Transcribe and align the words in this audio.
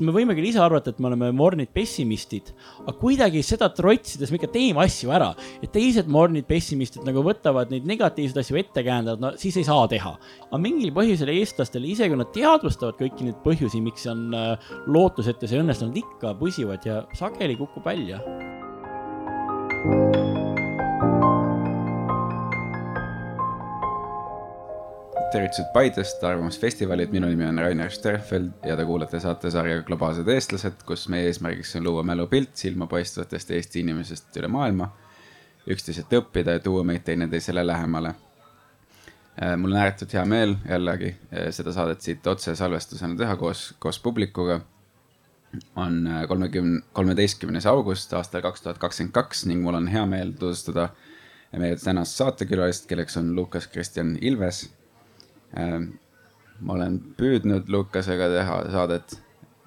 me 0.00 0.14
võime 0.14 0.36
küll 0.36 0.48
ise 0.48 0.60
arvata, 0.62 0.92
et 0.92 1.00
me 1.02 1.10
oleme 1.10 1.30
mornid 1.36 1.72
pessimistid, 1.74 2.52
aga 2.84 2.94
kuidagi 3.00 3.42
seda 3.44 3.68
trotsides 3.74 4.32
me 4.32 4.40
ikka 4.40 4.50
teeme 4.54 4.84
asju 4.84 5.12
ära. 5.12 5.32
et 5.62 5.72
teised 5.72 6.08
mornid 6.08 6.46
pessimistid 6.48 7.04
nagu 7.06 7.24
võtavad 7.26 7.70
neid 7.70 7.86
negatiivseid 7.88 8.40
asju 8.42 8.60
ette, 8.60 8.84
käändavad, 8.86 9.20
no 9.20 9.32
siis 9.36 9.56
ei 9.60 9.66
saa 9.68 9.86
teha. 9.88 10.14
aga 10.48 10.62
mingil 10.62 10.94
põhjusel 10.96 11.32
eestlastele, 11.34 11.86
isegi 11.92 12.14
kui 12.14 12.22
nad 12.22 12.32
teadvustavad 12.32 12.96
kõiki 13.00 13.28
neid 13.28 13.42
põhjusi, 13.44 13.82
miks 13.84 14.08
on 14.10 14.30
äh, 14.36 14.72
lootusetus 14.86 15.52
ja 15.52 15.62
õnnestunud, 15.62 16.00
ikka 16.00 16.34
pusivad 16.40 16.88
ja 16.88 17.02
sageli 17.18 17.58
kukub 17.60 17.84
välja. 17.86 18.41
Tervitused 25.32 25.70
Paidest, 25.72 26.24
Arvamusfestivalid, 26.24 27.08
minu 27.12 27.28
nimi 27.30 27.46
on 27.46 27.58
Rainer 27.58 27.90
Sterfeld 27.90 28.66
ja 28.68 28.74
te 28.76 28.84
kuulate 28.84 29.20
saatesarja 29.20 29.82
Globaalsed 29.86 30.28
eestlased, 30.28 30.82
kus 30.86 31.06
meie 31.12 31.30
eesmärgiks 31.30 31.76
on 31.78 31.86
luua 31.86 32.02
mälupilt 32.04 32.50
silmapaistvatest 32.60 33.50
Eesti 33.56 33.80
inimesest 33.80 34.36
üle 34.36 34.50
maailma, 34.52 34.90
üksteiselt 35.72 36.12
õppida 36.18 36.58
ja 36.58 36.62
tuua 36.64 36.84
meid 36.84 37.06
teineteisele 37.06 37.64
lähemale. 37.66 38.12
Äh, 39.40 39.54
mul 39.56 39.72
on 39.72 39.80
ääretult 39.80 40.12
hea 40.12 40.26
meel 40.28 40.52
jällegi 40.68 41.14
äh, 41.14 41.48
seda 41.56 41.72
saadet 41.72 42.04
siit 42.04 42.26
otsesalvestusena 42.28 43.16
teha 43.16 43.36
koos, 43.40 43.70
koos 43.78 44.02
publikuga. 44.04 44.60
on 45.76 46.06
äh, 46.06 46.28
kolmekümne, 46.28 46.82
kolmeteistkümnes 46.92 47.66
august 47.66 48.12
aastal 48.12 48.40
kaks 48.40 48.62
tuhat 48.62 48.78
kakskümmend 48.78 49.12
kaks 49.12 49.46
ning 49.46 49.64
mul 49.64 49.74
on 49.74 49.88
hea 49.88 50.04
meel 50.06 50.32
tutvustada 50.32 50.88
meie 51.56 51.76
tänast 51.76 52.16
saatekülalist, 52.16 52.86
kelleks 52.86 53.16
on 53.16 53.34
Lukas 53.36 53.66
Kristjan 53.66 54.18
Ilves 54.20 54.70
ma 55.52 56.74
olen 56.76 56.98
püüdnud 57.18 57.68
Lukasega 57.72 58.28
teha 58.32 58.58
saadet 58.72 59.16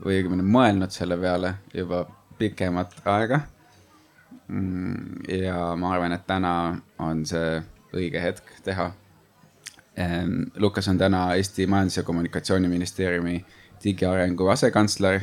või 0.03 0.19
õigemini 0.19 0.45
mõelnud 0.47 0.93
selle 0.93 1.17
peale 1.19 1.55
juba 1.73 2.05
pikemat 2.39 2.95
aega. 3.07 3.41
Mm, 4.47 5.25
ja 5.31 5.73
ma 5.79 5.95
arvan, 5.95 6.13
et 6.15 6.25
täna 6.27 6.51
on 7.01 7.23
see 7.25 7.59
õige 7.95 8.21
hetk 8.21 8.51
teha. 8.65 8.91
Ähm, 9.99 10.51
Lukas 10.59 10.87
on 10.91 10.97
täna 10.99 11.29
Eesti 11.35 11.67
Majandus- 11.67 11.97
ja 11.97 12.03
Kommunikatsiooniministeeriumi 12.03 13.45
digiarengu 13.83 14.47
asekantsler. 14.47 15.21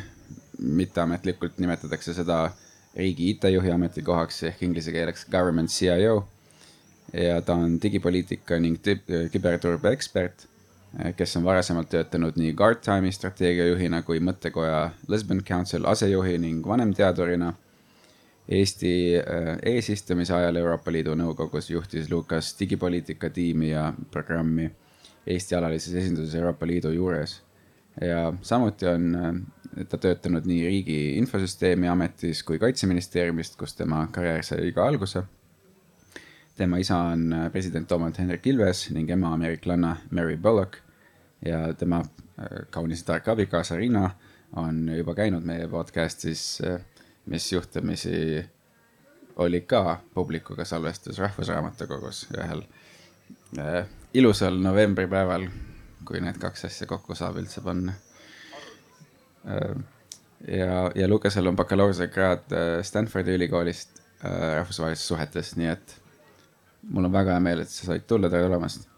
mitteametlikult 0.63 1.59
nimetatakse 1.59 2.13
seda 2.15 2.53
riigi 2.95 3.31
IT-juhi 3.31 3.71
ametikohaks 3.73 4.43
ehk 4.43 4.61
inglise 4.63 4.93
keeleks 4.93 5.25
government 5.31 5.71
CIO. 5.71 6.29
ja 7.13 7.41
ta 7.43 7.55
on 7.55 7.81
digipoliitika 7.83 8.59
ning 8.61 8.79
küberturbe 9.33 9.91
ekspert 9.91 10.47
kes 11.17 11.37
on 11.37 11.45
varasemalt 11.45 11.89
töötanud 11.89 12.37
nii 12.37 12.53
Guardtime'i 12.57 13.13
strateegiajuhina 13.13 14.03
kui 14.05 14.21
mõttekoja 14.21 14.91
Lisbon 15.09 15.41
Council 15.45 15.87
asejuhi 15.89 16.39
ning 16.39 16.67
vanemteadurina. 16.67 17.53
Eesti 18.53 18.93
eh, 19.17 19.51
eesistumise 19.73 20.35
ajal 20.35 20.59
Euroopa 20.61 20.93
Liidu 20.93 21.15
Nõukogus 21.17 21.71
juhtis 21.71 22.11
Lukas 22.11 22.51
digipoliitika 22.59 23.31
tiimi 23.31 23.71
ja 23.71 23.93
programmi 24.11 24.67
Eesti 25.27 25.55
alalises 25.55 25.95
esinduses 25.95 26.35
Euroopa 26.35 26.67
Liidu 26.67 26.91
juures. 26.91 27.41
ja 28.01 28.33
samuti 28.43 28.87
on 28.87 29.15
eh, 29.15 29.85
ta 29.89 29.99
töötanud 29.99 30.45
nii 30.49 30.67
Riigi 30.67 30.99
Infosüsteemi 31.19 31.89
Ametis 31.89 32.43
kui 32.43 32.59
Kaitseministeeriumist, 32.59 33.57
kus 33.57 33.77
tema 33.77 34.09
karjäär 34.13 34.43
sai 34.45 34.73
ka 34.73 34.87
alguse 34.87 35.23
tema 36.57 36.79
isa 36.79 36.99
on 36.99 37.33
äh, 37.33 37.53
president 37.53 37.89
Toomas 37.89 38.19
Hendrik 38.19 38.47
Ilves 38.47 38.91
ning 38.91 39.11
ema 39.11 39.35
ameeriklanna 39.35 39.97
Mary 40.11 40.37
Bullock. 40.37 40.77
ja 41.45 41.75
tema 41.75 41.99
äh, 42.39 42.67
kaunis 42.71 43.03
tark 43.05 43.29
abikaasa 43.29 43.77
Riina 43.77 44.11
on 44.57 44.89
juba 44.97 45.15
käinud 45.15 45.45
meie 45.45 45.67
podcast'is, 45.69 46.61
äh, 46.67 46.81
mis 47.27 47.53
juhtumisi 47.53 48.45
oli 49.37 49.61
ka 49.61 50.01
publikuga 50.15 50.65
salvestus 50.65 51.19
Rahvusraamatukogus 51.19 52.27
ühel 52.37 52.63
ilusal 54.15 54.59
novembripäeval, 54.61 55.47
kui 56.05 56.21
need 56.21 56.37
kaks 56.39 56.67
asja 56.69 56.87
kokku 56.87 57.15
saab 57.17 57.39
üldse 57.41 57.65
panna 57.65 57.95
ja, 60.49 60.91
ja 60.95 61.09
Lukasel 61.09 61.49
on 61.49 61.57
bakalaureusekraad 61.57 62.55
Stanfordi 62.83 63.35
ülikoolist 63.41 64.03
rahvusvahelistes 64.23 65.09
suhetes, 65.09 65.57
nii 65.57 65.73
et 65.73 66.02
mul 66.91 67.05
on 67.07 67.13
väga 67.13 67.37
hea 67.37 67.45
meel, 67.45 67.63
et 67.63 67.71
sa 67.71 67.87
said 67.91 68.07
tulla, 68.09 68.31
tere 68.31 68.49
tulemast. 68.49 68.89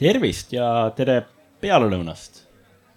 tervist 0.00 0.54
ja 0.56 0.66
tere 0.96 1.20
pealelõunast, 1.60 2.44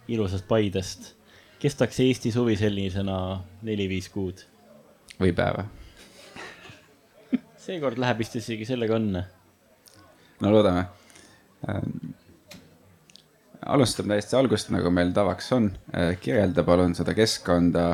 ilusast 0.07 0.47
Paidest. 0.47 1.13
kestaks 1.59 1.99
Eesti 2.03 2.31
suvi 2.31 2.55
sellisena 2.59 3.17
neli-viis 3.63 4.09
kuud? 4.13 4.45
või 5.19 5.33
päeva 5.35 5.65
seekord 7.65 7.99
läheb 8.01 8.23
vist 8.23 8.35
isegi 8.39 8.65
sellega 8.67 8.97
õnne. 8.99 9.25
no 10.41 10.51
loodame 10.55 10.85
ähm,. 11.69 12.15
alustame 13.65 14.15
täiesti 14.15 14.39
algust, 14.39 14.71
nagu 14.75 14.91
meil 14.91 15.13
tavaks 15.15 15.51
on 15.55 15.71
äh,. 15.93 16.15
kirjelda 16.19 16.63
palun 16.63 16.95
seda 16.95 17.15
keskkonda, 17.17 17.89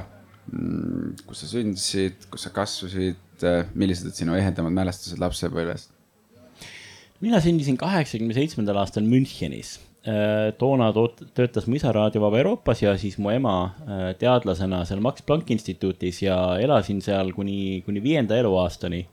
mm, 0.51 1.25
kus 1.25 1.45
sa 1.45 1.55
sündisid, 1.55 2.29
kus 2.29 2.45
sa 2.45 2.53
kasvasid 2.53 3.45
äh,, 3.45 3.63
millised 3.73 4.09
olid 4.11 4.21
sinu 4.21 4.37
ehedamad 4.37 4.77
mälestused 4.83 5.21
lapsepõlvest 5.21 5.97
mina 7.23 7.39
sündisin 7.43 7.77
kaheksakümne 7.79 8.35
seitsmendal 8.35 8.79
aastal 8.81 9.07
Münchenis. 9.07 9.77
Äh, 10.07 10.53
toona 10.59 10.93
töötas 11.35 11.67
mu 11.67 11.75
isa 11.75 11.91
Raadio 11.91 12.21
Vaba 12.23 12.39
Euroopas 12.39 12.79
ja 12.81 12.93
siis 12.97 13.17
mu 13.19 13.33
ema 13.33 13.55
äh, 13.65 14.05
teadlasena 14.19 14.85
seal 14.87 15.03
Max 15.03 15.25
Planck 15.27 15.51
instituutis 15.51 16.21
ja 16.23 16.37
elasin 16.61 17.01
seal 17.03 17.33
kuni, 17.35 17.81
kuni 17.85 18.03
viienda 18.03 18.37
eluaastani. 18.39 19.05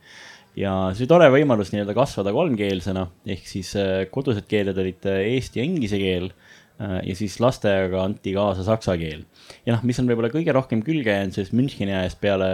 ja 0.57 0.71
see 0.95 1.03
oli 1.03 1.09
tore 1.11 1.27
võimalus 1.29 1.69
nii-öelda 1.69 1.93
kasvada 1.93 2.31
kolmkeelsena, 2.33 3.03
ehk 3.29 3.43
siis 3.45 3.75
äh, 3.77 4.07
kodused 4.09 4.47
keeled 4.49 4.79
olid 4.79 5.03
eesti 5.11 5.59
ja 5.59 5.67
inglise 5.67 5.99
keel 6.01 6.31
ja 6.77 7.15
siis 7.17 7.39
lastega 7.41 8.03
anti 8.05 8.33
kaasa 8.35 8.61
saksa 8.65 8.93
keel. 8.99 9.23
ja 9.65 9.73
noh, 9.73 9.83
mis 9.87 9.97
on 9.97 10.09
võib-olla 10.09 10.29
kõige 10.29 10.53
rohkem 10.53 10.83
külge 10.85 11.13
jäänud 11.13 11.33
sellest 11.33 11.55
Müncheni 11.57 11.95
ajast 11.97 12.19
peale 12.21 12.49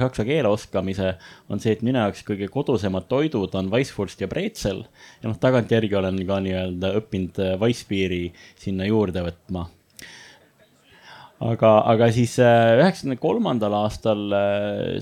saksa 0.00 0.24
keele 0.24 0.48
oskamise, 0.48 1.12
on 1.52 1.60
see, 1.60 1.76
et 1.76 1.84
minu 1.84 2.00
jaoks 2.00 2.24
kõige 2.24 2.48
kodusemad 2.52 3.08
toidud 3.10 3.54
on 3.58 3.70
Weisswurst 3.72 4.24
ja 4.24 4.30
breetsel. 4.32 4.86
ja 5.20 5.28
noh, 5.28 5.36
tagantjärgi 5.40 5.96
olen 5.98 6.22
ka 6.28 6.40
nii-öelda 6.44 6.92
õppinud 7.02 7.40
äh, 7.44 7.56
Weissbieri 7.60 8.30
sinna 8.56 8.88
juurde 8.88 9.26
võtma 9.26 9.66
aga, 11.44 11.74
aga 11.92 12.08
siis 12.16 12.38
äh, 12.40 12.78
üheksakümne 12.80 13.20
kolmandal 13.20 13.76
aastal 13.82 14.24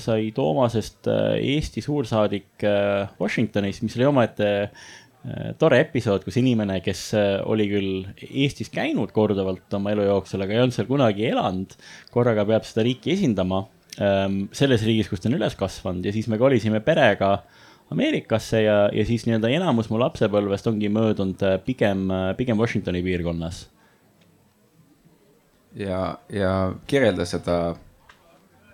sai 0.03 0.33
Toomasest 0.35 1.07
Eesti 1.39 1.85
suursaadik 1.85 2.67
Washingtonis, 3.21 3.85
mis 3.87 3.95
oli 4.01 4.11
omaette 4.11 4.51
Äh, 4.55 5.04
tore 5.57 5.79
episood, 5.81 6.25
kus 6.27 6.37
inimene, 6.37 6.81
kes 6.85 7.03
äh, 7.17 7.39
oli 7.49 7.65
küll 7.71 8.27
Eestis 8.27 8.69
käinud 8.73 9.13
korduvalt 9.17 9.73
oma 9.77 9.95
elu 9.95 10.05
jooksul, 10.05 10.45
aga 10.45 10.53
ei 10.53 10.61
olnud 10.61 10.77
seal 10.77 10.89
kunagi 10.91 11.25
elanud, 11.31 11.73
korraga 12.13 12.45
peab 12.49 12.67
seda 12.69 12.85
riiki 12.85 13.15
esindama 13.15 13.63
ähm, 14.05 14.43
selles 14.53 14.85
riigis, 14.85 15.09
kus 15.09 15.25
ta 15.25 15.31
on 15.31 15.39
üles 15.39 15.57
kasvanud 15.57 16.05
ja 16.05 16.13
siis 16.13 16.29
me 16.29 16.41
kolisime 16.41 16.83
perega 16.85 17.39
Ameerikasse 17.93 18.63
ja, 18.65 18.77
ja 18.97 19.05
siis 19.05 19.27
nii-öelda 19.27 19.51
enamus 19.53 19.91
mu 19.93 19.99
lapsepõlvest 20.01 20.69
ongi 20.69 20.89
möödunud 20.93 21.41
äh, 21.45 21.57
pigem, 21.65 22.07
pigem 22.37 22.61
Washingtoni 22.61 23.01
piirkonnas. 23.05 23.65
ja, 25.81 26.19
ja 26.29 26.53
kirjelda 26.89 27.25
seda 27.29 27.59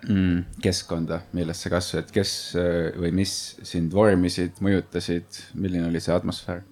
mm, 0.07 0.59
keskkonda, 0.63 1.21
milles 1.37 1.61
sa 1.61 1.71
kasvasid, 1.73 2.11
kes 2.15 2.33
äh, 2.59 2.91
või 2.99 3.13
mis 3.21 3.37
sind 3.67 3.93
vormisid, 3.95 4.61
mõjutasid, 4.63 5.45
milline 5.55 5.89
oli 5.91 6.03
see 6.03 6.15
atmosfäär? 6.15 6.67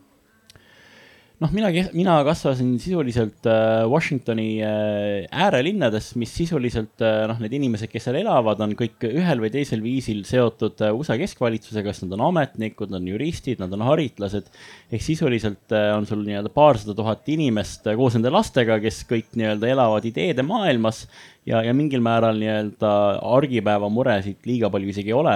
noh, 1.40 1.52
mina, 1.56 1.70
mina 1.96 2.18
kasvasin 2.28 2.74
sisuliselt 2.84 3.48
äh, 3.48 3.86
Washingtoni 3.88 4.48
äh, 4.60 5.30
äärelinnades, 5.32 6.10
mis 6.20 6.34
sisuliselt 6.36 7.00
noh, 7.00 7.40
need 7.40 7.56
inimesed, 7.56 7.88
kes 7.94 8.10
seal 8.10 8.18
elavad, 8.20 8.60
on 8.66 8.76
kõik 8.80 9.08
ühel 9.08 9.40
või 9.40 9.54
teisel 9.54 9.80
viisil 9.80 10.26
seotud 10.28 10.84
USA 10.98 11.16
keskvalitsusega, 11.22 11.94
kas 11.94 12.04
nad 12.04 12.18
on 12.18 12.26
ametnikud, 12.28 12.92
on 12.92 13.08
juristid, 13.08 13.64
nad 13.64 13.72
on 13.78 13.88
haritlased. 13.88 14.52
ehk 14.92 15.06
sisuliselt 15.06 15.72
on 15.96 16.10
sul 16.10 16.26
nii-öelda 16.28 16.52
paarsada 16.52 16.98
tuhat 16.98 17.32
inimest 17.32 17.88
koos 17.96 18.20
nende 18.20 18.36
lastega, 18.36 18.82
kes 18.84 19.06
kõik 19.08 19.32
nii-öelda 19.40 19.72
elavad 19.72 20.12
ideede 20.12 20.44
maailmas 20.44 21.06
ja, 21.48 21.62
ja 21.66 21.74
mingil 21.76 22.02
määral 22.04 22.40
nii-öelda 22.40 22.92
argipäeva 23.36 23.90
muresid 23.94 24.48
liiga 24.48 24.70
palju 24.74 24.92
isegi 24.94 25.14
ei 25.14 25.18
ole. 25.18 25.36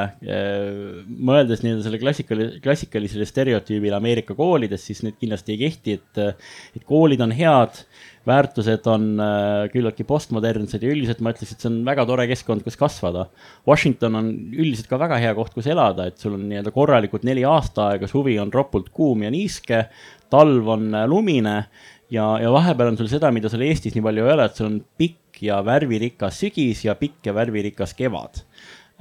mõeldes 1.08 1.64
nii-öelda 1.64 1.86
selle 1.88 2.02
klassikali-, 2.02 2.50
klassikalisele 2.64 3.28
stereotüübile 3.30 3.98
Ameerika 3.98 4.36
koolides, 4.38 4.86
siis 4.88 5.04
need 5.06 5.20
kindlasti 5.22 5.56
ei 5.56 5.62
kehti, 5.66 6.00
et, 6.00 6.42
et 6.76 6.84
koolid 6.90 7.24
on 7.24 7.36
head, 7.36 7.84
väärtused 8.28 8.88
on 8.88 9.08
äh, 9.20 9.66
küllaltki 9.74 10.06
postmodernsed 10.08 10.84
ja 10.84 10.92
üldiselt 10.94 11.20
ma 11.24 11.34
ütleks, 11.34 11.56
et 11.56 11.64
see 11.64 11.70
on 11.72 11.82
väga 11.88 12.06
tore 12.08 12.28
keskkond, 12.30 12.64
kus 12.64 12.80
kasvada. 12.80 13.28
Washington 13.68 14.20
on 14.20 14.30
üldiselt 14.54 14.88
ka 14.92 15.00
väga 15.02 15.20
hea 15.20 15.34
koht, 15.36 15.52
kus 15.56 15.68
elada, 15.72 16.08
et 16.08 16.24
sul 16.24 16.38
on 16.38 16.46
nii-öelda 16.48 16.72
korralikult 16.76 17.28
neli 17.28 17.44
aastaaega, 17.48 18.08
suvi 18.12 18.38
on 18.40 18.54
ropult 18.54 18.94
kuum 18.96 19.26
ja 19.28 19.34
niiske, 19.34 19.86
talv 20.34 20.72
on 20.78 20.88
lumine 21.12 21.58
ja, 22.14 22.28
ja 22.42 22.54
vahepeal 22.54 22.94
on 22.94 23.02
sul 23.02 23.10
seda, 23.12 23.34
mida 23.34 23.50
sul 23.52 23.66
Eestis 23.66 23.98
nii 23.98 24.06
palju 24.06 24.24
ei 24.24 24.36
ole, 24.36 24.48
et 24.48 24.60
sul 24.60 24.70
on 24.70 24.80
pikk 25.02 25.44
ja 25.48 25.60
värvirikas 25.66 26.40
sügis 26.44 26.86
ja 26.86 26.96
pikk 27.00 27.26
ja 27.28 27.36
värvirikas 27.36 27.96
kevad 27.98 28.44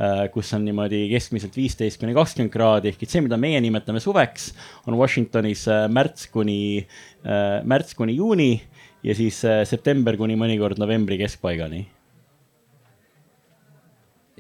Äh, 0.01 0.25
kus 0.33 0.49
on 0.57 0.65
niimoodi 0.65 1.05
keskmiselt 1.11 1.55
viisteist 1.55 2.01
kuni 2.01 2.15
kakskümmend 2.17 2.51
kraadi, 2.51 2.89
ehk 2.91 3.03
et 3.05 3.13
see, 3.13 3.21
mida 3.21 3.37
meie 3.37 3.59
nimetame 3.61 4.01
suveks, 4.01 4.49
on 4.89 4.97
Washingtonis 4.97 5.67
äh, 5.69 5.85
märts 5.93 6.31
kuni, 6.33 6.87
äh, 7.29 7.59
märts 7.69 7.93
kuni 7.99 8.17
juuni 8.17 8.55
ja 9.05 9.15
siis 9.19 9.43
september 9.69 10.17
kuni 10.17 10.39
mõnikord 10.41 10.81
novembri 10.81 11.21
keskpaigani. 11.21 11.83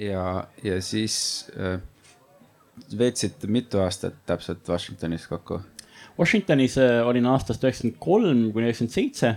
ja, 0.01 0.25
ja 0.65 0.81
siis 0.81 1.17
äh, 1.53 1.77
veetsite 2.97 3.47
mitu 3.53 3.85
aastat 3.85 4.17
täpselt 4.25 4.65
Washingtonis 4.73 5.29
kokku? 5.29 5.61
Washingtonis 6.19 6.77
olin 7.07 7.27
aastast 7.27 7.65
üheksakümmend 7.65 8.01
kolm 8.03 8.45
kuni 8.53 8.69
üheksakümmend 8.69 8.95
seitse 8.95 9.35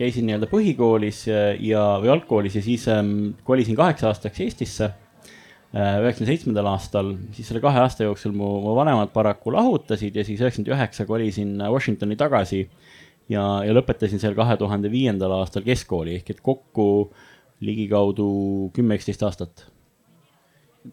käisin 0.00 0.26
nii-öelda 0.26 0.48
põhikoolis 0.50 1.26
ja, 1.28 1.84
või 2.00 2.10
algkoolis 2.14 2.56
ja 2.56 2.62
siis 2.64 2.86
ähm, 2.88 3.32
kolisin 3.44 3.76
kaheks 3.78 4.04
aastaks 4.08 4.40
Eestisse 4.40 4.90
Äh, 5.70 6.00
üheksakümne 6.02 6.26
seitsmendal 6.32 6.66
aastal, 6.66 7.12
siis 7.30 7.46
selle 7.46 7.60
kahe 7.62 7.78
aasta 7.78 8.02
jooksul 8.02 8.32
mu, 8.34 8.48
mu 8.64 8.72
vanemad 8.74 9.12
paraku 9.14 9.52
lahutasid 9.54 10.16
ja 10.18 10.24
siis 10.26 10.40
üheksakümmend 10.42 10.72
üheksa 10.74 11.04
kolisin 11.06 11.52
Washingtoni 11.62 12.16
tagasi. 12.18 12.64
ja, 13.30 13.42
ja 13.62 13.74
lõpetasin 13.76 14.18
seal 14.18 14.34
kahe 14.34 14.56
tuhande 14.58 14.90
viiendal 14.90 15.30
aastal 15.36 15.62
keskkooli 15.62 16.16
ehk 16.18 16.32
et 16.34 16.40
kokku 16.42 17.12
ligikaudu 17.62 18.26
kümme, 18.74 18.98
üksteist 18.98 19.22
aastat. 19.22 19.62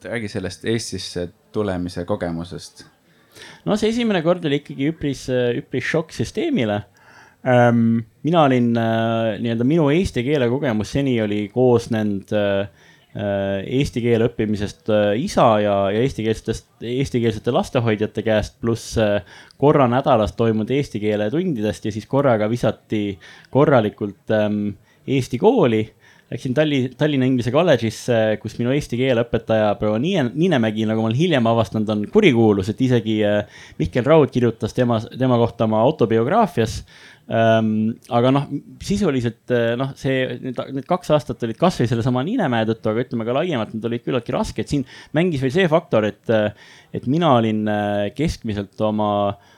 räägi 0.04 0.30
sellest 0.30 0.66
Eestisse 0.66 1.32
tulemise 1.52 2.06
kogemusest. 2.06 2.86
No 3.66 3.78
see 3.80 3.94
esimene 3.94 4.24
kord 4.26 4.46
oli 4.46 4.62
ikkagi 4.62 4.92
üpris, 4.94 5.28
üpris 5.32 5.88
šokk 5.88 6.16
süsteemile 6.16 6.82
ähm,. 7.48 8.04
mina 8.28 8.44
olin 8.48 8.74
äh, 8.78 9.38
nii-öelda 9.44 9.68
minu 9.68 9.90
eesti 9.94 10.26
keele 10.28 10.50
kogemus 10.52 10.92
seni 10.98 11.16
oli 11.24 11.48
koosnenud 11.54 12.36
äh, 12.36 12.88
Äh, 13.18 13.64
eesti 13.80 14.02
keele 14.04 14.28
õppimisest 14.28 14.92
äh, 14.94 15.16
isa 15.18 15.46
ja, 15.64 15.76
ja 15.90 16.02
eestikeelsetest, 16.06 16.68
eestikeelsete 16.86 17.54
lastehoidjate 17.56 18.22
käest, 18.22 18.60
pluss 18.62 18.98
äh, 19.02 19.24
korra 19.58 19.88
nädalas 19.90 20.36
toimunud 20.38 20.70
eesti 20.76 21.02
keele 21.02 21.30
tundidest 21.34 21.88
ja 21.88 21.94
siis 21.96 22.06
korraga 22.06 22.50
visati 22.52 23.18
korralikult 23.54 24.36
ähm, 24.38 24.76
Eesti 25.08 25.38
kooli. 25.40 25.86
Läksin 26.28 26.54
Talli, 26.54 26.90
Tallinna 27.00 27.28
Inglise 27.30 27.54
kolledžisse, 27.56 28.16
kus 28.42 28.58
minu 28.60 28.74
eesti 28.76 28.98
keele 29.00 29.24
õpetaja 29.24 29.70
proua 29.80 30.00
Niine, 30.04 30.26
Niinemägi, 30.36 30.84
nagu 30.90 31.00
ma 31.00 31.08
olen 31.08 31.16
hiljem 31.16 31.46
avastanud, 31.48 31.88
on 31.94 32.02
kurikuulus, 32.12 32.68
et 32.74 32.82
isegi 32.84 33.22
Mihkel 33.80 34.04
Raud 34.04 34.34
kirjutas 34.34 34.76
tema, 34.76 35.00
tema 35.20 35.38
kohta 35.40 35.64
oma 35.70 35.80
autobiograafias 35.88 36.82
ähm,. 37.32 37.96
aga 38.12 38.32
noh, 38.36 38.48
sisuliselt 38.84 39.52
äh, 39.56 39.74
noh, 39.80 39.94
see, 40.00 40.26
need, 40.44 40.60
kaks 40.88 41.12
aastat 41.16 41.44
olid 41.48 41.60
kasvõi 41.60 41.88
sellesama 41.88 42.24
Niinemäe 42.28 42.68
tõttu, 42.70 42.92
aga 42.92 43.04
ütleme 43.04 43.28
ka 43.28 43.36
laiemalt, 43.40 43.72
need 43.76 43.88
olid 43.88 44.04
küllaltki 44.04 44.36
rasked. 44.36 44.68
siin 44.68 44.84
mängis 45.16 45.44
veel 45.44 45.56
see 45.56 45.72
faktor, 45.72 46.08
et, 46.08 46.26
äh, 46.28 46.52
et 46.96 47.08
mina 47.08 47.38
olin 47.40 47.64
äh, 47.72 48.10
keskmiselt 48.16 48.80
oma 48.84 49.10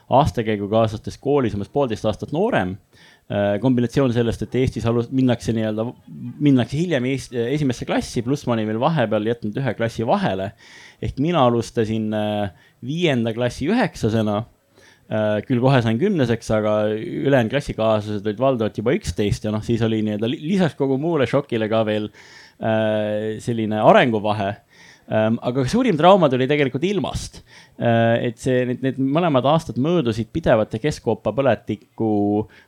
aastakäigukaaslastest 0.10 1.22
koolis 1.22 1.58
umbes 1.58 1.70
poolteist 1.74 2.06
aastat 2.10 2.34
noorem 2.34 2.78
kombinatsioon 3.62 4.14
sellest, 4.16 4.42
et 4.42 4.56
Eestis 4.58 4.86
alus-, 4.90 5.12
minnakse 5.14 5.54
nii-öelda, 5.54 5.84
minnakse 6.42 6.80
hiljem 6.80 7.06
Eesti, 7.12 7.38
esimesse 7.54 7.86
klassi, 7.86 8.24
pluss 8.26 8.48
ma 8.50 8.56
olin 8.56 8.66
veel 8.72 8.80
vahepeal 8.82 9.30
jätnud 9.30 9.60
ühe 9.62 9.74
klassi 9.78 10.08
vahele. 10.10 10.52
ehk 11.02 11.22
mina 11.22 11.44
alustasin 11.46 12.10
viienda 12.82 13.34
klassi 13.38 13.70
üheksasena 13.70 14.40
Äh, 15.10 15.40
küll 15.42 15.58
kohe 15.58 15.80
sain 15.82 15.98
kümneseks, 15.98 16.52
aga 16.54 16.74
ülejäänud 16.94 17.50
klassikaaslased 17.50 18.28
olid 18.30 18.42
valdavalt 18.44 18.76
juba 18.78 18.94
üksteist 18.94 19.48
ja 19.48 19.50
noh, 19.50 19.64
siis 19.66 19.82
oli 19.82 20.04
nii-öelda 20.06 20.28
lisaks 20.30 20.76
kogu 20.78 21.00
muule 21.02 21.26
šokile 21.26 21.66
ka 21.72 21.80
veel 21.88 22.06
äh, 22.62 23.40
selline 23.42 23.80
arenguvahe. 23.82 24.52
Aga 25.10 25.64
suurim 25.66 25.98
trauma 25.98 26.28
tuli 26.30 26.46
tegelikult 26.46 26.84
ilmast 26.86 27.40
äh,. 27.82 28.28
et 28.30 28.38
see, 28.38 28.62
need, 28.70 28.84
need 28.86 29.00
mõlemad 29.02 29.48
aastad 29.50 29.80
möödusid 29.82 30.30
pidevate 30.34 30.78
keskoopa 30.84 31.34
põletiku 31.34 32.10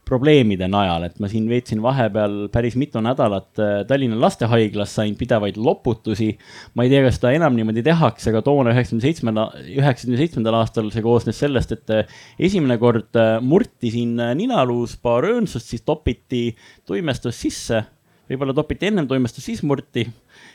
probleemide 0.08 0.66
najal, 0.72 1.06
et 1.06 1.20
ma 1.22 1.30
siin 1.30 1.46
veetsin 1.52 1.84
vahepeal 1.84 2.48
päris 2.54 2.78
mitu 2.82 3.04
nädalat 3.04 3.62
äh, 3.62 3.76
Tallinna 3.86 4.18
lastehaiglas, 4.24 4.96
sain 4.98 5.14
pidevaid 5.20 5.60
loputusi. 5.62 6.32
ma 6.74 6.88
ei 6.88 6.94
tea, 6.94 7.06
kas 7.06 7.20
seda 7.20 7.36
enam 7.38 7.54
niimoodi 7.58 7.86
tehakse, 7.86 8.32
aga 8.34 8.42
toona 8.46 8.74
üheksakümne 8.74 9.06
seitsmenda, 9.06 9.48
üheksakümne 9.78 10.22
seitsmendal 10.24 10.62
aastal 10.64 10.90
see 10.90 11.06
koosnes 11.06 11.46
sellest, 11.46 11.78
et 11.78 11.94
äh, 11.94 12.20
esimene 12.42 12.82
kord 12.82 13.22
äh, 13.22 13.38
murti 13.46 13.94
siin 13.94 14.18
ninaluus 14.18 14.98
paar 14.98 15.30
öönsust, 15.30 15.70
siis 15.70 15.86
topiti 15.86 16.48
tuimestus 16.90 17.38
sisse 17.46 17.86
võib-olla 18.32 18.56
topiti 18.56 18.88
ennem 18.88 19.08
toimestus, 19.10 19.46
siis 19.46 19.62
murti 19.68 20.06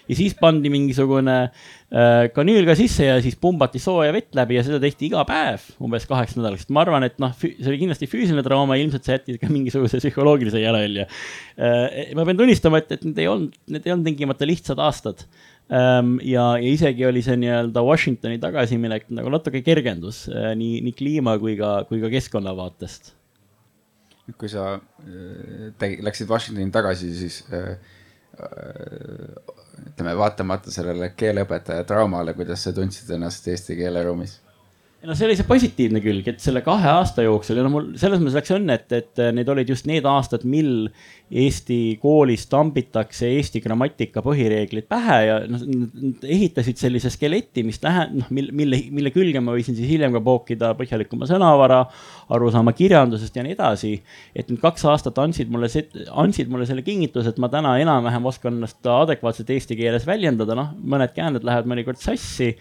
ja 0.06 0.16
siis 0.18 0.36
pandi 0.38 0.70
mingisugune 0.72 1.36
äh, 1.46 2.26
kanüül 2.34 2.66
ka 2.68 2.76
sisse 2.78 3.08
ja 3.08 3.16
siis 3.24 3.36
pumbati 3.40 3.80
sooja 3.82 4.12
vett 4.14 4.36
läbi 4.38 4.58
ja 4.58 4.64
seda 4.66 4.80
tehti 4.82 5.08
iga 5.10 5.24
päev 5.28 5.64
umbes 5.82 6.06
kaheks 6.08 6.36
nädalaks. 6.38 6.68
ma 6.70 6.84
arvan, 6.84 7.06
et 7.08 7.18
noh, 7.22 7.34
see 7.40 7.66
oli 7.66 7.80
kindlasti 7.82 8.08
füüsiline 8.10 8.44
trauma, 8.46 8.78
ilmselt 8.80 9.06
see 9.06 9.18
jättis 9.18 9.40
ka 9.42 9.50
mingisuguse 9.52 10.00
psühholoogilise 10.02 10.62
jalajälje 10.62 11.08
äh,. 11.08 12.14
ma 12.18 12.26
pean 12.28 12.40
tunnistama, 12.40 12.82
et, 12.82 12.96
et 12.96 13.04
need 13.08 13.20
ei 13.24 13.28
olnud, 13.32 13.58
need 13.72 13.86
ei 13.86 13.96
olnud 13.96 14.10
tingimata 14.12 14.48
lihtsad 14.48 14.80
aastad 14.82 15.26
ähm,. 15.70 16.16
ja, 16.22 16.52
ja 16.62 16.72
isegi 16.72 17.06
oli 17.08 17.24
see 17.26 17.38
nii-öelda 17.42 17.84
Washingtoni 17.86 18.40
tagasiminek 18.42 19.10
nagu 19.14 19.34
natuke 19.34 19.64
kergendus 19.66 20.26
äh, 20.30 20.52
nii, 20.58 20.80
nii 20.86 20.96
kliima 20.96 21.38
kui 21.42 21.58
ka, 21.60 21.78
kui 21.90 22.02
ka 22.04 22.12
keskkonna 22.12 22.54
vaatest 22.56 23.16
kui 24.34 24.50
sa 24.50 24.72
äh, 24.74 25.98
läksid 26.02 26.30
Washingtoni 26.30 26.72
tagasi, 26.74 27.12
siis 27.14 27.44
äh, 27.54 27.76
ütleme, 29.84 30.16
vaatamata 30.18 30.72
sellele 30.72 31.10
keeleõpetaja 31.16 31.84
traumale, 31.84 32.34
kuidas 32.34 32.64
sa 32.64 32.72
tundsid 32.76 33.10
ennast 33.16 33.48
eesti 33.48 33.76
keeleruumis? 33.76 34.40
No 35.04 35.14
see 35.14 35.26
oli 35.28 35.36
see 35.36 35.46
positiivne 35.46 36.00
külg, 36.00 36.26
et 36.30 36.40
selle 36.42 36.62
kahe 36.64 36.88
aasta 36.88 37.24
jooksul 37.26 37.60
ja 37.60 37.64
no 37.66 37.72
mul 37.72 37.90
selles 38.00 38.22
mõttes 38.22 38.38
läks 38.38 38.54
õnne, 38.56 38.78
et, 38.80 38.94
et 38.96 39.22
need 39.36 39.50
olid 39.52 39.68
just 39.68 39.88
need 39.88 40.06
aastad, 40.08 40.46
mil 40.48 40.88
Eesti 41.26 41.96
koolis 41.98 42.44
tambitakse 42.46 43.26
Eesti 43.34 43.58
grammatika 43.64 44.22
põhireeglid 44.22 44.86
pähe 44.90 45.16
ja 45.26 45.38
noh, 45.50 45.64
nad 45.66 46.22
ehitasid 46.22 46.78
sellise 46.78 47.10
skeleti, 47.10 47.64
mis 47.66 47.80
lähe-, 47.82 48.06
noh, 48.14 48.28
mille, 48.30 48.54
mille, 48.54 48.80
mille 48.94 49.12
külge 49.14 49.42
ma 49.42 49.56
võisin 49.56 49.74
siis 49.74 49.90
hiljem 49.90 50.14
ka 50.14 50.22
pookida 50.22 50.70
põhjalikuma 50.78 51.26
sõnavara, 51.26 51.82
arusaama 52.32 52.72
kirjandusest 52.78 53.36
ja 53.36 53.44
nii 53.46 53.56
edasi. 53.56 53.92
et 54.34 54.48
need 54.48 54.62
kaks 54.62 54.86
aastat 54.86 55.18
andsid 55.22 55.50
mulle, 55.50 55.68
andsid 56.14 56.50
mulle 56.52 56.66
selle 56.70 56.86
kingituse, 56.86 57.34
et 57.34 57.42
ma 57.42 57.50
täna 57.52 57.74
enam-vähem 57.82 58.30
oskan 58.30 58.54
ennast 58.56 58.86
adekvaatselt 58.86 59.50
eesti 59.50 59.78
keeles 59.82 60.06
väljendada, 60.06 60.54
noh, 60.58 60.72
mõned 60.78 61.10
käänded 61.16 61.46
lähevad 61.46 61.74
mõnikord 61.74 61.98
sassi. 62.00 62.54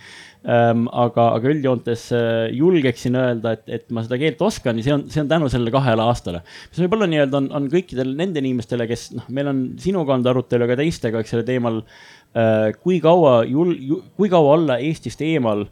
Aga, 0.45 1.23
aga 1.39 1.49
üldjoontes 1.49 2.03
äh, 2.13 2.49
julgeksin 2.53 3.17
öelda, 3.17 3.55
et, 3.57 3.63
et 3.79 3.87
ma 3.93 4.03
seda 4.05 4.19
keelt 4.21 4.41
oskan 4.45 4.77
ja 4.77 4.85
see 4.85 4.93
on, 4.93 5.05
see 5.09 5.23
on 5.23 5.31
tänu 5.31 5.49
sellele 5.49 5.73
kahele 5.73 6.05
aastale. 6.05 6.43
mis 6.69 6.83
võib-olla 6.83 7.07
nii-öelda 7.09 7.39
on, 7.41 7.47
on 7.59 7.69
kõikidel 7.71 8.13
nende 8.17 8.43
inimestele, 8.43 8.85
kes 8.89 9.07
noh, 9.17 9.25
meil 9.33 9.49
on 9.49 9.63
sinuga 9.81 10.13
olnud 10.13 10.29
arutelu 10.29 10.69
ka 10.69 10.77
teistega, 10.81 11.23
eks 11.23 11.33
selle 11.33 11.47
teemal 11.47 11.81
äh,. 11.81 12.69
kui 12.77 12.99
kaua 13.01 13.39
jul-, 13.49 14.03
kui 14.19 14.29
kaua 14.29 14.53
olla 14.59 14.77
Eestist 14.85 15.23
eemal 15.25 15.65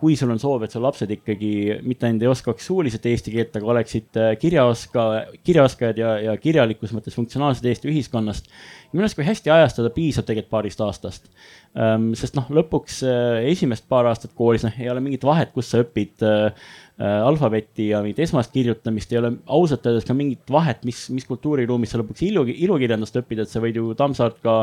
kui 0.00 0.16
sul 0.18 0.32
on 0.34 0.40
soov, 0.42 0.64
et 0.66 0.72
su 0.74 0.80
lapsed 0.82 1.10
ikkagi 1.14 1.50
mitte 1.86 2.08
ainult 2.08 2.24
ei 2.24 2.30
oskaks 2.32 2.66
suuliselt 2.66 3.04
eesti 3.06 3.30
keelt, 3.30 3.54
aga 3.54 3.68
oleksid 3.76 4.18
äh, 4.18 4.32
kirjaoska, 4.42 5.04
kirjaoskajad 5.46 6.00
ja, 6.02 6.14
ja 6.24 6.34
kirjalikus 6.42 6.94
mõttes 6.96 7.14
funktsionaalsed 7.14 7.68
Eesti 7.70 7.92
ühiskonnast 7.92 8.50
minu 8.92 9.04
arust, 9.04 9.18
kui 9.18 9.26
hästi 9.26 9.52
ajastada, 9.52 9.92
piisab 9.94 10.26
tegelikult 10.26 10.52
paarist 10.52 10.82
aastast 10.82 11.30
ähm,. 11.78 12.10
sest 12.18 12.36
noh, 12.38 12.48
lõpuks 12.58 13.00
äh, 13.06 13.46
esimest 13.52 13.86
paar 13.90 14.08
aastat 14.10 14.34
koolis, 14.36 14.64
noh, 14.66 14.74
ei 14.80 14.90
ole 14.90 15.02
mingit 15.04 15.24
vahet, 15.26 15.52
kus 15.54 15.70
sa 15.72 15.82
õpid 15.82 16.24
äh, 16.26 16.66
äh, 16.98 17.16
alfabetti 17.26 17.90
ja 17.90 18.02
mingit 18.04 18.22
esmast 18.26 18.54
kirjutamist, 18.54 19.12
ei 19.12 19.20
ole 19.20 19.32
ausalt 19.46 19.86
öeldes 19.86 20.06
ka 20.08 20.16
mingit 20.16 20.52
vahet, 20.52 20.84
mis, 20.88 21.06
mis 21.14 21.26
kultuuriruumis 21.28 21.94
sa 21.94 22.02
lõpuks 22.02 22.24
ilu, 22.28 22.46
ilukirjandust 22.52 23.18
õpid, 23.22 23.44
et 23.44 23.52
sa 23.52 23.62
võid 23.64 23.80
ju 23.80 23.90
Tammsaart 23.98 24.38
ka 24.44 24.58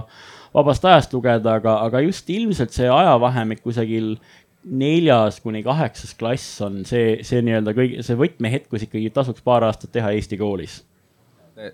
vabast 0.54 0.86
ajast 0.88 1.14
lugeda, 1.16 1.58
aga, 1.60 1.80
aga 1.88 2.04
just 2.06 2.30
ilmselt 2.30 2.76
see 2.76 2.90
ajavahemik 2.92 3.64
kusagil 3.66 4.16
neljas 4.64 5.42
kuni 5.44 5.64
kaheksas 5.64 6.16
klass 6.16 6.62
on 6.64 6.84
see, 6.88 7.20
see 7.28 7.44
nii-öelda 7.44 7.76
kõige, 7.76 8.04
see 8.06 8.18
võtmehetk, 8.20 8.70
kus 8.72 8.88
ikkagi 8.88 9.12
tasuks 9.14 9.44
paar 9.44 9.66
aastat 9.68 9.92
teha 9.96 10.14
Eesti 10.16 10.40
koolis 10.40 10.82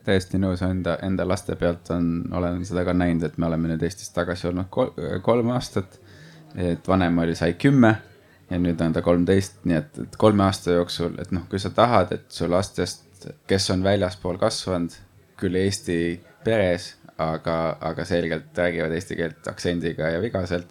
täiesti 0.04 0.40
nõus 0.42 0.62
enda, 0.66 0.98
enda 1.06 1.24
laste 1.28 1.56
pealt 1.56 1.88
on, 1.96 2.10
olen 2.36 2.66
seda 2.68 2.84
ka 2.88 2.94
näinud, 2.94 3.24
et 3.24 3.38
me 3.40 3.48
oleme 3.48 3.72
nüüd 3.72 3.84
Eestis 3.88 4.12
tagasi 4.12 4.50
olnud 4.50 4.68
kol, 4.70 4.92
kolm 5.24 5.54
aastat. 5.56 6.00
et 6.58 6.88
vanem 6.88 7.18
oli, 7.22 7.36
sai 7.38 7.54
kümme 7.54 7.94
ja 8.50 8.58
nüüd 8.60 8.82
on 8.82 8.94
ta 8.94 9.02
kolmteist, 9.06 9.62
nii 9.70 9.78
et, 9.78 10.00
et 10.04 10.16
kolme 10.18 10.44
aasta 10.48 10.74
jooksul, 10.74 11.14
et 11.22 11.32
noh, 11.36 11.46
kui 11.50 11.62
sa 11.62 11.70
tahad, 11.76 12.14
et 12.16 12.26
su 12.34 12.50
lastest, 12.50 13.30
kes 13.48 13.70
on 13.74 13.84
väljaspool 13.86 14.40
kasvanud, 14.42 14.96
küll 15.40 15.60
Eesti 15.60 16.00
peres, 16.44 16.96
aga, 17.20 17.78
aga 17.92 18.06
selgelt 18.08 18.58
räägivad 18.58 18.96
eesti 18.96 19.18
keelt 19.20 19.48
aktsendiga 19.52 20.14
ja 20.16 20.22
vigaselt. 20.24 20.68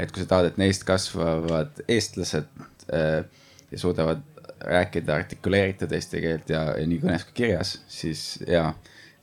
Et 0.00 0.12
kui 0.12 0.22
sa 0.22 0.30
tahad, 0.30 0.50
et 0.50 0.58
neist 0.60 0.84
kasvavad 0.88 1.82
eestlased 1.88 2.48
äh, 2.94 3.22
ja 3.70 3.78
suudavad 3.78 4.22
rääkida 4.60 5.14
artikuleeritud 5.22 5.92
eesti 5.96 6.20
keelt 6.20 6.50
ja, 6.52 6.64
ja 6.76 6.86
nii 6.88 7.00
kõnes 7.02 7.24
kui 7.28 7.38
kirjas, 7.42 7.78
siis 7.88 8.24
ja 8.48 8.70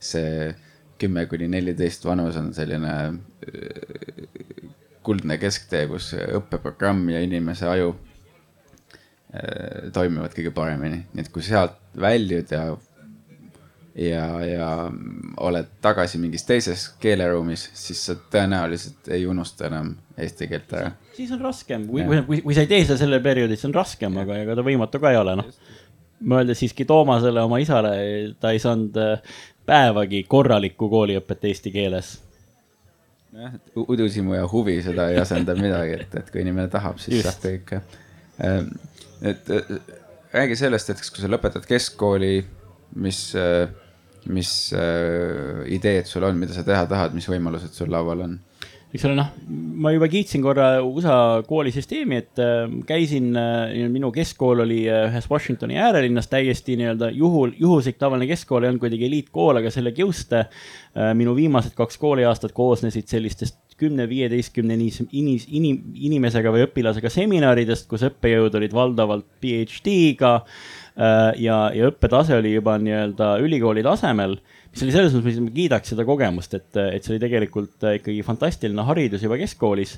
see 0.02 0.52
kümme 0.98 1.26
kuni 1.30 1.46
neliteist 1.50 2.04
vanus 2.06 2.38
on 2.40 2.50
selline 2.56 2.94
äh, 3.06 3.14
kuldne 5.06 5.38
kesktee, 5.40 5.86
kus 5.88 6.12
õppeprogramm 6.18 7.06
ja 7.12 7.22
inimese 7.24 7.68
aju 7.70 7.94
äh, 7.94 9.88
toimivad 9.94 10.34
kõige 10.36 10.52
paremini, 10.54 11.04
nii 11.12 11.24
et 11.24 11.32
kui 11.32 11.44
sealt 11.46 11.78
väljud 11.98 12.52
ja 12.52 12.66
ja, 13.98 14.26
ja 14.44 14.68
oled 15.42 15.72
tagasi 15.82 16.20
mingis 16.22 16.46
teises 16.46 16.88
keeleruumis, 17.02 17.68
siis 17.78 18.04
sa 18.08 18.16
tõenäoliselt 18.32 19.10
ei 19.14 19.26
unusta 19.26 19.66
enam 19.68 19.94
eesti 20.18 20.48
keelt 20.50 20.72
ära. 20.78 20.92
siis 21.16 21.32
on 21.34 21.42
raskem, 21.42 21.86
kui, 21.90 22.04
kui, 22.06 22.40
kui, 22.42 22.54
sa 22.54 22.64
ei 22.64 22.70
tee 22.70 22.84
seda 22.84 22.98
sellel 23.00 23.22
perioodil, 23.24 23.58
siis 23.58 23.68
on 23.70 23.76
raskem, 23.76 24.16
aga 24.22 24.38
ega 24.44 24.56
ta 24.58 24.64
võimatu 24.66 25.02
ka 25.02 25.12
ei 25.14 25.20
ole, 25.20 25.36
noh. 25.40 25.50
mõeldes 26.30 26.62
siiski 26.62 26.86
Toomasele, 26.88 27.42
oma 27.42 27.60
isale, 27.62 27.92
ta 28.40 28.54
ei 28.54 28.62
saanud 28.62 28.96
äh, 29.02 29.36
päevagi 29.68 30.24
korralikku 30.30 30.90
kooliõpet 30.90 31.50
eesti 31.50 31.74
keeles 31.74 32.16
jah, 33.32 33.54
et 33.54 33.82
udusimu 33.82 34.36
ja 34.36 34.46
huvi 34.50 34.78
seda 34.84 35.08
ei 35.12 35.18
asenda 35.22 35.56
midagi, 35.58 35.98
et, 36.02 36.14
et 36.20 36.30
kui 36.32 36.42
inimene 36.44 36.70
tahab, 36.72 37.00
siis 37.02 37.20
Just. 37.20 37.28
saab 37.28 37.44
kõike. 37.44 37.82
Ähm, 38.44 38.70
et 39.26 39.50
räägi 40.32 40.56
sellest, 40.60 40.90
et 40.92 41.02
kui 41.02 41.22
sa 41.22 41.30
lõpetad 41.30 41.66
keskkooli, 41.68 42.32
mis 43.02 43.20
äh, 43.38 43.68
mis 44.32 44.52
äh, 44.76 45.64
ideed 45.74 46.08
sul 46.08 46.26
on, 46.28 46.38
mida 46.40 46.56
sa 46.56 46.66
teha 46.66 46.84
tahad, 46.90 47.16
mis 47.16 47.28
võimalused 47.30 47.74
sul 47.76 47.92
laual 47.92 48.26
on? 48.26 48.38
eks 48.88 49.04
ole, 49.04 49.18
noh, 49.18 49.28
ma 49.82 49.90
juba 49.92 50.08
kiitsin 50.08 50.40
korra 50.44 50.68
USA 50.80 51.42
koolisüsteemi, 51.44 52.20
et 52.22 52.40
äh, 52.40 52.62
käisin 52.88 53.36
äh,, 53.36 53.84
minu 53.92 54.08
keskkool 54.14 54.64
oli 54.64 54.80
äh, 54.88 55.04
ühes 55.10 55.28
Washingtoni 55.28 55.76
äärelinnas 55.76 56.30
täiesti 56.32 56.78
nii-öelda 56.80 57.10
juhul, 57.16 57.52
juhuslik 57.60 58.00
tavaline 58.00 58.30
keskkool, 58.30 58.64
ei 58.64 58.72
olnud 58.72 58.84
kuidagi 58.86 59.08
eliitkool, 59.10 59.60
aga 59.60 59.72
selle 59.74 59.92
kiuste 59.96 60.46
äh, 60.46 61.12
minu 61.18 61.36
viimased 61.36 61.76
kaks 61.76 62.00
kooliaastat 62.00 62.56
koosnesid 62.56 63.12
sellistest 63.12 63.60
kümne-viieteistkümne 63.78 64.74
inis, 64.74 65.44
inim, 65.54 65.82
inimesega 65.94 66.50
või 66.50 66.64
õpilasega 66.64 67.12
seminaridest, 67.12 67.86
kus 67.92 68.08
õppejõud 68.08 68.56
olid 68.58 68.72
valdavalt 68.74 69.28
PhD-ga 69.44 70.32
äh, 70.40 70.56
ja, 70.98 71.56
ja 71.70 71.90
õppetase 71.92 72.34
oli 72.40 72.56
juba 72.56 72.74
nii-öelda 72.82 73.36
ülikooli 73.44 73.84
tasemel 73.86 74.38
mis 74.72 74.84
oli 74.84 74.94
selles 74.94 75.14
mõttes, 75.16 75.38
ma 75.42 75.52
kiidaks 75.54 75.92
seda 75.94 76.04
kogemust, 76.06 76.54
et, 76.58 76.70
et 76.76 77.04
see 77.04 77.14
oli 77.14 77.22
tegelikult 77.22 77.86
äh, 77.86 77.98
ikkagi 77.98 78.22
fantastiline 78.26 78.84
haridus 78.86 79.24
juba 79.24 79.38
keskkoolis. 79.40 79.96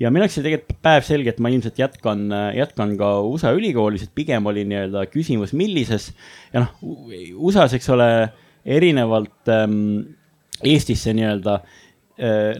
ja 0.00 0.12
minu 0.12 0.24
jaoks 0.24 0.38
oli 0.38 0.46
tegelikult 0.48 0.82
päevselge, 0.84 1.34
et 1.34 1.42
ma 1.42 1.52
ilmselt 1.52 1.80
jätkan, 1.80 2.26
äh, 2.36 2.46
jätkan 2.60 2.94
ka 3.00 3.10
USA 3.26 3.54
ülikoolis, 3.56 4.06
et 4.06 4.14
pigem 4.14 4.46
oli 4.46 4.64
nii-öelda 4.68 5.06
küsimus, 5.12 5.54
millises. 5.56 6.10
ja 6.52 6.66
noh, 6.66 6.76
USA-s, 7.40 7.76
eks 7.78 7.92
ole, 7.96 8.10
erinevalt 8.64 9.48
ähm, 9.48 10.16
Eestisse 10.60 11.14
nii-öelda 11.16 11.62
Äh, 11.64 11.89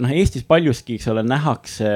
noh, 0.00 0.12
Eestis 0.16 0.44
paljuski, 0.48 0.96
eks 0.96 1.08
ole, 1.12 1.24
nähakse 1.26 1.90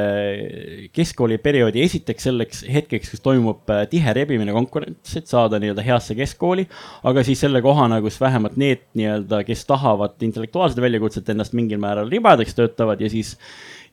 keskkooliperioodi 0.94 1.82
esiteks 1.84 2.28
selleks 2.28 2.64
hetkeks, 2.70 3.12
kus 3.14 3.22
toimub 3.24 3.70
äh, 3.72 3.84
tihe 3.90 4.14
rebimine 4.16 4.52
konkurents, 4.56 5.14
et 5.16 5.30
saada 5.30 5.60
nii-öelda 5.62 5.84
heasse 5.86 6.16
keskkooli. 6.18 6.66
aga 7.08 7.24
siis 7.24 7.40
selle 7.40 7.62
kohana, 7.64 8.00
kus 8.04 8.20
vähemalt 8.20 8.58
need 8.60 8.84
nii-öelda, 8.98 9.44
kes 9.48 9.64
tahavad 9.70 10.20
intellektuaalset 10.26 10.82
väljakutset 10.84 11.32
ennast 11.32 11.56
mingil 11.56 11.80
määral 11.80 12.12
ribadeks 12.12 12.56
töötavad 12.58 13.00
ja 13.00 13.10
siis 13.12 13.36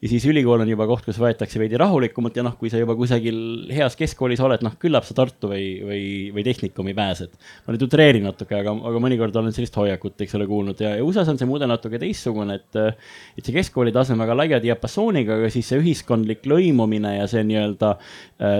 ja 0.01 0.09
siis 0.09 0.25
ülikool 0.25 0.63
on 0.63 0.69
juba 0.69 0.87
koht, 0.89 1.03
kus 1.05 1.19
võetakse 1.21 1.59
veidi 1.61 1.77
rahulikumalt 1.77 2.37
ja 2.37 2.41
noh, 2.45 2.55
kui 2.57 2.71
sa 2.73 2.79
juba 2.81 2.95
kusagil 2.97 3.69
heas 3.69 3.93
keskkoolis 3.99 4.39
oled, 4.41 4.63
noh, 4.65 4.73
küllap 4.81 5.05
sa 5.05 5.13
Tartu 5.17 5.51
või, 5.51 5.65
või, 5.85 6.05
või 6.33 6.45
Tehnikumi 6.47 6.95
pääsed. 6.97 7.35
ma 7.65 7.75
nüüd 7.75 7.85
utreerin 7.85 8.25
natuke, 8.25 8.57
aga, 8.57 8.73
aga 8.89 9.01
mõnikord 9.03 9.37
olen 9.37 9.53
sellist 9.53 9.77
hoiakut, 9.77 10.17
eks 10.25 10.33
ole, 10.39 10.47
kuulnud 10.49 10.81
ja, 10.81 10.95
ja 10.97 11.05
USA-s 11.05 11.29
on 11.29 11.37
see 11.37 11.49
mudel 11.49 11.69
natuke 11.69 11.99
teistsugune, 12.01 12.57
et 12.57 12.79
et 12.81 13.45
see 13.45 13.53
keskkooli 13.53 13.93
tase 13.93 14.15
on 14.15 14.23
väga 14.23 14.37
laia 14.39 14.61
diapasooniga, 14.63 15.37
aga 15.37 15.51
siis 15.53 15.69
see 15.69 15.81
ühiskondlik 15.83 16.49
lõimumine 16.49 17.13
ja 17.19 17.29
see 17.29 17.45
nii-öelda 17.45 17.93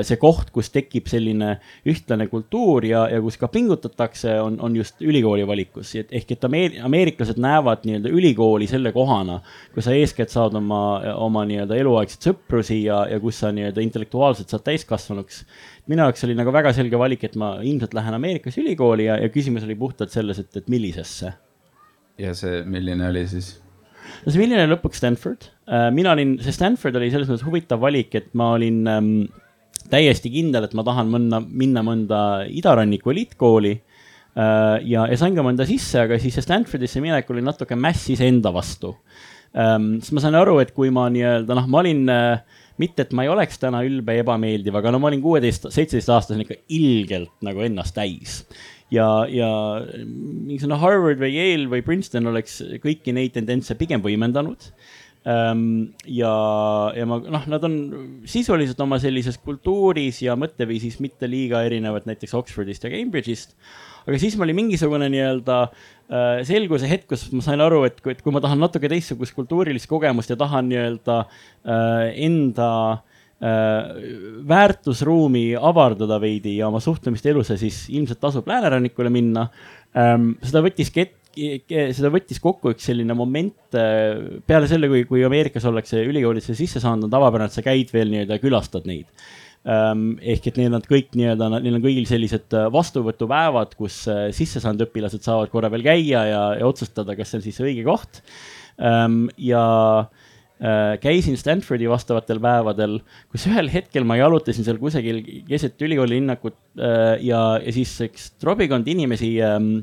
see 0.05 0.19
koht, 0.21 0.51
kus 0.53 0.69
tekib 0.69 1.10
selline 1.10 1.55
ühtlane 1.89 2.27
kultuur 2.29 2.86
ja, 2.86 3.07
ja 3.10 3.21
kus 3.24 3.39
ka 3.41 3.50
pingutatakse, 3.51 4.38
on, 4.43 4.60
on 4.62 4.77
just 4.77 5.01
ülikooli 5.01 5.48
valikus, 5.50 5.95
ehk 5.98 6.36
et 6.38 6.45
ameer, 6.45 6.77
ameeriklased 6.86 7.41
näevad 7.41 7.88
nii-öelda 7.88 8.13
ülikooli 8.13 8.69
selle 8.69 8.93
kohana, 8.93 9.39
kus 9.74 9.89
sa 9.89 9.98
eeskätt 9.98 10.29
saad 10.29 10.53
oma, 10.60 10.83
oma 11.15 11.30
oma 11.31 11.45
nii-öelda 11.47 11.79
eluaegseid 11.79 12.27
sõprusi 12.29 12.81
ja, 12.83 13.01
ja 13.09 13.19
kus 13.23 13.41
sa 13.41 13.51
nii-öelda 13.55 13.83
intellektuaalselt 13.83 14.51
saad 14.51 14.65
täiskasvanuks. 14.67 15.41
minu 15.91 16.05
jaoks 16.05 16.27
oli 16.27 16.38
nagu 16.38 16.53
väga 16.53 16.75
selge 16.77 17.00
valik, 17.00 17.23
et 17.27 17.39
ma 17.39 17.55
ilmselt 17.63 17.95
lähen 17.97 18.17
Ameerikas 18.17 18.59
ülikooli 18.61 19.07
ja, 19.07 19.17
ja 19.21 19.31
küsimus 19.33 19.65
oli 19.67 19.79
puhtalt 19.79 20.13
selles, 20.13 20.39
et, 20.43 20.53
et 20.57 20.71
millisesse. 20.71 21.33
ja 22.21 22.33
see, 22.38 22.63
milline 22.67 23.07
oli 23.09 23.25
siis? 23.31 23.55
no 24.21 24.33
see 24.33 24.41
milline 24.41 24.67
lõpuks 24.69 25.01
Stanford, 25.01 25.47
äh, 25.69 25.89
mina 25.95 26.15
olin, 26.15 26.35
see 26.43 26.55
Stanford 26.55 26.97
oli 27.00 27.11
selles 27.13 27.29
mõttes 27.31 27.45
huvitav 27.47 27.81
valik, 27.83 28.15
et 28.17 28.31
ma 28.38 28.51
olin 28.57 28.83
ähm, 28.89 29.13
täiesti 29.91 30.31
kindel, 30.33 30.67
et 30.67 30.75
ma 30.77 30.85
tahan 30.88 31.09
mõnda, 31.11 31.41
minna 31.47 31.83
mõnda 31.85 32.21
idaranniku 32.51 33.13
eliitkooli 33.13 33.73
äh, 33.75 34.77
ja, 34.88 35.07
ja 35.07 35.19
sain 35.19 35.38
ka 35.38 35.45
mõnda 35.45 35.67
sisse, 35.69 36.03
aga 36.05 36.19
siis 36.21 36.39
Stanfordisse 36.43 37.03
minek 37.03 37.29
oli 37.33 37.43
natuke 37.45 37.77
mäss 37.79 38.09
iseenda 38.13 38.53
vastu 38.55 38.95
ähm,. 39.58 39.93
siis 40.00 40.13
ma 40.15 40.24
sain 40.24 40.38
aru, 40.38 40.60
et 40.63 40.74
kui 40.75 40.91
ma 40.93 41.08
nii-öelda 41.13 41.58
noh, 41.58 41.70
ma 41.72 41.81
olin 41.84 42.03
äh, 42.12 42.62
mitte, 42.81 43.05
et 43.05 43.15
ma 43.15 43.25
ei 43.25 43.31
oleks 43.31 43.60
täna 43.62 43.84
ülbe 43.88 44.15
ebameeldiv, 44.22 44.77
aga 44.79 44.93
no 44.93 45.01
ma 45.01 45.12
olin 45.12 45.24
kuueteist, 45.24 45.70
seitseteist 45.74 46.12
aastasena 46.13 46.46
ikka 46.46 46.60
ilgelt 46.74 47.34
nagu 47.46 47.63
ennast 47.65 47.96
täis. 47.98 48.41
ja, 48.91 49.08
ja 49.31 49.51
mingisugune 50.05 50.79
Harvard 50.81 51.22
või 51.22 51.36
Yale 51.36 51.70
või 51.72 51.86
Princeton 51.86 52.27
oleks 52.31 52.60
kõiki 52.84 53.13
neid 53.15 53.36
tendentse 53.38 53.77
pigem 53.79 54.03
võimendanud 54.03 54.72
ähm,. 55.29 55.93
ja, 56.05 56.34
ja 56.98 57.05
ma 57.08 57.22
noh, 57.22 57.48
nad 57.53 57.67
on 57.67 57.77
sisuliselt 58.27 58.81
oma 58.84 59.00
sellises 59.03 59.39
kultuuris 59.43 60.24
ja 60.25 60.36
mõtteviisis 60.39 61.00
mitte 61.03 61.29
liiga 61.31 61.63
erinevad 61.67 62.10
näiteks 62.10 62.36
Oxfordist 62.41 62.88
ja 62.88 62.91
Cambridge'ist 62.93 63.55
aga 64.05 64.20
siis 64.22 64.36
mul 64.38 64.48
oli 64.50 64.58
mingisugune 64.58 65.08
nii-öelda 65.13 65.58
äh, 65.67 66.41
selguse 66.48 66.89
hetk, 66.89 67.08
kus 67.12 67.27
ma 67.36 67.43
sain 67.46 67.62
aru, 67.63 67.84
et 67.89 68.01
kui, 68.01 68.15
et 68.15 68.22
kui 68.24 68.34
ma 68.34 68.41
tahan 68.43 68.62
natuke 68.62 68.89
teistsugust 68.91 69.36
kultuurilist 69.38 69.89
kogemust 69.91 70.34
ja 70.34 70.39
tahan 70.39 70.70
nii-öelda 70.72 71.17
äh, 71.22 72.10
enda 72.27 72.72
äh, 72.91 73.93
väärtusruumi 74.50 75.51
avardada 75.55 76.20
veidi 76.24 76.58
ja 76.60 76.70
oma 76.72 76.81
suhtumist 76.84 77.25
elusse, 77.29 77.60
siis 77.62 77.84
ilmselt 77.93 78.22
tasub 78.24 78.50
läänerannikule 78.50 79.13
minna 79.13 79.50
ähm,. 79.98 80.34
seda 80.46 80.63
võttis 80.65 80.93
ket-, 80.93 81.17
seda 81.96 82.12
võttis 82.12 82.41
kokku 82.43 82.74
üks 82.74 82.89
selline 82.89 83.15
moment 83.15 83.77
peale 84.48 84.67
selle, 84.67 84.89
kui, 84.91 85.05
kui 85.08 85.24
Ameerikas 85.24 85.63
ollakse 85.70 86.01
ülikoolidesse 86.03 86.58
sisse 86.58 86.81
saanud, 86.84 87.08
on 87.08 87.13
tavapärane, 87.13 87.48
et 87.48 87.55
sa 87.55 87.63
käid 87.63 87.93
veel 87.93 88.12
nii-öelda 88.12 88.36
ja 88.36 88.43
külastad 88.43 88.89
neid 88.89 89.08
ehk 89.61 90.47
et 90.49 90.57
neil 90.57 90.73
on 90.73 90.81
kõik 90.81 91.13
nii-öelda, 91.17 91.49
neil 91.61 91.77
on 91.77 91.83
kõigil 91.83 92.07
sellised 92.09 92.55
äh, 92.57 92.65
vastuvõtupäevad, 92.73 93.75
kus 93.77 94.03
äh, 94.09 94.29
sisse 94.33 94.61
saanud 94.63 94.87
õpilased 94.87 95.21
saavad 95.21 95.51
korra 95.53 95.69
veel 95.69 95.85
käia 95.85 96.25
ja, 96.25 96.41
ja 96.57 96.65
otsustada, 96.65 97.13
kas 97.17 97.29
see 97.29 97.41
on 97.41 97.45
siis 97.45 97.61
õige 97.61 97.85
koht. 97.85 98.23
Ehm, 98.81 99.27
ja 99.37 99.61
äh, 100.01 100.97
käisin 101.03 101.37
Stanfordi 101.37 101.89
vastavatel 101.91 102.41
päevadel, 102.41 102.97
kus 103.29 103.45
ühel 103.51 103.69
hetkel 103.69 104.07
ma 104.07 104.17
jalutasin 104.17 104.65
seal 104.65 104.81
kusagil 104.81 105.21
keset 105.49 105.77
ülikooli 105.85 106.17
linnakut 106.17 106.57
ja, 106.77 107.43
ja 107.61 107.75
siis 107.75 107.93
üks 108.07 108.31
trobikond 108.41 108.89
inimesi 108.89 109.35
ehm, 109.45 109.75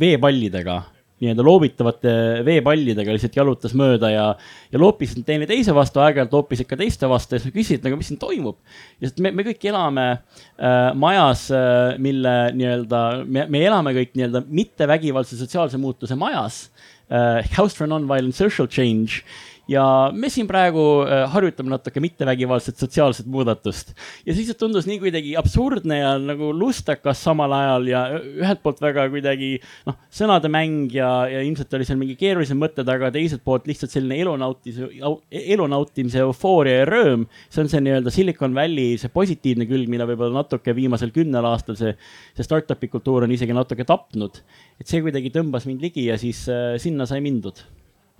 veepallidega 0.00 0.80
nii-öelda 1.20 1.44
loobitavate 1.44 2.12
veepallidega 2.46 3.14
lihtsalt 3.14 3.36
jalutas 3.36 3.74
mööda 3.76 4.10
ja, 4.12 4.26
ja 4.72 4.80
loopisid 4.80 5.24
teineteise 5.26 5.74
vastu, 5.76 6.00
aeg-ajalt 6.02 6.32
loopisid 6.34 6.68
ka 6.70 6.78
teiste 6.80 7.08
vastu 7.10 7.36
ja 7.36 7.42
siis 7.42 7.54
küsisid 7.54 7.84
nagu, 7.84 7.98
mis 8.00 8.08
siin 8.10 8.20
toimub. 8.20 8.58
lihtsalt 9.02 9.20
me, 9.26 9.34
me 9.36 9.46
kõik 9.50 9.66
elame 9.70 10.06
äh, 10.14 10.78
majas 10.98 11.48
äh,, 11.54 11.98
mille 12.00 12.36
nii-öelda, 12.56 13.02
me, 13.26 13.46
me 13.52 13.64
elame 13.66 13.94
kõik 13.98 14.16
nii-öelda 14.16 14.44
mittevägivaldse 14.48 15.38
sotsiaalse 15.40 15.80
muutuse 15.80 16.18
majas 16.18 16.64
äh,. 17.10 17.44
House 17.56 17.76
for 17.76 17.90
non-violent 17.90 18.36
social 18.36 18.68
change 18.70 19.24
ja 19.70 19.84
me 20.14 20.28
siin 20.32 20.48
praegu 20.50 20.82
äh, 21.04 21.24
harjutame 21.30 21.70
natuke 21.70 22.02
mittevägivaldset 22.02 22.80
sotsiaalset 22.80 23.28
muudatust. 23.30 23.92
ja 24.26 24.34
siis 24.34 24.50
tundus 24.58 24.88
nii 24.88 24.98
kuidagi 25.02 25.36
absurdne 25.38 26.00
ja 26.00 26.12
nagu 26.18 26.50
lustakas 26.56 27.22
samal 27.24 27.52
ajal 27.54 27.86
ja 27.90 28.02
ühelt 28.18 28.62
poolt 28.64 28.82
väga 28.82 29.06
kuidagi 29.12 29.52
noh, 29.86 29.98
sõnade 30.14 30.50
mäng 30.52 30.90
ja, 30.94 31.10
ja 31.30 31.42
ilmselt 31.46 31.78
oli 31.78 31.86
seal 31.86 32.00
mingi 32.00 32.18
keerulisem 32.18 32.58
mõte 32.60 32.84
taga, 32.86 33.12
teiselt 33.14 33.44
poolt 33.46 33.68
lihtsalt 33.70 33.94
selline 33.94 34.18
elu 34.24 34.34
nautimise, 34.42 34.90
elu 35.30 35.68
nautimise 35.70 36.24
eufooria 36.24 36.82
ja 36.82 36.88
rõõm. 36.90 37.26
see 37.48 37.64
on 37.64 37.70
see 37.70 37.84
nii-öelda 37.86 38.14
Silicon 38.14 38.56
Valley, 38.56 38.98
see 38.98 39.12
positiivne 39.14 39.68
külg, 39.70 39.90
mida 39.92 40.08
võib-olla 40.08 40.42
natuke 40.42 40.74
viimasel 40.76 41.14
kümnel 41.14 41.46
aastal 41.52 41.78
see, 41.78 41.94
see 42.34 42.46
startup'i 42.46 42.90
kultuur 42.90 43.28
on 43.28 43.36
isegi 43.36 43.54
natuke 43.54 43.86
tapnud. 43.86 44.42
et 44.80 44.88
see 44.88 45.04
kuidagi 45.04 45.30
tõmbas 45.34 45.68
mind 45.70 45.84
ligi 45.84 46.08
ja 46.10 46.18
siis 46.18 46.48
äh, 46.50 46.74
sinna 46.82 47.06
sai 47.06 47.22
mindud 47.22 47.62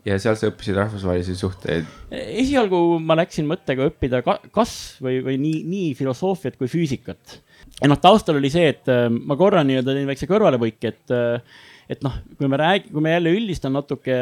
ja 0.07 0.19
seal 0.23 0.37
sa 0.38 0.50
õppisid 0.50 0.76
rahvusvahelisi 0.78 1.37
suhteid? 1.38 1.88
esialgu 2.11 2.99
ma 3.04 3.19
läksin 3.21 3.49
mõttega 3.49 3.88
õppida 3.90 4.23
ka, 4.26 4.38
kas 4.54 4.75
või, 5.02 5.21
või 5.25 5.38
nii, 5.42 5.64
nii 5.69 5.90
filosoofiat 5.99 6.57
kui 6.61 6.71
füüsikat. 6.71 7.40
ja 7.80 7.90
noh, 7.90 8.00
taustal 8.00 8.40
oli 8.40 8.52
see, 8.52 8.71
et 8.75 8.88
äh, 8.92 9.09
ma 9.11 9.37
korra 9.40 9.64
nii-öelda 9.66 9.97
teen 9.97 10.09
väikse 10.11 10.30
kõrvalepõike, 10.30 10.95
et 10.95 11.16
äh, 11.16 11.59
et 11.90 12.04
noh, 12.07 12.14
kui 12.38 12.47
me 12.47 12.59
räägime, 12.61 12.92
kui 12.95 13.02
me 13.02 13.16
jälle 13.16 13.33
üldistan 13.35 13.75
natuke 13.75 14.14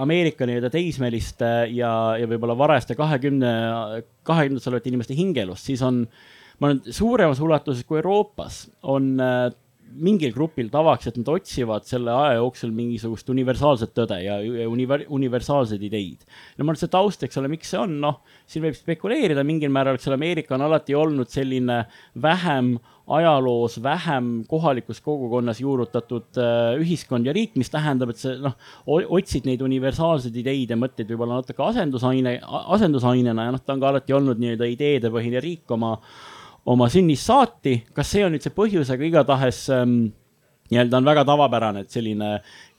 Ameerika 0.00 0.46
nii-öelda 0.48 0.70
teismeliste 0.72 1.50
ja, 1.76 1.90
ja 2.16 2.28
võib-olla 2.30 2.56
varajaste 2.56 2.96
kahekümne, 2.96 3.50
kahekümnendates 4.24 4.70
olevate 4.70 4.88
inimeste 4.88 5.16
hingeelust, 5.18 5.68
siis 5.68 5.82
on, 5.84 6.06
ma 6.56 6.70
arvan, 6.70 6.80
suuremas 6.96 7.42
ulatuses 7.44 7.84
kui 7.84 8.00
Euroopas 8.00 8.62
on 8.94 9.12
äh, 9.20 9.50
mingil 10.02 10.32
grupil 10.34 10.70
tavaks, 10.72 11.10
et 11.10 11.20
nad 11.20 11.30
otsivad 11.32 11.86
selle 11.88 12.12
aja 12.14 12.40
jooksul 12.40 12.72
mingisugust 12.76 13.30
universaalset 13.32 13.94
tõde 13.96 14.18
ja 14.24 14.38
univer, 14.70 15.06
universaalseid 15.08 15.82
ideid. 15.88 16.26
no 16.56 16.64
ma 16.64 16.72
arvan, 16.72 16.80
et 16.80 16.84
see 16.84 16.92
taust, 16.92 17.24
eks 17.26 17.40
ole, 17.40 17.52
miks 17.52 17.72
see 17.72 17.80
on, 17.80 17.96
noh, 18.02 18.20
siin 18.48 18.66
võib 18.66 18.76
spekuleerida 18.78 19.44
mingil 19.46 19.72
määral, 19.74 19.98
eks 19.98 20.10
ole, 20.10 20.20
Ameerika 20.20 20.56
on 20.56 20.66
alati 20.66 20.96
olnud 20.96 21.32
selline 21.32 21.82
vähem 22.22 22.76
ajaloos 23.06 23.78
vähem 23.82 24.44
kohalikus 24.50 25.00
kogukonnas 25.00 25.60
juurutatud 25.62 26.38
äh, 26.42 26.74
ühiskond 26.82 27.26
ja 27.26 27.34
riik, 27.36 27.54
mis 27.54 27.70
tähendab, 27.70 28.10
et 28.10 28.18
sa 28.18 28.34
noh, 28.42 28.56
otsid 28.86 29.46
neid 29.46 29.62
universaalseid 29.62 30.34
ideid 30.42 30.74
ja 30.74 30.78
mõtteid 30.80 31.12
võib-olla 31.12 31.40
natuke 31.40 31.62
asendusaine, 31.62 32.40
asendusainena 32.76 33.46
ja 33.46 33.54
noh, 33.54 33.62
ta 33.62 33.76
on 33.76 33.84
ka 33.84 33.92
alati 33.92 34.16
olnud 34.16 34.42
nii-öelda 34.42 34.70
ideedepõhine 34.74 35.42
riik 35.44 35.76
oma 35.76 35.94
oma 36.66 36.88
sünnist 36.90 37.28
saati, 37.28 37.80
kas 37.94 38.10
see 38.10 38.24
on 38.26 38.34
nüüd 38.34 38.44
see 38.44 38.54
põhjus, 38.54 38.90
aga 38.92 39.06
igatahes 39.06 39.66
ähm, 39.74 40.08
nii-öelda 40.70 40.98
on 40.98 41.06
väga 41.06 41.22
tavapärane, 41.28 41.84
et 41.84 41.94
selline 41.94 42.30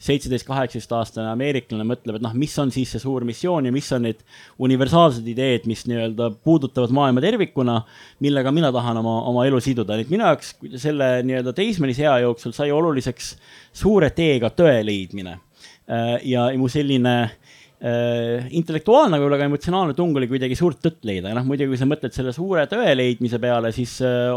seitseteist, 0.03 0.45
kaheksateist 0.47 0.91
aastane 0.97 1.29
ameeriklane 1.31 1.85
mõtleb, 1.87 2.17
et 2.17 2.25
noh, 2.25 2.35
mis 2.37 2.53
on 2.59 2.71
siis 2.73 2.91
see 2.93 3.01
suur 3.01 3.23
missioon 3.27 3.69
ja 3.69 3.73
mis 3.73 3.87
on 3.95 4.03
need 4.09 4.19
universaalsed 4.63 5.27
ideed, 5.31 5.65
mis 5.71 5.85
nii-öelda 5.87 6.29
puudutavad 6.43 6.93
maailma 6.95 7.23
tervikuna, 7.23 7.79
millega 8.23 8.51
mina 8.55 8.73
tahan 8.75 8.99
oma, 9.01 9.17
oma 9.31 9.47
elu 9.47 9.61
siduda, 9.63 9.95
nii 9.95 10.07
et 10.07 10.13
minu 10.13 10.27
jaoks 10.27 10.53
selle 10.83 11.11
nii-öelda 11.27 11.55
teismelise 11.57 12.05
ea 12.05 12.19
jooksul 12.25 12.55
sai 12.57 12.73
oluliseks 12.75 13.35
suure 13.71 14.11
teega 14.15 14.51
tõe 14.51 14.81
leidmine. 14.85 15.39
Äh, 15.87 16.17
ja 16.27 16.49
mu 16.59 16.67
selline 16.67 17.15
äh, 17.23 17.35
äh, 17.83 18.47
intellektuaalne, 18.57 19.19
võib-olla 19.19 19.39
ka 19.41 19.47
emotsionaalne 19.49 19.95
tung 19.97 20.17
oli 20.17 20.29
kuidagi 20.31 20.57
suurt 20.57 20.81
tõtt 20.83 21.07
leida. 21.07 21.31
Ja 21.31 21.37
noh, 21.37 21.47
muidugi 21.47 21.73
kui 21.73 21.79
sa 21.81 21.89
mõtled 21.89 22.15
selle 22.15 22.33
suure 22.35 22.67
tõe 22.71 22.93
leidmise 22.97 23.39
peale, 23.43 23.73
siis 23.75 23.97
äh, 24.05 24.31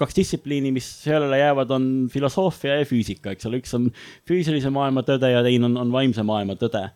kaks 0.00 0.18
distsipliini, 0.20 0.72
mis 0.74 0.88
sellele 1.04 1.40
jäävad, 1.42 1.74
on 1.78 1.90
filosoofia 2.12 2.80
ja 2.80 2.88
füüsika, 2.88 3.34
eks 3.36 3.50
ole, 3.50 3.62
üks 3.62 3.76
on 3.78 3.90
füüsilise 4.28 4.72
maailma 4.74 5.04
tõde 5.06 5.30
ja 5.32 5.44
teine 5.46 5.70
on, 5.70 5.78
on 5.84 5.94
vaimse 5.94 6.24
maailma 6.26 6.58
tõde. 6.60 6.88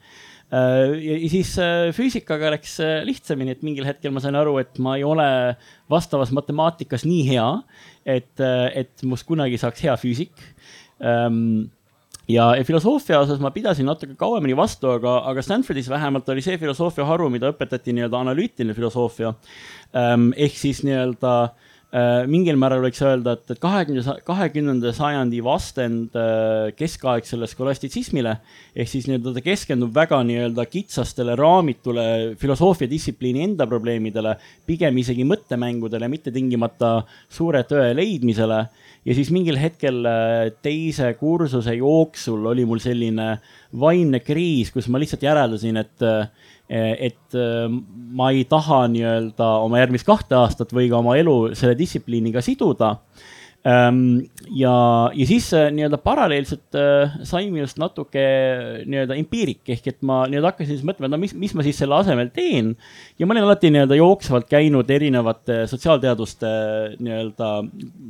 Äh,. 0.46 0.92
ja 1.02 1.30
siis 1.30 1.56
äh, 1.58 1.88
füüsikaga 1.94 2.52
läks 2.54 2.76
äh, 2.78 3.00
lihtsamini, 3.06 3.56
et 3.56 3.64
mingil 3.66 3.86
hetkel 3.88 4.12
ma 4.14 4.22
sain 4.22 4.36
aru, 4.38 4.60
et 4.62 4.78
ma 4.78 4.94
ei 4.94 5.02
ole 5.02 5.26
vastavas 5.90 6.30
matemaatikas 6.34 7.02
nii 7.06 7.24
hea, 7.32 7.46
et, 8.06 8.34
äh, 8.38 8.68
et 8.84 9.02
must 9.10 9.26
kunagi 9.26 9.58
saaks 9.58 9.82
hea 9.82 9.96
füüsik. 9.98 10.44
Ähm, 11.02 11.66
ja, 12.28 12.48
filosoofia 12.66 13.20
osas 13.20 13.40
ma 13.42 13.52
pidasin 13.54 13.86
natuke 13.86 14.16
kauemini 14.18 14.56
vastu, 14.56 14.90
aga, 14.96 15.18
aga 15.30 15.42
Stanfordis 15.42 15.90
vähemalt 15.92 16.28
oli 16.28 16.44
see 16.44 16.58
filosoofia 16.58 17.06
haru, 17.08 17.30
mida 17.30 17.52
õpetati 17.52 17.94
nii-öelda 17.96 18.20
analüütiline 18.24 18.74
filosoofia 18.74 19.34
ähm,. 19.94 20.32
ehk 20.36 20.58
siis 20.58 20.82
nii-öelda 20.86 21.36
äh, 21.44 21.65
mingil 22.28 22.58
määral 22.60 22.82
võiks 22.84 23.00
öelda, 23.00 23.36
et, 23.36 23.50
et 23.54 23.60
kahekümne, 23.62 24.16
kahekümnenda 24.26 24.90
sajandi 24.96 25.38
vastand 25.44 26.16
äh, 26.18 26.72
keskaegsele 26.76 27.48
skolastitsismile. 27.48 28.36
ehk 28.76 28.90
siis 28.90 29.06
nii-öelda 29.08 29.32
ta 29.36 29.42
keskendub 29.44 29.94
väga 29.94 30.18
nii-öelda 30.28 30.66
kitsastele 30.68 31.36
raamitule 31.38 32.34
filosoofia 32.40 32.90
distsipliini 32.90 33.46
enda 33.46 33.66
probleemidele, 33.70 34.36
pigem 34.66 34.98
isegi 34.98 35.24
mõttemängudele, 35.24 36.10
mitte 36.12 36.34
tingimata 36.34 36.98
suure 37.28 37.62
tõe 37.70 37.94
leidmisele 37.96 38.60
ja 39.06 39.14
siis 39.14 39.30
mingil 39.34 39.58
hetkel 39.60 40.02
äh, 40.10 40.50
teise 40.62 41.12
kursuse 41.20 41.76
jooksul 41.78 42.50
oli 42.50 42.66
mul 42.66 42.82
selline 42.82 43.36
vaimne 43.80 44.20
kriis, 44.24 44.72
kus 44.74 44.88
ma 44.90 45.00
lihtsalt 45.00 45.24
järeldasin, 45.26 45.78
et, 45.80 45.96
äh, 46.02 46.28
et 46.68 47.38
äh, 47.38 47.70
ma 48.18 48.32
ei 48.34 48.44
taha 48.48 48.86
nii-öelda 48.90 49.50
oma 49.62 49.78
järgmist 49.82 50.06
kahte 50.06 50.38
aastat 50.38 50.74
või 50.74 50.90
ka 50.90 50.98
oma 50.98 51.16
elu 51.20 51.38
selle 51.54 51.76
distsipliiniga 51.78 52.42
siduda 52.42 52.96
Ehm, 53.66 54.28
ja, 54.54 54.72
ja 55.16 55.26
siis 55.26 55.48
äh, 55.56 55.70
nii-öelda 55.74 55.98
paralleelselt 55.98 56.76
sai 57.26 57.48
minust 57.50 57.80
natuke 57.82 58.22
nii-öelda 58.86 59.16
empiirik 59.18 59.72
ehk 59.74 59.88
et 59.90 60.04
ma 60.06 60.20
nii-öelda 60.30 60.52
hakkasin 60.52 60.76
siis 60.76 60.84
mõtlema, 60.86 61.08
et 61.08 61.14
no 61.16 61.18
mis, 61.18 61.32
mis 61.34 61.54
ma 61.56 61.64
siis 61.66 61.80
selle 61.82 61.96
asemel 61.98 62.30
teen. 62.36 62.74
ja 63.18 63.26
ma 63.26 63.34
olen 63.34 63.48
alati 63.48 63.72
nii-öelda 63.74 63.98
jooksvalt 63.98 64.46
käinud 64.52 64.92
erinevate 64.94 65.64
sotsiaalteaduste 65.72 66.52
nii-öelda, 67.00 67.48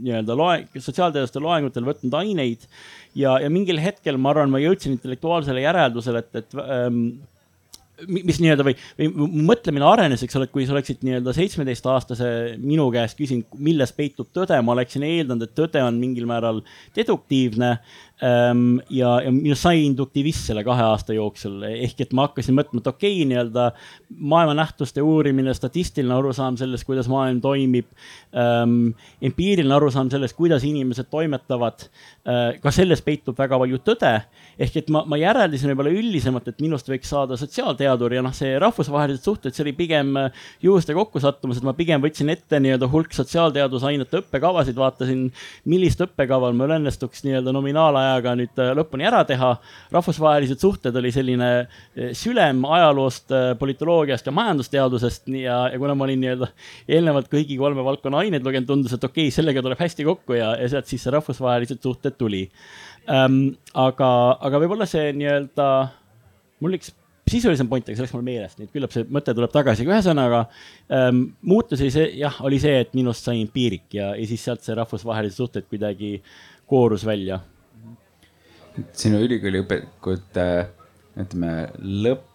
nii-öelda 0.02 0.36
loe, 0.36 0.58
sotsiaalteaduste 0.76 1.40
loengutel 1.40 1.88
võtnud 1.88 2.18
aineid. 2.20 2.68
ja, 3.16 3.38
ja 3.40 3.48
mingil 3.48 3.80
hetkel 3.80 4.20
ma 4.20 4.34
arvan, 4.34 4.52
ma 4.52 4.60
jõudsin 4.60 4.98
intellektuaalsele 4.98 5.64
järeldusele, 5.64 6.20
et, 6.26 6.42
et 6.42 6.60
ähm, 6.66 7.00
mis 8.04 8.38
nii-öelda 8.42 8.64
või, 8.66 8.74
või 8.98 9.28
mõtlemine 9.48 9.86
arenes, 9.88 10.22
eks 10.24 10.36
ole, 10.36 10.48
et 10.48 10.52
kui 10.54 10.66
sa 10.66 10.74
oleksid 10.74 11.04
nii-öelda 11.06 11.32
seitsmeteistaastase 11.36 12.28
minu 12.60 12.88
käest 12.94 13.18
küsinud, 13.18 13.48
milles 13.56 13.92
peitub 13.96 14.28
tõde, 14.36 14.58
ma 14.62 14.74
oleksin 14.76 15.06
eeldanud, 15.06 15.46
et 15.46 15.56
tõde 15.56 15.82
on 15.84 16.00
mingil 16.00 16.28
määral 16.28 16.62
deduktiivne. 16.96 17.76
Ja, 18.20 19.10
ja 19.20 19.30
minust 19.34 19.66
sai 19.66 19.82
induktivist 19.84 20.46
selle 20.48 20.62
kahe 20.64 20.80
aasta 20.86 21.12
jooksul, 21.12 21.58
ehk 21.68 21.98
et 22.00 22.14
ma 22.16 22.24
hakkasin 22.24 22.56
mõtlema, 22.56 22.80
et 22.80 22.88
okei 22.88 23.18
okay,, 23.18 23.26
nii-öelda 23.28 23.66
maailmanähtuste 24.32 25.02
uurimine, 25.04 25.52
statistiline 25.54 26.14
arusaam 26.16 26.56
sellest, 26.56 26.86
kuidas 26.88 27.10
maailm 27.12 27.42
toimib 27.44 27.90
ähm,, 28.32 28.94
empiiriline 29.20 29.76
arusaam 29.76 30.08
sellest, 30.12 30.36
kuidas 30.38 30.64
inimesed 30.64 31.10
toimetavad 31.12 31.84
äh,. 31.84 32.56
ka 32.62 32.72
selles 32.72 33.04
peitub 33.04 33.36
väga 33.36 33.58
palju 33.60 33.82
tõde, 33.84 34.14
ehk 34.56 34.80
et 34.80 34.88
ma, 34.96 35.04
ma 35.04 35.20
järeldasin 35.20 35.74
võib-olla 35.74 35.92
üldisemalt, 35.92 36.48
et 36.48 36.64
minust 36.64 36.88
võiks 36.88 37.12
saada 37.12 37.36
sotsiaalteadur 37.36 38.16
ja 38.16 38.24
noh, 38.24 38.32
see 38.36 38.56
rahvusvahelised 38.62 39.28
suhted, 39.28 39.52
see 39.52 39.66
oli 39.66 39.76
pigem 39.76 40.16
äh, 40.22 40.48
juhuste 40.64 40.96
kokkusattumus, 40.96 41.60
et 41.60 41.68
ma 41.68 41.76
pigem 41.76 42.00
võtsin 42.00 42.32
ette 42.32 42.64
nii-öelda 42.64 42.88
hulk 42.88 43.12
sotsiaalteadusainete 43.12 44.22
õppekavasid, 44.24 44.80
vaatasin, 44.80 45.28
millist 45.68 46.00
õppekava 46.00 46.54
mul 46.56 46.78
õnnestuks 46.80 47.26
nii-öelda 47.28 47.52
nominaalaja 47.52 48.05
ajaga 48.06 48.34
nüüd 48.38 48.62
äh, 48.62 48.72
lõpuni 48.78 49.06
ära 49.08 49.22
teha. 49.28 49.52
rahvusvahelised 49.92 50.62
suhted 50.62 50.96
oli 50.96 51.12
selline 51.14 51.50
äh, 51.60 52.12
sülem 52.16 52.64
ajaloost, 52.64 53.30
äh, 53.34 53.52
politoloogiast 53.60 54.26
ja 54.26 54.34
majandusteadusest 54.36 55.30
ja, 55.34 55.60
ja 55.72 55.80
kuna 55.82 55.94
ma 55.94 56.06
olin 56.08 56.22
nii-öelda 56.24 56.50
eelnevalt 56.88 57.30
kõigi 57.32 57.58
kolme 57.60 57.84
valdkonna 57.86 58.24
aineid 58.24 58.46
lugenud, 58.46 58.68
tundus, 58.70 58.96
et 58.96 59.04
okei 59.04 59.28
okay,, 59.28 59.34
sellega 59.34 59.64
tuleb 59.64 59.80
hästi 59.80 60.06
kokku 60.08 60.38
ja, 60.38 60.52
ja 60.60 60.68
sealt 60.74 60.90
siis 60.90 61.06
see 61.06 61.14
rahvusvahelised 61.14 61.82
suhted 61.82 62.18
tuli 62.18 62.46
ähm,. 63.10 63.56
aga, 63.74 64.10
aga 64.48 64.62
võib-olla 64.62 64.88
see 64.90 65.10
nii-öelda, 65.16 65.66
mul 66.64 66.78
üks 66.78 66.94
sisulisem 67.30 67.66
point, 67.68 67.86
aga 67.88 67.98
see 67.98 68.06
läks 68.06 68.14
mul 68.14 68.26
meelest, 68.26 68.58
nii 68.60 68.68
et 68.68 68.74
küllap 68.74 68.92
see 68.94 69.06
mõte 69.10 69.34
tuleb 69.34 69.50
tagasi, 69.54 69.82
aga 69.82 69.96
ühesõnaga 69.96 70.42
ähm, 70.94 71.24
muutus 71.42 71.82
oli 71.82 71.90
see, 71.94 72.06
jah, 72.20 72.38
oli 72.46 72.60
see, 72.62 72.76
et 72.84 72.94
minust 72.94 73.26
sai 73.26 73.40
empiirik 73.42 73.98
ja, 73.98 74.12
ja 74.14 74.28
siis 74.30 74.44
sealt 74.46 74.62
see 74.62 74.76
rahvusvahelised 74.78 75.40
suhted 75.40 75.66
kuidagi 75.66 76.20
koorus 76.70 77.06
välja 77.06 77.40
sinu 78.96 79.20
ülikooli 79.24 79.62
õpikute, 79.64 80.46
ütleme, 81.16 81.52
lõpp 82.04 82.32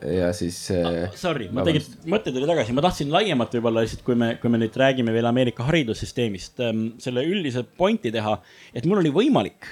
ja 0.00 0.30
siis 0.36 0.56
ah,. 0.74 1.10
Sorry, 1.18 1.48
ma 1.52 1.64
tegelikult, 1.66 2.06
mõte 2.10 2.32
tuli 2.34 2.48
tagasi, 2.48 2.74
ma 2.76 2.84
tahtsin 2.84 3.12
laiemalt 3.12 3.52
võib-olla 3.56 3.84
lihtsalt, 3.84 4.04
kui 4.06 4.16
me, 4.18 4.34
kui 4.40 4.52
me 4.52 4.60
nüüd 4.62 4.76
räägime 4.80 5.12
veel 5.14 5.28
Ameerika 5.28 5.66
haridussüsteemist 5.68 6.62
ähm,, 6.64 6.86
selle 7.02 7.24
üldise 7.28 7.64
pointi 7.64 8.12
teha, 8.14 8.38
et 8.74 8.88
mul 8.88 9.02
oli 9.02 9.12
võimalik 9.14 9.68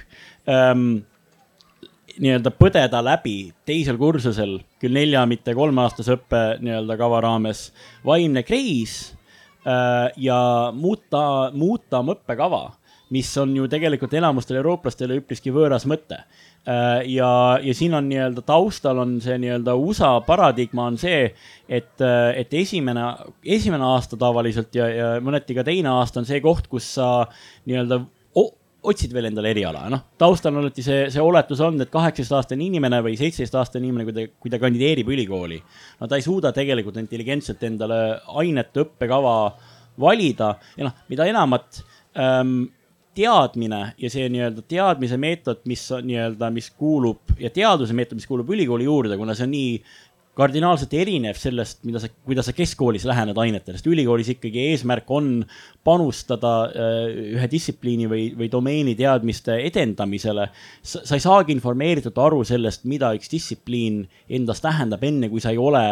ähm, 0.50 1.02
nii-öelda 2.20 2.52
põdeda 2.58 3.00
läbi 3.04 3.36
teisel 3.68 3.96
kursusel, 4.00 4.58
küll 4.82 4.96
nelja, 4.96 5.24
mitte 5.28 5.56
kolmeaastase 5.56 6.18
õppe 6.18 6.42
nii-öelda 6.60 6.98
kava 7.00 7.22
raames, 7.24 7.70
vaimne 8.04 8.44
kriis 8.44 9.14
äh, 9.64 10.12
ja 10.20 10.38
muuta, 10.76 11.50
muuta 11.56 12.02
oma 12.02 12.18
õppekava 12.18 12.64
mis 13.12 13.28
on 13.40 13.52
ju 13.56 13.68
tegelikult 13.70 14.14
enamustele 14.16 14.60
eurooplastele 14.62 15.18
üpriski 15.20 15.52
võõras 15.52 15.84
mõte. 15.90 16.22
Äh, 16.62 17.02
ja, 17.12 17.58
ja 17.62 17.74
siin 17.76 17.94
on 17.98 18.08
nii-öelda 18.08 18.44
taustal 18.46 19.02
on 19.02 19.16
see 19.24 19.36
nii-öelda 19.42 19.74
USA 19.76 20.14
paradigma 20.26 20.86
on 20.92 20.96
see, 21.00 21.26
et, 21.68 21.94
äh, 22.00 22.30
et 22.40 22.54
esimene, 22.56 23.10
esimene 23.44 23.84
aasta 23.92 24.16
tavaliselt 24.20 24.74
ja, 24.78 24.88
ja 24.88 25.12
mõneti 25.24 25.58
ka 25.58 25.66
teine 25.66 25.92
aasta 25.92 26.22
on 26.22 26.28
see 26.28 26.40
koht, 26.44 26.70
kus 26.72 26.94
sa 26.96 27.12
nii-öelda 27.68 28.04
otsid 28.82 29.12
veel 29.14 29.28
endale 29.28 29.52
eriala, 29.52 29.84
noh, 29.92 30.02
taustal 30.18 30.54
on 30.56 30.64
alati 30.64 30.82
see, 30.84 31.06
see 31.12 31.22
oletus 31.22 31.60
on, 31.62 31.78
et 31.82 31.90
kaheksateistaastane 31.92 32.64
inimene 32.66 32.98
või 33.04 33.14
seitsmeteistaastane 33.20 33.86
inimene, 33.86 34.06
kui 34.08 34.16
ta, 34.16 34.24
kui 34.42 34.52
ta 34.52 34.58
kandideerib 34.62 35.10
ülikooli, 35.14 35.58
no 36.00 36.10
ta 36.10 36.18
ei 36.18 36.24
suuda 36.24 36.50
tegelikult 36.54 36.98
intelligentselt 37.02 37.62
endale 37.68 38.00
ainet, 38.42 38.74
õppekava 38.82 39.36
valida 40.02 40.54
ja 40.78 40.88
noh, 40.88 40.96
mida 41.12 41.28
enamat 41.30 41.82
ähm, 42.18 42.64
teadmine 43.14 43.82
ja 44.00 44.10
see 44.10 44.28
nii-öelda 44.32 44.64
teadmise 44.68 45.18
meetod, 45.20 45.60
mis 45.68 45.84
on 45.92 46.06
nii-öelda, 46.08 46.48
mis 46.54 46.70
kuulub 46.78 47.34
ja 47.40 47.50
teaduse 47.52 47.96
meetod, 47.96 48.18
mis 48.20 48.28
kuulub 48.28 48.50
ülikooli 48.54 48.88
juurde, 48.88 49.18
kuna 49.20 49.36
see 49.36 49.48
on 49.48 49.54
nii 49.54 49.74
kardinaalselt 50.38 50.94
erinev 50.96 51.36
sellest, 51.36 51.82
mida 51.84 52.00
sa, 52.00 52.08
kuidas 52.24 52.46
sa 52.48 52.54
keskkoolis 52.56 53.04
lähened 53.08 53.36
ainetele, 53.36 53.76
sest 53.76 53.88
ülikoolis 53.90 54.30
ikkagi 54.32 54.62
eesmärk 54.70 55.10
on 55.12 55.42
panustada 55.84 56.52
äh, 56.70 57.10
ühe 57.34 57.48
distsipliini 57.52 58.08
või, 58.08 58.22
või 58.38 58.48
domeeni 58.52 58.94
teadmiste 58.96 59.58
edendamisele. 59.68 60.48
sa 60.80 61.04
ei 61.04 61.20
saagi 61.20 61.52
informeeritud 61.52 62.16
aru 62.16 62.40
sellest, 62.48 62.88
mida 62.88 63.12
üks 63.18 63.28
distsipliin 63.32 64.06
endas 64.32 64.64
tähendab, 64.64 65.04
enne 65.04 65.28
kui 65.28 65.44
sa 65.44 65.52
ei 65.52 65.60
ole 65.60 65.84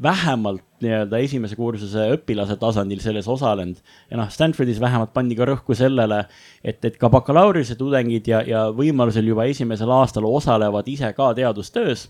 vähemalt 0.00 0.62
nii-öelda 0.80 1.18
esimese 1.20 1.58
kursuse 1.58 2.06
õpilase 2.14 2.56
tasandil 2.62 3.02
selles 3.02 3.26
osalenud. 3.28 3.82
ja 4.10 4.22
noh, 4.22 4.30
Stanfordis 4.30 4.78
vähemalt 4.80 5.10
pandi 5.12 5.34
ka 5.34 5.50
rõhku 5.50 5.74
sellele, 5.74 6.22
et, 6.62 6.78
et 6.84 6.96
ka 6.96 7.10
bakalaureuse 7.10 7.74
tudengid 7.74 8.30
ja, 8.30 8.46
ja 8.46 8.64
võimalusel 8.70 9.26
juba 9.34 9.50
esimesel 9.50 9.90
aastal 9.98 10.30
osalevad 10.30 10.86
ise 10.88 11.10
ka 11.18 11.34
teadustöös 11.34 12.06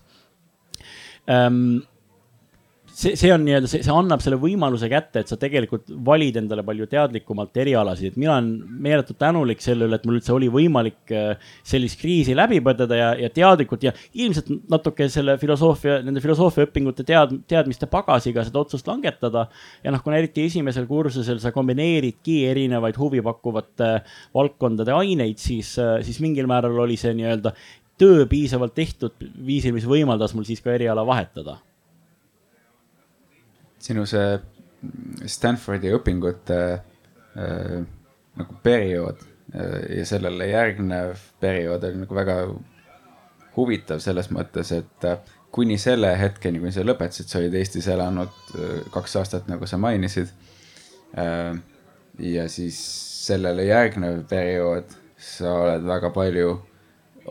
see, 3.01 3.17
see 3.17 3.31
on 3.33 3.45
nii-öelda, 3.45 3.69
see, 3.71 3.83
see 3.85 3.95
annab 3.95 4.23
selle 4.25 4.39
võimaluse 4.41 4.89
kätte, 4.91 5.23
et 5.23 5.31
sa 5.31 5.39
tegelikult 5.41 5.89
valid 6.07 6.37
endale 6.41 6.65
palju 6.67 6.89
teadlikumalt 6.91 7.57
erialasid, 7.63 8.13
et 8.13 8.21
mina 8.21 8.35
olen 8.37 8.51
meeletult 8.85 9.19
tänulik 9.21 9.63
selle 9.65 9.87
üle, 9.89 9.99
et 9.99 10.07
mul 10.09 10.19
üldse 10.19 10.35
oli 10.35 10.51
võimalik 10.53 11.15
äh, 11.15 11.53
sellist 11.67 12.01
kriisi 12.01 12.37
läbi 12.37 12.61
põdeda 12.65 12.99
ja, 12.99 13.11
ja 13.25 13.31
teadlikult 13.35 13.87
ja 13.87 13.95
ilmselt 14.21 14.51
natuke 14.71 15.09
selle 15.13 15.37
filosoofia, 15.41 16.01
nende 16.07 16.23
filosoofiaõpingute 16.25 17.07
tead-, 17.09 17.37
teadmiste 17.51 17.89
pagasiga 17.91 18.45
seda 18.47 18.63
otsust 18.63 18.89
langetada. 18.91 19.47
ja 19.85 19.95
noh, 19.95 20.03
kuna 20.05 20.21
eriti 20.21 20.45
esimesel 20.49 20.89
kursusel 20.91 21.41
sa 21.43 21.55
kombineeridki 21.55 22.43
erinevaid 22.51 22.99
huvipakkuvate 23.01 23.93
valdkondade 24.37 24.95
aineid, 24.97 25.41
siis, 25.41 25.77
äh, 25.81 25.99
siis 26.07 26.21
mingil 26.25 26.51
määral 26.51 26.79
oli 26.87 26.99
see 27.01 27.15
nii-öelda 27.17 27.55
töö 28.01 28.25
piisavalt 28.29 28.75
tehtud 28.75 29.17
viisil, 29.47 29.75
mis 29.77 29.89
võimaldas 29.89 30.33
mul 30.37 30.47
siis 30.49 30.63
ka 30.65 30.73
eriala 30.73 31.05
vahetada. 31.07 31.59
sinu 33.81 34.05
see 34.07 34.39
Stanfordi 35.29 35.93
õpingute 35.97 36.61
äh, 36.77 37.81
nagu 38.37 38.57
periood 38.63 39.21
äh, 39.55 39.99
ja 39.99 40.05
sellele 40.09 40.51
järgnev 40.51 41.17
periood 41.41 41.85
oli 41.89 42.03
nagu 42.03 42.17
väga 42.17 42.37
huvitav 43.57 44.01
selles 44.05 44.31
mõttes, 44.33 44.73
et 44.77 45.09
äh, 45.09 45.19
kuni 45.53 45.79
selle 45.81 46.13
hetkeni, 46.19 46.61
kui 46.63 46.73
sa 46.73 46.85
lõpetasid, 46.87 47.29
sa 47.29 47.41
olid 47.41 47.57
Eestis 47.59 47.89
elanud 47.91 48.33
äh, 48.55 48.81
kaks 48.95 49.17
aastat, 49.21 49.49
nagu 49.51 49.67
sa 49.67 49.81
mainisid 49.81 50.33
äh,. 51.19 51.57
ja 52.21 52.49
siis 52.53 52.77
sellele 53.27 53.65
järgnev 53.65 54.25
periood, 54.29 54.89
sa 55.21 55.53
oled 55.65 55.85
väga 55.89 56.11
palju 56.13 56.59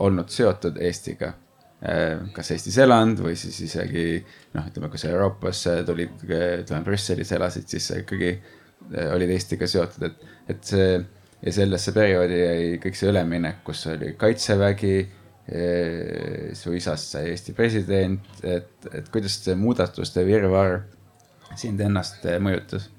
olnud 0.05 0.31
seotud 0.33 0.79
Eestiga. 0.81 1.33
Äh, 1.79 2.25
kas 2.35 2.51
Eestis 2.51 2.77
elanud 2.83 3.21
või 3.23 3.37
siis 3.39 3.55
isegi 3.63 4.19
noh, 4.55 4.65
ütleme, 4.67 4.89
kui 4.91 4.99
sa 4.99 5.13
Euroopasse 5.13 5.77
tulid, 5.87 6.25
ütleme 6.27 6.81
Brüsselis 6.83 7.31
elasid, 7.35 7.69
siis 7.71 7.87
sa 7.87 8.01
ikkagi 8.01 8.33
äh, 8.33 9.13
olid 9.13 9.31
Eestiga 9.31 9.69
seotud, 9.69 10.09
et, 10.09 10.27
et 10.51 10.67
see 10.73 10.91
ja 11.39 11.55
sellesse 11.55 11.93
perioodi 11.95 12.41
jäi 12.41 12.67
kõik 12.83 12.99
see 12.99 13.13
üleminek, 13.13 13.63
kus 13.67 13.85
oli 13.93 14.11
kaitsevägi, 14.19 14.93
äh, 15.55 16.51
su 16.59 16.75
isast 16.75 17.15
sai 17.15 17.31
Eesti 17.31 17.55
president, 17.55 18.27
et, 18.43 18.75
et 18.91 19.07
kuidas 19.13 19.39
see 19.39 19.55
muudatuste 19.59 20.27
virvarr 20.27 20.81
sind 21.57 21.79
ennast 21.81 22.27
mõjutas? 22.43 22.91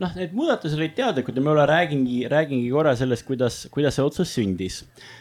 Noh, 0.00 0.12
need 0.16 0.32
muudatused 0.36 0.78
olid 0.78 0.94
teadlikud 0.96 1.36
ja 1.36 1.42
ma 1.44 1.52
üle 1.54 1.66
räägingi, 1.68 2.22
räägingi 2.32 2.70
korra 2.72 2.94
sellest, 2.98 3.26
kuidas, 3.28 3.58
kuidas 3.72 3.98
see 3.98 4.06
otsus 4.06 4.32
sündis. 4.36 4.80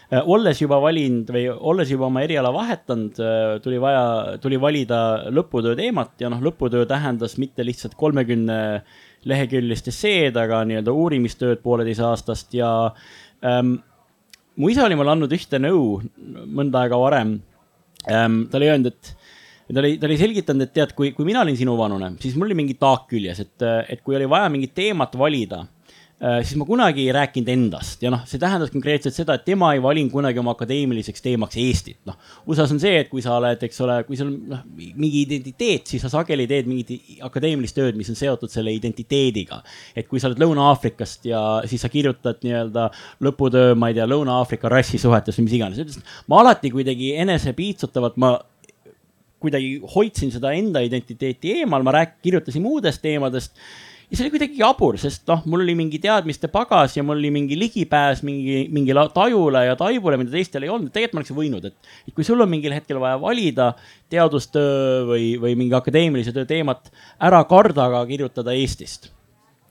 Äh, 0.09 0.23
olles 0.23 0.61
juba 0.63 0.79
valinud 0.83 1.29
või 1.35 1.45
olles 1.51 1.91
juba 1.91 2.07
oma 2.07 2.23
eriala 2.25 2.53
vahetanud, 2.55 3.19
äh, 3.19 3.57
tuli 3.63 3.81
vaja, 3.81 4.37
tuli 4.43 4.59
valida 4.61 5.01
lõputöö 5.35 5.75
teemat 5.79 6.15
ja 6.23 6.31
noh, 6.31 6.41
lõputöö 6.43 6.87
tähendas 6.89 7.37
mitte 7.41 7.65
lihtsalt 7.67 7.97
kolmekümne 7.99 8.59
leheküljelist 9.27 9.91
esseed, 9.91 10.39
aga 10.39 10.63
nii-öelda 10.67 10.95
uurimistööd 10.95 11.59
pooleteise 11.63 12.05
aastast 12.07 12.55
ja 12.55 12.71
ähm, 13.43 13.75
mu 14.55 14.71
isa 14.71 14.85
oli 14.87 14.95
mulle 14.99 15.11
andnud 15.15 15.35
ühte 15.35 15.59
nõu 15.59 15.99
mõnda 16.47 16.85
aega 16.85 16.99
varem 16.99 17.39
ähm,. 18.07 18.45
ta 18.47 18.59
oli 18.61 18.71
öelnud, 18.71 18.93
et 18.95 19.18
ja 19.69 19.75
ta 19.75 19.79
oli, 19.79 19.97
ta 19.97 20.07
oli 20.09 20.19
selgitanud, 20.19 20.65
et 20.65 20.73
tead, 20.75 20.93
kui, 20.97 21.11
kui 21.15 21.27
mina 21.27 21.43
olin 21.45 21.57
sinuvanune, 21.57 22.15
siis 22.23 22.37
mul 22.37 22.49
oli 22.49 22.63
mingi 22.63 22.79
taak 22.79 23.09
küljes, 23.11 23.43
et, 23.45 23.67
et 23.93 24.01
kui 24.05 24.17
oli 24.17 24.29
vaja 24.29 24.49
mingit 24.49 24.73
teemat 24.73 25.13
valida, 25.19 25.59
äh, 26.17 26.39
siis 26.41 26.57
ma 26.57 26.65
kunagi 26.65 27.05
ei 27.05 27.13
rääkinud 27.13 27.51
endast 27.53 28.01
ja 28.01 28.09
noh, 28.09 28.23
see 28.29 28.41
tähendas 28.41 28.73
konkreetselt 28.73 29.13
seda, 29.13 29.37
et 29.37 29.45
tema 29.45 29.69
ei 29.75 29.83
valinud 29.83 30.09
kunagi 30.15 30.41
oma 30.41 30.55
akadeemiliseks 30.57 31.21
teemaks 31.21 31.61
Eestit. 31.61 31.99
noh, 32.09 32.17
USA-s 32.49 32.73
on 32.73 32.81
see, 32.81 32.95
et 33.03 33.13
kui 33.13 33.21
sa 33.21 33.37
oled, 33.37 33.61
eks 33.69 33.79
ole, 33.85 34.01
kui 34.09 34.17
sul 34.17 34.33
noh, 34.49 34.65
mingi 34.73 35.21
identiteet, 35.27 35.85
siis 35.93 36.01
sa 36.01 36.15
sageli 36.17 36.49
teed 36.49 36.69
mingit 36.71 37.21
akadeemilist 37.29 37.77
tööd, 37.77 37.99
mis 37.99 38.09
on 38.09 38.17
seotud 38.17 38.49
selle 38.49 38.73
identiteediga. 38.73 39.61
et 39.93 40.09
kui 40.09 40.17
sa 40.17 40.33
oled 40.33 40.41
Lõuna-Aafrikast 40.41 41.29
ja 41.29 41.45
siis 41.69 41.85
sa 41.85 41.93
kirjutad 41.93 42.41
nii-öelda 42.41 42.89
lõputöö, 43.21 43.77
ma 43.77 43.93
ei 43.93 44.01
tea, 44.01 44.09
Lõuna-Aafrika 44.09 44.73
rassisuhetes 44.73 45.37
või 45.37 45.51
mis 45.51 45.59
iganes. 45.61 46.05
ma 46.25 46.41
alati 46.41 46.73
kuidagi 46.73 47.19
enesepiitsutavalt, 47.21 48.17
ma 48.17 48.39
kuidagi 49.41 49.77
hoidsin 49.95 50.33
seda 50.33 50.53
enda 50.55 50.81
identiteeti 50.85 51.59
eemal, 51.59 51.85
ma 51.85 51.95
rääk-, 51.99 52.19
kirjutasin 52.25 52.63
muudest 52.65 53.01
teemadest. 53.01 53.55
ja 54.09 54.17
see 54.17 54.25
oli 54.25 54.33
kuidagi 54.33 54.57
jabur, 54.57 54.97
sest 54.97 55.27
noh, 55.29 55.43
mul 55.45 55.61
oli 55.65 55.75
mingi 55.77 55.99
teadmiste 56.01 56.49
pagas 56.49 56.97
ja 56.97 57.03
mul 57.05 57.19
oli 57.19 57.29
mingi 57.33 57.59
ligipääs 57.59 58.23
mingi, 58.25 58.63
mingile 58.73 59.05
tajule 59.13 59.65
ja 59.67 59.75
taibule, 59.77 60.17
mida 60.17 60.33
teistel 60.33 60.65
ei 60.65 60.73
olnud, 60.73 60.89
tegelikult 60.95 61.19
ma 61.19 61.23
oleks 61.23 61.35
võinud, 61.37 61.69
et. 61.69 61.93
et 62.09 62.15
kui 62.15 62.25
sul 62.25 62.41
on 62.41 62.49
mingil 62.49 62.73
hetkel 62.73 62.99
vaja 63.01 63.21
valida 63.21 63.71
teadustöö 64.09 65.05
või, 65.11 65.29
või 65.41 65.55
mingi 65.59 65.77
akadeemilise 65.77 66.33
töö 66.33 66.49
teemat, 66.49 66.91
ära 67.21 67.43
karda 67.49 67.85
aga 67.89 68.03
kirjutada 68.09 68.57
Eestist 68.57 69.11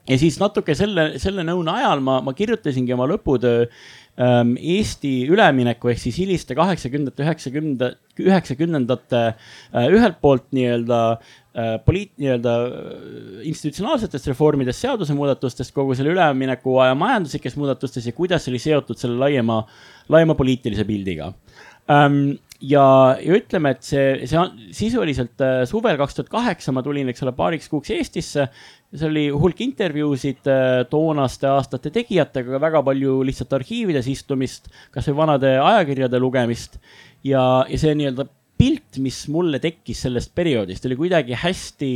ja 0.09 0.17
siis 0.19 0.39
natuke 0.41 0.75
selle, 0.77 1.13
selle 1.21 1.45
nõuna 1.47 1.79
ajal 1.79 2.03
ma, 2.03 2.19
ma 2.25 2.33
kirjutasingi 2.37 2.93
oma 2.95 3.07
lõputöö 3.11 3.65
ähm, 3.65 4.55
Eesti 4.57 5.13
ülemineku 5.29 5.91
ehk 5.91 6.01
siis 6.01 6.17
hiliste 6.21 6.57
kaheksakümnendate, 6.57 7.25
üheksakümnenda, 7.25 7.91
üheksakümnendate 8.25 9.21
äh, 9.29 9.87
ühelt 9.93 10.19
poolt 10.23 10.47
nii-öelda 10.55 10.99
äh, 11.13 11.77
poliit, 11.85 12.11
nii-öelda 12.21 12.55
äh, 12.65 13.47
institutsionaalsetest 13.51 14.29
reformidest, 14.31 14.83
seadusemuudatustest, 14.85 15.73
kogu 15.75 15.97
selle 15.97 16.13
ülemineku 16.15 16.79
aja 16.83 16.97
majanduslikest 16.99 17.59
muudatustest 17.59 18.11
ja 18.11 18.17
kuidas 18.17 18.45
see 18.45 18.53
oli 18.53 18.63
seotud 18.63 18.99
selle 19.01 19.19
laiema, 19.21 19.63
laiema 20.11 20.37
poliitilise 20.39 20.87
pildiga 20.87 21.33
ähm, 21.91 22.37
ja, 22.59 22.83
ja 23.21 23.37
ütleme, 23.37 23.73
et 23.75 23.85
see, 23.87 24.27
see 24.27 24.39
on 24.39 24.51
sisuliselt 24.75 25.41
äh, 25.43 25.61
suvel 25.69 25.97
kaks 25.99 26.17
tuhat 26.17 26.31
kaheksa 26.31 26.73
ma 26.75 26.83
tulin, 26.85 27.09
eks 27.11 27.23
ole, 27.23 27.33
paariks 27.35 27.69
kuuks 27.71 27.91
Eestisse. 27.95 28.49
seal 28.89 29.11
oli 29.11 29.27
hulk 29.29 29.61
intervjuusid 29.63 30.49
äh, 30.49 30.83
toonaste 30.91 31.47
aastate 31.49 31.91
tegijatega, 31.95 32.59
väga 32.61 32.83
palju 32.85 33.19
lihtsalt 33.27 33.53
arhiivides 33.59 34.09
istumist, 34.11 34.71
kasvõi 34.95 35.19
vanade 35.23 35.55
ajakirjade 35.61 36.19
lugemist. 36.19 36.79
Ja, 37.23 37.65
ja 37.69 37.79
see 37.79 37.95
nii-öelda 37.97 38.27
pilt, 38.59 38.97
mis 38.99 39.21
mulle 39.31 39.55
tekkis 39.63 40.01
sellest 40.03 40.33
perioodist, 40.35 40.83
oli 40.89 40.97
kuidagi 40.99 41.37
hästi, 41.39 41.91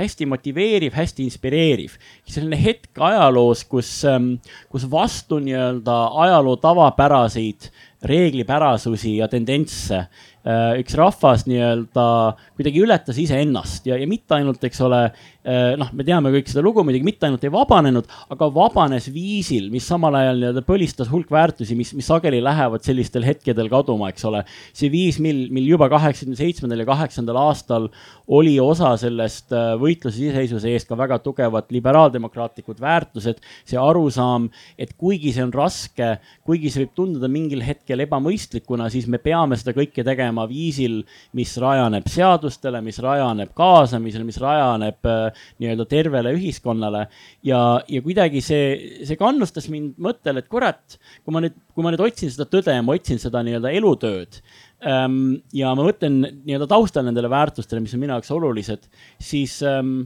hästi 0.00 0.28
motiveeriv, 0.32 0.94
hästi 0.96 1.26
inspireeriv. 1.28 1.98
selline 2.24 2.56
hetk 2.56 2.96
ajaloos, 2.96 3.66
kus, 3.68 3.92
ähm, 4.08 4.32
kus 4.72 4.88
vastu 4.90 5.42
nii-öelda 5.44 5.98
ajaloo 6.24 6.56
tavapäraseid 6.56 7.68
reeglipärasusi 8.08 9.18
ja 9.18 9.28
tendentse 9.28 10.06
Äh, 10.40 10.78
üks 10.80 10.94
rahvas 10.96 11.42
nii-öelda 11.44 12.02
kuidagi 12.56 12.80
ületas 12.80 13.18
iseennast 13.20 13.84
ja, 13.84 13.98
ja 14.00 14.06
mitte 14.08 14.38
ainult, 14.38 14.62
eks 14.64 14.78
ole, 14.86 15.02
noh, 15.80 15.88
me 15.96 16.04
teame 16.04 16.32
kõik 16.34 16.50
seda 16.50 16.62
lugu 16.64 16.82
muidugi, 16.84 17.06
mitte 17.06 17.24
ainult 17.28 17.44
ei 17.46 17.52
vabanenud, 17.52 18.08
aga 18.34 18.48
vabanes 18.52 19.06
viisil, 19.12 19.70
mis 19.72 19.86
samal 19.88 20.18
ajal 20.18 20.40
nii-öelda 20.40 20.62
põlistas 20.66 21.08
hulk 21.12 21.30
väärtusi, 21.32 21.76
mis, 21.78 21.94
mis 21.96 22.08
sageli 22.10 22.42
lähevad 22.44 22.84
sellistel 22.84 23.24
hetkedel 23.24 23.70
kaduma, 23.72 24.10
eks 24.12 24.26
ole. 24.28 24.42
see 24.76 24.90
viis, 24.92 25.20
mil, 25.22 25.46
mil 25.54 25.68
juba 25.72 25.88
kaheksakümne 25.92 26.36
seitsmendal 26.36 26.84
ja 26.84 26.88
kaheksandal 26.90 27.40
aastal 27.40 27.88
oli 28.30 28.54
osa 28.62 28.92
sellest 29.00 29.54
äh, 29.56 29.72
võitluses 29.80 30.20
iseseisvuse 30.28 30.70
eest 30.70 30.88
ka 30.90 30.98
väga 30.98 31.18
tugevad 31.24 31.72
liberaaldemokraatlikud 31.74 32.80
väärtused, 32.82 33.40
see 33.66 33.80
arusaam, 33.80 34.48
et 34.78 34.92
kuigi 35.00 35.32
see 35.34 35.44
on 35.46 35.54
raske, 35.54 36.12
kuigi 36.46 36.70
see 36.70 36.84
võib 36.84 36.94
tunduda 37.00 37.30
mingil 37.32 37.64
hetkel 37.64 38.04
ebamõistlikuna, 38.04 38.90
siis 38.92 39.08
me 39.10 39.18
peame 39.22 39.58
seda 39.58 39.74
kõike 39.76 40.04
tegema 40.06 40.46
viisil, 40.50 41.00
mis 41.38 41.56
rajaneb 41.60 42.06
seadustele, 42.10 42.82
mis 42.84 43.00
rajaneb 43.02 43.54
kaasamisele, 43.56 44.26
mis 44.28 44.40
rajaneb 44.42 45.10
äh, 45.10 45.29
nii-öelda 45.62 45.86
tervele 45.90 46.34
ühiskonnale. 46.36 47.06
ja, 47.46 47.60
ja 47.88 48.02
kuidagi 48.04 48.42
see, 48.44 49.00
see 49.08 49.18
kannustas 49.20 49.68
mind 49.72 49.98
mõttele, 50.02 50.44
et 50.44 50.50
kurat, 50.52 50.98
kui 51.24 51.34
ma 51.34 51.44
nüüd, 51.44 51.56
kui 51.74 51.86
ma 51.86 51.94
nüüd 51.94 52.04
otsin 52.06 52.32
seda 52.32 52.48
tõde 52.50 52.76
ja 52.76 52.84
ma 52.84 52.96
otsin 52.98 53.20
seda 53.22 53.42
nii-öelda 53.46 53.74
elutööd 53.80 54.40
ähm, 54.86 55.40
ja 55.56 55.74
ma 55.74 55.88
mõtlen 55.88 56.22
nii-öelda 56.44 56.70
taustal 56.70 57.06
nendele 57.06 57.30
väärtustele, 57.32 57.82
mis 57.84 57.96
on 57.96 58.04
minu 58.04 58.16
jaoks 58.16 58.32
olulised, 58.36 58.88
siis 59.22 59.60
ähm, 59.66 60.02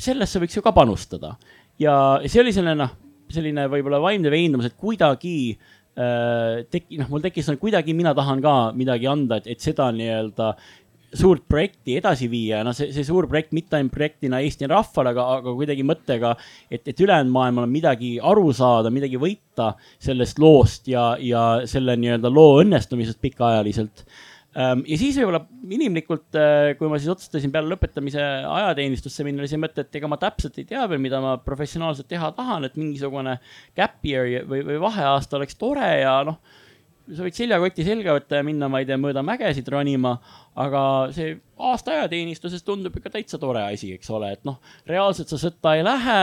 sellesse 0.00 0.40
võiks 0.42 0.56
ju 0.56 0.64
ka 0.64 0.74
panustada. 0.76 1.36
ja 1.80 1.94
see 2.26 2.42
oli 2.42 2.52
selline 2.56 2.78
noh 2.80 2.98
selline 3.30 3.66
võib-olla 3.70 4.00
vaimne 4.02 4.30
veendumus, 4.32 4.68
et 4.70 4.78
kuidagi 4.78 5.34
äh, 5.54 6.62
teki-, 6.70 7.00
noh, 7.00 7.10
mul 7.12 7.24
tekkis 7.24 7.50
kuidagi, 7.60 7.94
mina 7.96 8.14
tahan 8.16 8.42
ka 8.44 8.54
midagi 8.76 9.08
anda, 9.10 9.40
et, 9.40 9.50
et 9.54 9.62
seda 9.62 9.90
nii-öelda 9.94 10.52
suurt 11.16 11.42
projekti 11.50 11.96
edasi 11.98 12.28
viia, 12.30 12.62
noh, 12.66 12.74
see, 12.76 12.90
see 12.94 13.04
suur 13.06 13.26
projekt 13.30 13.54
mitte 13.56 13.78
ainult 13.78 13.94
projektina 13.94 14.40
Eesti 14.44 14.68
rahvale, 14.70 15.12
aga, 15.14 15.26
aga 15.40 15.54
kuidagi 15.58 15.86
mõttega, 15.86 16.34
et, 16.70 16.84
et 16.86 17.02
ülejäänud 17.02 17.34
maailmal 17.34 17.66
on 17.66 17.72
midagi 17.72 18.12
aru 18.22 18.50
saada, 18.56 18.92
midagi 18.94 19.18
võita 19.20 19.72
sellest 19.98 20.38
loost 20.42 20.90
ja, 20.90 21.12
ja 21.18 21.44
selle 21.70 21.96
nii-öelda 21.98 22.30
loo 22.32 22.60
õnnestumisest 22.62 23.20
pikaajaliselt. 23.24 24.04
Ehm, 24.50 24.80
ja 24.82 24.96
siis 24.98 25.18
võib-olla 25.20 25.44
inimlikult, 25.70 26.26
äh, 26.34 26.72
kui 26.78 26.90
ma 26.90 26.98
siis 26.98 27.12
otsustasin 27.12 27.52
peale 27.54 27.70
lõpetamise 27.70 28.22
ajateenistusse 28.50 29.26
minna, 29.26 29.44
oli 29.44 29.50
see 29.50 29.60
mõte, 29.62 29.84
et 29.84 29.98
ega 30.00 30.10
ma 30.10 30.18
täpselt 30.18 30.58
ei 30.58 30.66
tea 30.66 30.86
veel, 30.90 31.02
mida 31.02 31.20
ma 31.22 31.36
professionaalselt 31.42 32.10
teha 32.10 32.32
tahan, 32.34 32.66
et 32.66 32.78
mingisugune 32.78 33.36
gap 33.78 34.02
year 34.06 34.42
või, 34.50 34.64
või 34.66 34.80
vaheaasta 34.82 35.38
oleks 35.38 35.58
tore 35.60 35.92
ja 36.02 36.16
noh, 36.26 36.40
sa 37.16 37.24
võid 37.24 37.36
seljakoti 37.36 37.84
selga 37.86 38.14
võtta 38.16 38.40
ja 38.40 38.46
minna, 38.46 38.68
ma 38.70 38.80
ei 38.82 38.88
tea, 38.88 38.98
mööda 39.00 39.22
mägesid 39.26 39.68
ronima, 39.72 40.14
aga 40.60 40.82
see 41.14 41.34
aasta 41.60 41.96
ajateenistuses 41.96 42.64
tundub 42.66 42.96
ikka 42.96 43.12
täitsa 43.16 43.40
tore 43.40 43.62
asi, 43.66 43.92
eks 43.96 44.12
ole, 44.14 44.32
et 44.36 44.46
noh, 44.48 44.60
reaalselt 44.88 45.32
sa 45.32 45.40
sõtta 45.40 45.74
ei 45.78 45.84
lähe, 45.86 46.20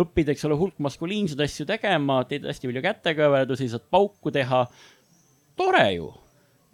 õpid, 0.00 0.32
eks 0.34 0.46
ole, 0.48 0.58
hulk 0.60 0.78
maskuliinseid 0.84 1.42
asju 1.44 1.68
tegema, 1.68 2.22
teed 2.28 2.46
hästi 2.48 2.70
palju 2.70 2.84
kätekõverdusi, 2.86 3.68
saad 3.72 3.86
pauku 3.90 4.32
teha. 4.34 4.64
tore 5.58 5.84
ju 5.96 6.12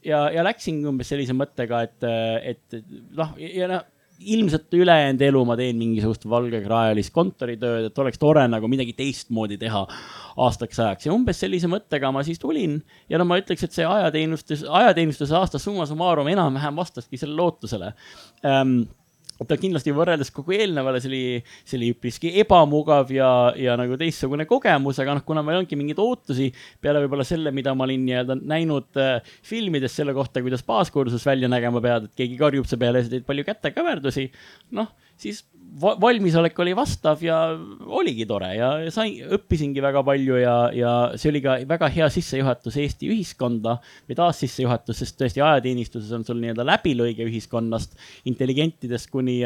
ja, 0.05 0.27
ja 0.35 0.44
läksingi 0.44 0.88
umbes 0.88 1.11
sellise 1.12 1.37
mõttega, 1.37 1.83
et, 1.88 2.07
et 2.53 2.79
noh, 3.16 3.35
ja 3.40 3.68
noh, 3.70 3.85
ilmselt 4.18 4.74
ülejäänud 4.74 5.22
elu 5.27 5.44
ma 5.44 5.57
teen 5.59 5.79
mingisugust 5.79 6.27
valgekraelist 6.31 7.12
kontoritööd, 7.14 7.88
et 7.88 7.98
oleks 7.98 8.20
tore 8.20 8.44
nagu 8.48 8.68
midagi 8.70 8.94
teistmoodi 8.96 9.59
teha 9.61 9.85
aastaks 10.44 10.81
ajaks 10.81 11.09
ja 11.09 11.14
umbes 11.14 11.40
sellise 11.42 11.70
mõttega 11.70 12.12
ma 12.14 12.24
siis 12.27 12.40
tulin. 12.42 12.81
ja 13.09 13.18
no 13.20 13.27
ma 13.29 13.38
ütleks, 13.40 13.66
et 13.66 13.77
see 13.77 13.87
ajateenistus, 13.87 14.64
ajateenistuse 14.68 15.37
aasta 15.38 15.61
summa 15.62 15.87
summarum 15.90 16.29
enam-vähem 16.31 16.77
vastaski 16.77 17.20
sellele 17.20 17.42
lootusele 17.42 17.92
ähm, 18.46 18.85
ta 19.49 19.59
kindlasti 19.61 19.94
võrreldes 19.94 20.31
kogu 20.35 20.55
eelnevale, 20.57 21.01
see 21.03 21.11
oli, 21.11 21.23
see 21.66 21.79
oli 21.81 21.90
üpriski 21.94 22.33
ebamugav 22.42 23.11
ja, 23.14 23.29
ja 23.59 23.77
nagu 23.81 23.99
teistsugune 24.01 24.47
kogemus, 24.51 25.01
aga 25.03 25.16
noh, 25.18 25.25
kuna 25.27 25.42
meil 25.47 25.62
ongi 25.62 25.79
mingeid 25.79 26.03
ootusi 26.03 26.51
peale 26.83 27.03
võib-olla 27.05 27.27
selle, 27.27 27.53
mida 27.55 27.75
ma 27.75 27.87
olin 27.88 28.05
nii-öelda 28.07 28.38
näinud 28.42 29.01
äh, 29.03 29.33
filmides 29.47 29.97
selle 29.99 30.14
kohta, 30.16 30.42
kuidas 30.44 30.64
baaskursus 30.66 31.27
välja 31.27 31.51
nägema 31.51 31.83
pead, 31.85 32.09
et 32.09 32.20
keegi 32.23 32.38
karjub 32.40 32.68
su 32.70 32.79
peale 32.81 33.03
ja 33.03 33.09
sa 33.09 33.16
teed 33.16 33.27
palju 33.27 33.47
kätekõverdusi, 33.51 34.29
noh 34.79 34.92
siis 35.20 35.44
valmisolek 35.80 36.58
oli 36.62 36.74
vastav 36.76 37.22
ja 37.24 37.38
oligi 37.87 38.26
tore 38.30 38.52
ja 38.54 38.70
sain, 38.94 39.16
õppisingi 39.34 39.82
väga 39.82 40.04
palju 40.06 40.38
ja, 40.38 40.54
ja 40.74 40.92
see 41.18 41.32
oli 41.32 41.42
ka 41.44 41.56
väga 41.68 41.88
hea 41.94 42.08
sissejuhatus 42.14 42.78
Eesti 42.82 43.10
ühiskonda. 43.10 43.76
Või 44.08 44.18
taassissejuhatus, 44.18 45.02
sest 45.02 45.18
tõesti 45.20 45.42
ajateenistuses 45.42 46.12
on 46.14 46.26
sul 46.26 46.38
nii-öelda 46.42 46.66
läbilõige 46.68 47.26
ühiskonnast, 47.26 47.98
intelligentidest 48.30 49.10
kuni 49.12 49.40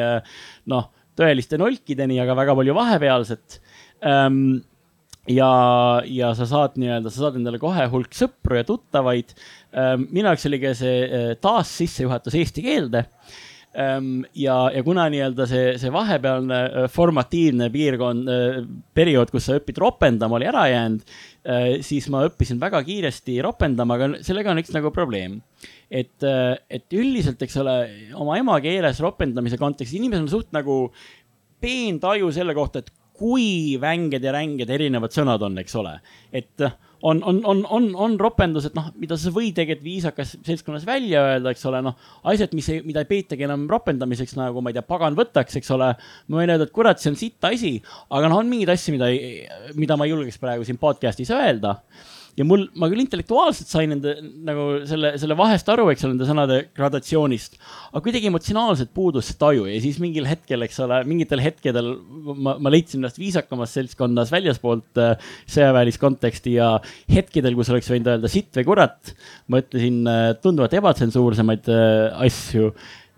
noh, 0.68 0.90
tõeliste 1.18 1.58
nolkideni, 1.60 2.20
aga 2.22 2.36
väga 2.38 2.56
palju 2.58 2.76
vahepealset. 2.76 3.60
Ähm, 4.06 4.60
ja, 5.28 5.50
ja 6.04 6.32
sa 6.36 6.46
saad 6.48 6.78
nii-öelda, 6.80 7.12
sa 7.12 7.24
saad 7.24 7.38
endale 7.40 7.60
kohe 7.62 7.88
hulk 7.92 8.16
sõpru 8.16 8.58
ja 8.60 8.66
tuttavaid. 8.68 9.34
minu 10.08 10.26
jaoks 10.28 10.48
oli 10.48 10.60
ka 10.62 10.74
see 10.76 11.04
äh, 11.04 11.28
taassissejuhatus 11.40 12.36
eesti 12.38 12.64
keelde. 12.64 13.04
Ehm, 13.04 13.47
ja, 14.34 14.56
ja 14.74 14.82
kuna 14.82 15.04
nii-öelda 15.12 15.46
see, 15.48 15.72
see 15.78 15.90
vahepealne 15.94 16.58
äh, 16.66 16.86
formatiivne 16.90 17.68
piirkond, 17.74 18.30
äh, 18.32 18.60
periood, 18.96 19.30
kus 19.30 19.48
sa 19.48 19.58
õpid 19.58 19.78
ropendama, 19.82 20.38
oli 20.38 20.48
ära 20.50 20.64
jäänud, 20.70 21.04
äh, 21.46 21.66
siis 21.86 22.08
ma 22.12 22.24
õppisin 22.26 22.60
väga 22.62 22.80
kiiresti 22.86 23.38
ropendama, 23.44 23.98
aga 23.98 24.22
sellega 24.26 24.52
on 24.52 24.62
üks 24.64 24.74
nagu 24.74 24.92
probleem. 24.94 25.40
et, 25.88 26.20
et 26.68 26.92
üldiselt, 26.92 27.40
eks 27.40 27.54
ole, 27.62 27.74
oma 28.20 28.34
emakeeles 28.36 28.98
ropendamise 29.00 29.56
kontekstis 29.56 29.96
inimesel 29.96 30.26
on 30.26 30.28
suht 30.28 30.50
nagu 30.52 30.74
peen 31.62 31.96
taju 32.02 32.28
selle 32.34 32.52
kohta, 32.54 32.82
et 32.82 32.92
kui 33.18 33.78
vänged 33.80 34.22
ja 34.22 34.34
ränged 34.36 34.68
erinevad 34.70 35.14
sõnad 35.14 35.42
on, 35.42 35.56
eks 35.62 35.78
ole. 35.80 35.96
et 36.32 36.68
on, 37.02 37.22
on, 37.22 37.40
on, 37.44 37.62
on, 37.70 37.88
on 37.94 38.16
ropendus, 38.20 38.66
et 38.68 38.76
noh, 38.76 38.90
mida 38.98 39.18
sa 39.20 39.30
võid 39.34 39.54
tegelikult 39.56 39.86
viisakas 39.86 40.34
seltskonnas 40.46 40.86
välja 40.88 41.22
öelda, 41.32 41.52
eks 41.54 41.64
ole, 41.70 41.82
noh. 41.84 41.96
asjad, 42.32 42.54
mis 42.58 42.68
ei, 42.74 42.82
mida 42.86 43.04
ei 43.04 43.10
peetagi 43.10 43.46
enam 43.46 43.68
ropendamiseks 43.70 44.34
nagu, 44.38 44.62
ma 44.64 44.72
ei 44.72 44.78
tea, 44.78 44.86
pagan 44.86 45.18
võtaks, 45.18 45.58
eks 45.60 45.74
ole. 45.76 45.92
ma 46.28 46.40
võin 46.40 46.54
öelda, 46.54 46.66
et 46.66 46.74
kurat, 46.74 47.00
see 47.02 47.12
on 47.12 47.18
sitt 47.20 47.48
asi, 47.48 47.76
aga 48.10 48.30
noh, 48.30 48.42
on 48.42 48.50
mingeid 48.50 48.74
asju, 48.74 48.96
mida, 48.96 49.10
mida 49.78 49.98
ma 49.98 50.08
ei 50.08 50.14
julgeks 50.14 50.40
praegu 50.42 50.66
siin 50.66 50.80
podcast'is 50.80 51.30
öelda 51.34 51.78
ja 52.38 52.46
mul, 52.46 52.66
ma 52.78 52.88
küll 52.90 53.02
intellektuaalselt 53.02 53.70
sain 53.70 53.90
nende 53.92 54.14
nagu 54.46 54.66
selle, 54.88 55.12
selle 55.20 55.36
vahest 55.38 55.68
aru, 55.72 55.88
eks 55.92 56.04
ole, 56.06 56.14
nende 56.14 56.28
sõnade 56.28 56.58
gradatsioonist, 56.76 57.58
aga 57.90 58.02
kuidagi 58.04 58.30
emotsionaalselt 58.30 58.92
puudus 58.94 59.30
see 59.30 59.40
taju 59.40 59.66
ja 59.68 59.80
siis 59.82 59.98
mingil 60.02 60.28
hetkel, 60.28 60.62
eks 60.66 60.78
ole, 60.84 61.00
mingitel 61.08 61.42
hetkedel 61.42 61.90
ma, 62.38 62.56
ma 62.62 62.72
leidsin 62.72 63.02
ennast 63.02 63.18
viisakamas 63.20 63.74
seltskonnas 63.76 64.32
väljaspoolt 64.34 65.02
äh, 65.02 65.32
sõjaväelist 65.50 66.02
konteksti 66.02 66.54
ja 66.58 66.70
hetkedel, 67.10 67.58
kus 67.58 67.72
oleks 67.74 67.90
võinud 67.92 68.14
öelda 68.14 68.30
sitt 68.32 68.54
või 68.60 68.70
kurat, 68.70 69.12
ma 69.50 69.62
ütlesin 69.64 70.00
äh, 70.06 70.30
tunduvalt 70.42 70.78
ebatsensuursemaid 70.78 71.70
äh, 71.74 72.24
asju 72.28 72.72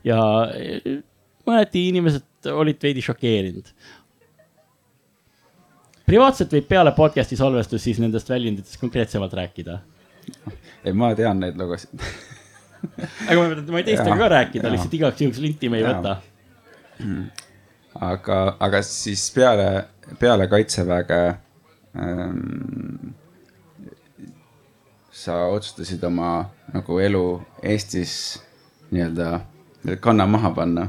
ja 0.09 0.21
äh, 0.49 1.01
mõneti 1.49 1.89
inimesed 1.91 2.53
olid 2.57 2.81
veidi 2.81 3.03
šokeerinud 3.05 3.69
privaatselt 6.11 6.53
võib 6.57 6.67
peale 6.71 6.93
podcast'i 6.97 7.39
salvestust 7.39 7.87
siis 7.87 8.01
nendest 8.03 8.31
väljunditest 8.31 8.81
konkreetsemalt 8.83 9.35
rääkida. 9.39 9.79
ei, 10.85 10.93
ma 10.93 11.15
tean 11.19 11.41
neid 11.43 11.59
lugusid 11.59 12.03
aga 13.29 13.37
ma 13.37 13.45
mõtlen, 13.45 13.63
et 13.63 13.71
ma 13.71 13.81
ei 13.83 13.87
teistega 13.91 14.19
ka 14.19 14.29
rääkida, 14.35 14.73
lihtsalt 14.73 14.99
igaks 14.99 15.23
juhuks 15.25 15.41
linti 15.43 15.71
me 15.73 15.81
ei 15.81 15.85
ja. 15.85 15.95
võta. 15.95 16.17
aga, 18.11 18.41
aga 18.69 18.83
siis 18.87 19.27
peale, 19.35 19.69
peale 20.21 20.49
kaitseväge 20.51 21.21
ähm, 21.97 23.15
sa 25.21 25.43
otsustasid 25.53 26.05
oma 26.09 26.51
nagu 26.73 27.01
elu 27.03 27.25
Eestis 27.63 28.15
nii-öelda 28.91 29.41
kanna 30.01 30.27
maha 30.27 30.51
panna. 30.55 30.89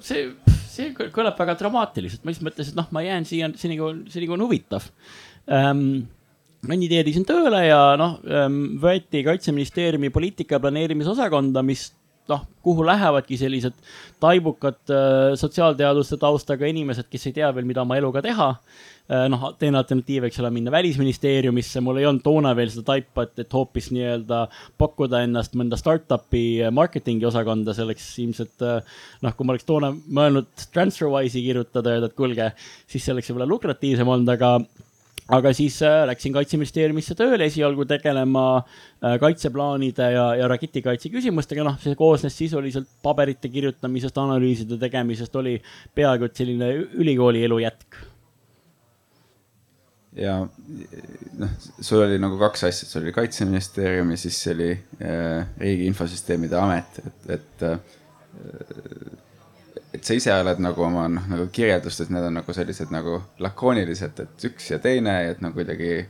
see 0.00 0.28
see 0.74 0.92
kõlab 0.94 1.38
väga 1.38 1.56
dramaatiliselt, 1.60 2.24
ma 2.24 2.32
lihtsalt 2.32 2.48
mõtlesin, 2.50 2.74
et 2.74 2.80
noh, 2.80 2.90
ma 2.94 3.04
jään 3.04 3.28
siia, 3.28 3.50
senikaua, 3.60 3.96
senikaua 4.12 4.38
on 4.38 4.44
huvitav. 4.46 4.86
Ähm, 5.54 5.82
kandideerisin 6.64 7.26
tööle 7.28 7.60
ja 7.66 7.80
noh 8.00 8.18
ähm,, 8.24 8.62
võeti 8.82 9.24
Kaitseministeeriumi 9.26 10.10
poliitika 10.14 10.60
planeerimisosakonda, 10.62 11.62
mis 11.66 11.90
noh, 12.30 12.44
kuhu 12.64 12.84
lähevadki 12.86 13.36
sellised 13.36 13.76
taibukad 14.22 14.80
äh, 14.92 15.34
sotsiaalteaduste 15.38 16.16
taustaga 16.20 16.68
inimesed, 16.70 17.08
kes 17.10 17.28
ei 17.28 17.38
tea 17.40 17.50
veel, 17.54 17.66
mida 17.68 17.82
oma 17.84 17.98
eluga 18.00 18.22
teha 18.24 18.48
äh,. 18.54 19.26
noh, 19.32 19.50
teine 19.60 19.80
alternatiiv, 19.80 20.28
eks 20.28 20.40
ole, 20.40 20.52
minna 20.54 20.72
välisministeeriumisse, 20.72 21.82
mul 21.84 22.00
ei 22.00 22.08
olnud 22.08 22.24
toona 22.24 22.54
veel 22.56 22.72
seda 22.72 22.86
taipa, 22.94 23.26
et, 23.28 23.44
et 23.44 23.58
hoopis 23.58 23.90
nii-öelda 23.92 24.46
pakkuda 24.80 25.24
ennast 25.26 25.58
mõnda 25.60 25.78
startup'i 25.80 26.46
marketingi 26.72 27.28
osakonda, 27.28 27.76
selleks 27.76 28.08
ilmselt 28.24 28.64
äh, 28.64 28.96
noh, 29.24 29.36
kui 29.36 29.44
ma 29.44 29.56
oleks 29.56 29.68
toona 29.68 29.92
mõelnud 29.92 30.48
TransferWise'i 30.64 31.44
kirjutada, 31.44 31.98
öelda, 31.98 32.08
et 32.08 32.18
kuulge, 32.18 32.50
siis 32.88 33.04
see 33.04 33.16
oleks 33.16 33.30
võib-olla 33.30 33.52
lukratiivsem 33.52 34.16
olnud, 34.16 34.32
aga 34.36 34.56
aga 35.32 35.52
siis 35.56 35.76
äh, 35.84 36.02
läksin 36.08 36.34
kaitseministeeriumisse 36.34 37.16
tööle 37.16 37.46
esialgu 37.48 37.86
tegelema 37.88 38.44
äh, 38.60 39.16
kaitseplaanide 39.20 40.10
ja, 40.12 40.24
ja 40.40 40.48
raketikaitse 40.50 41.10
küsimustega, 41.12 41.64
noh, 41.64 41.78
see 41.80 41.96
koosnes 41.98 42.36
sisuliselt 42.36 42.88
paberite 43.04 43.48
kirjutamisest, 43.52 44.18
analüüside 44.20 44.78
tegemisest, 44.80 45.36
oli 45.40 45.56
peaaegu 45.96 46.28
et 46.28 46.42
selline 46.42 46.72
ülikooli 47.00 47.44
elu 47.48 47.62
jätk. 47.64 48.02
ja 50.14 50.36
noh, 50.44 51.54
sul 51.80 52.04
oli 52.04 52.20
nagu 52.22 52.36
kaks 52.38 52.68
asja, 52.68 52.86
sul 52.86 53.02
oli 53.02 53.16
kaitseministeerium 53.16 54.12
ja 54.14 54.20
siis 54.20 54.44
oli 54.52 54.70
äh, 55.00 55.46
Riigi 55.58 55.88
Infosüsteemide 55.90 56.60
Amet, 56.60 57.00
et, 57.06 57.30
et 57.38 57.64
äh, 57.70 57.78
et 59.94 60.02
sa 60.02 60.16
ise 60.16 60.34
oled 60.34 60.60
nagu 60.62 60.82
oma 60.82 61.06
noh, 61.12 61.24
nagu 61.30 61.46
kirjeldustes, 61.54 62.10
need 62.10 62.26
on 62.26 62.40
nagu 62.40 62.56
sellised 62.56 62.90
nagu 62.94 63.20
lakoonilised, 63.42 64.20
et 64.24 64.46
üks 64.50 64.72
ja 64.72 64.80
teine, 64.82 65.16
et 65.30 65.42
no 65.44 65.52
kuidagi 65.54 66.04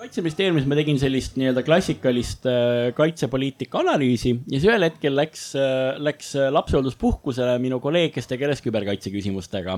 kaitseministeeriumis 0.00 0.64
ma 0.64 0.78
tegin 0.78 0.96
sellist 0.96 1.34
nii-öelda 1.36 1.60
klassikalist 1.66 2.46
äh, 2.48 2.88
kaitsepoliitika 2.96 3.82
analüüsi 3.82 4.32
ja 4.32 4.56
siis 4.56 4.64
ühel 4.70 4.86
hetkel 4.86 5.12
läks 5.18 5.50
äh,, 5.60 5.98
läks 6.00 6.32
äh, 6.38 6.48
lapsehoolduspuhkusele 6.54 7.58
minu 7.60 7.82
kolleeg, 7.84 8.14
kes 8.14 8.30
tegeles 8.30 8.64
küberkaitse 8.64 9.12
küsimustega. 9.12 9.76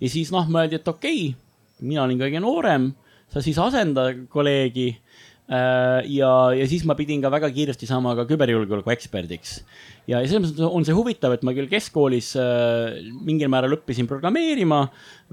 ja 0.00 0.12
siis 0.12 0.32
noh, 0.32 0.48
mõeldi, 0.48 0.80
et 0.80 0.88
okei 0.88 1.26
okay,, 1.28 1.84
mina 1.84 2.06
olin 2.06 2.24
kõige 2.24 2.40
noorem, 2.40 2.88
sa 3.32 3.44
siis 3.44 3.60
asenda 3.60 4.08
kolleegi 4.32 4.94
ja, 5.50 6.32
ja 6.54 6.66
siis 6.70 6.84
ma 6.88 6.94
pidin 6.96 7.22
ka 7.22 7.30
väga 7.32 7.50
kiiresti 7.52 7.88
saama 7.88 8.14
ka 8.16 8.24
küberjulgeoleku 8.28 8.92
eksperdiks. 8.94 9.56
ja, 10.06 10.20
ja 10.20 10.28
selles 10.28 10.52
mõttes 10.52 10.64
on 10.68 10.86
see 10.86 10.96
huvitav, 10.96 11.34
et 11.34 11.42
ma 11.42 11.54
küll 11.56 11.70
keskkoolis 11.70 12.32
äh, 12.40 13.02
mingil 13.26 13.50
määral 13.52 13.76
õppisin 13.76 14.08
programmeerima, 14.10 14.84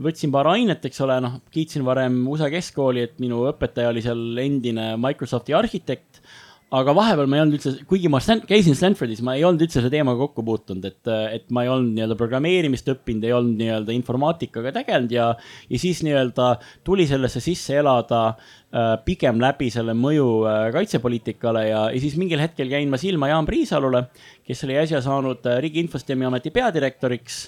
võtsin 0.02 0.34
paar 0.34 0.50
ainet, 0.56 0.84
eks 0.90 1.02
ole, 1.06 1.20
noh, 1.24 1.40
kiitsin 1.54 1.86
varem 1.88 2.22
USA 2.28 2.50
keskkooli, 2.52 3.06
et 3.06 3.18
minu 3.24 3.46
õpetaja 3.52 3.94
oli 3.94 4.04
seal 4.06 4.44
endine 4.44 4.92
Microsofti 5.00 5.56
arhitekt 5.58 6.24
aga 6.70 6.94
vahepeal 6.94 7.30
ma 7.30 7.38
ei 7.38 7.42
olnud 7.42 7.58
üldse, 7.58 7.72
kuigi 7.90 8.10
ma 8.14 8.20
Stan, 8.22 8.44
käisin 8.46 8.76
Stanfordis, 8.78 9.24
ma 9.26 9.34
ei 9.38 9.46
olnud 9.48 9.64
üldse 9.66 9.80
selle 9.80 9.90
teemaga 9.90 10.22
kokku 10.22 10.44
puutunud, 10.46 10.84
et, 10.86 11.10
et 11.34 11.48
ma 11.56 11.64
ei 11.66 11.72
olnud 11.74 11.96
nii-öelda 11.96 12.18
programmeerimist 12.20 12.92
õppinud, 12.94 13.26
ei 13.26 13.34
olnud 13.34 13.58
nii-öelda 13.58 13.96
informaatikaga 13.96 14.74
tegelenud 14.76 15.16
ja, 15.16 15.32
ja 15.66 15.80
siis 15.82 16.04
nii-öelda 16.06 16.52
tuli 16.86 17.08
sellesse 17.10 17.42
sisse 17.42 17.80
elada 17.82 18.22
äh, 18.30 18.92
pigem 19.06 19.42
läbi 19.42 19.72
selle 19.74 19.96
mõju 19.98 20.28
äh, 20.46 20.60
kaitsepoliitikale 20.76 21.66
ja, 21.72 21.82
ja 21.90 22.04
siis 22.04 22.20
mingil 22.22 22.44
hetkel 22.44 22.70
jäin 22.70 22.94
ma 22.94 23.02
silma 23.02 23.32
Jaan 23.32 23.50
Priisalule, 23.50 24.06
kes 24.46 24.62
oli 24.68 24.78
äsja 24.84 25.02
saanud 25.06 25.50
äh, 25.50 25.58
Riigi 25.66 25.82
Infosüsteemi 25.82 26.30
Ameti 26.30 26.54
peadirektoriks 26.54 27.40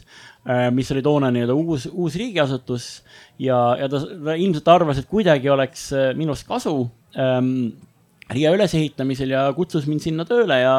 äh,, 0.50 0.66
mis 0.74 0.90
oli 0.96 1.06
toona 1.06 1.30
nii-öelda 1.30 1.60
uus, 1.62 1.86
uus 1.94 2.18
riigiasutus 2.18 2.90
ja, 3.38 3.62
ja 3.78 3.86
ta, 3.86 4.02
ta 4.02 4.34
ilmselt 4.34 4.74
arvas, 4.74 4.98
et 4.98 5.14
kuidagi 5.14 5.54
oleks 5.54 5.92
äh, 5.94 6.10
minust 6.18 6.50
kasu 6.50 6.88
ähm, 7.14 7.70
Riia 8.32 8.52
ülesehitamisel 8.56 9.34
ja 9.34 9.46
kutsus 9.58 9.88
mind 9.90 10.04
sinna 10.04 10.26
tööle 10.28 10.62
ja 10.62 10.76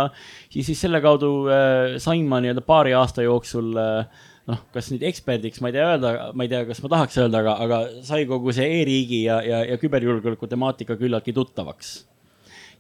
siis, 0.49 0.67
siis 0.67 0.85
selle 0.87 1.03
kaudu 1.05 1.33
äh, 1.53 1.97
sain 2.03 2.29
ma 2.29 2.41
nii-öelda 2.41 2.65
paari 2.65 2.95
aasta 2.97 3.25
jooksul 3.27 3.75
äh, 3.77 4.23
noh, 4.51 4.63
kas 4.75 4.91
nüüd 4.93 5.05
eksperdiks, 5.07 5.61
ma 5.63 5.71
ei 5.71 5.77
tea 5.77 5.89
öelda, 5.95 6.13
ma 6.37 6.47
ei 6.47 6.51
tea, 6.51 6.63
kas 6.69 6.83
ma 6.83 6.91
tahaks 6.93 7.19
öelda, 7.23 7.43
aga, 7.43 7.57
aga 7.65 7.81
sai 8.07 8.25
kogu 8.31 8.55
see 8.55 8.69
e-riigi 8.81 9.25
ja, 9.27 9.41
ja, 9.47 9.63
ja 9.69 9.79
küberjulgeoleku 9.81 10.49
temaatika 10.51 10.99
küllaltki 11.01 11.35
tuttavaks. 11.37 11.93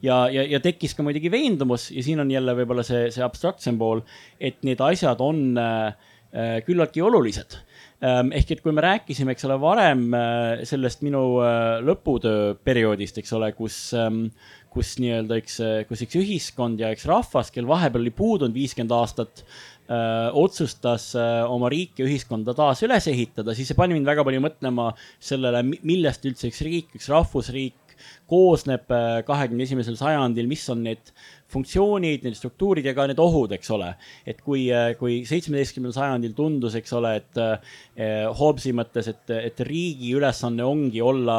ja, 0.02 0.24
ja, 0.32 0.46
ja 0.56 0.60
tekkis 0.62 0.96
ka 0.98 1.06
muidugi 1.06 1.30
veendumus 1.30 1.90
ja 1.94 2.02
siin 2.02 2.22
on 2.22 2.30
jälle 2.30 2.56
võib-olla 2.58 2.84
see, 2.86 3.10
see 3.14 3.22
abstraktsem 3.24 3.78
pool, 3.78 4.02
et 4.40 4.58
need 4.66 4.82
asjad 4.82 5.22
on 5.22 5.52
äh, 5.60 5.92
äh 6.32 6.56
küllaltki 6.66 7.02
olulised 7.04 7.58
ähm, 8.02 8.32
ehk 8.34 8.56
et 8.56 8.62
kui 8.64 8.74
me 8.74 8.82
rääkisime, 8.82 9.36
eks 9.36 9.46
ole, 9.46 9.60
varem 9.62 10.08
äh, 10.16 10.64
sellest 10.66 11.04
minu 11.06 11.22
lõputöö 11.86 12.56
perioodist, 12.64 13.22
eks 13.22 13.36
ole, 13.38 13.52
kus 13.54 13.92
ähm, 13.94 14.26
kus 14.72 14.96
nii-öelda 15.02 15.38
üks, 15.42 15.58
kus 15.88 16.06
üks 16.06 16.16
ühiskond 16.20 16.80
ja 16.80 16.92
üks 16.94 17.04
rahvas, 17.08 17.52
kel 17.54 17.68
vahepeal 17.68 18.04
oli 18.04 18.14
puudunud 18.16 18.56
viiskümmend 18.56 18.94
aastat, 18.96 19.44
öö, 19.88 20.30
otsustas 20.44 21.10
öö, 21.18 21.44
oma 21.52 21.70
riiki 21.72 22.02
ja 22.02 22.08
ühiskonda 22.08 22.56
taas 22.56 22.82
üles 22.86 23.08
ehitada, 23.12 23.56
siis 23.56 23.70
see 23.70 23.78
pani 23.78 23.98
mind 23.98 24.08
väga 24.08 24.24
palju 24.26 24.42
mõtlema 24.44 24.92
sellele, 25.20 25.64
millest 25.82 26.24
üldse 26.28 26.48
üks 26.52 26.64
riik, 26.66 26.92
üks 26.96 27.10
rahvusriik 27.12 27.78
koosneb 28.26 28.88
kahekümne 29.28 29.62
esimesel 29.62 29.94
sajandil, 29.98 30.48
mis 30.50 30.64
on 30.72 30.80
need 30.86 31.12
funktsioonid, 31.52 32.24
need 32.24 32.34
struktuurid 32.38 32.86
ja 32.88 32.94
ka 32.96 33.06
need 33.10 33.20
ohud, 33.22 33.52
eks 33.54 33.70
ole. 33.76 33.92
et 34.26 34.40
kui, 34.42 34.64
kui 34.98 35.20
seitsmeteistkümnendal 35.28 35.94
sajandil 35.94 36.34
tundus, 36.34 36.74
eks 36.78 36.96
ole, 36.98 37.14
et 37.20 37.42
Hobbesi 38.40 38.72
mõttes, 38.76 39.10
et, 39.12 39.34
et 39.52 39.62
riigi 39.68 40.14
ülesanne 40.16 40.64
ongi 40.66 41.04
olla 41.04 41.38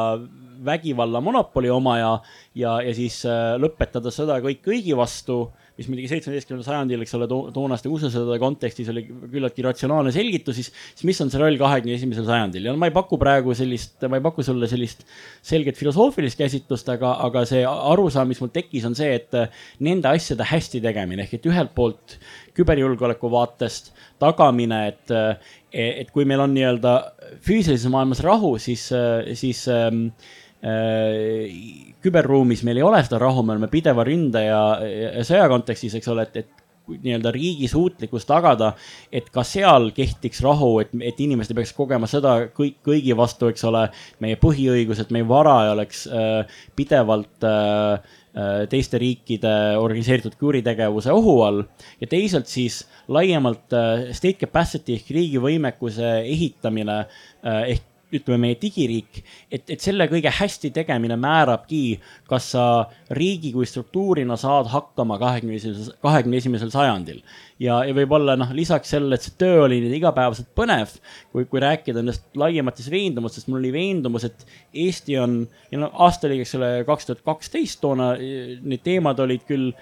vägivalla 0.64 1.20
monopoli 1.24 1.70
omaja 1.70 2.14
ja, 2.54 2.78
ja 2.82 2.94
siis 2.96 3.20
äh, 3.28 3.54
lõpetada 3.60 4.12
sõda 4.14 4.40
kõik 4.44 4.62
kõigi 4.64 4.96
vastu, 4.96 5.44
mis 5.74 5.88
muidugi 5.90 6.10
seitsmeteistkümnendal 6.12 6.66
sajandil, 6.68 7.02
eks 7.02 7.14
ole 7.18 7.26
to, 7.30 7.38
toonaste 7.54 7.90
ususõdade 7.90 8.38
kontekstis 8.42 8.90
oli 8.92 9.02
küllaltki 9.08 9.64
ratsionaalne 9.66 10.12
selgitus, 10.14 10.60
siis, 10.60 10.68
siis 10.94 11.06
mis 11.08 11.18
on 11.24 11.32
see 11.32 11.40
roll 11.42 11.58
kahekümne 11.58 11.96
esimesel 11.98 12.26
sajandil? 12.28 12.68
Ja 12.68 12.74
no, 12.74 12.78
ma 12.78 12.90
ei 12.90 12.94
paku 12.94 13.18
praegu 13.18 13.56
sellist, 13.58 13.96
ma 14.10 14.20
ei 14.20 14.24
paku 14.24 14.44
sulle 14.46 14.68
sellist 14.70 15.02
selget 15.42 15.78
filosoofilist 15.80 16.38
käsitlust, 16.38 16.92
aga, 16.94 17.16
aga 17.26 17.42
see 17.50 17.64
arusaam, 17.66 18.30
mis 18.30 18.42
mul 18.42 18.52
tekkis, 18.54 18.86
on 18.86 18.94
see, 18.98 19.10
et 19.18 19.34
äh, 19.38 19.66
nende 19.82 20.12
asjade 20.14 20.46
hästi 20.46 20.82
tegemine 20.84 21.26
ehk 21.26 21.40
et 21.40 21.50
ühelt 21.50 21.74
poolt 21.74 22.16
küberjulgeoleku 22.54 23.32
vaatest 23.34 23.90
tagamine, 24.22 24.80
et, 24.92 25.10
äh, 25.10 25.58
et 25.74 26.14
kui 26.14 26.22
meil 26.28 26.44
on 26.44 26.54
nii-öelda 26.54 26.94
füüsilises 27.42 27.90
maailmas 27.90 28.22
rahu, 28.22 28.54
siis, 28.62 28.86
siis 29.34 29.66
ähm, 29.72 30.06
Äh, 30.14 30.42
küberruumis 32.04 32.62
meil 32.64 32.78
ei 32.80 32.84
ole 32.86 33.02
seda 33.04 33.18
rahu, 33.20 33.42
me 33.44 33.52
oleme 33.52 33.68
pideva 33.68 34.04
ründe 34.06 34.46
ja, 34.46 34.60
ja 34.80 35.24
sõja 35.26 35.48
kontekstis, 35.52 35.98
eks 35.98 36.08
ole, 36.08 36.24
et, 36.24 36.38
et 36.40 36.64
nii-öelda 36.88 37.30
riigi 37.32 37.68
suutlikkus 37.68 38.26
tagada, 38.28 38.72
et 39.12 39.30
ka 39.32 39.44
seal 39.46 39.90
kehtiks 39.96 40.42
rahu, 40.44 40.78
et, 40.82 40.92
et 41.00 41.20
inimesed 41.24 41.54
ei 41.54 41.60
peaks 41.60 41.72
kogema 41.76 42.08
seda 42.10 42.36
kõik, 42.56 42.76
kõigi 42.84 43.16
vastu, 43.16 43.48
eks 43.52 43.64
ole, 43.68 43.86
meie 44.24 44.36
põhiõigused, 44.40 45.12
meie 45.14 45.26
vara 45.28 45.56
ei 45.64 45.72
oleks 45.72 46.04
äh, 46.10 46.60
pidevalt 46.76 47.48
äh, 47.48 48.20
äh 48.34 48.66
teiste 48.68 48.98
riikide 48.98 49.54
organiseeritud 49.78 50.36
kuritegevuse 50.40 51.12
ohu 51.14 51.38
all. 51.46 51.62
Ja 52.00 52.10
teisalt 52.10 52.50
siis 52.50 52.82
laiemalt 53.08 53.72
äh, 53.72 54.10
state 54.12 54.44
capacity 54.44 54.98
ehk 54.98 55.12
riigi 55.14 55.40
võimekuse 55.40 56.18
ehitamine 56.26 57.04
äh, 57.04 57.74
ehk 57.76 57.90
ütleme, 58.14 58.38
meie 58.46 58.58
digiriik, 58.60 59.20
et, 59.52 59.64
et 59.70 59.82
selle 59.82 60.06
kõige 60.10 60.30
hästi 60.32 60.70
tegemine 60.74 61.16
määrabki, 61.20 61.98
kas 62.30 62.50
sa 62.54 62.66
riigi 63.16 63.52
kui 63.54 63.66
struktuurina 63.68 64.36
saad 64.40 64.70
hakkama 64.72 65.18
kahekümne 65.22 65.58
esimesel, 65.58 65.96
kahekümne 66.04 66.40
esimesel 66.42 66.72
sajandil. 66.74 67.22
ja, 67.62 67.80
ja 67.86 67.96
võib-olla 67.96 68.36
noh, 68.38 68.52
lisaks 68.56 68.94
sellele, 68.94 69.18
et 69.18 69.26
see 69.26 69.36
töö 69.40 69.64
oli 69.64 69.80
nüüd 69.84 69.96
igapäevaselt 70.00 70.50
põnev, 70.58 70.94
kui, 71.32 71.46
kui 71.50 71.62
rääkida 71.62 72.02
nendest 72.02 72.26
laiematest 72.38 72.92
veendumustest, 72.92 73.50
mul 73.50 73.62
oli 73.62 73.72
veendumus, 73.74 74.28
et 74.28 74.46
Eesti 74.84 75.18
on, 75.22 75.42
ja 75.70 75.82
no 75.82 75.90
aasta 76.06 76.28
oli, 76.30 76.40
eks 76.44 76.56
ole, 76.58 76.70
kaks 76.88 77.10
tuhat 77.10 77.26
kaksteist 77.26 77.82
toona, 77.84 78.14
need 78.18 78.82
teemad 78.86 79.20
olid 79.22 79.46
küll 79.48 79.72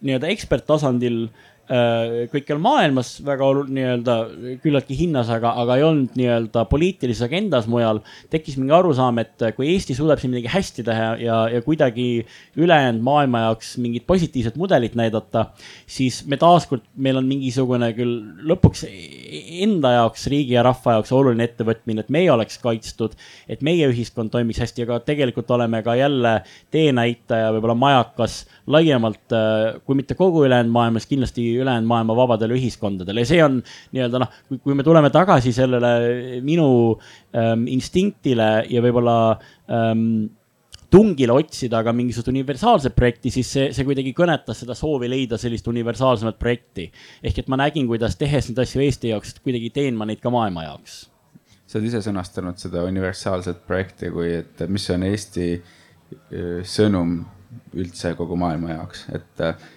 nii-öelda 0.00 0.30
eksperttasandil 0.32 1.26
kõikjal 1.70 2.58
maailmas 2.58 3.12
väga 3.22 3.46
nii-öelda 3.70 4.14
küllaltki 4.62 4.96
hinnas, 4.98 5.28
aga, 5.30 5.52
aga 5.62 5.76
ei 5.78 5.84
olnud 5.86 6.16
nii-öelda 6.18 6.64
poliitilises 6.70 7.22
agendas 7.28 7.68
mujal. 7.70 8.00
tekkis 8.30 8.56
mingi 8.58 8.74
arusaam, 8.74 9.20
et 9.22 9.44
kui 9.54 9.68
Eesti 9.70 9.94
suudab 9.94 10.18
siin 10.18 10.32
midagi 10.34 10.50
hästi 10.50 10.84
teha 10.86 11.12
ja, 11.22 11.36
ja 11.52 11.60
kuidagi 11.62 12.26
ülejäänud 12.58 13.04
maailma 13.06 13.44
jaoks 13.46 13.76
mingit 13.78 14.06
positiivset 14.06 14.56
mudelit 14.58 14.96
näidata, 14.98 15.46
siis 15.86 16.24
me 16.26 16.40
taaskord, 16.40 16.82
meil 16.96 17.20
on 17.20 17.28
mingisugune 17.30 17.92
küll 17.94 18.18
lõpuks 18.50 18.86
enda 19.62 19.94
jaoks, 19.94 20.26
riigi 20.32 20.56
ja 20.56 20.64
rahva 20.66 20.96
jaoks 20.98 21.12
oluline 21.14 21.46
ettevõtmine, 21.46 22.02
et 22.02 22.10
meie 22.10 22.32
oleks 22.32 22.58
kaitstud, 22.62 23.14
et 23.48 23.62
meie 23.62 23.86
ühiskond 23.92 24.32
toimiks 24.34 24.58
hästi, 24.64 24.88
aga 24.88 24.98
tegelikult 25.06 25.50
oleme 25.54 25.84
ka 25.86 25.94
jälle 25.98 26.40
teenäitaja, 26.74 27.52
võib-olla 27.54 27.78
majakas 27.78 28.40
laiemalt, 28.70 29.22
äh, 29.34 29.80
kui 29.86 29.98
mitte 29.98 30.18
kogu 30.18 30.44
ülejäänud 30.48 30.74
maailmas, 30.74 31.06
kindlasti 31.10 31.46
ülejäänud 31.62 31.90
maailma 31.90 32.16
vabadele 32.18 32.56
ühiskondadele 32.58 33.24
ja 33.24 33.30
see 33.30 33.44
on 33.44 33.60
nii-öelda 33.94 34.20
noh, 34.22 34.34
kui 34.64 34.76
me 34.76 34.86
tuleme 34.86 35.12
tagasi 35.14 35.52
sellele 35.56 35.94
minu 36.46 36.68
ähm, 37.36 37.66
instinktile 37.70 38.50
ja 38.70 38.84
võib-olla 38.84 39.16
ähm, 39.70 40.28
tungile 40.90 41.34
otsida 41.34 41.82
ka 41.86 41.92
mingisugust 41.94 42.30
universaalset 42.32 42.94
projekti, 42.96 43.30
siis 43.34 43.50
see, 43.54 43.68
see 43.74 43.86
kuidagi 43.86 44.12
kõnetas 44.16 44.64
seda 44.64 44.74
soovi 44.78 45.08
leida 45.10 45.38
sellist 45.40 45.68
universaalsemat 45.70 46.38
projekti. 46.38 46.90
ehk 47.22 47.42
et 47.42 47.50
ma 47.50 47.60
nägin, 47.60 47.86
kuidas 47.90 48.18
tehes 48.18 48.50
neid 48.50 48.58
asju 48.64 48.82
Eesti 48.82 49.12
jaoks, 49.14 49.36
kuidagi 49.44 49.70
teen 49.74 49.98
ma 49.98 50.08
neid 50.08 50.20
ka 50.22 50.32
maailma 50.34 50.66
jaoks. 50.66 51.04
sa 51.66 51.78
oled 51.78 51.90
ise 51.92 52.02
sõnastanud 52.02 52.58
seda 52.58 52.82
universaalset 52.88 53.62
projekti 53.66 54.10
kui, 54.10 54.32
et 54.42 54.64
mis 54.68 54.88
on 54.90 55.06
Eesti 55.06 55.50
äh, 55.54 56.62
sõnum 56.66 57.20
üldse 57.78 58.14
kogu 58.18 58.38
maailma 58.38 58.74
jaoks, 58.74 59.06
et 59.14 59.46
äh, 59.46 59.70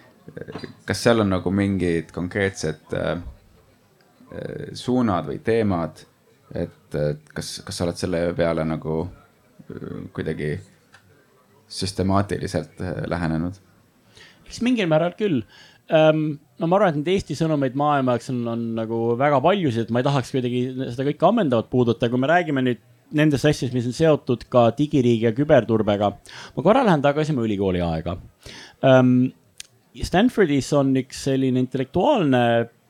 kas 0.88 1.04
seal 1.04 1.24
on 1.24 1.34
nagu 1.34 1.52
mingid 1.52 2.14
konkreetsed 2.16 2.96
äh, 2.98 3.18
äh, 4.32 4.70
suunad 4.78 5.28
või 5.32 5.42
teemad, 5.44 6.06
et 6.54 6.96
kas, 7.34 7.58
kas 7.66 7.78
sa 7.78 7.88
oled 7.88 7.98
selle 7.98 8.24
peale 8.38 8.66
nagu 8.68 9.08
kuidagi 10.14 10.54
süstemaatiliselt 11.72 12.82
lähenenud? 13.10 13.56
eks 14.46 14.62
mingil 14.62 14.90
määral 14.92 15.16
küll 15.18 15.42
um,. 15.90 16.40
no 16.60 16.70
ma 16.70 16.78
arvan, 16.78 16.94
et 16.94 17.02
neid 17.02 17.12
Eesti 17.16 17.36
sõnumeid 17.38 17.76
maailma 17.80 18.16
jaoks 18.16 18.32
on, 18.32 18.42
on 18.54 18.66
nagu 18.78 19.04
väga 19.20 19.40
paljusid, 19.44 19.88
et 19.88 19.94
ma 19.94 20.04
ei 20.04 20.08
tahaks 20.08 20.34
kuidagi 20.36 20.64
seda 20.94 21.08
kõike 21.10 21.30
ammendavalt 21.30 21.72
puudutada, 21.72 22.12
kui 22.12 22.22
me 22.22 22.30
räägime 22.30 22.64
nüüd 22.66 22.84
nendest 23.14 23.46
asjadest, 23.46 23.76
mis 23.76 23.88
on 23.90 23.96
seotud 23.96 24.46
ka 24.52 24.68
digiriigi 24.78 25.28
ja 25.28 25.34
küberturbega. 25.36 26.12
ma 26.56 26.66
korra 26.66 26.84
lähen 26.86 27.04
tagasi 27.04 27.36
mu 27.36 27.48
ülikooli 27.48 27.84
aega 27.86 28.18
um,. 28.18 29.32
Stanfordis 30.02 30.72
on 30.74 30.96
üks 30.98 31.26
selline 31.28 31.62
intellektuaalne 31.62 32.44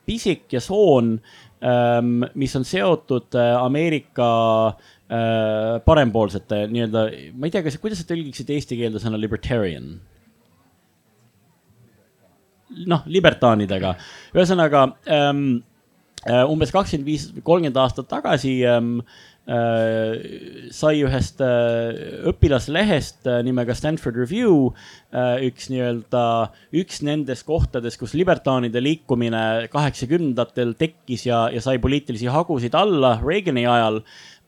pisik 0.08 0.52
ja 0.52 0.60
soon 0.60 1.16
um,, 1.16 2.24
mis 2.40 2.54
on 2.56 2.64
seotud 2.68 3.36
uh, 3.36 3.58
Ameerika 3.60 4.28
uh, 4.72 5.76
parempoolsete 5.84 6.64
nii-öelda, 6.72 7.04
ma 7.36 7.48
ei 7.48 7.52
tea, 7.54 7.64
kas, 7.66 7.76
kuidas 7.82 8.00
sa 8.00 8.08
tõlgiksid 8.08 8.52
eesti 8.56 8.80
keelde 8.80 9.02
sõna 9.02 9.20
libertarian? 9.20 9.94
noh, 12.74 13.04
libertaanidega, 13.06 13.92
ühesõnaga 14.34 14.88
um, 15.14 15.44
umbes 16.50 16.72
kakskümmend 16.74 17.06
viis, 17.06 17.28
kolmkümmend 17.44 17.76
aastat 17.78 18.08
tagasi 18.10 18.56
ähm, 18.66 18.96
Äh, 19.04 19.33
sai 19.44 21.02
ühest 21.04 21.42
äh, 21.44 21.90
õpilaslehest 22.30 23.28
äh, 23.28 23.42
nimega 23.44 23.74
Stanford 23.76 24.16
Review 24.16 24.70
üks 25.14 25.68
nii-öelda, 25.70 26.22
üks 26.74 27.02
nendest 27.06 27.44
kohtadest, 27.46 28.00
kus 28.00 28.16
libertaanide 28.18 28.80
liikumine 28.82 29.68
kaheksakümnendatel 29.70 30.72
tekkis 30.80 31.28
ja, 31.28 31.44
ja 31.54 31.60
sai 31.62 31.76
poliitilisi 31.78 32.26
hagusid 32.32 32.74
alla 32.74 33.12
Reagani 33.20 33.62
ajal. 33.68 34.00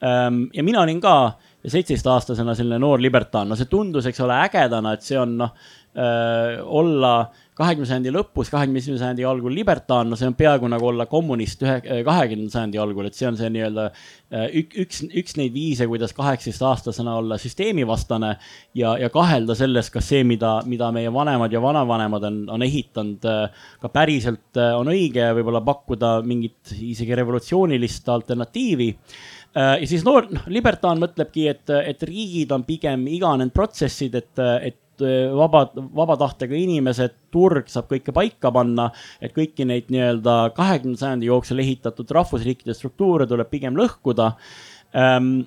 Ähm, 0.03 0.47
ja 0.57 0.65
mina 0.67 0.83
olin 0.83 0.99
ka 1.05 1.37
seitsmeteistaastasena 1.67 2.57
selline 2.57 2.81
noor 2.83 3.01
libertaan, 3.03 3.51
no 3.51 3.57
see 3.59 3.69
tundus, 3.71 4.09
eks 4.09 4.21
ole, 4.25 4.37
ägedana, 4.49 4.97
et 4.97 5.07
see 5.07 5.19
on 5.21 5.37
noh, 5.39 5.55
olla 5.97 7.13
kahekümne 7.57 7.89
sajandi 7.89 8.13
lõpus, 8.13 8.51
kahekümne 8.53 8.81
esimese 8.83 9.01
sajandi 9.01 9.25
algul 9.25 9.55
libertaan, 9.57 10.11
no 10.11 10.19
see 10.19 10.29
on 10.29 10.35
peaaegu 10.37 10.69
nagu 10.69 10.91
olla 10.91 11.07
kommunist 11.09 11.63
ühe, 11.65 11.77
äh, 11.81 12.03
kahekümnenda 12.05 12.53
sajandi 12.53 12.81
algul, 12.83 13.09
et 13.09 13.17
see 13.17 13.29
on 13.31 13.39
see 13.39 13.49
nii-öelda 13.55 13.87
äh, 13.89 14.45
üks, 14.61 14.77
üks, 14.83 15.01
üks 15.23 15.37
neid 15.41 15.55
viise, 15.57 15.87
kuidas 15.89 16.13
kaheksateistaastasena 16.17 17.17
olla 17.23 17.41
süsteemivastane 17.41 18.35
ja, 18.77 18.93
ja 19.01 19.09
kahelda 19.13 19.57
selles, 19.57 19.89
kas 19.95 20.11
see, 20.13 20.21
mida, 20.29 20.59
mida 20.69 20.91
meie 20.93 21.13
vanemad 21.13 21.57
ja 21.57 21.63
vanavanemad 21.65 22.29
on, 22.29 22.43
on 22.59 22.67
ehitanud, 22.67 23.25
äh, 23.33 23.65
ka 23.81 23.93
päriselt 23.95 24.61
on 24.77 24.93
õige 24.93 25.25
ja 25.25 25.33
võib-olla 25.37 25.63
pakkuda 25.65 26.19
mingit 26.29 26.77
isegi 26.77 27.17
revolutsioonilist 27.17 28.09
alternatiivi. 28.13 28.91
Ja 29.57 29.87
siis 29.89 30.03
noor, 30.05 30.27
noh, 30.29 30.43
libertaan 30.53 30.99
mõtlebki, 31.01 31.47
et, 31.49 31.71
et 31.73 32.03
riigid 32.05 32.51
on 32.53 32.67
pigem 32.69 33.07
iganenud 33.09 33.55
protsessid, 33.57 34.19
et, 34.19 34.43
et 34.69 34.77
vaba, 35.37 35.67
vaba 35.75 36.17
tahtega 36.21 36.57
inimesed, 36.57 37.17
turg 37.35 37.69
saab 37.73 37.91
kõike 37.91 38.15
paika 38.17 38.53
panna, 38.55 38.91
et 39.21 39.35
kõiki 39.37 39.67
neid 39.69 39.91
nii-öelda 39.93 40.39
kahekümnenda 40.57 41.03
sajandi 41.03 41.29
jooksul 41.31 41.61
ehitatud 41.65 42.15
rahvusriikide 42.17 42.77
struktuure 42.77 43.29
tuleb 43.29 43.51
pigem 43.53 43.77
lõhkuda. 43.79 44.33
Ähm, 44.97 45.45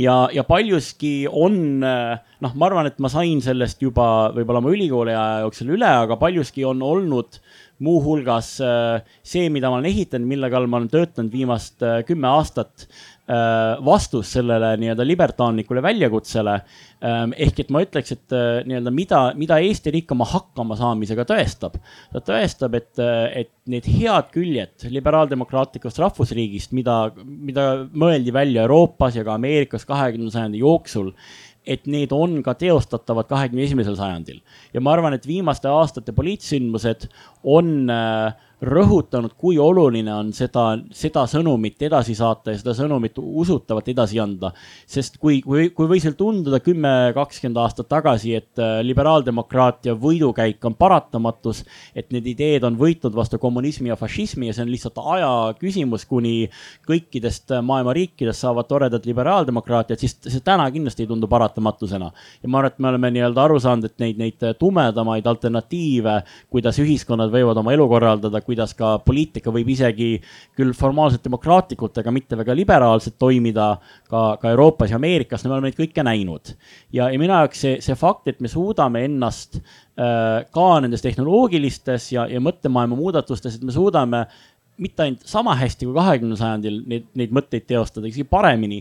ja, 0.00 0.28
ja 0.32 0.44
paljuski 0.46 1.28
on, 1.28 1.56
eh, 1.84 2.20
noh, 2.44 2.54
ma 2.54 2.68
arvan, 2.68 2.88
et 2.90 2.98
ma 3.02 3.10
sain 3.12 3.40
sellest 3.44 3.82
juba 3.82 4.30
võib-olla 4.34 4.62
oma 4.62 4.72
ülikooli 4.74 5.14
aja 5.14 5.42
jooksul 5.44 5.74
üle, 5.76 5.88
aga 6.04 6.18
paljuski 6.20 6.64
on 6.68 6.82
olnud 6.84 7.40
muuhulgas 7.84 8.52
eh, 8.64 9.14
see, 9.22 9.48
mida 9.52 9.70
ma 9.70 9.80
olen 9.80 9.90
ehitanud, 9.90 10.28
mille 10.30 10.50
kallal 10.52 10.70
ma 10.70 10.80
olen 10.80 10.90
töötanud 10.92 11.32
viimast 11.34 11.84
kümme 12.08 12.30
aastat, 12.30 12.86
vastus 13.86 14.32
sellele 14.34 14.72
nii-öelda 14.80 15.04
libertaanlikule 15.06 15.82
väljakutsele 15.84 16.56
Ehm, 17.00 17.32
ehk 17.40 17.62
et 17.62 17.70
ma 17.72 17.80
ütleks, 17.80 18.12
et 18.12 18.32
äh, 18.36 18.60
nii-öelda 18.68 18.90
mida, 18.92 19.18
mida 19.40 19.56
Eesti 19.64 19.92
riik 19.94 20.10
oma 20.12 20.26
hakkamasaamisega 20.28 21.24
tõestab. 21.30 21.78
ta 22.12 22.20
tõestab, 22.26 22.74
et, 22.76 22.92
äh, 23.00 23.44
et 23.44 23.52
need 23.72 23.88
head 23.88 24.28
küljed 24.34 24.84
liberaaldemokraatlikust 24.84 26.00
rahvusriigist, 26.02 26.74
mida, 26.76 26.98
mida 27.24 27.86
mõeldi 27.88 28.34
välja 28.36 28.66
Euroopas 28.66 29.16
ja 29.16 29.24
ka 29.24 29.38
Ameerikas 29.38 29.88
kahekümnenda 29.88 30.34
sajandi 30.34 30.60
jooksul 30.60 31.14
et 31.64 31.86
need 31.88 32.12
on 32.12 32.38
ka 32.44 32.54
teostatavad 32.56 33.28
kahekümne 33.28 33.64
esimesel 33.64 33.96
sajandil. 33.96 34.42
ja 34.74 34.80
ma 34.80 34.92
arvan, 34.92 35.16
et 35.16 35.24
viimaste 35.28 35.68
aastate 35.72 36.12
poliitsündmused 36.12 37.08
on 37.44 37.88
äh, 37.88 38.36
rõhutanud, 38.60 39.32
kui 39.40 39.56
oluline 39.58 40.12
on 40.12 40.30
seda, 40.36 40.74
seda 40.92 41.24
sõnumit 41.30 41.80
edasi 41.86 42.14
saata 42.16 42.52
ja 42.52 42.60
seda 42.60 42.74
sõnumit 42.76 43.16
usutavalt 43.16 43.88
edasi 43.88 44.20
anda. 44.20 44.52
sest 44.86 45.16
kui, 45.18 45.40
kui, 45.40 45.70
kui 45.70 45.88
võis 45.88 46.04
veel 46.04 46.16
tunduda 46.18 46.60
kümme, 46.60 47.12
kakskümmend 47.16 47.56
aastat 47.62 47.88
tagasi, 47.88 48.34
et 48.36 48.60
äh, 48.60 48.80
liberaaldemokraatia 48.84 49.94
võidukäik 49.96 50.64
on 50.68 50.74
paratamatus, 50.74 51.64
et 51.94 52.10
need 52.12 52.26
ideed 52.34 52.64
on 52.64 52.76
võitnud 52.76 53.16
vastu 53.16 53.38
kommunismi 53.38 53.88
ja 53.88 53.96
fašismi 53.96 54.50
ja 54.50 54.56
see 54.56 54.66
on 54.66 54.72
lihtsalt 54.72 55.00
aja 55.00 55.30
küsimus, 55.60 56.04
kuni 56.04 56.50
kõikidest 56.88 57.56
äh, 57.56 57.64
maailma 57.64 57.96
riikidest 57.96 58.44
saavad 58.44 58.68
toredat 58.68 59.08
liberaaldemokraatiat, 59.08 60.00
siis 60.00 60.18
see 60.26 60.44
täna 60.44 60.68
kindlasti 60.70 61.06
ei 61.06 61.10
tundu 61.10 61.28
paratamatusena. 61.32 62.12
ja 62.42 62.48
ma 62.48 62.60
arvan, 62.60 62.74
et 62.74 62.78
me 62.78 62.92
oleme 62.92 63.12
nii-öelda 63.16 63.44
aru 63.44 63.60
saanud, 63.60 63.88
et 63.88 63.98
neid, 64.04 64.20
neid 64.20 64.46
tumedamaid 64.60 65.26
alternatiive, 65.26 66.20
kuidas 66.52 66.78
ühiskonnad 66.82 67.32
võivad 67.32 67.56
oma 67.56 67.72
elu 67.72 67.88
korraldada 67.88 68.44
kuidas 68.50 68.74
ka 68.78 68.96
poliitika 69.06 69.52
võib 69.54 69.70
isegi 69.72 70.10
küll 70.58 70.74
formaalselt 70.76 71.24
demokraatlikult, 71.26 72.02
aga 72.02 72.14
mitte 72.14 72.38
väga 72.40 72.56
liberaalselt 72.58 73.18
toimida 73.20 73.72
ka, 74.10 74.24
ka 74.42 74.52
Euroopas 74.52 74.92
ja 74.92 75.00
Ameerikas, 75.00 75.46
me 75.46 75.54
oleme 75.54 75.70
neid 75.70 75.78
kõike 75.78 76.04
näinud. 76.06 76.54
ja, 76.92 77.08
ja 77.10 77.18
minu 77.18 77.34
jaoks 77.36 77.64
see, 77.66 77.80
see 77.84 77.98
fakt, 77.98 78.28
et 78.30 78.40
me 78.42 78.50
suudame 78.50 79.04
ennast 79.08 79.60
äh, 79.60 80.46
ka 80.52 80.70
nendes 80.84 81.04
tehnoloogilistes 81.06 82.12
ja, 82.16 82.26
ja 82.30 82.42
mõttemaailma 82.42 82.98
muudatustes, 82.98 83.58
et 83.58 83.66
me 83.66 83.74
suudame 83.74 84.26
mitte 84.80 85.04
ainult 85.04 85.26
sama 85.28 85.54
hästi 85.60 85.86
kui 85.86 85.96
kahekümnendal 85.96 86.40
sajandil 86.40 86.80
neid, 86.88 87.08
neid 87.18 87.32
mõtteid 87.36 87.66
teostada, 87.68 88.08
isegi 88.08 88.24
paremini 88.28 88.80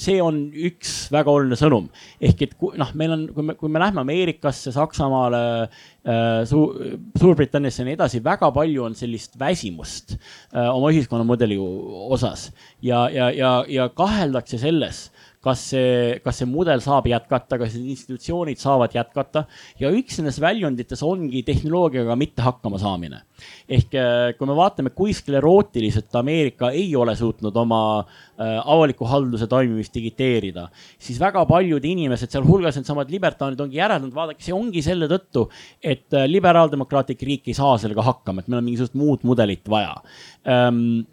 see 0.00 0.16
on 0.24 0.38
üks 0.56 1.10
väga 1.12 1.32
oluline 1.32 1.58
sõnum. 1.58 1.88
ehk 2.22 2.44
et 2.46 2.54
noh, 2.60 2.92
meil 2.96 3.14
on, 3.14 3.24
kui 3.34 3.46
me, 3.46 3.56
kui 3.58 3.72
me 3.72 3.82
lähme 3.82 4.00
Ameerikasse, 4.02 4.72
Saksamaale 4.72 5.42
äh,, 5.66 6.42
Suur, 6.48 6.76
Suurbritanniasse 7.20 7.82
ja 7.82 7.88
nii 7.90 7.98
edasi, 7.98 8.22
väga 8.24 8.50
palju 8.56 8.86
on 8.88 8.96
sellist 8.98 9.36
väsimust 9.40 10.16
äh, 10.16 10.70
oma 10.70 10.92
ühiskonnamudeli 10.94 11.58
osas 11.60 12.48
ja, 12.82 13.08
ja, 13.12 13.30
ja, 13.34 13.52
ja 13.68 13.90
kaheldakse 13.92 14.60
selles 14.62 15.08
kas 15.44 15.62
see, 15.72 16.18
kas 16.24 16.40
see 16.40 16.48
mudel 16.48 16.82
saab 16.84 17.06
jätkata, 17.08 17.56
kas 17.60 17.72
need 17.76 17.94
institutsioonid 17.94 18.60
saavad 18.60 18.92
jätkata. 18.92 19.46
Ja 19.80 19.88
üks 19.94 20.18
nendest 20.20 20.42
väljundites 20.42 21.00
ongi 21.06 21.40
tehnoloogiaga 21.46 22.16
mitte 22.20 22.44
hakkama 22.44 22.80
saamine. 22.80 23.22
ehk 23.68 23.94
äh, 23.96 24.34
kui 24.36 24.48
me 24.50 24.54
vaatame, 24.56 24.90
kui 24.92 25.14
sklerootiliselt 25.16 26.12
Ameerika 26.20 26.70
ei 26.76 26.90
ole 26.96 27.14
suutnud 27.16 27.56
oma 27.56 27.80
äh, 28.00 28.58
avaliku 28.60 29.08
halduse 29.08 29.46
toimimist 29.48 29.94
digiteerida, 29.94 30.66
siis 31.00 31.20
väga 31.20 31.46
paljud 31.48 31.84
inimesed, 31.88 32.28
sealhulgas 32.28 32.76
needsamad 32.76 33.08
libertaanid 33.08 33.62
ongi 33.64 33.80
järeldanud, 33.80 34.12
vaadake, 34.14 34.44
see 34.44 34.52
ongi 34.56 34.82
selle 34.84 35.08
tõttu, 35.08 35.46
et 35.80 36.12
äh, 36.12 36.28
liberaaldemokraatlik 36.28 37.24
riik 37.24 37.48
ei 37.48 37.56
saa 37.56 37.78
sellega 37.80 38.04
hakkama, 38.04 38.44
et 38.44 38.52
meil 38.52 38.60
on 38.60 38.68
mingisugust 38.68 38.98
muud 39.00 39.24
mudelit 39.24 39.72
vaja. 39.72 39.96
Ähm, 40.44 41.08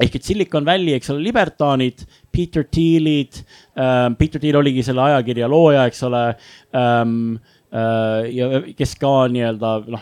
ehk 0.00 0.16
et 0.16 0.26
Silicon 0.26 0.66
Valley, 0.66 0.96
eks 0.96 1.12
ole, 1.12 1.24
libertaanid, 1.28 2.04
Peter 2.32 2.64
Thiel'id 2.64 3.42
ähm,, 3.76 4.16
Peter 4.20 4.42
Thiel 4.42 4.58
oligi 4.60 4.84
selle 4.86 5.04
ajakirja 5.10 5.48
looja, 5.50 5.86
eks 5.90 6.04
ole 6.08 6.26
ähm,. 6.74 7.38
Äh, 7.70 8.24
ja 8.34 8.46
kes 8.74 8.96
ka 8.98 9.28
nii-öelda 9.30 9.68
noh, 9.94 10.00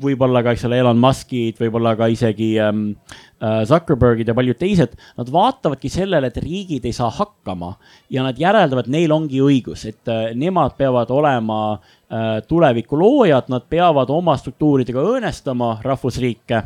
võib-olla 0.00 0.42
ka, 0.44 0.54
eks 0.54 0.64
ole, 0.68 0.78
Elon 0.80 1.00
Muskid, 1.00 1.58
võib-olla 1.60 1.94
ka 1.98 2.08
isegi 2.12 2.52
ähm, 2.62 2.84
äh, 3.42 3.60
Zuckerbergid 3.68 4.30
ja 4.30 4.36
paljud 4.36 4.58
teised, 4.60 4.94
nad 5.18 5.32
vaatavadki 5.34 5.90
sellele, 5.92 6.30
et 6.30 6.40
riigid 6.42 6.86
ei 6.88 6.94
saa 6.96 7.10
hakkama 7.14 7.74
ja 8.14 8.24
nad 8.26 8.38
järeldavad, 8.38 8.90
neil 8.92 9.12
ongi 9.14 9.42
õigus, 9.44 9.84
et 9.90 10.12
äh, 10.12 10.30
nemad 10.38 10.78
peavad 10.78 11.12
olema 11.14 11.60
äh, 11.74 12.38
tuleviku 12.48 12.98
loojad, 13.00 13.50
nad 13.52 13.68
peavad 13.70 14.10
oma 14.14 14.38
struktuuridega 14.40 15.04
õõnestama 15.12 15.76
rahvusriike 15.84 16.62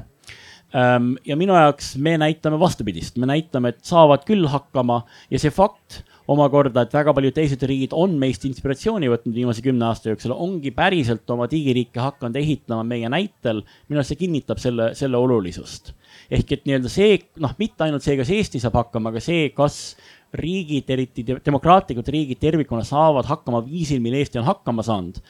ja 0.72 1.36
minu 1.36 1.56
jaoks 1.56 1.96
me 2.00 2.16
näitame 2.20 2.58
vastupidist, 2.60 3.18
me 3.20 3.28
näitame, 3.28 3.74
et 3.74 3.84
saavad 3.84 4.24
küll 4.28 4.48
hakkama 4.48 5.02
ja 5.30 5.40
see 5.40 5.52
fakt 5.52 6.02
omakorda, 6.30 6.84
et 6.84 6.94
väga 6.94 7.12
paljud 7.16 7.34
teised 7.36 7.64
riigid 7.68 7.94
on 7.98 8.14
meist 8.20 8.44
inspiratsiooni 8.46 9.10
võtnud 9.10 9.34
viimase 9.36 9.64
kümne 9.64 9.88
aasta 9.88 10.12
jooksul, 10.12 10.32
ongi 10.32 10.72
päriselt 10.74 11.28
oma 11.34 11.48
digiriike 11.50 12.00
hakanud 12.00 12.38
ehitama 12.38 12.86
meie 12.86 13.10
näitel. 13.12 13.62
minu 13.88 14.00
arust 14.00 14.14
see 14.14 14.22
kinnitab 14.22 14.62
selle, 14.62 14.92
selle 14.98 15.18
olulisust. 15.18 15.92
ehk 16.30 16.52
et 16.52 16.66
nii-öelda 16.66 16.88
see, 16.92 17.18
noh, 17.42 17.54
mitte 17.58 17.84
ainult 17.84 18.04
see, 18.04 18.16
kas 18.16 18.30
Eesti 18.30 18.60
saab 18.62 18.78
hakkama, 18.80 19.10
aga 19.10 19.20
see, 19.20 19.50
kas 19.56 19.96
riigid, 20.32 20.88
eriti 20.88 21.24
demokraatlikud 21.26 22.08
riigid 22.08 22.40
tervikuna 22.40 22.84
saavad 22.88 23.26
hakkama 23.28 23.60
viisil, 23.66 24.00
mil 24.00 24.16
Eesti 24.16 24.40
on 24.40 24.48
hakkama 24.48 24.84
saanud 24.86 25.20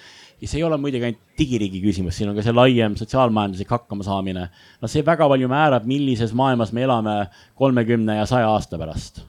ja 0.43 0.49
see 0.51 0.59
ei 0.59 0.65
ole 0.67 0.77
muidugi 0.81 1.07
ainult 1.07 1.37
digiriigi 1.39 1.81
küsimus, 1.85 2.17
siin 2.19 2.33
on 2.33 2.37
ka 2.37 2.43
see 2.43 2.55
laiem 2.55 2.97
sotsiaalmajanduslik 2.99 3.71
hakkamasaamine. 3.71 4.49
no 4.83 4.89
see 4.91 5.05
väga 5.07 5.29
palju 5.31 5.49
määrab, 5.51 5.87
millises 5.87 6.35
maailmas 6.35 6.73
me 6.75 6.83
elame 6.83 7.15
kolmekümne 7.59 8.17
ja 8.19 8.27
saja 8.27 8.49
aasta 8.51 8.79
pärast. 8.79 9.23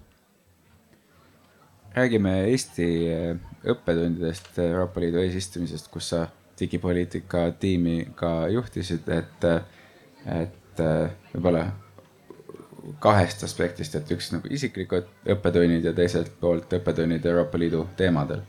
räägime 1.93 2.33
Eesti 2.49 2.87
õppetundidest 3.69 4.57
Euroopa 4.57 5.03
Liidu 5.03 5.21
eesistumisest, 5.21 5.91
kus 5.93 6.09
sa 6.09 6.25
digipoliitika 6.59 7.51
tiimi 7.59 8.07
ka 8.15 8.47
juhtisid, 8.49 9.05
et, 9.13 9.45
et 10.25 10.81
võib-olla 11.33 11.67
kahest 12.99 13.45
aspektist, 13.45 13.93
et 13.95 14.09
üks 14.11 14.31
nagu 14.33 14.49
isiklikud 14.49 15.29
õppetunnid 15.35 15.85
ja 15.85 15.93
teiselt 15.93 16.33
poolt 16.41 16.73
õppetunnid 16.73 17.25
Euroopa 17.29 17.61
Liidu 17.61 17.85
teemadel 17.97 18.41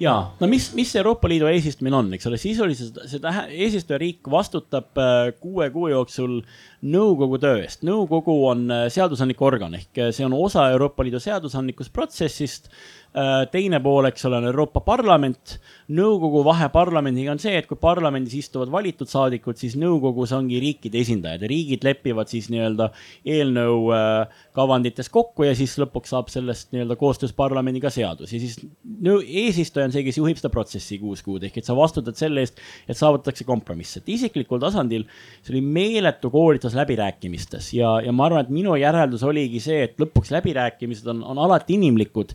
ja 0.00 0.14
no 0.40 0.48
mis, 0.50 0.68
mis 0.76 0.92
Euroopa 0.98 1.28
Liidu 1.30 1.48
eesistumine 1.50 1.96
on, 1.96 2.10
eks 2.16 2.28
ole, 2.28 2.38
sisuliselt 2.40 2.98
see 3.08 3.20
tähe-, 3.22 3.46
eesistujariik 3.66 4.28
vastutab 4.30 5.00
äh, 5.00 5.30
kuue 5.40 5.68
kuu 5.74 5.88
jooksul 5.92 6.40
nõukogu 6.86 7.40
töö 7.42 7.62
eest. 7.62 7.84
nõukogu 7.86 8.36
on 8.50 8.66
äh, 8.72 8.86
seadusandlik 8.92 9.40
organ 9.42 9.78
ehk 9.78 10.02
äh, 10.02 10.12
see 10.16 10.26
on 10.26 10.36
osa 10.36 10.68
Euroopa 10.74 11.06
Liidu 11.06 11.20
seadusandlikust 11.22 11.94
protsessist 11.96 12.70
teine 13.52 13.80
pool, 13.80 14.10
eks 14.10 14.26
ole, 14.28 14.40
on 14.40 14.48
Euroopa 14.50 14.82
Parlament. 14.84 15.58
nõukogu 15.86 16.40
vahe 16.42 16.66
parlamendiga 16.74 17.30
on 17.30 17.38
see, 17.38 17.52
et 17.54 17.66
kui 17.70 17.78
parlamendis 17.78 18.34
istuvad 18.34 18.72
valitud 18.74 19.06
saadikud, 19.06 19.54
siis 19.56 19.76
nõukogus 19.78 20.32
ongi 20.34 20.58
riikide 20.60 20.98
esindajad 20.98 21.44
ja 21.44 21.50
riigid 21.50 21.86
lepivad 21.86 22.26
siis 22.26 22.48
nii-öelda 22.50 22.88
eelnõu 23.22 23.92
äh, 23.94 24.40
kavandites 24.56 25.08
kokku 25.14 25.46
ja 25.46 25.54
siis 25.54 25.76
lõpuks 25.78 26.10
saab 26.10 26.32
sellest 26.32 26.74
nii-öelda 26.74 26.96
koostöös 26.98 27.32
parlamendiga 27.38 27.92
seadus. 27.94 28.34
Ja 28.34 28.42
siis 28.42 28.58
eesistuja 29.46 29.86
on 29.86 29.94
see, 29.94 30.02
kes 30.08 30.18
juhib 30.18 30.40
seda 30.40 30.50
protsessi 30.52 30.98
kuus 30.98 31.22
kuud. 31.22 31.46
Ehk 31.46 31.60
et 31.62 31.68
sa 31.68 31.78
vastutad 31.78 32.18
selle 32.18 32.42
eest, 32.42 32.58
et 32.88 32.98
saavutatakse 32.98 33.46
kompromiss, 33.46 34.00
et 34.00 34.10
isiklikul 34.16 34.60
tasandil 34.62 35.06
see 35.46 35.54
oli 35.54 35.62
meeletu 35.62 36.30
koolitus 36.34 36.74
läbirääkimistes 36.76 37.72
ja, 37.78 37.96
ja 38.04 38.12
ma 38.12 38.26
arvan, 38.26 38.46
et 38.46 38.52
minu 38.52 38.74
järeldus 38.80 39.22
oligi 39.26 39.62
see, 39.62 39.84
et 39.86 40.02
lõpuks 40.02 40.34
läbirääkimised 40.34 41.06
on, 41.14 41.22
on 41.24 41.40
alati 41.46 41.78
inimlikud 41.78 42.34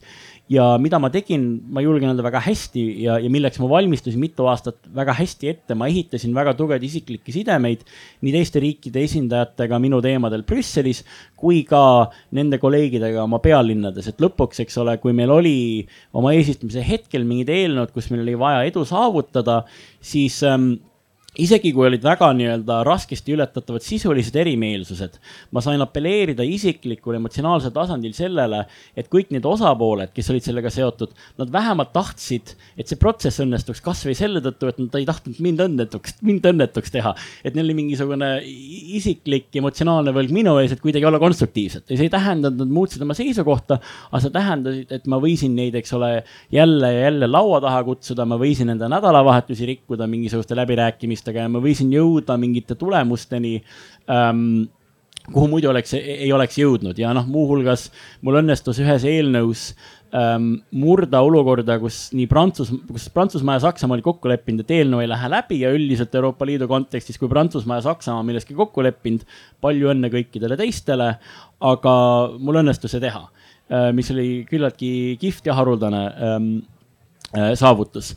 ja 0.52 0.66
mida 0.82 1.00
ma 1.00 1.10
tegin, 1.14 1.46
ma 1.72 1.84
julgen 1.84 2.10
öelda 2.12 2.26
väga 2.26 2.42
hästi 2.44 2.84
ja, 3.06 3.16
ja 3.24 3.30
milleks 3.32 3.60
ma 3.62 3.70
valmistusin 3.72 4.20
mitu 4.20 4.48
aastat 4.52 4.82
väga 4.96 5.16
hästi 5.16 5.52
ette, 5.52 5.78
ma 5.80 5.88
ehitasin 5.92 6.36
väga 6.36 6.54
tugevaid 6.60 6.84
isiklikke 6.84 7.32
sidemeid 7.32 7.86
nii 8.26 8.34
teiste 8.36 8.64
riikide 8.64 9.06
esindajatega 9.08 9.80
minu 9.84 10.02
teemadel 10.04 10.44
Brüsselis 10.48 11.04
kui 11.40 11.64
ka 11.68 12.12
nende 12.36 12.60
kolleegidega 12.62 13.24
oma 13.24 13.40
pealinnades, 13.44 14.12
et 14.12 14.22
lõpuks, 14.22 14.64
eks 14.66 14.80
ole, 14.84 14.98
kui 15.02 15.16
meil 15.16 15.32
oli 15.32 15.58
oma 16.18 16.36
eesistumise 16.36 16.84
hetkel 16.86 17.26
mingid 17.28 17.52
eelnõud, 17.54 17.96
kus 17.96 18.12
meil 18.12 18.26
oli 18.26 18.38
vaja 18.40 18.66
edu 18.68 18.84
saavutada, 18.88 19.62
siis 20.04 20.42
ähm, 20.48 20.74
isegi 21.40 21.70
kui 21.72 21.86
olid 21.88 22.04
väga 22.04 22.28
nii-öelda 22.36 22.82
raskesti 22.84 23.32
ületatavad 23.32 23.84
sisulised 23.86 24.36
erimeelsused, 24.36 25.14
ma 25.56 25.62
sain 25.64 25.80
apelleerida 25.80 26.44
isiklikul 26.44 27.16
emotsionaalsel 27.16 27.72
tasandil 27.72 28.12
sellele, 28.18 28.66
et 29.00 29.08
kõik 29.12 29.32
need 29.32 29.48
osapooled, 29.48 30.12
kes 30.12 30.28
olid 30.34 30.44
sellega 30.44 30.72
seotud, 30.74 31.14
nad 31.40 31.54
vähemalt 31.54 31.94
tahtsid, 31.96 32.52
et 32.76 32.92
see 32.92 33.00
protsess 33.00 33.40
õnnestuks 33.46 33.80
kasvõi 33.86 34.16
selle 34.18 34.42
tõttu, 34.44 34.68
et 34.74 34.82
nad 34.84 34.98
ei 35.00 35.08
tahtnud 35.08 35.40
mind 35.46 35.64
õnnetuks, 35.68 36.18
mind 36.28 36.50
õnnetuks 36.52 36.92
teha. 36.92 37.16
et 37.48 37.56
neil 37.56 37.70
oli 37.70 37.78
mingisugune 37.80 38.34
isiklik 39.00 39.56
emotsionaalne 39.56 40.12
võlg 40.12 40.36
minu 40.36 40.58
ees, 40.60 40.76
et 40.76 40.84
kuidagi 40.84 41.08
olla 41.08 41.20
konstruktiivsed 41.20 41.88
ja 41.88 41.96
see 41.96 42.10
ei 42.10 42.12
tähenda, 42.12 42.52
et 42.52 42.60
nad 42.60 42.76
muutsid 42.76 43.08
oma 43.08 43.16
seisukohta, 43.16 43.80
aga 44.12 44.24
see 44.26 44.36
tähendas, 44.36 44.84
et 44.92 45.08
ma 45.08 45.22
võisin 45.24 45.56
neid, 45.56 45.80
eks 45.80 45.96
ole, 45.96 46.12
jälle 46.52 46.92
ja 46.92 47.08
jälle 47.08 47.32
laua 47.32 47.64
taha 47.64 47.86
kutsuda, 47.88 48.28
ma 48.28 48.36
võisin 48.42 48.76
enda 48.76 48.92
nädalavahetusi 48.92 49.72
rikkuda 49.72 50.12
mingisuguste 50.12 50.60
läbirääkimiste 50.60 51.21
valimistega 51.22 51.46
ja 51.46 51.50
ma 51.50 51.62
võisin 51.62 51.92
jõuda 51.92 52.38
mingite 52.38 52.76
tulemusteni 52.76 53.62
ähm, 54.10 54.68
kuhu 55.32 55.48
muidu 55.48 55.70
oleks, 55.70 55.94
ei 55.94 56.32
oleks 56.34 56.58
jõudnud. 56.58 56.98
Ja 56.98 57.14
noh, 57.14 57.28
muuhulgas 57.28 57.92
mul 58.22 58.40
õnnestus 58.42 58.80
ühes 58.82 59.04
eelnõus 59.06 59.76
ähm, 60.14 60.64
murda 60.72 61.22
olukorda, 61.22 61.78
kus 61.80 62.12
nii 62.14 62.28
Prantsus, 62.28 62.72
kus 62.90 63.08
Prantsusmaa 63.14 63.60
ja 63.60 63.68
Saksamaa 63.68 64.00
olid 64.00 64.04
kokku 64.04 64.32
leppinud, 64.32 64.66
et 64.66 64.74
eelnõu 64.80 65.04
ei 65.04 65.12
lähe 65.12 65.30
läbi 65.30 65.62
ja 65.62 65.72
üldiselt 65.72 66.16
Euroopa 66.16 66.46
Liidu 66.46 66.68
kontekstis, 66.68 67.20
kui 67.22 67.30
Prantsusmaa 67.30 67.80
ja 67.80 67.88
Saksamaa 67.92 68.26
milleski 68.26 68.58
kokku 68.58 68.84
leppinud, 68.84 69.28
palju 69.62 69.94
õnne 69.94 70.10
kõikidele 70.14 70.58
teistele, 70.58 71.14
aga 71.62 71.96
mul 72.40 72.64
õnnestus 72.64 72.96
see 72.96 73.04
teha 73.04 73.28
äh,, 73.70 73.92
mis 73.94 74.10
oli 74.12 74.42
küllaltki 74.50 75.20
kihvt 75.22 75.52
ja 75.52 75.60
haruldane 75.62 76.08
ähm, 76.18 76.56
äh, 77.38 77.54
saavutus 77.54 78.16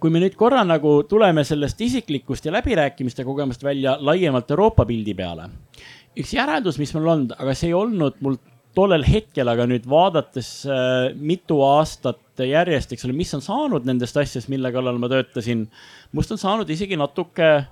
kui 0.00 0.12
me 0.12 0.20
nüüd 0.22 0.36
korra 0.40 0.62
nagu 0.64 1.02
tuleme 1.08 1.42
sellest 1.44 1.80
isiklikust 1.84 2.46
ja 2.48 2.52
läbirääkimiste 2.54 3.24
kogemust 3.24 3.64
välja 3.64 3.98
laiemalt 4.00 4.50
Euroopa 4.50 4.86
pildi 4.88 5.14
peale. 5.14 5.50
üks 6.18 6.32
järeldus, 6.34 6.78
mis 6.80 6.94
mul 6.96 7.08
on, 7.12 7.26
aga 7.36 7.52
see 7.54 7.68
ei 7.68 7.74
olnud 7.76 8.16
mul 8.24 8.38
tollel 8.74 9.04
hetkel, 9.06 9.48
aga 9.48 9.66
nüüd 9.68 9.84
vaadates 9.88 10.50
äh, 10.66 11.10
mitu 11.14 11.60
aastat 11.66 12.42
järjest, 12.46 12.92
eks 12.94 13.04
ole, 13.06 13.16
mis 13.16 13.32
on 13.34 13.42
saanud 13.44 13.86
nendest 13.88 14.16
asjadest, 14.16 14.50
mille 14.52 14.72
kallal 14.72 14.98
ma 15.02 15.10
töötasin. 15.10 15.66
must 16.12 16.32
on 16.32 16.40
saanud 16.40 16.70
isegi 16.70 16.96
natuke 16.96 17.66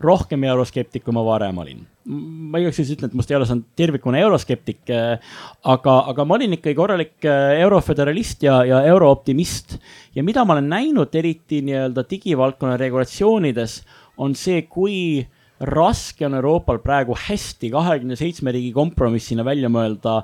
rohkem 0.00 0.44
euroskeptik, 0.46 1.02
kui 1.04 1.14
ma 1.14 1.24
varem 1.26 1.58
olin. 1.62 1.86
ma 2.08 2.60
igaks 2.62 2.78
juhuks 2.78 2.94
ütlen, 2.94 3.10
et 3.10 3.16
must 3.18 3.30
ei 3.30 3.36
ole 3.36 3.44
saanud 3.44 3.66
tervikuna 3.76 4.20
euroskeptik, 4.24 4.80
äh, 4.94 5.32
aga, 5.68 5.96
aga 6.12 6.24
ma 6.24 6.38
olin 6.38 6.56
ikkagi 6.56 6.76
korralik 6.78 7.26
äh, 7.28 7.58
euroföderalist 7.64 8.46
ja, 8.46 8.62
ja 8.64 8.80
eurooptimist. 8.88 9.76
ja 10.16 10.24
mida 10.24 10.44
ma 10.44 10.56
olen 10.56 10.70
näinud, 10.72 11.14
eriti 11.14 11.60
nii-öelda 11.66 12.06
digivaldkonna 12.08 12.78
regulatsioonides, 12.80 13.82
on 14.24 14.34
see, 14.38 14.62
kui 14.70 15.26
raske 15.60 16.26
on 16.26 16.38
Euroopal 16.38 16.78
praegu 16.82 17.16
hästi 17.18 17.72
kahekümne 17.74 18.16
seitsme 18.16 18.54
riigi 18.54 18.70
kompromissina 18.72 19.44
välja 19.44 19.68
mõelda 19.72 20.20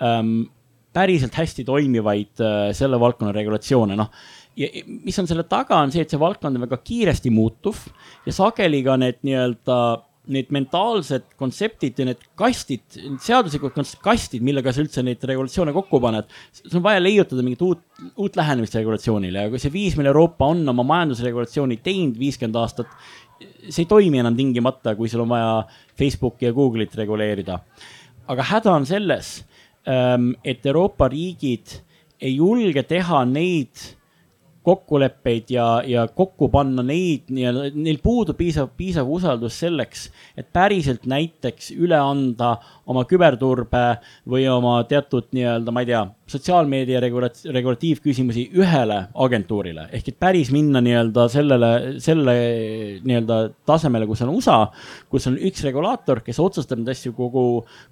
ähm, 0.00 0.48
päriselt 0.96 1.36
hästi 1.36 1.64
toimivaid 1.68 2.42
äh, 2.42 2.58
selle 2.76 2.98
valdkonna 3.00 3.32
regulatsioone, 3.36 3.96
noh 3.98 4.10
ja 4.58 4.68
mis 4.86 5.18
on 5.20 5.28
selle 5.30 5.46
taga, 5.48 5.78
on 5.78 5.92
see, 5.94 6.02
et 6.02 6.10
see 6.10 6.20
valdkond 6.20 6.58
on 6.58 6.66
väga 6.66 6.80
kiiresti 6.82 7.30
muutuv 7.30 7.80
ja 8.26 8.34
sageli 8.34 8.82
ka 8.86 8.98
need 9.00 9.20
nii-öelda 9.26 9.78
need 10.28 10.50
mentaalsed 10.52 11.24
kontseptid 11.40 12.00
ja 12.00 12.06
need 12.10 12.24
kastid, 12.38 12.82
seaduslikud 13.24 13.76
kastid, 14.04 14.44
millega 14.44 14.74
sa 14.74 14.82
üldse 14.84 15.02
neid 15.04 15.22
regulatsioone 15.24 15.72
kokku 15.76 16.00
paned. 16.04 16.28
sul 16.52 16.80
on 16.80 16.84
vaja 16.84 17.00
leiutada 17.00 17.44
mingit 17.44 17.64
uut, 17.64 17.80
uut 18.16 18.36
lähenemist 18.36 18.76
regulatsioonile 18.76 19.46
ja 19.46 19.52
kui 19.52 19.62
see 19.62 19.72
viis, 19.72 19.96
mille 19.96 20.12
Euroopa 20.12 20.50
on 20.52 20.60
oma 20.68 20.84
majandusregulatsiooni 20.90 21.80
teinud 21.84 22.20
viiskümmend 22.20 22.60
aastat, 22.60 22.92
see 23.40 23.86
ei 23.86 23.88
toimi 23.88 24.20
enam 24.20 24.36
tingimata, 24.36 24.94
kui 24.98 25.08
sul 25.08 25.24
on 25.24 25.32
vaja 25.32 25.52
Facebooki 25.98 26.48
ja 26.48 26.52
Google'it 26.56 26.96
reguleerida. 26.98 27.60
aga 28.28 28.44
häda 28.44 28.74
on 28.74 28.84
selles, 28.86 29.44
ähm, 29.88 30.34
et 30.44 30.66
Euroopa 30.66 31.08
riigid 31.08 31.80
ei 32.20 32.36
julge 32.36 32.82
teha 32.82 33.24
neid 33.24 33.96
kokkuleppeid 34.68 35.52
ja, 35.54 35.66
ja 35.86 36.04
kokku 36.12 36.50
panna 36.52 36.84
neid 36.84 37.30
nii-öelda, 37.32 37.70
neil 37.78 38.00
puudub 38.04 38.36
piisav, 38.38 38.70
piisav 38.76 39.08
usaldus 39.08 39.56
selleks, 39.62 40.08
et 40.38 40.50
päriselt 40.52 41.08
näiteks 41.08 41.72
üle 41.78 41.96
anda 41.98 42.56
oma 42.88 43.04
küberturbe 43.08 43.84
või 44.28 44.46
oma 44.52 44.80
teatud 44.88 45.30
nii-öelda, 45.36 45.74
ma 45.74 45.84
ei 45.84 45.90
tea, 45.92 46.04
sotsiaalmeedia 46.28 47.00
regulat-, 47.00 47.40
regulatiivküsimusi 47.54 48.48
ühele 48.58 48.98
agentuurile. 49.14 49.88
ehk 49.92 50.10
et 50.12 50.18
päris 50.20 50.50
minna 50.52 50.82
nii-öelda 50.84 51.28
sellele, 51.32 51.70
selle 52.04 52.34
nii-öelda 53.04 53.38
tasemele, 53.68 54.06
kus 54.10 54.22
on 54.26 54.34
USA, 54.34 54.58
kus 55.08 55.28
on 55.30 55.38
üks 55.48 55.64
regulaator, 55.64 56.20
kes 56.26 56.40
otsustab 56.44 56.82
neid 56.82 56.92
asju 56.92 57.14
kogu, 57.16 57.46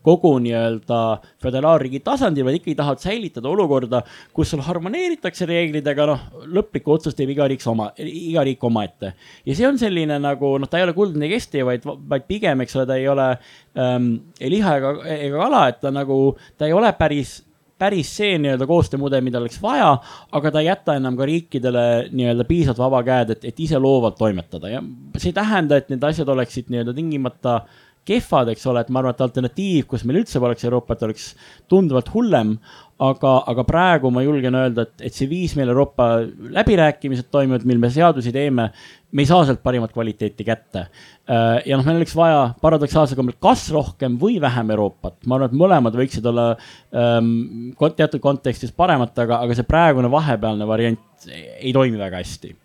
kogu 0.05 0.35
nii-öelda 0.45 1.01
föderaalriigi 1.43 2.03
tasandil, 2.05 2.45
vaid 2.49 2.61
ikkagi 2.61 2.77
tahavad 2.79 3.05
säilitada 3.05 3.49
olukorda, 3.49 4.03
kus 4.37 4.53
sul 4.53 4.65
harmoneeritakse 4.67 5.49
reeglid, 5.49 5.89
aga 5.89 6.11
noh, 6.13 6.29
lõplikku 6.67 6.93
otsust 6.99 7.17
teeb 7.19 7.33
iga 7.33 7.49
riik 7.49 7.65
oma, 7.71 7.89
iga 8.03 8.45
riik 8.47 8.63
omaette. 8.67 9.15
ja 9.47 9.57
see 9.57 9.67
on 9.69 9.79
selline 9.81 10.19
nagu 10.21 10.57
noh, 10.61 10.69
ta 10.69 10.81
ei 10.81 10.87
ole 10.87 10.97
kuldne 10.97 11.31
kesti, 11.33 11.65
vaid, 11.67 11.87
vaid 11.87 12.29
pigem, 12.29 12.61
eks 12.67 12.77
ole, 12.77 12.87
ta 12.87 13.01
ei 13.01 13.09
ole 13.09 13.31
ähm, 13.79 14.13
ei 14.41 14.53
liha 14.59 14.77
ega, 14.81 14.95
ega 15.17 15.43
kala, 15.47 15.67
et 15.73 15.81
ta 15.81 15.95
nagu, 15.95 16.21
ta 16.59 16.69
ei 16.69 16.77
ole 16.77 16.93
päris 16.99 17.41
päris 17.77 18.09
see 18.17 18.39
nii-öelda 18.41 18.65
koostöömudel, 18.69 19.21
mida 19.21 19.37
oleks 19.37 19.59
vaja, 19.61 19.91
aga 20.33 20.53
ta 20.53 20.63
ei 20.63 20.71
jäta 20.71 20.95
enam 20.97 21.17
ka 21.19 21.27
riikidele 21.29 21.83
nii-öelda 22.09 22.47
piisavalt 22.49 22.81
vaba 22.81 23.03
käed, 23.05 23.35
et, 23.35 23.45
et 23.51 23.61
ise 23.67 23.81
loovalt 23.81 24.17
toimetada 24.17 24.71
ja 24.73 24.81
see 25.17 25.29
ei 25.29 25.37
tähenda, 25.37 25.77
et 25.77 25.93
need 25.93 26.07
asjad 26.09 26.31
oleksid 26.33 26.73
nii-öelda 26.73 26.97
tingimata 26.97 27.59
kehvad, 28.07 28.53
eks 28.53 28.67
ole, 28.71 28.85
et 28.85 28.91
ma 28.95 29.03
arvan, 29.03 29.17
et 29.17 29.23
alternatiiv, 29.25 29.87
kus 29.91 30.05
meil 30.07 30.21
üldse 30.23 30.41
poleks 30.43 30.65
Euroopat, 30.69 31.03
oleks 31.09 31.31
tunduvalt 31.71 32.13
hullem, 32.15 32.55
aga, 32.97 33.33
aga 33.53 33.65
praegu 33.69 34.11
ma 34.13 34.23
julgen 34.25 34.57
öelda, 34.57 34.87
et, 34.87 35.03
et 35.09 35.17
see 35.17 35.29
viis 35.29 35.53
meil 35.59 35.69
Euroopa 35.69 36.09
läbirääkimised 36.57 37.29
toimuvad, 37.33 37.67
mil 37.69 37.81
me 37.83 37.91
seadusi 37.93 38.33
teeme, 38.33 38.71
me 39.13 39.25
ei 39.25 39.29
saa 39.29 39.45
sealt 39.49 39.63
parimat 39.65 39.93
kvaliteeti 39.93 40.47
kätte. 40.47 40.87
Äh, 41.29 41.61
ja 41.69 41.77
noh, 41.77 41.85
meil 41.87 42.01
oleks 42.01 42.17
vaja 42.17 42.41
paradoksaalsel 42.63 43.19
kombel 43.19 43.37
kas 43.43 43.67
rohkem 43.75 44.17
või 44.21 44.41
vähem 44.43 44.73
Euroopat, 44.73 45.19
ma 45.27 45.37
arvan, 45.37 45.53
et 45.53 45.61
mõlemad 45.61 46.01
võiksid 46.01 46.29
olla 46.33 46.49
ähm, 46.97 47.73
teatud 47.87 48.23
kontekstis 48.25 48.73
paremad, 48.77 49.13
aga, 49.27 49.43
aga 49.45 49.57
see 49.57 49.69
praegune 49.69 50.11
vahepealne 50.13 50.69
variant 50.69 51.29
ei 51.29 51.75
toimi 51.77 52.01
väga 52.01 52.23
hästi. 52.25 52.57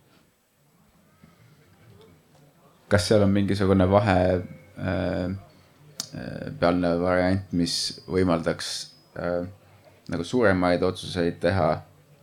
kas 2.92 3.06
seal 3.08 3.22
on 3.24 3.30
mingisugune 3.32 3.86
vahe 3.88 4.16
äh, 4.36 4.88
äh 5.32 6.48
pealne 6.60 6.90
variant, 7.00 7.46
mis 7.56 7.76
võimaldaks 8.12 8.72
äh, 9.16 9.46
nagu 10.12 10.26
suuremaid 10.28 10.84
otsuseid 10.84 11.40
teha 11.44 11.72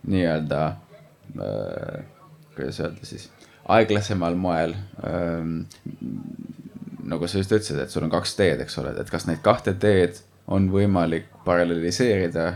nii-öelda 0.09 0.61
äh,, 0.69 1.99
kuidas 2.55 2.79
öelda 2.83 3.05
siis, 3.07 3.29
aeglasemal 3.67 4.37
moel 4.39 4.75
ähm,. 5.05 5.61
nagu 7.09 7.27
sa 7.27 7.41
just 7.41 7.51
ütlesid, 7.51 7.79
et 7.81 7.89
sul 7.89 8.05
on 8.05 8.13
kaks 8.13 8.35
teed, 8.37 8.61
eks 8.61 8.77
ole, 8.81 8.93
et 9.01 9.09
kas 9.09 9.25
neid 9.25 9.41
kahte 9.45 9.73
teed 9.81 10.19
on 10.49 10.67
võimalik 10.73 11.29
paralleliseerida 11.45 12.49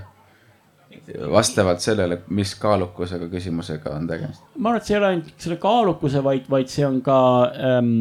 vastavalt 1.32 1.82
sellele, 1.84 2.20
mis 2.38 2.54
kaalukusega 2.62 3.28
küsimusega 3.32 3.96
on 3.98 4.06
tegemist? 4.08 4.44
ma 4.56 4.72
arvan, 4.72 4.82
et 4.82 4.88
see 4.88 4.96
ei 4.96 5.00
ole 5.02 5.10
ainult 5.14 5.48
selle 5.48 5.58
kaalukuse, 5.62 6.22
vaid, 6.26 6.46
vaid 6.52 6.70
see 6.72 6.86
on 6.88 7.02
ka 7.06 7.18
ähm,, 7.70 7.96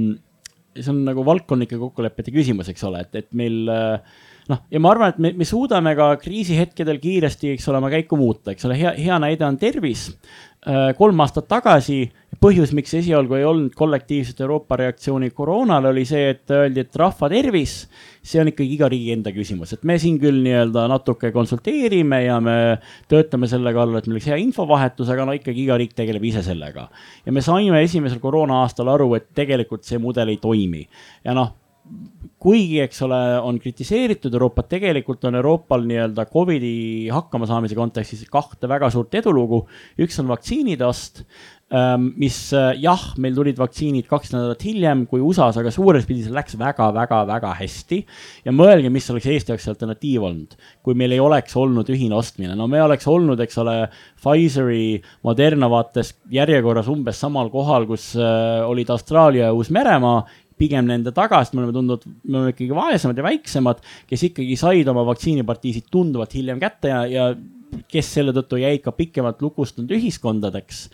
see 0.77 0.93
on 0.93 1.03
nagu 1.09 1.25
valdkondlike 1.27 1.81
kokkulepete 1.81 2.35
küsimus, 2.35 2.71
eks 2.73 2.85
ole, 2.89 3.03
et, 3.07 3.17
et 3.25 3.33
meil 3.39 3.73
äh, 3.73 4.21
noh, 4.53 4.63
ja 4.73 4.81
ma 4.83 4.93
arvan, 4.93 5.15
et 5.15 5.21
me, 5.23 5.33
me 5.41 5.49
suudame 5.49 5.95
ka 5.99 6.13
kriisihetkedel 6.23 7.01
kiiresti, 7.03 7.57
eks 7.57 7.69
ole, 7.71 7.83
oma 7.83 7.93
käiku 7.93 8.19
muuta, 8.21 8.53
eks 8.55 8.69
ole, 8.69 8.79
hea, 8.79 8.95
hea 9.01 9.19
näide 9.23 9.47
on 9.49 9.59
tervis. 9.61 10.11
Äh, 10.63 10.93
kolm 10.95 11.19
aastat 11.25 11.49
tagasi 11.51 12.05
põhjus, 12.43 12.71
miks 12.75 12.93
esialgu 12.95 13.35
ei 13.35 13.45
olnud 13.47 13.75
kollektiivset 13.79 14.41
Euroopa 14.45 14.77
reaktsiooni 14.79 15.33
koroonale, 15.35 15.91
oli 15.91 16.05
see, 16.07 16.29
et 16.37 16.53
öeldi, 16.55 16.85
et 16.85 16.99
rahva 16.99 17.29
tervis, 17.31 17.75
see 18.23 18.39
on 18.43 18.51
ikkagi 18.53 18.77
iga 18.77 18.89
riigi 18.91 19.11
enda 19.15 19.33
küsimus, 19.35 19.75
et 19.75 19.83
me 19.87 19.97
siin 20.03 20.21
küll 20.23 20.39
nii-öelda 20.45 20.85
natuke 20.91 21.33
konsulteerime 21.35 22.23
ja 22.25 22.39
me 22.43 22.57
töötame 23.11 23.51
selle 23.51 23.75
kallal, 23.75 23.99
et 23.99 24.07
meil 24.07 24.21
oleks 24.21 24.31
hea 24.31 24.39
infovahetus, 24.43 25.11
aga 25.11 25.27
no 25.27 25.35
ikkagi 25.39 25.65
iga 25.67 25.81
riik 25.83 25.97
tegeleb 25.99 26.31
ise 26.31 26.45
sellega. 26.47 26.89
ja 27.27 27.35
me 27.35 27.43
saime 27.43 27.83
esimesel 27.83 28.23
koroona 28.23 28.63
aastal 28.63 28.91
aru, 28.95 29.11
et 29.19 29.33
tegelikult 29.35 29.87
see 29.87 29.99
mudel 30.03 30.31
ei 30.31 30.39
toimi 30.43 30.87
ja 31.25 31.35
noh 31.35 31.57
kuigi, 32.43 32.81
eks 32.83 33.03
ole, 33.07 33.21
on 33.47 33.59
kritiseeritud 33.63 34.35
Euroopat, 34.35 34.69
tegelikult 34.75 35.25
on 35.29 35.39
Euroopal 35.39 35.87
nii-öelda 35.87 36.27
Covidi 36.31 37.09
hakkamasaamise 37.13 37.79
kontekstis 37.79 38.27
kahte 38.31 38.71
väga 38.71 38.91
suurt 38.91 39.15
edulugu. 39.19 39.65
üks 40.03 40.19
on 40.19 40.31
vaktsiinide 40.31 40.87
ost, 40.87 41.23
ähm, 41.71 42.09
mis 42.19 42.39
äh, 42.57 42.73
jah, 42.83 43.05
meil 43.23 43.37
tulid 43.39 43.61
vaktsiinid 43.63 44.09
kaks 44.11 44.35
nädalat 44.35 44.67
hiljem 44.67 45.05
kui 45.11 45.23
USA-s, 45.23 45.61
aga 45.63 45.71
suures 45.75 46.07
pildis 46.09 46.33
läks 46.35 46.59
väga-väga-väga 46.59 47.55
hästi. 47.61 48.03
ja 48.47 48.55
mõelge, 48.55 48.91
mis 48.91 49.11
oleks 49.15 49.31
Eesti 49.31 49.55
jaoks 49.55 49.71
alternatiiv 49.71 50.27
olnud, 50.27 50.59
kui 50.83 50.99
meil 50.99 51.15
ei 51.15 51.23
oleks 51.23 51.55
olnud 51.57 51.91
ühine 51.95 52.19
ostmine, 52.19 52.59
no 52.59 52.67
me 52.67 52.83
oleks 52.83 53.07
olnud, 53.07 53.41
eks 53.43 53.59
ole, 53.63 53.77
Pfizeri, 54.23 55.01
Moderna 55.23 55.71
vaates 55.71 56.17
järjekorras 56.31 56.91
umbes 56.91 57.23
samal 57.23 57.51
kohal, 57.55 57.87
kus 57.87 58.13
äh, 58.19 58.63
olid 58.67 58.91
Austraalia 58.91 59.51
ja 59.51 59.55
Uus-Meremaa 59.55 60.23
pigem 60.63 60.87
nende 60.89 61.15
taga, 61.17 61.43
sest 61.43 61.57
me 61.57 61.65
oleme 61.65 61.75
tundnud, 61.77 62.07
me 62.29 62.39
oleme 62.39 62.55
ikkagi 62.55 62.77
vaesemad 62.77 63.19
ja 63.19 63.27
väiksemad, 63.27 63.83
kes 64.11 64.29
ikkagi 64.31 64.59
said 64.61 64.93
oma 64.93 65.05
vaktsiinipartiisid 65.11 65.91
tunduvalt 65.93 66.39
hiljem 66.39 66.63
kätte 66.63 66.93
ja, 66.93 67.03
ja 67.11 67.27
kes 67.93 68.09
selle 68.19 68.35
tõttu 68.37 68.61
jäid 68.61 68.83
ka 68.85 68.93
pikemalt 68.97 69.43
lukustunud 69.43 69.93
ühiskondadeks. 69.97 70.87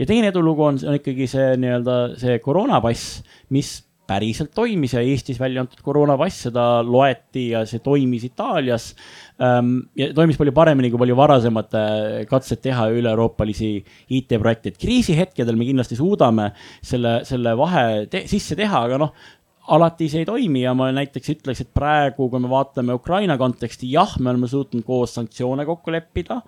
ja 0.00 0.08
teine 0.08 0.32
edulugu 0.32 0.64
on, 0.70 0.80
on 0.88 0.98
ikkagi 0.98 1.28
see 1.30 1.54
nii-öelda 1.60 1.96
see 2.20 2.38
koroonapass, 2.44 3.20
mis 3.52 3.80
päriselt 4.12 4.52
toimis 4.54 4.94
ja 4.96 5.02
Eestis 5.04 5.40
välja 5.40 5.64
antud 5.64 5.80
koroonapass, 5.84 6.46
seda 6.48 6.66
loeti 6.86 7.48
ja 7.52 7.64
see 7.68 7.82
toimis 7.84 8.26
Itaalias 8.28 8.92
ähm,. 9.40 9.78
ja 9.98 10.12
toimis 10.16 10.38
palju 10.40 10.54
paremini 10.56 10.92
kui 10.92 11.00
palju 11.02 11.18
varasemad 11.18 11.76
äh, 11.78 12.22
katsed 12.30 12.62
teha 12.64 12.88
üle-euroopalisi 12.92 13.74
IT-projekte, 14.18 14.72
et 14.72 14.80
kriisihetkedel 14.82 15.58
me 15.58 15.68
kindlasti 15.68 15.98
suudame 15.98 16.50
selle, 16.84 17.20
selle 17.28 17.56
vahe 17.58 17.86
te 18.12 18.26
sisse 18.30 18.58
teha, 18.58 18.86
aga 18.88 19.00
noh 19.06 19.14
alati 19.72 20.08
see 20.10 20.24
ei 20.24 20.26
toimi 20.26 20.64
ja 20.64 20.72
ma 20.74 20.88
näiteks 20.90 21.36
ütleks, 21.36 21.60
et 21.62 21.70
praegu, 21.74 22.26
kui 22.28 22.42
me 22.42 22.50
vaatame 22.50 22.96
Ukraina 22.98 23.36
konteksti, 23.38 23.92
jah, 23.94 24.16
me 24.18 24.32
oleme 24.32 24.50
suutnud 24.50 24.82
koos 24.86 25.14
sanktsioone 25.18 25.66
kokku 25.68 25.94
leppida 25.94 26.40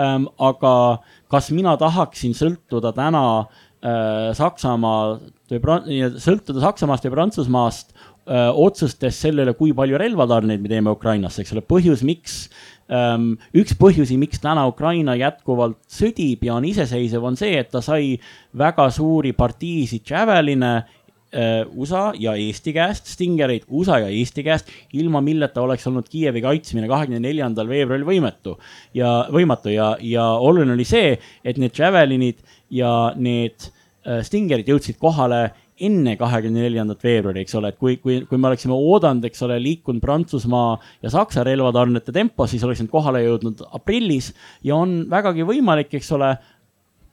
ähm,. 0.00 0.30
aga 0.38 1.02
kas 1.32 1.50
mina 1.50 1.74
tahaksin 1.80 2.36
sõltuda 2.38 2.94
täna 2.96 3.24
äh, 3.40 3.60
Saksamaa 3.82 5.16
või 5.50 5.96
sõltuda 6.22 6.62
Saksamaast 6.62 7.08
või 7.08 7.14
Prantsusmaast 7.16 7.90
öö, 7.90 8.44
otsustest 8.62 9.24
selle 9.24 9.42
üle, 9.42 9.56
kui 9.58 9.72
palju 9.74 9.98
relvatarneid 9.98 10.62
me 10.62 10.70
teeme 10.70 10.94
Ukrainasse, 10.94 11.42
eks 11.42 11.56
ole, 11.56 11.64
põhjus, 11.66 12.04
miks 12.06 12.44
Um, 12.92 13.36
üks 13.56 13.72
põhjusi, 13.78 14.18
miks 14.20 14.40
täna 14.42 14.66
Ukraina 14.68 15.14
jätkuvalt 15.16 15.78
sõdib 15.88 16.42
ja 16.44 16.58
on 16.58 16.66
iseseisev, 16.68 17.22
on 17.24 17.38
see, 17.40 17.54
et 17.56 17.70
ta 17.72 17.80
sai 17.80 18.18
väga 18.58 18.88
suuri 18.92 19.30
partiisid 19.38 20.04
Javeline 20.10 20.72
uh, 20.82 21.62
USA 21.78 22.10
ja 22.20 22.34
Eesti 22.36 22.74
käest, 22.76 23.08
Stingereid 23.14 23.64
USA 23.70 24.02
ja 24.02 24.10
Eesti 24.12 24.44
käest, 24.44 24.68
ilma 24.98 25.22
milleta 25.24 25.62
oleks 25.62 25.86
olnud 25.88 26.10
Kiievi 26.10 26.42
kaitsmine 26.44 26.90
kahekümne 26.90 27.22
neljandal 27.22 27.70
veebruaril 27.70 28.04
võimetu 28.08 28.58
ja 28.98 29.22
võimatu. 29.32 29.72
Ja, 29.72 29.94
ja 30.02 30.26
oluline 30.42 30.76
oli 30.76 30.88
see, 30.88 31.14
et 31.46 31.62
need 31.62 31.78
Javelinid 31.78 32.42
ja 32.72 33.12
need 33.16 33.70
Äh, 34.02 34.22
Stingerid 34.26 34.66
jõudsid 34.66 34.96
kohale 34.98 35.52
enne 35.82 36.16
kahekümne 36.18 36.64
neljandat 36.64 37.04
veebruari, 37.06 37.44
eks 37.44 37.54
ole, 37.58 37.70
et 37.70 37.78
kui, 37.78 37.96
kui, 38.02 38.20
kui 38.26 38.38
me 38.38 38.48
oleksime 38.50 38.74
oodanud, 38.74 39.24
eks 39.28 39.44
ole, 39.46 39.60
liikunud 39.62 40.02
Prantsusmaa 40.02 40.72
ja 41.04 41.10
Saksa 41.10 41.44
relvatarnete 41.46 42.14
tempos, 42.14 42.50
siis 42.50 42.64
oleks 42.66 42.82
nad 42.82 42.90
kohale 42.90 43.22
jõudnud 43.22 43.62
aprillis 43.78 44.32
ja 44.66 44.74
on 44.78 45.04
vägagi 45.10 45.46
võimalik, 45.46 45.94
eks 45.98 46.10
ole, 46.18 46.32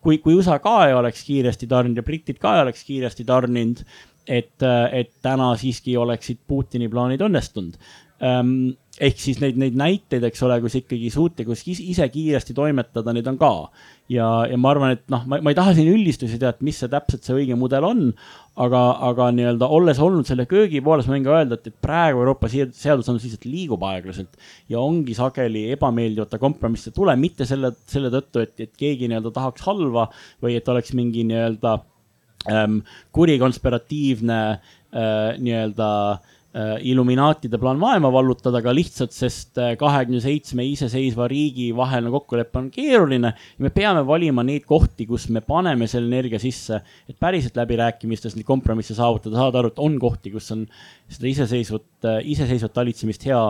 kui, 0.02 0.18
kui 0.24 0.38
USA 0.40 0.58
ka 0.64 0.76
ei 0.88 0.98
oleks 0.98 1.22
kiiresti 1.30 1.70
tarninud 1.70 2.02
ja 2.02 2.08
britid 2.10 2.42
ka 2.42 2.58
ei 2.58 2.66
oleks 2.66 2.82
kiiresti 2.90 3.26
tarninud, 3.30 3.86
et, 4.26 4.66
et 4.66 5.14
täna 5.26 5.54
siiski 5.62 5.94
oleksid 5.98 6.42
Putini 6.50 6.90
plaanid 6.90 7.22
õnnestunud 7.26 7.78
ähm, 8.26 8.72
ehk 9.00 9.22
siis 9.22 9.40
neid, 9.44 9.58
neid 9.60 9.78
näiteid, 9.80 10.26
eks 10.28 10.44
ole, 10.46 10.60
kus 10.64 10.76
ikkagi 10.82 11.10
suutlikkus 11.14 11.64
ise 11.70 12.08
kiiresti 12.12 12.56
toimetada, 12.58 13.14
neid 13.16 13.28
on 13.32 13.38
ka. 13.40 13.52
Ja, 14.10 14.28
ja 14.50 14.58
ma 14.60 14.72
arvan, 14.74 14.96
et 14.98 15.04
noh, 15.12 15.26
ma, 15.30 15.40
ma 15.44 15.52
ei 15.54 15.58
taha 15.58 15.74
siin 15.78 15.90
üldistusi 15.92 16.40
teha, 16.42 16.54
et 16.56 16.64
mis 16.66 16.78
see 16.82 16.90
täpselt 16.92 17.26
see 17.26 17.36
õige 17.38 17.58
mudel 17.60 17.86
on, 17.88 18.02
aga, 18.60 18.82
aga 19.10 19.30
nii-öelda 19.36 19.70
olles 19.78 20.02
olnud 20.04 20.28
selle 20.28 20.48
köögi 20.50 20.82
pooles, 20.86 21.08
ma 21.08 21.16
võin 21.16 21.28
ka 21.28 21.36
öelda, 21.38 21.60
et, 21.60 21.70
et 21.70 21.78
praegu 21.84 22.24
Euroopa 22.24 22.50
seadusandlus 22.52 23.28
lihtsalt 23.28 23.46
liigub 23.50 23.86
aeglaselt 23.90 24.42
ja 24.72 24.82
ongi 24.82 25.18
sageli 25.18 25.68
ebameeldivate 25.76 26.42
kompromisside 26.42 26.96
tule, 26.98 27.16
mitte 27.22 27.48
selle, 27.50 27.74
selle 27.90 28.12
tõttu, 28.14 28.44
et, 28.46 28.58
et 28.66 28.74
keegi 28.80 29.12
nii-öelda 29.12 29.36
tahaks 29.36 29.68
halva 29.70 30.10
või 30.44 30.58
et 30.60 30.74
oleks 30.74 30.96
mingi 30.98 31.28
nii-öelda 31.30 31.78
ähm, 32.52 32.82
kuri 33.16 33.38
konspiratiivne 33.42 34.42
äh, 34.50 35.40
nii-öelda 35.40 35.90
Äh, 36.20 36.39
Illuminaatide 36.82 37.60
plaan 37.62 37.78
maailma 37.78 38.10
vallutada, 38.10 38.58
aga 38.58 38.72
lihtsalt, 38.74 39.14
sest 39.14 39.60
äh, 39.62 39.76
kahekümne 39.78 40.18
seitsme 40.24 40.64
iseseisva 40.66 41.28
riigi 41.30 41.68
vaheline 41.78 42.10
kokkulepe 42.10 42.58
on 42.58 42.72
keeruline 42.74 43.36
me 43.62 43.70
peame 43.70 44.02
valima 44.08 44.42
neid 44.48 44.66
kohti, 44.66 45.06
kus 45.06 45.28
me 45.30 45.44
paneme 45.46 45.86
selle 45.88 46.10
energia 46.10 46.42
sisse, 46.42 46.80
et 47.06 47.20
päriselt 47.22 47.60
läbirääkimistes 47.60 48.34
neid 48.34 48.48
kompromisse 48.48 48.98
saavutada, 48.98 49.38
saada 49.38 49.62
aru, 49.62 49.70
et 49.70 49.84
on 49.86 50.00
kohti, 50.02 50.34
kus 50.34 50.50
on 50.56 50.66
seda 51.06 51.30
iseseisvat, 51.30 51.86
äh, 52.10 52.18
iseseisvat 52.34 52.74
talitsemist 52.80 53.30
hea, 53.30 53.44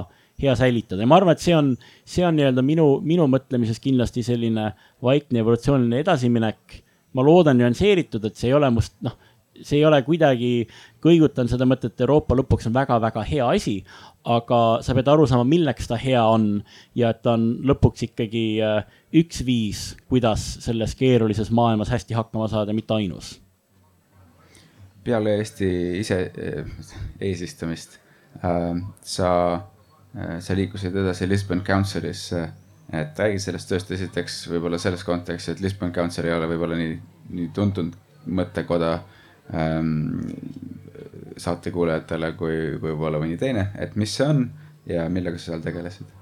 hea 0.44 0.58
säilitada 0.60 1.08
ja 1.08 1.08
ma 1.08 1.22
arvan, 1.22 1.40
et 1.40 1.46
see 1.46 1.56
on, 1.56 1.72
see 2.04 2.28
on 2.28 2.36
nii-öelda 2.36 2.68
minu, 2.68 2.90
minu 3.00 3.30
mõtlemises 3.32 3.80
kindlasti 3.80 4.28
selline 4.28 4.74
vaikne 5.08 5.40
evolutsiooniline 5.46 6.04
edasiminek. 6.04 6.82
ma 7.16 7.24
loodan 7.26 7.58
nüansseeritud, 7.58 8.28
et 8.28 8.36
see 8.38 8.52
ei 8.52 8.54
ole 8.54 8.68
must, 8.70 8.94
noh 9.02 9.16
see 9.64 9.80
ei 9.80 9.86
ole 9.86 10.00
kuidagi, 10.06 10.68
kõigutan 11.04 11.50
seda 11.52 11.68
mõtet, 11.70 11.98
Euroopa 12.04 12.38
lõpuks 12.38 12.68
on 12.70 12.76
väga-väga 12.76 13.24
hea 13.28 13.48
asi, 13.56 13.76
aga 14.28 14.62
sa 14.86 14.96
pead 14.98 15.10
aru 15.12 15.28
saama, 15.30 15.48
milleks 15.48 15.90
ta 15.90 15.98
hea 16.00 16.22
on 16.28 16.48
ja 16.98 17.14
et 17.14 17.22
ta 17.26 17.36
on 17.38 17.50
lõpuks 17.68 18.08
ikkagi 18.10 18.46
äh, 18.64 18.82
üks 19.22 19.44
viis, 19.48 19.84
kuidas 20.12 20.46
selles 20.66 20.96
keerulises 21.00 21.52
maailmas 21.56 21.92
hästi 21.94 22.18
hakkama 22.18 22.50
saada, 22.52 22.76
mitte 22.76 22.96
ainus. 22.98 23.38
peale 25.04 25.38
Eesti 25.40 25.70
ise 26.00 26.20
äh, 26.30 26.66
eesistumist 27.30 28.00
äh, 28.44 28.74
sa, 29.02 29.32
sa 30.40 30.56
liikusid 30.56 30.96
edasi 30.96 31.30
Lisbon 31.30 31.64
Council'isse, 31.66 32.44
et 32.94 33.20
räägi 33.20 33.40
sellest 33.40 33.70
tööst 33.70 33.92
esiteks 33.92 34.42
võib-olla 34.50 34.80
selles 34.82 35.04
kontekstis, 35.06 35.56
et 35.56 35.64
Lisbon 35.64 35.94
Council 35.94 36.28
ei 36.28 36.36
ole 36.36 36.50
võib-olla 36.50 36.78
nii, 36.80 37.00
nii 37.38 37.50
tuntud 37.56 37.96
mõttekoda 38.30 38.94
ähm, 38.98 39.19
saatekuulajatele 41.40 42.32
kui, 42.38 42.56
võib-olla 42.82 43.18
mõni 43.22 43.38
teine, 43.40 43.70
et 43.82 43.96
mis 43.98 44.14
see 44.14 44.28
on 44.28 44.44
ja 44.90 45.08
millega 45.10 45.40
sa 45.40 45.54
seal 45.54 45.64
tegelesid? 45.66 46.16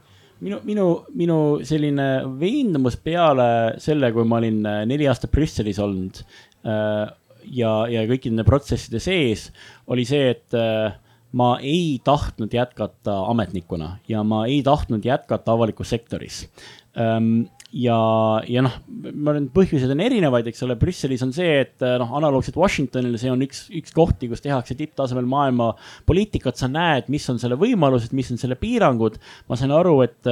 minu, 0.44 0.60
minu, 0.68 0.86
minu 1.18 1.38
selline 1.66 2.08
veendumus 2.40 2.98
peale 3.02 3.50
selle, 3.82 4.12
kui 4.14 4.28
ma 4.28 4.42
olin 4.42 4.62
äh, 4.70 4.84
neli 4.90 5.08
aastat 5.10 5.34
Brüsselis 5.34 5.80
olnud 5.82 6.22
äh, 6.22 7.08
ja, 7.58 7.74
ja 7.90 8.06
kõikide 8.10 8.36
nende 8.36 8.48
protsesside 8.48 9.02
sees, 9.04 9.48
oli 9.90 10.06
see, 10.08 10.36
et 10.36 10.58
äh, 10.58 10.94
ma 11.38 11.56
ei 11.60 11.98
tahtnud 12.06 12.54
jätkata 12.54 13.18
ametnikuna 13.32 13.98
ja 14.10 14.24
ma 14.24 14.46
ei 14.48 14.62
tahtnud 14.66 15.06
jätkata 15.06 15.58
avalikus 15.58 15.92
sektoris 15.96 16.46
ähm, 16.98 17.48
ja, 17.78 17.98
ja 18.50 18.64
noh, 18.66 18.76
ma 19.14 19.34
arvan, 19.34 19.48
põhjuseid 19.54 19.92
on 19.94 20.02
erinevaid, 20.04 20.48
eks 20.50 20.64
ole, 20.66 20.78
Brüsselis 20.80 21.24
on 21.26 21.34
see, 21.36 21.60
et 21.64 21.86
noh, 22.02 22.14
analoogselt 22.18 22.58
Washingtonile, 22.60 23.20
see 23.22 23.32
on 23.32 23.44
üks, 23.46 23.66
üks 23.78 23.94
kohti, 23.96 24.30
kus 24.32 24.44
tehakse 24.44 24.78
tipptasemel 24.80 25.28
maailma 25.30 25.72
poliitikat, 26.10 26.58
sa 26.60 26.70
näed, 26.72 27.12
mis 27.14 27.28
on 27.32 27.42
selle 27.42 27.60
võimalused, 27.60 28.16
mis 28.18 28.32
on 28.34 28.42
selle 28.42 28.58
piirangud. 28.60 29.20
ma 29.50 29.60
sain 29.60 29.74
aru, 29.76 30.00
et, 30.06 30.32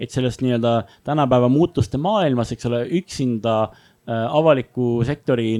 et 0.00 0.12
sellest 0.12 0.44
nii-öelda 0.44 0.78
tänapäeva 1.06 1.50
muutuste 1.52 2.00
maailmas, 2.00 2.54
eks 2.54 2.68
ole, 2.70 2.84
üksinda 3.00 3.56
äh, 3.66 4.26
avaliku 4.26 5.02
sektori, 5.06 5.50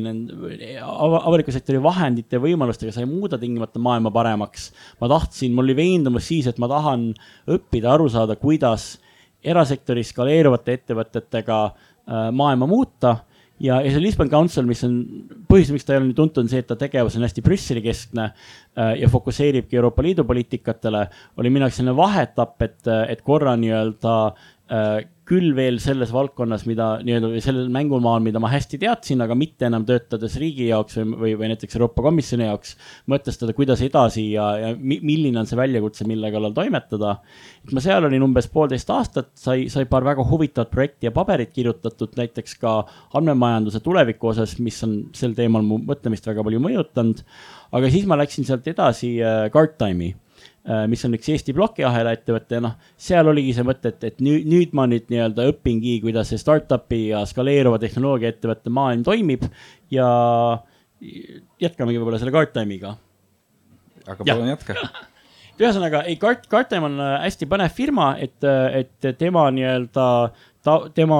avaliku 0.80 1.54
sektori 1.54 1.82
vahendite 1.82 2.38
ja 2.38 2.44
võimalustega 2.44 2.94
sa 2.94 3.02
ei 3.04 3.10
muuda 3.10 3.40
tingimata 3.42 3.82
maailma 3.82 4.12
paremaks. 4.14 4.70
ma 5.00 5.10
tahtsin, 5.12 5.52
mul 5.52 5.68
oli 5.68 5.76
veendumus 5.84 6.30
siis, 6.30 6.48
et 6.48 6.62
ma 6.62 6.70
tahan 6.70 7.10
õppida, 7.50 7.92
aru 7.92 8.08
saada, 8.12 8.38
kuidas 8.40 8.94
erasektori 9.44 10.04
skaleeruvate 10.04 10.78
ettevõtetega 10.78 11.60
maailma 12.32 12.68
muuta. 12.70 13.16
Ja, 13.58 13.78
ja 13.80 13.88
see 13.88 14.02
Lisbon 14.02 14.28
Council, 14.28 14.66
mis 14.68 14.82
on, 14.84 14.96
põhjus, 15.48 15.70
miks 15.72 15.86
ta 15.88 15.94
ei 15.94 16.00
ole 16.02 16.10
nii 16.10 16.16
tuntud, 16.18 16.42
on 16.44 16.50
see, 16.50 16.60
et 16.60 16.66
ta 16.68 16.76
tegevus 16.76 17.16
on 17.16 17.24
hästi 17.24 17.44
Brüsseli 17.44 17.80
keskne 17.84 18.26
äh, 18.28 18.90
ja 19.00 19.08
fokusseeribki 19.08 19.78
Euroopa 19.78 20.04
Liidu 20.04 20.26
poliitikatele, 20.28 21.06
oli 21.40 21.52
minu 21.52 21.64
jaoks 21.64 21.80
selline 21.80 21.96
vaheetapp, 21.96 22.66
et, 22.66 22.90
et 23.08 23.22
korra 23.24 23.54
nii-öelda 23.60 24.16
äh, 24.28 24.90
küll 25.26 25.54
veel 25.56 25.80
selles 25.82 26.12
valdkonnas, 26.14 26.64
mida 26.70 26.86
nii-öelda 27.04 27.30
või 27.32 27.40
sellel 27.42 27.70
mängumaal, 27.74 28.20
mida 28.22 28.38
ma 28.42 28.50
hästi 28.52 28.78
teadsin, 28.82 29.22
aga 29.24 29.34
mitte 29.38 29.66
enam 29.66 29.84
töötades 29.86 30.36
riigi 30.38 30.68
jaoks 30.68 30.98
või, 31.00 31.06
või, 31.22 31.32
või 31.40 31.50
näiteks 31.50 31.74
Euroopa 31.76 32.04
Komisjoni 32.06 32.46
jaoks, 32.46 32.76
mõtestada, 33.10 33.54
kuidas 33.56 33.82
edasi 33.82 34.28
ja, 34.36 34.46
ja 34.62 34.72
milline 34.78 35.40
on 35.42 35.48
see 35.50 35.58
väljakutse, 35.58 36.06
mille 36.06 36.30
kallal 36.34 36.54
toimetada. 36.56 37.16
et 37.64 37.74
ma 37.74 37.82
seal 37.82 38.06
olin 38.06 38.26
umbes 38.28 38.46
poolteist 38.52 38.92
aastat, 38.94 39.32
sai, 39.40 39.66
sai 39.72 39.88
paar 39.90 40.06
väga 40.06 40.26
huvitavat 40.30 40.70
projekti 40.70 41.10
ja 41.10 41.14
paberit 41.16 41.50
kirjutatud, 41.56 42.14
näiteks 42.18 42.54
ka 42.62 42.76
andmemajanduse 43.18 43.82
tuleviku 43.82 44.30
osas, 44.30 44.58
mis 44.62 44.78
on 44.86 45.00
sel 45.16 45.34
teemal 45.34 45.66
mu 45.66 45.80
mõtlemist 45.90 46.30
väga 46.30 46.46
palju 46.46 46.62
mõjutanud. 46.68 47.24
aga 47.74 47.90
siis 47.90 48.06
ma 48.06 48.20
läksin 48.22 48.46
sealt 48.46 48.70
edasi 48.70 49.16
äh, 49.18 49.48
Guardtime'i 49.50 50.14
Äh, 50.14 50.25
mis 50.90 51.04
on 51.06 51.14
üks 51.14 51.28
Eesti 51.30 51.54
plokiahela 51.54 52.10
ettevõte 52.16 52.58
noh, 52.62 52.72
seal 52.98 53.28
oligi 53.30 53.52
see 53.54 53.66
mõte, 53.66 53.92
et, 53.94 54.06
et 54.08 54.22
nüüd, 54.24 54.48
nüüd 54.50 54.72
ma 54.74 54.88
nüüd 54.90 55.06
nii-öelda 55.12 55.46
õpingi, 55.52 56.00
kuidas 56.02 56.32
see 56.32 56.42
startup'i 56.42 57.04
ja 57.12 57.22
skaleeruva 57.28 57.78
tehnoloogia 57.82 58.32
ettevõtte 58.34 58.72
maailm 58.74 59.04
toimib 59.06 59.46
ja 59.94 60.08
jätkamegi 61.62 62.00
võib-olla 62.00 62.18
selle 62.18 62.34
Guardtime'iga. 62.34 62.96
aga 64.06 64.24
palun 64.24 64.50
jätka 64.54 64.80
ühesõnaga, 65.60 66.02
ei, 66.08 66.18
Guard, 66.20 66.44
Guardtime 66.50 66.90
on 66.90 67.00
äh, 67.00 67.14
hästi 67.24 67.48
põnev 67.48 67.72
firma, 67.72 68.10
et, 68.20 68.36
äh, 68.44 68.82
et 68.82 69.10
tema 69.18 69.46
nii-öelda 69.54 70.06
ta, 70.66 70.78
tema 70.94 71.18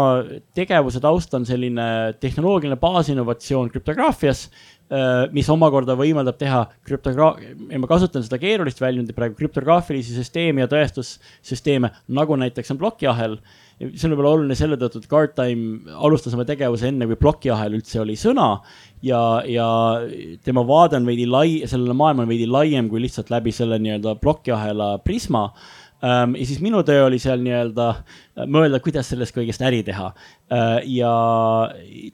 tegevuse 0.57 1.01
taust 1.03 1.34
on 1.38 1.47
selline 1.49 1.88
tehnoloogiline 2.20 2.78
baasinnovatsioon 2.82 3.70
krüptograafias 3.70 4.49
Äh, 4.86 5.24
mis 5.34 5.49
omakorda 5.51 5.97
võimaldab 5.99 6.36
teha 6.38 6.61
krüptogra-, 6.86 7.32
ma 7.74 7.88
kasutan 7.90 8.22
seda 8.22 8.38
keerulist 8.38 8.78
väljundit 8.78 9.16
praegu, 9.16 9.34
krüptograafilisi 9.34 10.14
süsteeme 10.14 10.62
ja 10.62 10.68
tõestussüsteeme, 10.70 11.90
nagu 12.14 12.36
näiteks 12.38 12.70
on 12.70 12.78
plokiahel. 12.78 13.34
see 13.82 14.07
on 14.07 14.12
võib-olla 14.14 14.36
oluline 14.36 14.55
selle 14.55 14.78
tõttu, 14.78 15.03
et 15.03 15.09
Guardtime 15.11 15.90
alustas 15.90 16.36
oma 16.38 16.47
tegevuse 16.47 16.86
enne, 16.86 17.09
kui 17.11 17.18
plokiahel 17.18 17.74
üldse 17.80 17.99
oli 18.01 18.14
sõna 18.14 18.61
ja, 19.03 19.42
ja 19.42 19.66
tema 20.47 20.62
vaade 20.62 21.01
on 21.01 21.11
veidi 21.11 21.26
lai, 21.26 21.66
sellele 21.66 21.92
maailm 21.92 22.22
on 22.22 22.30
veidi 22.30 22.47
laiem 22.47 22.86
kui 22.88 23.03
lihtsalt 23.03 23.34
läbi 23.34 23.51
selle 23.51 23.80
nii-öelda 23.82 24.14
plokiahela 24.22 25.01
prisma 25.03 25.49
ja 26.07 26.46
siis 26.46 26.61
minu 26.64 26.82
töö 26.86 27.07
oli 27.07 27.18
seal 27.22 27.40
nii-öelda 27.42 27.86
mõelda, 28.52 28.80
kuidas 28.84 29.09
sellest 29.11 29.34
kõigest 29.36 29.64
äri 29.64 29.82
teha. 29.86 30.11
Äh, 30.47 30.82
ja 30.84 31.11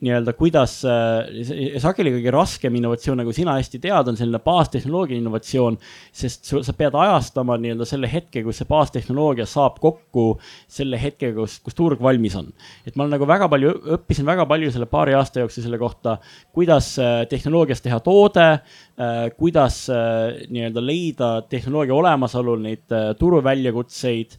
nii-öelda, 0.01 0.33
kuidas, 0.33 0.79
äh, 0.89 1.75
sageli 1.77 2.15
kõige 2.15 2.31
raskem 2.33 2.73
innovatsioon, 2.79 3.19
nagu 3.21 3.33
sina 3.35 3.53
hästi 3.59 3.77
tead, 3.83 4.07
on 4.09 4.15
selline 4.17 4.39
baastehnoloogia 4.41 5.19
innovatsioon, 5.21 5.77
sest 6.09 6.49
sa 6.49 6.73
pead 6.73 6.97
ajastama 6.97 7.59
nii-öelda 7.61 7.85
selle 7.85 8.09
hetke, 8.09 8.41
kus 8.41 8.63
see 8.63 8.69
baastehnoloogia 8.71 9.45
saab 9.45 9.77
kokku 9.83 10.39
selle 10.65 10.97
hetkega, 10.97 11.35
kus, 11.43 11.59
kus 11.61 11.77
turg 11.77 12.01
valmis 12.01 12.33
on. 12.39 12.49
et 12.87 12.97
ma 12.97 13.05
olen 13.05 13.13
nagu 13.19 13.27
väga 13.29 13.51
palju, 13.53 13.75
õppisin 13.99 14.25
väga 14.25 14.47
palju 14.49 14.73
selle 14.73 14.89
paari 14.89 15.13
aasta 15.13 15.45
jooksul 15.45 15.67
selle 15.67 15.77
kohta, 15.77 16.17
kuidas 16.57 16.89
äh, 16.97 17.27
tehnoloogias 17.29 17.85
teha 17.85 18.01
toode, 18.01 18.47
kuidas 19.37 19.77
nii-öelda 19.89 20.81
leida 20.85 21.29
tehnoloogia 21.49 21.95
olemasolul 21.97 22.59
neid 22.61 22.93
turuväljakutseid 23.17 24.35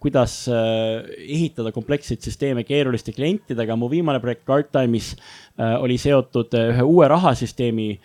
kuidas 0.00 0.36
ehitada 0.48 1.72
kompleksseid 1.76 2.24
süsteeme 2.24 2.64
keeruliste 2.98 3.12
klientidega. 3.12 3.76
mu 3.76 3.88
viimane 3.88 4.20
projekt 4.20 4.46
Guardtime'is 4.46 5.16
äh, 5.58 5.80
oli 5.80 5.98
seotud 5.98 6.54
ühe 6.54 6.82
uue 6.82 7.08
rahasüsteemi 7.08 7.98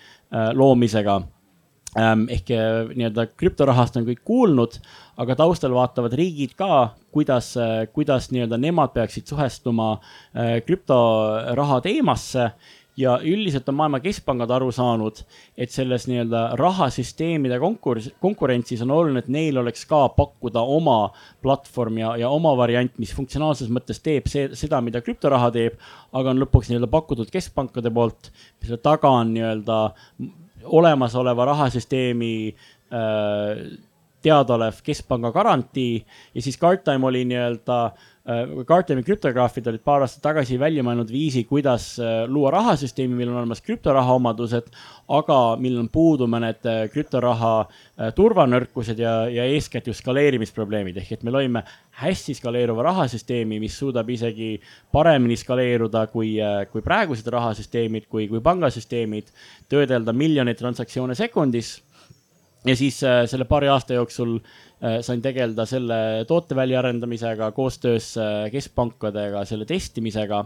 loomisega 0.54 1.22
ähm, 2.00 2.26
ehk 2.30 2.48
nii-öelda 2.50 3.28
krüptorahast 3.38 3.98
on 4.00 4.06
kõik 4.08 4.24
kuulnud, 4.26 4.80
aga 5.18 5.36
taustal 5.36 5.74
vaatavad 5.76 6.14
riigid 6.18 6.56
ka, 6.58 6.96
kuidas, 7.14 7.54
kuidas 7.94 8.32
nii-öelda 8.32 8.58
nemad 8.58 8.96
peaksid 8.96 9.30
suhestuma 9.30 10.00
krüptoraha 10.66 11.82
teemasse 11.86 12.50
ja 12.98 13.16
üldiselt 13.26 13.70
on 13.70 13.78
maailma 13.78 14.00
keskpangad 14.04 14.52
aru 14.54 14.70
saanud, 14.74 15.24
et 15.58 15.72
selles 15.74 16.06
nii-öelda 16.10 16.44
rahasüsteemide 16.60 17.58
konkurss, 17.62 18.12
konkurentsis 18.22 18.84
on 18.86 18.94
oluline, 18.94 19.24
et 19.24 19.32
neil 19.34 19.58
oleks 19.62 19.86
ka 19.89 20.04
pakkuda 20.14 20.62
oma 20.76 20.98
platvorm 21.41 21.98
ja, 22.04 22.14
ja 22.22 22.30
oma 22.34 22.54
variant, 22.60 22.94
mis 23.02 23.14
funktsionaalses 23.16 23.72
mõttes 23.74 24.02
teeb 24.04 24.30
see, 24.30 24.52
seda, 24.60 24.82
mida 24.86 25.02
krüptoraha 25.06 25.50
teeb, 25.56 25.80
aga 26.14 26.34
on 26.34 26.44
lõpuks 26.44 26.70
nii-öelda 26.70 26.91
pakutud 26.94 27.34
keskpankade 27.34 27.94
poolt, 27.94 28.30
mille 28.62 28.78
taga 28.84 29.12
on 29.22 29.34
nii-öelda 29.34 29.80
olemasoleva 30.64 31.50
rahasüsteemi 31.50 32.36
äh, 32.94 33.66
teadaolev 34.24 34.80
keskpanga 34.84 35.34
garantii. 35.36 36.06
Ja 36.36 36.41
siis 36.41 36.58
Guardtime 36.58 37.06
oli 37.10 37.26
nii-öelda 37.28 37.80
Guardiani 37.88 38.12
äh, 38.26 39.03
krüptograafid 39.03 39.67
olid 39.67 39.84
paar 39.84 40.03
aastat 40.05 40.24
tagasi 40.24 40.55
välja 40.59 40.84
mõelnud 40.86 41.09
viisi, 41.11 41.43
kuidas 41.43 41.99
äh, 41.99 42.24
luua 42.28 42.53
rahasüsteemi, 42.55 43.15
millel 43.17 43.34
on 43.34 43.41
olemas 43.41 43.61
krüptoraha 43.61 44.15
omadused, 44.15 44.69
aga 45.11 45.39
millel 45.59 45.84
on 45.84 45.89
puudu 45.91 46.28
mõned 46.32 46.63
äh, 46.69 46.86
krüptoraha 46.93 47.53
turvanõrkused 48.15 48.99
ja, 48.99 49.28
ja 49.30 49.43
eeskätt 49.51 49.88
just 49.88 50.01
skaleerimisprobleemid, 50.01 50.97
ehk 50.97 51.17
et 51.17 51.24
me 51.24 51.34
loime 51.36 51.61
hästi 51.99 52.34
skaleeruva 52.39 52.88
rahasüsteemi, 52.89 53.59
mis 53.61 53.76
suudab 53.78 54.09
isegi 54.09 54.55
paremini 54.91 55.38
skaleeruda 55.38 56.07
kui, 56.09 56.36
kui 56.71 56.82
praegused 56.82 57.28
rahasüsteemid, 57.30 58.07
kui, 58.09 58.26
kui 58.32 58.41
pangasüsteemid, 58.43 59.30
töödelda 59.69 60.15
miljoneid 60.15 60.57
transaktsioone 60.57 61.15
sekundis 61.19 61.76
ja 62.66 62.76
siis 62.76 62.99
äh, 63.03 63.24
selle 63.30 63.45
paari 63.49 63.70
aasta 63.72 63.97
jooksul 63.97 64.38
äh, 64.38 64.99
sain 65.05 65.22
tegeleda 65.22 65.66
selle 65.70 65.97
toote 66.28 66.55
väljaarendamisega 66.55 67.51
koostöös 67.55 68.14
äh, 68.18 68.51
keskpankadega, 68.51 69.45
selle 69.45 69.66
testimisega. 69.70 70.45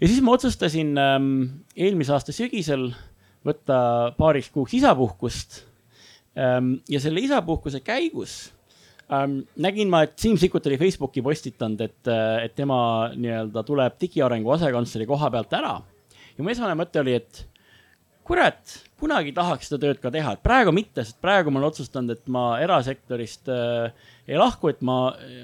ja 0.00 0.08
siis 0.08 0.22
ma 0.24 0.36
otsustasin 0.38 0.96
ähm, 0.98 1.28
eelmise 1.76 2.16
aasta 2.16 2.32
sügisel 2.32 2.90
võtta 3.46 3.76
paariks 4.18 4.50
kuuks 4.54 4.74
isapuhkust 4.80 5.62
ähm,. 6.38 6.74
ja 6.88 7.00
selle 7.00 7.20
isapuhkuse 7.20 7.82
käigus 7.84 8.52
ähm, 9.12 9.42
nägin 9.56 9.92
ma, 9.92 10.04
et 10.06 10.18
Siim 10.18 10.38
Sikkut 10.40 10.66
oli 10.66 10.80
Facebooki 10.80 11.22
postitanud, 11.22 11.80
et, 11.80 12.12
et 12.42 12.54
tema 12.56 13.12
nii-öelda 13.14 13.64
tuleb 13.68 14.00
digiarengu 14.00 14.56
asekantsleri 14.56 15.06
koha 15.06 15.30
pealt 15.30 15.58
ära. 15.60 15.80
ja 16.36 16.44
mu 16.44 16.54
esmane 16.54 16.78
mõte 16.78 17.04
oli, 17.04 17.20
et 17.20 17.46
kurat, 18.26 18.76
kunagi 19.00 19.32
tahaks 19.34 19.68
seda 19.68 19.80
tööd 19.82 20.00
ka 20.02 20.12
teha, 20.14 20.36
et 20.36 20.42
praegu 20.44 20.72
mitte, 20.74 21.04
sest 21.04 21.18
praegu 21.22 21.50
ma 21.50 21.60
olen 21.60 21.70
otsustanud, 21.72 22.14
et 22.14 22.28
ma 22.32 22.44
erasektorist 22.62 23.50
äh, 23.52 24.10
ei 24.28 24.38
lahku, 24.38 24.70
et 24.72 24.82
ma, 24.86 24.98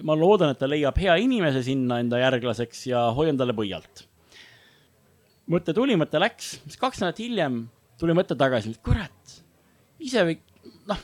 ma 0.07 0.16
loodan, 0.18 0.55
et 0.55 0.61
ta 0.61 0.68
leiab 0.70 0.99
hea 1.01 1.16
inimese 1.22 1.64
sinna 1.66 2.01
enda 2.03 2.20
järglaseks 2.22 2.87
ja 2.91 3.09
hoian 3.16 3.39
talle 3.41 3.57
põialt. 3.57 4.05
mõte 5.49 5.74
tuli, 5.74 5.97
mõte 5.99 6.20
läks, 6.20 6.59
siis 6.66 6.81
kaks 6.81 7.03
nädalat 7.03 7.22
hiljem 7.24 7.62
tuli 7.99 8.14
mõte 8.14 8.37
tagasi, 8.39 8.74
et 8.76 8.83
kurat, 8.85 9.39
ise 9.99 10.22
või 10.29 10.39
noh, 10.89 11.01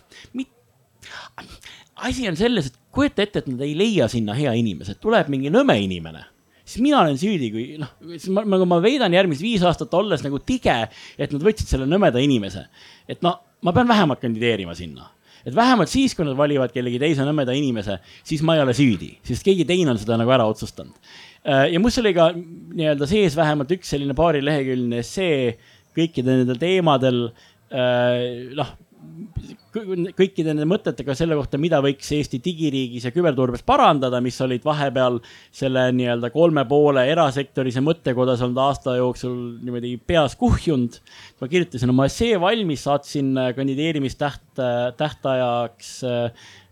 asi 2.06 2.28
on 2.28 2.38
selles, 2.38 2.70
et 2.70 2.78
kujuta 2.94 3.24
ette, 3.24 3.42
et 3.42 3.50
nad 3.50 3.64
ei 3.66 3.74
leia 3.78 4.06
sinna 4.12 4.36
hea 4.38 4.54
inimese, 4.58 4.94
tuleb 5.00 5.32
mingi 5.32 5.50
nõme 5.52 5.76
inimene 5.82 6.28
siis 6.64 6.82
mina 6.82 7.00
olen 7.02 7.18
süüdi, 7.20 7.50
kui 7.52 7.64
noh, 7.80 7.90
siis 8.16 8.30
ma, 8.34 8.44
nagu 8.48 8.66
ma 8.68 8.80
veidan 8.84 9.14
järgmised 9.14 9.44
viis 9.44 9.64
aastat 9.66 9.92
olles 9.96 10.24
nagu 10.24 10.40
tige, 10.40 10.76
et 11.18 11.34
nad 11.34 11.44
võtsid 11.44 11.70
selle 11.70 11.88
nõmeda 11.90 12.22
inimese. 12.24 12.66
et 13.08 13.20
no 13.24 13.36
ma 13.64 13.72
pean 13.76 13.88
vähemalt 13.88 14.22
kandideerima 14.22 14.74
sinna. 14.76 15.10
et 15.44 15.52
vähemalt 15.54 15.92
siis, 15.92 16.14
kui 16.16 16.24
nad 16.24 16.36
valivad 16.36 16.72
kellegi 16.72 16.98
teise 17.00 17.24
nõmeda 17.26 17.52
inimese, 17.52 17.98
siis 18.24 18.42
ma 18.42 18.56
ei 18.56 18.62
ole 18.64 18.72
süüdi, 18.76 19.10
sest 19.28 19.44
keegi 19.44 19.66
teine 19.68 19.92
on 19.92 20.00
seda 20.00 20.16
nagu 20.16 20.32
ära 20.32 20.46
otsustanud. 20.48 20.96
Äh, 21.44 21.66
ja 21.74 21.80
must 21.80 22.00
oli 22.00 22.14
ka 22.16 22.30
nii-öelda 22.32 23.08
sees 23.08 23.36
vähemalt 23.36 23.74
üks 23.76 23.92
selline 23.92 24.16
paarileheküljeline 24.16 25.02
essee 25.04 25.58
kõikidel 25.94 26.40
nendel 26.40 26.60
teemadel. 26.62 27.26
Äh, 27.68 28.54
noh, 28.56 28.72
kõikide 29.74 30.52
nende 30.52 30.66
mõtetega 30.68 31.14
selle 31.18 31.36
kohta, 31.38 31.58
mida 31.60 31.80
võiks 31.82 32.08
Eesti 32.14 32.38
digiriigis 32.42 33.06
ja 33.08 33.12
küberturbes 33.14 33.64
parandada, 33.66 34.20
mis 34.24 34.38
olid 34.44 34.64
vahepeal 34.66 35.18
selle 35.54 35.86
nii-öelda 35.96 36.30
kolme 36.34 36.64
poole 36.70 37.04
erasektorise 37.10 37.82
mõttekodas 37.84 38.42
olnud 38.44 38.60
aasta 38.62 38.96
jooksul 38.98 39.36
niimoodi 39.64 39.96
peas 40.06 40.36
kuhjunud. 40.40 41.00
ma 41.40 41.50
kirjutasin 41.50 41.90
oma 41.90 42.08
essee 42.10 42.38
valmis, 42.40 42.86
saatsin 42.86 43.34
kandideerimistäht, 43.56 44.46
tähtajaks 44.96 45.94
äh, 46.04 46.24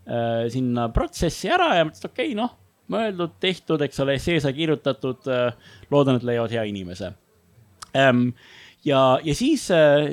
äh, 0.07 0.49
sinna 0.53 0.89
protsessi 0.95 1.51
ära 1.51 1.75
ja 1.79 1.87
mõtlesin, 1.89 2.07
et 2.07 2.13
okei 2.13 2.31
okay,, 2.31 2.39
noh, 2.39 2.57
mõeldud, 2.93 3.37
tehtud, 3.41 3.83
eks 3.83 4.03
ole, 4.05 4.19
essee 4.21 4.41
sai 4.43 4.55
kirjutatud 4.57 5.31
äh,. 5.31 5.77
loodan, 5.91 6.21
et 6.21 6.27
leiavad 6.27 6.55
hea 6.55 6.67
inimese 6.71 7.15
ähm, 7.97 8.31
ja, 8.85 9.01
ja 9.25 9.35
siis, 9.35 9.67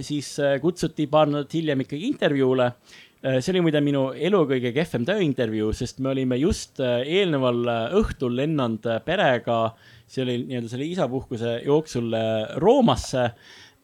siis 0.07 0.33
kutsuti 0.61 1.07
paar 1.11 1.29
nädalat 1.29 1.53
hiljem 1.53 1.85
ikkagi 1.85 2.09
intervjuule. 2.09 2.71
See 3.19 3.51
oli 3.51 3.61
muide 3.65 3.81
minu 3.83 4.05
elu 4.15 4.39
kõige 4.47 4.69
kehvem 4.71 5.03
tööintervjuu, 5.03 5.73
sest 5.75 5.97
me 5.99 6.13
olime 6.13 6.37
just 6.39 6.79
eelneval 6.79 7.65
õhtul 7.99 8.37
lennanud 8.37 8.85
perega, 9.03 9.57
see 10.07 10.23
oli 10.23 10.37
nii-öelda 10.45 10.71
selle 10.71 10.87
isapuhkuse 10.87 11.57
jooksul 11.65 12.15
Roomasse. 12.63 13.25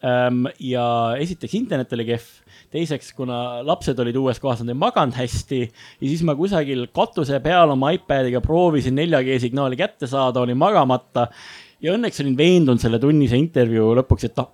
Ehm, 0.05 0.45
ja 0.61 0.85
esiteks 1.21 1.55
internet 1.57 1.93
oli 1.95 2.05
kehv, 2.09 2.25
teiseks, 2.73 3.13
kuna 3.17 3.61
lapsed 3.65 3.99
olid 4.03 4.17
uues 4.19 4.41
kohas, 4.43 4.61
nad 4.61 4.73
ei 4.73 4.77
maganud 4.77 5.15
hästi. 5.17 5.61
Ja 6.01 6.09
siis 6.09 6.23
ma 6.27 6.35
kusagil 6.37 6.85
katuse 6.95 7.39
peal 7.43 7.73
oma 7.73 7.93
iPadiga 7.95 8.41
proovisin 8.43 8.97
4G 8.99 9.39
signaali 9.47 9.79
kätte 9.79 10.09
saada, 10.11 10.43
olin 10.43 10.59
magamata. 10.59 11.29
ja 11.81 11.93
õnneks 11.93 12.21
olin 12.23 12.37
veendunud 12.37 12.81
selle 12.81 12.99
tunnise 12.99 13.37
intervjuu 13.37 13.91
lõpuks, 13.99 14.29
et 14.29 14.37
noh, 14.39 14.51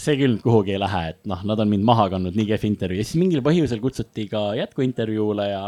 see 0.00 0.16
küll 0.20 0.38
kuhugi 0.42 0.74
ei 0.74 0.80
lähe, 0.82 1.02
et 1.14 1.20
noh, 1.30 1.42
nad 1.46 1.60
on 1.62 1.70
mind 1.70 1.86
maha 1.86 2.08
kandnud, 2.12 2.36
nii 2.38 2.48
kehv 2.48 2.66
intervjuu 2.68 3.02
ja 3.02 3.06
siis 3.08 3.20
mingil 3.20 3.44
põhjusel 3.46 3.82
kutsuti 3.82 4.26
ka 4.30 4.50
jätkuintervjuule 4.58 5.46
ja 5.50 5.62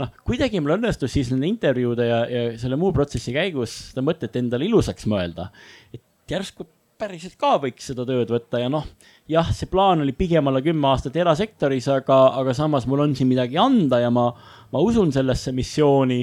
noh, 0.00 0.14
kuidagi 0.28 0.62
mul 0.62 0.76
õnnestus 0.78 1.14
siis 1.16 1.32
nende 1.32 1.50
intervjuude 1.50 2.08
ja, 2.08 2.22
ja 2.30 2.46
selle 2.60 2.78
muu 2.80 2.94
protsessi 2.96 3.34
käigus 3.36 3.76
seda 3.90 4.04
mõtet 4.06 4.38
endale 4.40 4.68
ilusaks 4.68 5.08
mõelda. 5.10 5.50
et 5.94 6.02
järsku 6.30 6.66
päriselt 6.98 7.34
ka 7.40 7.56
võiks 7.62 7.88
seda 7.90 8.06
tööd 8.06 8.30
võtta 8.30 8.60
ja 8.62 8.70
noh, 8.72 8.86
jah, 9.30 9.48
see 9.54 9.68
plaan 9.70 10.04
oli 10.04 10.14
pigem 10.16 10.46
olla 10.50 10.62
kümme 10.64 10.88
aastat 10.92 11.16
erasektoris, 11.18 11.88
aga, 11.90 12.18
aga 12.38 12.54
samas 12.56 12.86
mul 12.90 13.02
on 13.04 13.16
siin 13.18 13.30
midagi 13.30 13.58
anda 13.60 14.00
ja 14.04 14.12
ma, 14.14 14.28
ma 14.72 14.82
usun 14.82 15.12
sellesse 15.14 15.52
missiooni 15.56 16.22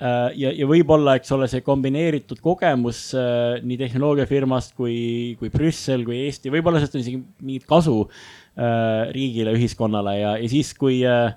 ja, 0.00 0.50
ja 0.56 0.66
võib-olla, 0.68 1.18
eks 1.20 1.32
ole, 1.36 1.48
see 1.52 1.64
kombineeritud 1.66 2.40
kogemus 2.44 3.10
äh, 3.18 3.58
nii 3.60 3.78
tehnoloogiafirmast 3.82 4.76
kui, 4.78 5.36
kui 5.40 5.52
Brüssel 5.52 6.06
kui 6.08 6.22
Eesti, 6.26 6.52
võib-olla 6.52 6.80
sellest 6.80 6.96
on 6.96 7.04
isegi 7.04 7.22
mingit 7.44 7.66
kasu 7.68 7.96
äh, 8.06 9.10
riigile, 9.12 9.52
ühiskonnale. 9.58 10.16
Ja, 10.20 10.36
ja 10.40 10.52
siis, 10.52 10.72
kui 10.78 11.02
äh, 11.04 11.34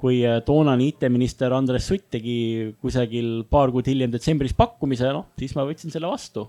kui 0.00 0.20
äh, 0.26 0.40
toonane 0.44 0.90
IT-minister 0.90 1.52
Andres 1.56 1.88
Sutt 1.88 2.10
tegi 2.12 2.74
kusagil 2.82 3.44
paar 3.50 3.72
kuud 3.74 3.88
hiljem 3.88 4.12
detsembris 4.12 4.54
pakkumise, 4.56 5.10
noh, 5.14 5.30
siis 5.40 5.56
ma 5.56 5.64
võtsin 5.68 5.92
selle 5.92 6.10
vastu. 6.10 6.46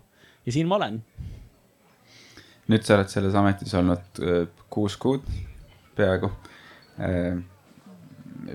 Ja 0.47 0.55
siin 0.55 0.69
ma 0.69 0.79
olen. 0.79 1.01
Nüüd 2.67 2.83
sa 2.83 2.97
oled 2.97 3.11
selles 3.11 3.35
ametis 3.39 3.75
olnud 3.79 4.23
äh, 4.23 4.41
kuus 4.71 4.97
kuud 4.99 5.27
peaaegu. 5.97 6.31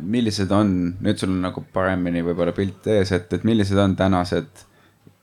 Millised 0.00 0.52
on, 0.54 0.94
nüüd 1.02 1.20
sul 1.20 1.32
on 1.34 1.42
nagu 1.46 1.64
paremini 1.74 2.22
võib-olla 2.24 2.54
pilt 2.56 2.86
ees, 2.92 3.12
et, 3.16 3.32
et 3.34 3.44
millised 3.48 3.78
on 3.78 3.96
tänased 3.98 4.66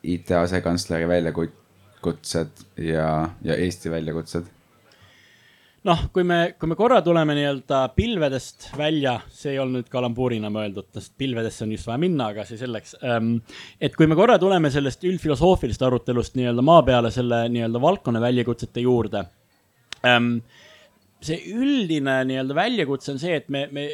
IT 0.03 0.31
asekantsleri 0.35 1.07
väljakutsed 1.09 2.63
ja, 2.85 3.09
ja 3.45 3.59
Eesti 3.59 3.91
väljakutsed? 3.91 4.55
noh, 5.87 6.01
kui 6.13 6.25
me, 6.27 6.39
kui 6.59 6.69
me 6.69 6.75
korra 6.77 6.99
tuleme 7.03 7.35
nii-öelda 7.37 7.81
pilvedest 7.95 8.69
välja, 8.77 9.15
see 9.31 9.53
ei 9.53 9.61
olnud 9.63 9.87
kalambuurina 9.91 10.51
mõeldud, 10.53 10.89
sest 10.95 11.13
pilvedesse 11.19 11.63
on 11.65 11.73
just 11.75 11.87
vaja 11.87 12.01
minna, 12.01 12.29
aga 12.33 12.45
see 12.47 12.59
selleks. 12.59 12.97
Ähm, 13.05 13.37
et 13.81 13.95
kui 13.97 14.09
me 14.09 14.17
korra 14.19 14.35
tuleme 14.41 14.71
sellest 14.73 15.05
üldfilosoofilisest 15.07 15.85
arutelust 15.87 16.35
nii-öelda 16.39 16.65
maa 16.65 16.83
peale 16.87 17.13
selle 17.15 17.45
nii-öelda 17.53 17.81
valdkonna 17.83 18.21
väljakutsete 18.23 18.83
juurde. 18.83 19.23
Ähm, 20.07 20.33
see 21.23 21.39
üldine 21.55 22.21
nii-öelda 22.27 22.57
väljakutse 22.57 23.15
on 23.15 23.21
see, 23.21 23.39
et 23.39 23.47
me, 23.51 23.65
me, 23.75 23.87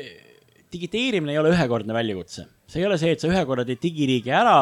digiteerimine 0.76 1.34
ei 1.34 1.42
ole 1.42 1.56
ühekordne 1.56 1.96
väljakutse. 1.96 2.46
see 2.68 2.82
ei 2.82 2.88
ole 2.88 2.98
see, 3.02 3.16
et 3.16 3.24
sa 3.24 3.32
ühe 3.32 3.46
korra 3.48 3.66
teed 3.66 3.82
digiriigi 3.82 4.34
ära 4.34 4.60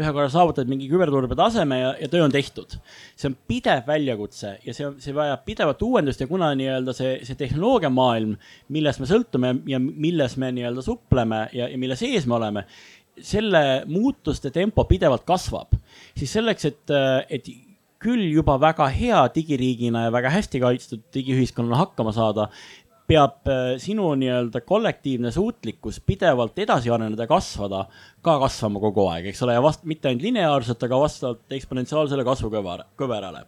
ühe 0.00 0.12
korra 0.14 0.28
saavutad 0.32 0.70
mingi 0.70 0.88
küberturbe 0.88 1.36
taseme 1.36 1.78
ja, 1.80 1.90
ja 2.00 2.08
töö 2.12 2.24
on 2.24 2.32
tehtud. 2.32 2.78
see 3.16 3.28
on 3.28 3.36
pidev 3.48 3.84
väljakutse 3.88 4.54
ja 4.64 4.74
see, 4.76 4.88
see 5.04 5.16
vajab 5.16 5.44
pidevat 5.48 5.84
uuendust 5.84 6.22
ja 6.22 6.28
kuna 6.30 6.52
nii-öelda 6.58 6.94
see, 6.96 7.18
see 7.28 7.36
tehnoloogiamaailm, 7.40 8.36
millest 8.72 9.02
me 9.02 9.10
sõltume 9.10 9.54
ja 9.68 9.80
milles 9.82 10.38
me 10.40 10.52
nii-öelda 10.56 10.84
supleme 10.86 11.44
ja, 11.52 11.68
ja 11.68 11.80
mille 11.80 11.98
sees 12.00 12.28
me 12.28 12.38
oleme, 12.38 12.64
selle 13.20 13.82
muutuste 13.90 14.50
tempo 14.54 14.86
pidevalt 14.88 15.26
kasvab, 15.28 15.76
siis 16.16 16.32
selleks, 16.32 16.70
et, 16.70 16.96
et 17.28 17.52
küll 18.02 18.24
juba 18.32 18.56
väga 18.60 18.88
hea 18.90 19.20
digiriigina 19.34 20.06
ja 20.06 20.14
väga 20.14 20.32
hästi 20.32 20.60
kaitstud 20.62 21.04
digiühiskonnana 21.14 21.78
hakkama 21.84 22.14
saada, 22.16 22.48
peab 23.12 23.50
äh, 23.50 23.60
sinu 23.82 24.12
nii-öelda 24.18 24.62
kollektiivne 24.66 25.32
suutlikkus 25.34 26.00
pidevalt 26.06 26.58
edasi 26.64 26.92
areneda, 26.92 27.28
kasvada, 27.30 27.84
ka 28.24 28.38
kasvama 28.46 28.82
kogu 28.82 29.06
aeg, 29.12 29.30
eks 29.32 29.44
ole, 29.46 29.56
ja 29.58 29.62
vast 29.64 29.86
mitte 29.88 30.10
ainult 30.10 30.26
lineaarselt, 30.28 30.82
aga 30.86 31.00
vastavalt 31.02 31.56
eksponentsiaalsele 31.58 32.24
kasvukõverale, 32.26 32.88
kõverale 32.98 33.42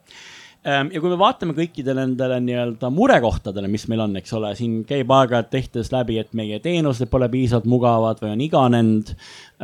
ähm, 0.69 0.91
ja 0.93 1.01
kui 1.01 1.13
me 1.13 1.19
vaatame 1.21 1.57
kõikidele 1.57 2.03
nendele 2.03 2.41
nii-öelda 2.45 2.91
murekohtadele, 2.93 3.71
mis 3.73 3.87
meil 3.93 4.05
on, 4.05 4.19
eks 4.21 4.35
ole, 4.37 4.53
siin 4.59 4.83
käib 4.89 5.13
aeg-ajalt 5.17 5.53
tehtes 5.55 5.93
läbi, 5.95 6.19
et 6.21 6.35
meie 6.37 6.61
teenused 6.65 7.09
pole 7.13 7.31
piisavalt 7.33 7.69
mugavad 7.71 8.21
või 8.25 8.35
on 8.35 8.45
iganenud. 8.45 9.15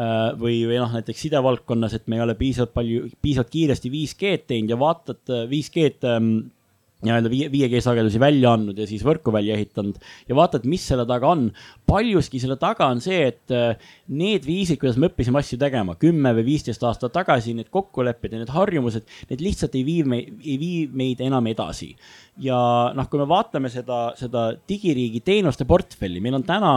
Äh, 0.00 0.30
või, 0.40 0.62
või 0.70 0.78
noh, 0.80 0.94
näiteks 0.96 1.26
sidevaldkonnas, 1.26 1.98
et 1.98 2.08
me 2.08 2.16
ei 2.16 2.24
ole 2.24 2.38
piisavalt 2.38 2.72
palju, 2.78 3.10
piisavalt 3.20 3.52
kiiresti 3.52 3.92
5G-d 3.92 4.48
teinud 4.54 4.72
ja 4.72 4.80
vaatad 4.80 5.36
5G-d 5.50 6.16
nii-öelda 7.04 7.30
viie, 7.32 7.48
5G 7.52 7.80
sagedusi 7.84 8.20
välja 8.20 8.52
andnud 8.54 8.78
ja 8.78 8.86
siis 8.88 9.02
võrku 9.06 9.32
välja 9.34 9.56
ehitanud 9.56 9.98
ja 10.28 10.36
vaatad, 10.36 10.66
mis 10.68 10.84
selle 10.86 11.06
taga 11.08 11.30
on. 11.32 11.46
paljuski 11.88 12.40
selle 12.42 12.58
taga 12.60 12.90
on 12.92 13.00
see, 13.02 13.22
et 13.30 13.54
äh, 13.54 13.78
need 14.12 14.44
viisid, 14.46 14.78
kuidas 14.80 14.98
me 15.00 15.08
õppisime 15.08 15.40
asju 15.40 15.58
tegema 15.60 15.96
kümme 16.00 16.34
või 16.36 16.46
viisteist 16.52 16.84
aastat 16.86 17.14
tagasi, 17.16 17.54
need 17.56 17.70
kokkulepped 17.72 18.34
ja 18.34 18.42
need 18.42 18.52
harjumused, 18.54 19.08
need 19.30 19.44
lihtsalt 19.44 19.78
ei 19.78 19.86
vii 19.86 20.04
meid, 20.12 20.34
ei 20.44 20.58
vii 20.60 20.82
meid 21.02 21.24
enam 21.24 21.48
edasi. 21.50 21.94
ja 22.40 22.58
noh, 22.96 23.08
kui 23.08 23.20
me 23.20 23.28
vaatame 23.28 23.72
seda, 23.72 24.12
seda 24.18 24.50
digiriigi 24.68 25.22
teenuste 25.24 25.66
portfelli, 25.68 26.20
meil 26.20 26.38
on 26.38 26.46
täna 26.46 26.74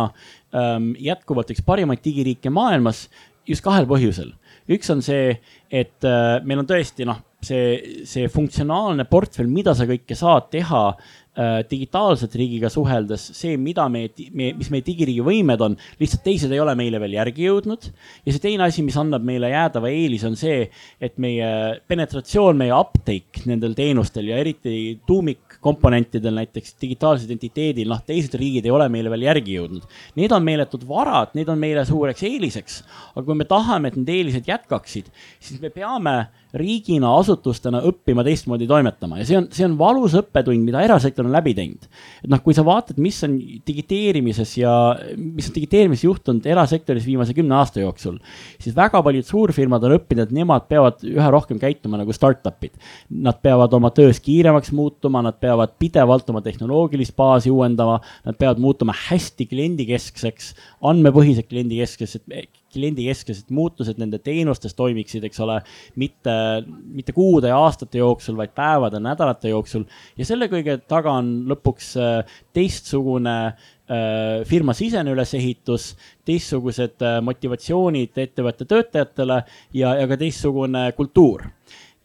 ähm, 0.55 0.93
jätkuvalt 0.99 1.51
üks 1.51 1.63
parimaid 1.65 2.03
digiriike 2.03 2.51
maailmas 2.53 3.07
just 3.47 3.63
kahel 3.63 3.87
põhjusel. 3.89 4.31
üks 4.71 4.89
on 4.93 5.03
see, 5.03 5.37
et 5.67 6.07
äh, 6.07 6.39
meil 6.47 6.63
on 6.63 6.69
tõesti 6.69 7.07
noh 7.07 7.19
see, 7.43 8.03
see 8.09 8.29
funktsionaalne 8.31 9.05
portfell, 9.09 9.51
mida 9.51 9.75
sa 9.77 9.87
kõike 9.89 10.17
saad 10.17 10.49
teha 10.53 10.85
Äh, 11.33 11.63
digitaalselt 11.65 12.35
riigiga 12.37 12.69
suheldes 12.69 13.23
see, 13.33 13.55
mida 13.57 13.87
meie, 13.89 14.11
meie, 14.37 14.51
mis 14.53 14.67
meie 14.69 14.83
digiriigi 14.85 15.23
võimed 15.25 15.63
on, 15.65 15.73
lihtsalt 15.97 16.21
teised 16.27 16.51
ei 16.53 16.59
ole 16.61 16.75
meile 16.77 16.99
veel 17.01 17.15
järgi 17.15 17.47
jõudnud. 17.47 17.87
ja 18.21 18.35
see 18.35 18.43
teine 18.43 18.67
asi, 18.67 18.83
mis 18.85 18.99
annab 19.01 19.25
meile 19.25 19.49
jäädava 19.49 19.89
eelis, 19.89 20.27
on 20.29 20.37
see, 20.37 20.67
et 21.01 21.17
meie 21.17 21.47
penetratsioon, 21.89 22.59
meie 22.61 22.75
uptake 22.77 23.47
nendel 23.49 23.73
teenustel 23.73 24.29
ja 24.29 24.37
eriti 24.43 24.99
tuumikkomponentidel, 25.09 26.37
näiteks 26.37 26.77
digitaalse 26.83 27.25
identiteedil, 27.25 27.89
noh, 27.89 28.05
teised 28.05 28.37
riigid 28.37 28.69
ei 28.69 28.75
ole 28.77 28.85
meile 28.93 29.09
veel 29.15 29.25
järgi 29.25 29.57
jõudnud. 29.57 29.89
Need 30.21 30.37
on 30.37 30.45
meeletud 30.45 30.85
varad, 30.85 31.33
need 31.33 31.49
on 31.49 31.57
meile 31.57 31.81
suureks 31.89 32.21
eeliseks. 32.29 32.83
aga 33.15 33.25
kui 33.25 33.41
me 33.41 33.49
tahame, 33.49 33.89
et 33.89 33.97
need 33.97 34.13
eelised 34.19 34.53
jätkaksid, 34.53 35.09
siis 35.41 35.65
me 35.65 35.73
peame 35.73 36.19
riigina, 36.53 37.09
asutustena 37.17 37.81
õppima 37.87 38.23
teistmoodi 38.25 38.67
toimetama 38.69 39.17
ja 39.19 39.25
see 39.25 39.37
on, 39.39 39.47
see 39.53 39.65
on 39.65 39.73
valus 39.79 40.13
õppetund, 40.19 40.61
mida 40.61 40.83
erasektor 40.85 41.25
on 41.25 41.33
läbi 41.33 41.55
teinud. 41.57 41.87
et 42.21 42.29
noh, 42.29 42.41
kui 42.45 42.53
sa 42.53 42.65
vaatad, 42.65 42.99
mis 43.01 43.17
on 43.25 43.39
digiteerimises 43.67 44.53
ja 44.59 44.73
mis 45.17 45.49
on 45.49 45.55
digiteerimises 45.57 46.05
juhtunud 46.05 46.45
erasektoris 46.53 47.07
viimase 47.09 47.33
kümne 47.33 47.57
aasta 47.57 47.81
jooksul, 47.81 48.19
siis 48.61 48.77
väga 48.77 49.01
paljud 49.05 49.25
suurfirmad 49.27 49.87
on 49.87 49.97
õppinud, 49.97 50.27
et 50.27 50.37
nemad 50.37 50.69
peavad 50.69 51.01
üha 51.09 51.29
rohkem 51.33 51.61
käituma 51.61 51.97
nagu 52.01 52.13
startup'id. 52.13 52.77
Nad 53.23 53.41
peavad 53.43 53.73
oma 53.73 53.89
töös 53.95 54.21
kiiremaks 54.23 54.71
muutuma, 54.77 55.23
nad 55.25 55.39
peavad 55.41 55.73
pidevalt 55.81 56.29
oma 56.29 56.43
tehnoloogilist 56.45 57.15
baasi 57.17 57.51
uuendama, 57.53 57.99
nad 58.27 58.37
peavad 58.37 58.61
muutuma 58.61 58.93
hästi 59.09 59.49
kliendikeskseks, 59.49 60.53
andmepõhised 60.85 61.49
kliendikeskseks, 61.49 62.19
et 62.21 62.61
kliendikesksed 62.73 63.51
muutused 63.53 63.99
nende 64.01 64.19
teenustes 64.23 64.75
toimiksid, 64.77 65.25
eks 65.27 65.41
ole, 65.45 65.59
mitte, 65.99 66.35
mitte 66.83 67.15
kuude 67.15 67.51
ja 67.51 67.59
aastate 67.61 68.01
jooksul, 68.01 68.37
vaid 68.39 68.55
päevade, 68.57 69.01
nädalate 69.03 69.53
jooksul. 69.53 69.85
ja 70.17 70.27
selle 70.27 70.49
kõige 70.51 70.79
taga 70.87 71.17
on 71.21 71.31
lõpuks 71.51 71.93
äh, 72.01 72.35
teistsugune 72.53 73.37
äh, 73.47 74.43
firma 74.49 74.75
sisene 74.77 75.13
ülesehitus, 75.15 75.93
teistsugused 76.25 77.01
äh, 77.05 77.19
motivatsioonid 77.25 78.19
ettevõtte 78.27 78.67
töötajatele 78.69 79.43
ja, 79.73 79.95
ja 79.99 80.09
ka 80.09 80.19
teistsugune 80.19 80.89
kultuur 80.97 81.47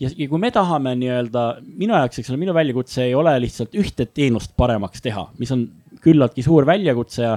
ja, 0.00 0.10
ja 0.10 0.28
kui 0.30 0.40
me 0.40 0.50
tahame 0.54 0.94
nii-öelda, 0.98 1.44
minu 1.78 1.96
jaoks, 1.96 2.20
eks 2.20 2.32
ole, 2.32 2.40
minu 2.42 2.54
väljakutse 2.56 3.04
ei 3.08 3.14
ole 3.18 3.34
lihtsalt 3.42 3.74
ühte 3.78 4.06
teenust 4.06 4.54
paremaks 4.58 5.02
teha, 5.04 5.28
mis 5.40 5.52
on 5.54 5.66
küllaltki 6.02 6.44
suur 6.46 6.66
väljakutse 6.68 7.24
ja, 7.24 7.36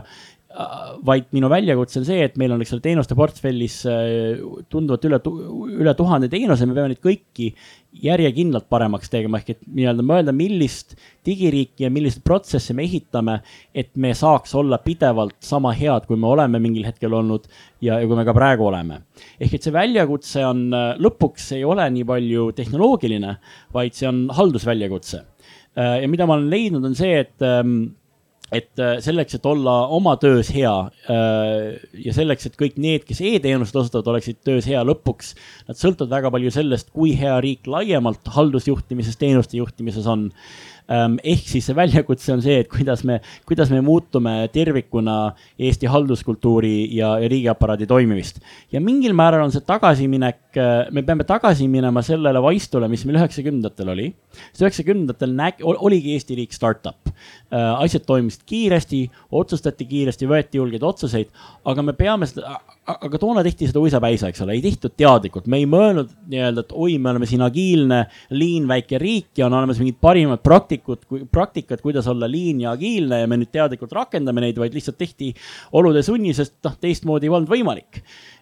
vaid 1.08 1.30
minu 1.36 1.50
väljakutse 1.52 2.02
on 2.02 2.06
see, 2.08 2.24
et 2.26 2.36
meil 2.40 2.52
on, 2.54 2.62
eks 2.64 2.74
ole, 2.76 2.84
teenuste 2.84 3.16
portfellis 3.18 3.78
äh, 3.90 4.42
tunduvalt 4.72 5.06
üle, 5.08 5.20
üle 5.80 5.94
tuhande 5.98 6.28
teenuse, 6.32 6.68
me 6.68 6.76
peame 6.76 6.92
neid 6.92 7.02
kõiki 7.04 7.52
järjekindlalt 8.04 8.68
paremaks 8.72 9.12
tegema, 9.12 9.40
ehk 9.40 9.54
et 9.54 9.62
nii-öelda 9.68 10.06
mõelda, 10.08 10.34
millist 10.36 10.96
digiriiki 11.28 11.86
ja 11.86 11.92
milliseid 11.94 12.24
protsesse 12.28 12.76
me 12.76 12.86
ehitame, 12.88 13.38
et 13.76 13.92
me 13.96 14.14
saaks 14.18 14.56
olla 14.60 14.80
pidevalt 14.84 15.40
sama 15.46 15.74
head, 15.78 16.08
kui 16.10 16.20
me 16.20 16.30
oleme 16.32 16.62
mingil 16.64 16.88
hetkel 16.88 17.16
olnud 17.16 17.48
ja, 17.84 17.98
ja 18.00 18.06
kui 18.06 18.20
me 18.20 18.28
ka 18.28 18.36
praegu 18.36 18.68
oleme. 18.68 19.02
ehk 19.40 19.56
et 19.56 19.68
see 19.68 19.76
väljakutse 19.76 20.46
on, 20.48 20.68
lõpuks 21.02 21.52
ei 21.58 21.66
ole 21.68 21.88
nii 21.96 22.08
palju 22.08 22.52
tehnoloogiline, 22.60 23.38
vaid 23.76 23.98
see 23.98 24.10
on 24.12 24.26
haldusväljakutse 24.36 25.26
ja 25.76 26.08
mida 26.12 26.28
ma 26.28 26.36
olen 26.36 26.50
leidnud, 26.52 26.84
on 26.84 26.96
see, 27.00 27.22
et 27.24 27.44
ähm, 27.48 27.94
et 28.52 28.82
äh, 28.84 28.98
selleks, 29.04 29.38
et 29.38 29.46
olla 29.48 29.76
oma 29.96 30.18
töös 30.20 30.50
hea 30.52 30.74
äh, 31.12 31.78
ja 32.06 32.16
selleks, 32.16 32.50
et 32.50 32.58
kõik 32.60 32.76
need, 32.82 33.06
kes 33.08 33.22
e-teenust 33.24 33.76
osutavad, 33.80 34.10
oleksid 34.14 34.42
töös 34.48 34.68
hea 34.68 34.82
lõpuks, 34.88 35.34
nad 35.70 35.80
sõltuvad 35.80 36.12
väga 36.18 36.34
palju 36.36 36.52
sellest, 36.54 36.92
kui 36.96 37.16
hea 37.20 37.38
riik 37.44 37.70
laiemalt 37.72 38.28
haldusjuhtimises, 38.36 39.20
teenuste 39.22 39.60
juhtimises 39.60 40.10
on 40.12 40.28
ehk 40.92 41.48
siis 41.48 41.68
see 41.70 41.76
väljakutse 41.78 42.34
on 42.34 42.42
see, 42.44 42.60
et 42.64 42.70
kuidas 42.72 43.04
me, 43.08 43.20
kuidas 43.48 43.72
me 43.72 43.82
muutume 43.86 44.34
tervikuna 44.54 45.34
Eesti 45.62 45.90
halduskultuuri 45.92 46.74
ja, 46.98 47.14
ja 47.22 47.30
riigiaparaadi 47.32 47.88
toimimist. 47.88 48.42
ja 48.72 48.82
mingil 48.82 49.14
määral 49.18 49.46
on 49.46 49.54
see 49.54 49.64
tagasiminek, 49.68 50.42
äh, 50.58 50.92
me 50.92 51.04
peame 51.08 51.26
tagasi 51.28 51.68
minema 51.72 52.04
sellele 52.06 52.42
vaistule, 52.44 52.90
mis 52.92 53.06
meil 53.06 53.22
üheksakümnendatel 53.22 53.94
oli. 53.94 54.10
sest 54.52 54.66
üheksakümnendatel 54.66 55.36
näg-, 55.38 55.64
oligi 55.64 56.16
Eesti 56.18 56.38
riik 56.42 56.54
startup. 56.56 57.12
Äh, 57.52 57.84
asjad 57.86 58.06
toimisid 58.08 58.46
kiiresti, 58.50 59.06
otsustati 59.32 59.88
kiiresti, 59.88 60.30
võeti 60.30 60.60
julgeid 60.60 60.84
otsuseid, 60.84 61.32
aga 61.66 61.86
me 61.86 61.96
peame 61.98 62.28
seda, 62.30 62.58
aga 62.96 63.22
toona 63.22 63.46
tehti 63.46 63.70
seda 63.70 63.84
uisapäisa, 63.84 64.32
eks 64.32 64.44
ole, 64.46 64.58
ei 64.58 64.66
tehtud 64.66 64.96
teadlikult, 64.98 65.48
me 65.52 65.62
ei 65.62 65.70
mõelnud 65.70 66.12
nii-öelda, 66.32 66.66
et 66.66 66.76
oi, 66.76 66.98
me 67.02 67.14
oleme 67.14 67.30
siin 67.30 67.44
agiilne, 67.46 68.04
liin, 68.36 68.68
väike 68.70 69.00
riik 69.02 69.42
ja 69.42 69.48
on 69.48 69.58
olemas 69.60 69.80
mingid 69.82 70.00
parimad 70.02 70.42
praktikad 70.44 70.82
praktikud, 70.82 71.28
praktikat, 71.32 71.82
kuidas 71.82 72.08
olla 72.08 72.30
liin 72.30 72.62
ja 72.62 72.72
agiilne 72.72 73.22
ja 73.22 73.30
me 73.30 73.38
nüüd 73.40 73.52
teadlikult 73.52 73.92
rakendame 73.96 74.42
neid, 74.42 74.60
vaid 74.60 74.76
lihtsalt 74.76 74.98
tehti 75.00 75.32
olude 75.78 76.04
sunni, 76.04 76.34
sest 76.34 76.58
noh, 76.66 76.78
teistmoodi 76.82 77.30
ei 77.30 77.34
olnud 77.34 77.52
võimalik. 77.52 78.02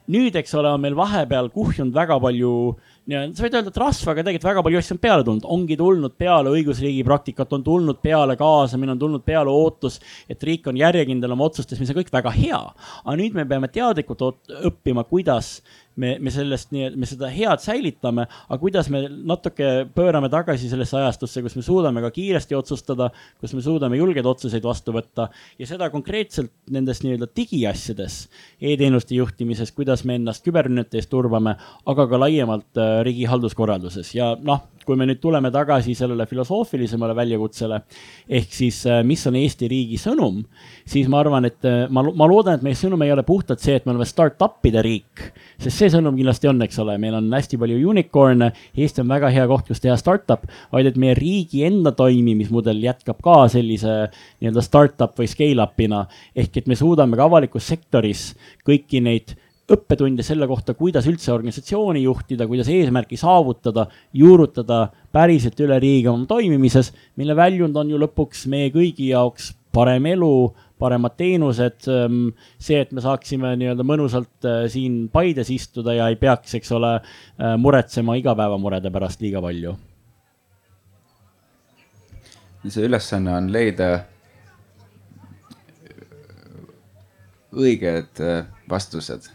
Nüüd, 0.10 0.36
eks 0.40 0.56
ole, 0.58 0.72
on 0.74 0.82
meil 0.84 0.98
vahepeal 0.98 1.52
kuhjunud 1.54 1.96
väga 1.96 2.20
palju 2.22 2.54
sa 3.10 3.42
võid 3.44 3.56
öelda, 3.58 3.72
et 3.72 3.80
rasva, 3.80 4.14
aga 4.14 4.24
tegelikult 4.26 4.48
väga 4.50 4.64
palju 4.66 4.80
asju 4.80 4.96
on 4.96 5.02
peale 5.02 5.26
tulnud, 5.26 5.46
ongi 5.56 5.78
tulnud 5.80 6.16
peale 6.20 6.52
õigusriigi 6.54 7.06
praktikat, 7.08 7.56
on 7.58 7.64
tulnud 7.66 8.02
peale 8.04 8.36
kaasamine, 8.38 8.94
on 8.94 9.02
tulnud 9.02 9.24
peale 9.26 9.50
ootus, 9.50 9.98
et 10.30 10.44
riik 10.46 10.70
on 10.70 10.78
järjekindel 10.78 11.34
oma 11.34 11.48
otsustes, 11.50 11.80
mis 11.82 11.90
on 11.90 12.00
kõik 12.00 12.14
väga 12.14 12.34
hea. 12.36 12.62
aga 13.04 13.18
nüüd 13.18 13.38
me 13.38 13.48
peame 13.50 13.72
teadlikult 13.74 14.26
õppima, 14.70 15.06
kuidas 15.10 15.60
me, 15.96 16.16
me 16.22 16.32
sellest 16.34 16.74
nii, 16.76 16.90
me 17.00 17.08
seda 17.10 17.30
head 17.34 17.64
säilitame, 17.64 18.26
aga 18.48 18.60
kuidas 18.62 18.90
me 18.94 19.04
natuke 19.10 19.70
pöörame 19.96 20.30
tagasi 20.32 20.70
sellesse 20.72 20.98
ajastusse, 21.00 21.44
kus 21.46 21.58
me 21.58 21.66
suudame 21.66 22.04
ka 22.06 22.12
kiiresti 22.16 22.58
otsustada, 22.58 23.10
kus 23.42 23.56
me 23.58 23.64
suudame 23.66 24.00
julgeid 24.00 24.28
otsuseid 24.30 24.66
vastu 24.66 24.96
võtta 24.96 25.30
ja 25.60 25.70
seda 25.70 25.90
konkreetselt 25.94 26.54
nendes 26.72 27.04
nii-öelda 27.04 27.30
digiasjades 27.36 28.20
e, 28.60 28.74
e-teenuste 28.74 29.18
juhtimises, 29.18 29.74
kuidas 29.76 30.06
me 30.08 30.20
ennast 30.20 30.46
küberrünnete 30.46 31.00
eest 31.00 31.12
turvame, 31.12 31.56
aga 31.90 32.08
ka 32.10 32.22
laiemalt 32.22 32.80
äh, 32.80 33.00
riigi 33.08 33.28
halduskorralduses. 33.30 34.14
Ja 34.16 34.34
noh, 34.40 34.66
kui 34.90 34.98
me 34.98 35.06
nüüd 35.06 35.20
tuleme 35.22 35.52
tagasi 35.54 35.94
sellele 35.98 36.26
filosoofilisemale 36.30 37.14
väljakutsele 37.18 37.78
ehk 38.40 38.54
siis, 38.56 38.82
äh, 38.90 39.04
mis 39.06 39.22
on 39.30 39.38
Eesti 39.38 39.70
riigi 39.70 40.00
sõnum, 40.02 40.42
siis 40.90 41.10
ma 41.12 41.20
arvan, 41.22 41.46
et 41.50 41.66
äh, 41.70 41.84
ma, 41.94 42.02
ma 42.10 42.28
loodan, 42.30 42.58
et 42.58 42.66
meie 42.66 42.78
sõnum 42.78 43.04
ei 43.06 43.14
ole 43.14 43.24
puhtalt 43.28 43.62
see, 43.62 43.78
et 43.78 43.86
me 43.86 43.94
oleme 43.94 44.08
startup'ide 44.10 44.82
riik, 44.86 45.28
sest 45.62 45.76
see 45.76 45.92
sõnum 45.94 46.18
kindlasti 46.18 46.50
on, 46.50 46.64
eks 46.66 46.82
ole, 46.82 46.98
meil 47.02 47.20
on 47.20 47.30
hästi 47.36 47.60
palju 47.62 47.78
unicorn'e, 47.92 48.50
Eesti 48.80 49.04
on 49.04 49.12
väga 49.14 49.30
hea 49.34 49.46
koht, 49.50 49.68
kus 49.70 49.84
teha 49.84 49.98
startup, 50.00 50.48
vaid 50.74 50.90
et 50.90 50.98
meie 51.00 51.14
riigi 51.18 51.62
enda 51.68 51.94
toimimismudel 51.98 52.82
jätkab 52.84 53.22
ka 53.26 53.44
sellise 53.54 54.00
nii-öelda 54.40 54.64
startup 54.66 55.14
või 55.20 55.30
scale-up'ina 55.30 56.06
ehk 56.40 56.64
et 56.64 56.70
me 56.70 56.78
suudame 56.80 57.20
ka 57.20 57.30
avalikus 57.30 57.70
sektoris 57.70 58.32
kõiki 58.68 59.04
neid 59.06 59.36
õppetunde 59.74 60.24
selle 60.26 60.48
kohta, 60.50 60.74
kuidas 60.78 61.08
üldse 61.10 61.32
organisatsiooni 61.34 62.04
juhtida, 62.04 62.48
kuidas 62.50 62.70
eesmärki 62.74 63.18
saavutada, 63.20 63.88
juurutada 64.14 64.88
päriselt 65.14 65.60
üle 65.62 65.78
riigi 65.82 66.10
oma 66.10 66.26
toimimises, 66.30 66.92
mille 67.20 67.36
väljund 67.38 67.78
on 67.78 67.94
ju 67.94 68.02
lõpuks 68.02 68.48
meie 68.52 68.72
kõigi 68.74 69.12
jaoks 69.12 69.54
parem 69.76 70.06
elu, 70.10 70.34
paremad 70.80 71.16
teenused, 71.20 71.86
ähm, 71.92 72.30
see, 72.58 72.80
et 72.82 72.94
me 72.96 73.04
saaksime 73.04 73.54
nii-öelda 73.60 73.86
mõnusalt 73.86 74.48
äh, 74.48 74.64
siin 74.72 75.04
Paides 75.14 75.52
istuda 75.54 75.94
ja 75.98 76.08
ei 76.10 76.18
peaks, 76.20 76.56
eks 76.58 76.72
ole, 76.78 76.96
äh, 77.00 77.56
muretsema 77.60 78.16
igapäevamurede 78.20 78.92
pärast 78.94 79.22
liiga 79.22 79.44
palju. 79.44 79.78
see 82.70 82.84
ülesanne 82.84 83.32
on 83.32 83.46
leida 83.54 83.86
õiged 87.56 88.20
äh, 88.22 88.42
vastused 88.70 89.30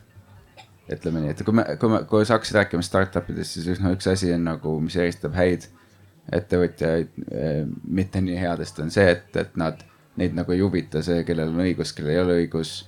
ütleme 0.92 1.22
nii, 1.22 1.32
et 1.32 1.42
kui 1.46 1.56
me, 1.56 1.64
kui 1.80 1.92
me, 1.92 2.02
kui 2.08 2.26
sa 2.26 2.36
hakkasid 2.36 2.58
rääkima 2.58 2.84
startup 2.84 3.28
idest, 3.32 3.56
siis 3.56 3.80
no 3.80 3.94
üks 3.94 4.08
asi 4.10 4.32
on 4.34 4.44
nagu, 4.50 4.76
mis 4.84 4.96
eristab 5.00 5.36
häid 5.38 5.68
ettevõtjaid 6.32 7.24
eh, 7.28 7.62
mitte 7.84 8.20
nii 8.24 8.36
headest, 8.40 8.80
on 8.84 8.92
see, 8.92 9.06
et, 9.12 9.30
et 9.40 9.56
nad, 9.60 9.80
neid 10.20 10.36
nagu 10.36 10.54
ei 10.54 10.62
huvita 10.64 11.02
see, 11.04 11.24
kellel 11.28 11.52
on 11.52 11.64
õigus, 11.64 11.92
kellel 11.96 12.14
ei 12.16 12.22
ole 12.24 12.42
õigus 12.42 12.82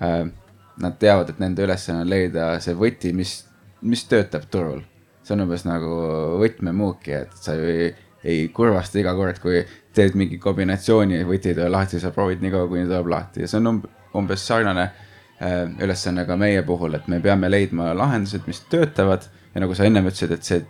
äh,. 0.00 0.24
Nad 0.74 0.96
teavad, 0.98 1.28
et 1.30 1.38
nende 1.38 1.62
ülesanne 1.62 2.00
on 2.02 2.08
leida 2.10 2.48
see 2.58 2.72
võti, 2.74 3.12
mis, 3.14 3.44
mis 3.86 4.00
töötab 4.10 4.48
turul. 4.50 4.80
see 5.22 5.36
on 5.36 5.44
umbes 5.44 5.62
nagu 5.68 5.90
võtmemuuki, 6.40 7.12
et 7.14 7.36
sa 7.38 7.54
ju 7.54 7.68
ei, 7.70 7.84
ei 8.26 8.48
kurvasta 8.50 8.98
iga 8.98 9.12
kord, 9.14 9.38
kui 9.38 9.60
teed 9.94 10.16
mingi 10.18 10.40
kombinatsiooni, 10.42 11.20
võti 11.28 11.52
ei 11.52 11.58
tule 11.60 11.68
lahti, 11.70 12.00
sa 12.02 12.10
proovid 12.10 12.42
nii 12.42 12.50
kaua, 12.56 12.66
kuni 12.72 12.88
tuleb 12.88 13.06
lahti 13.12 13.44
ja 13.44 13.52
see 13.52 13.62
on 13.62 13.84
umbes 14.18 14.42
sarnane 14.48 14.88
ülesanne 15.82 16.24
ka 16.26 16.36
meie 16.36 16.62
puhul, 16.62 16.94
et 16.94 17.08
me 17.08 17.20
peame 17.20 17.50
leidma 17.50 17.92
lahendused, 17.96 18.46
mis 18.46 18.62
töötavad 18.70 19.26
ja 19.54 19.62
nagu 19.62 19.74
sa 19.74 19.86
ennem 19.88 20.08
ütlesid, 20.08 20.34
et 20.34 20.46
see 20.46 20.62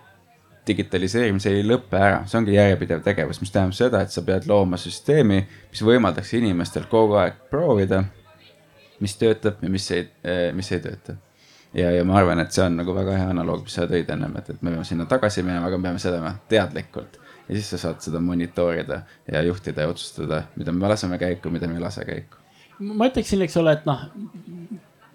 digitaliseerimise 0.67 1.53
ei 1.53 1.65
lõpe 1.67 1.99
ära, 2.01 2.23
see 2.29 2.39
ongi 2.41 2.55
järjepidev 2.57 3.03
tegevus, 3.05 3.41
mis 3.43 3.53
tähendab 3.53 3.77
seda, 3.77 4.01
et 4.05 4.13
sa 4.15 4.25
pead 4.25 4.49
looma 4.49 4.79
süsteemi, 4.81 5.43
mis 5.71 5.83
võimaldaks 5.85 6.33
inimestel 6.39 6.87
kogu 6.91 7.19
aeg 7.21 7.43
proovida, 7.51 8.03
mis 9.05 9.17
töötab 9.21 9.61
ja 9.63 9.73
mis 9.73 9.91
ei, 9.93 10.07
äh, 10.25 10.47
mis 10.57 10.71
ei 10.73 10.81
tööta. 10.85 11.19
ja, 11.75 11.91
ja 11.91 12.05
ma 12.05 12.17
arvan, 12.21 12.41
et 12.41 12.55
see 12.55 12.65
on 12.65 12.79
nagu 12.81 12.95
väga 12.97 13.19
hea 13.19 13.29
analoog, 13.35 13.67
mis 13.67 13.77
sa 13.77 13.89
tõid 13.91 14.11
ennem, 14.15 14.37
et, 14.41 14.55
et 14.55 14.63
me 14.63 14.73
peame 14.73 14.87
sinna 14.89 15.09
tagasi 15.11 15.43
minema, 15.43 15.67
aga 15.69 15.79
me 15.79 15.91
peame 15.91 16.01
seda 16.01 16.33
teadlikult. 16.49 17.19
ja 17.49 17.59
siis 17.59 17.75
sa 17.75 17.79
saad 17.79 18.01
seda 18.01 18.21
monitoorida 18.21 19.03
ja 19.29 19.43
juhtida 19.43 19.85
ja 19.85 19.93
otsustada, 19.93 20.47
mida 20.57 20.73
me 20.73 20.89
laseme 20.89 21.19
käiku, 21.19 21.53
mida 21.53 21.69
me 21.69 21.77
ei 21.77 21.85
lase 21.85 22.07
käiku 22.09 22.44
ma 22.93 23.09
ütleksin, 23.11 23.43
eks 23.45 23.57
ole, 23.61 23.77
et 23.79 23.87
noh, 23.89 24.07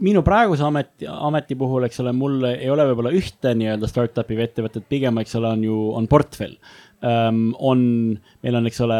minu 0.03 0.23
praeguse 0.25 0.63
ameti, 0.65 1.07
ameti 1.09 1.57
puhul, 1.59 1.85
eks 1.87 2.01
ole, 2.03 2.13
mul 2.15 2.39
ei 2.53 2.69
ole 2.71 2.87
võib-olla 2.91 3.13
ühte 3.15 3.53
nii-öelda 3.57 3.89
startup'i 3.91 4.37
või 4.37 4.47
ettevõtet, 4.47 4.87
pigem, 4.91 5.19
eks 5.21 5.35
ole, 5.39 5.51
on 5.57 5.67
ju, 5.67 5.81
on 5.99 6.07
portfell 6.11 6.55
um,. 7.03 7.51
on, 7.59 7.83
meil 8.43 8.59
on, 8.59 8.69
eks 8.69 8.81
ole, 8.85 8.99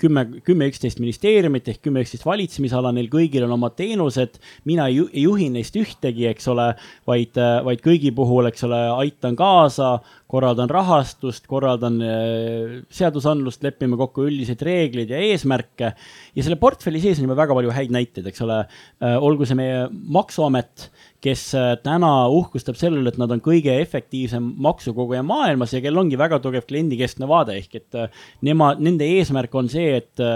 kümme, 0.00 0.24
kümme, 0.46 0.68
üksteist 0.70 1.00
ministeeriumit 1.02 1.68
ehk 1.68 1.82
kümme, 1.84 2.04
üksteist 2.04 2.24
valitsemisala, 2.26 2.92
neil 2.96 3.10
kõigil 3.12 3.44
on 3.46 3.54
oma 3.56 3.70
teenused. 3.76 4.40
mina 4.68 4.88
ei, 4.88 5.02
juhi 5.24 5.50
neist 5.52 5.76
ühtegi, 5.76 6.26
eks 6.30 6.48
ole, 6.52 6.70
vaid, 7.08 7.36
vaid 7.66 7.84
kõigi 7.84 8.14
puhul, 8.16 8.48
eks 8.50 8.64
ole, 8.68 8.80
aitan 9.04 9.36
kaasa, 9.38 9.98
korraldan 10.30 10.70
rahastust, 10.70 11.46
korraldan 11.50 11.98
äh, 12.04 12.74
seadusandlust, 12.94 13.64
lepime 13.66 13.98
kokku 14.00 14.28
üldiseid 14.28 14.62
reegleid 14.66 15.10
ja 15.10 15.20
eesmärke. 15.30 15.92
ja 16.36 16.46
selle 16.46 16.58
portfelli 16.60 17.02
sees 17.02 17.18
on 17.18 17.26
juba 17.26 17.38
väga 17.42 17.56
palju 17.58 17.74
häid 17.74 17.94
näiteid, 17.94 18.28
eks 18.30 18.44
ole. 18.46 18.60
Äh, 19.02 19.16
olgu 19.18 19.48
see 19.48 19.58
meie 19.58 19.86
maksuamet, 19.90 20.88
kes 21.24 21.44
äh, 21.58 21.72
täna 21.82 22.12
uhkustab 22.32 22.78
sellele, 22.80 23.10
et 23.10 23.18
nad 23.20 23.32
on 23.34 23.42
kõige 23.44 23.74
efektiivsem 23.82 24.52
maksukoguja 24.62 25.24
maailmas 25.26 25.74
ja 25.74 25.82
kellel 25.82 26.04
ongi 26.04 26.20
väga 26.20 26.40
tugev 26.42 26.66
kliendikeskne 26.70 27.28
vaade, 27.30 27.58
ehk 27.60 27.80
et 27.80 28.00
nemad, 28.46 28.80
nende 28.82 29.08
eesmärk 29.18 29.54
on 29.58 29.70
see, 29.72 29.98
et 29.98 30.26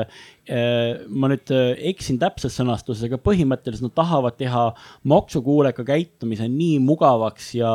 ma 1.08 1.30
nüüd 1.32 1.48
äh, 1.54 1.72
eksin 1.90 2.18
täpses 2.20 2.58
sõnastuses, 2.58 3.06
aga 3.06 3.16
põhimõtteliselt 3.24 3.88
nad 3.88 3.94
tahavad 3.96 4.36
teha 4.36 4.64
maksukuuleka 5.08 5.86
käitumise 5.88 6.48
nii 6.52 6.82
mugavaks 6.84 7.54
ja, 7.56 7.72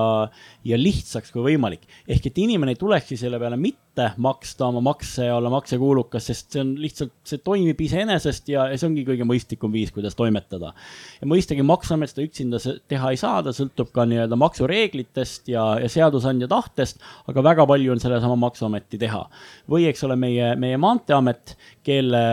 ja 0.67 0.77
lihtsaks 0.77 1.33
kui 1.33 1.47
võimalik. 1.47 1.87
ehk 2.07 2.29
et 2.29 2.37
inimene 2.45 2.75
ei 2.75 2.79
tulekski 2.79 3.17
selle 3.17 3.39
peale 3.41 3.57
mitte 3.57 3.88
maksta 4.17 4.67
oma 4.69 4.81
makse 4.89 5.27
ja 5.27 5.35
olla 5.37 5.51
maksekuulukas, 5.53 6.29
sest 6.31 6.55
see 6.55 6.63
on 6.63 6.73
lihtsalt, 6.81 7.13
see 7.27 7.41
toimib 7.43 7.81
iseenesest 7.85 8.49
ja, 8.51 8.67
ja 8.71 8.79
see 8.79 8.89
ongi 8.89 9.05
kõige 9.07 9.27
mõistlikum 9.27 9.73
viis, 9.73 9.93
kuidas 9.95 10.17
toimetada. 10.19 10.73
ja 11.21 11.29
mõistagi 11.29 11.65
Maksuamet 11.65 12.13
seda 12.13 12.25
üksinda 12.25 12.61
teha 12.89 13.13
ei 13.13 13.19
saa, 13.21 13.43
ta 13.45 13.53
sõltub 13.55 13.91
ka 13.95 14.05
nii-öelda 14.09 14.39
maksureeglitest 14.39 15.51
ja, 15.53 15.65
ja 15.83 15.89
seadusandja 15.91 16.49
tahtest, 16.51 17.03
aga 17.29 17.43
väga 17.51 17.67
palju 17.69 17.93
on 17.93 18.01
sellesama 18.01 18.39
Maksuameti 18.47 18.97
teha. 19.01 19.25
või 19.69 19.89
eks 19.89 20.03
ole, 20.07 20.17
meie, 20.19 20.53
meie 20.59 20.77
Maanteeamet, 20.81 21.55
kelle 21.85 22.23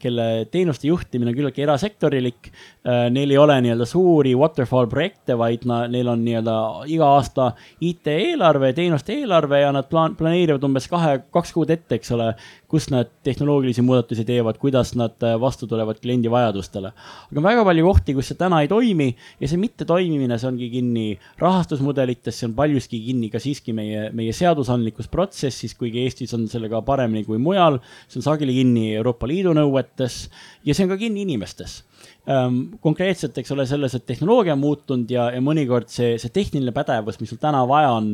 kelle 0.00 0.26
teenuste 0.50 0.88
juhtimine 0.88 1.32
on 1.32 1.36
küllaltki 1.38 1.64
erasektorilik. 1.64 2.50
Äh, 2.80 3.10
neil 3.12 3.28
ei 3.28 3.36
ole 3.36 3.58
nii-öelda 3.60 3.84
suuri 3.84 4.30
waterfall 4.40 4.86
projekte, 4.88 5.34
vaid 5.36 5.66
na, 5.68 5.82
neil 5.92 6.08
on 6.08 6.22
nii-öelda 6.24 6.52
iga 6.88 7.10
aasta 7.12 7.50
IT-eelarve, 7.84 8.70
teenuste 8.72 9.18
eelarve 9.20 9.58
ja 9.60 9.68
nad 9.76 9.84
plaan-, 9.90 10.14
planeerivad 10.16 10.64
umbes 10.64 10.86
kahe 10.88 11.18
kaks 11.28 11.52
kuud 11.52 11.68
ette, 11.74 11.98
eks 11.98 12.14
ole, 12.16 12.30
kus 12.72 12.86
nad 12.88 13.10
tehnoloogilisi 13.28 13.84
muudatusi 13.84 14.24
teevad, 14.24 14.56
kuidas 14.62 14.94
nad 14.96 15.26
äh, 15.28 15.34
vastu 15.42 15.68
tulevad 15.68 16.00
kliendi 16.00 16.32
vajadustele. 16.32 16.94
aga 17.28 17.42
väga 17.44 17.66
palju 17.68 17.84
kohti, 17.84 18.14
kus 18.16 18.32
see 18.32 18.40
täna 18.40 18.62
ei 18.64 18.72
toimi 18.72 19.10
ja 19.12 19.52
see 19.52 19.60
mittetoimimine, 19.60 20.40
see 20.40 20.48
ongi 20.48 20.70
kinni 20.72 21.04
rahastusmudelites, 21.44 22.40
see 22.40 22.48
on 22.48 22.56
paljuski 22.56 23.02
kinni 23.10 23.28
ka 23.28 23.44
siiski 23.44 23.76
meie, 23.76 24.08
meie 24.16 24.32
seadusandlikus 24.32 25.12
protsessis, 25.12 25.76
kuigi 25.76 26.06
Eestis 26.06 26.32
on 26.32 26.48
sellega 26.48 26.80
paremini 26.88 27.28
kui 27.28 27.36
mujal. 27.36 27.76
see 28.08 28.24
on 28.24 28.28
sageli 28.30 28.56
kinni 28.62 28.94
Euroopa 28.94 29.28
Liidu 29.28 29.52
nõuetes 29.52 30.22
ja 30.64 30.72
see 30.72 30.88
on 30.88 30.94
ka 30.96 31.00
kinni 31.04 31.28
inimestes 31.28 31.82
konkreetselt, 32.80 33.38
eks 33.40 33.52
ole, 33.54 33.64
selles, 33.66 33.94
et 33.96 34.04
tehnoloogia 34.06 34.52
on 34.52 34.60
muutunud 34.60 35.10
ja, 35.10 35.30
ja 35.34 35.40
mõnikord 35.44 35.88
see, 35.92 36.18
see 36.20 36.32
tehniline 36.34 36.74
pädevus, 36.76 37.16
mis 37.20 37.32
sul 37.32 37.40
täna 37.40 37.62
vaja 37.68 37.94
on, 37.96 38.12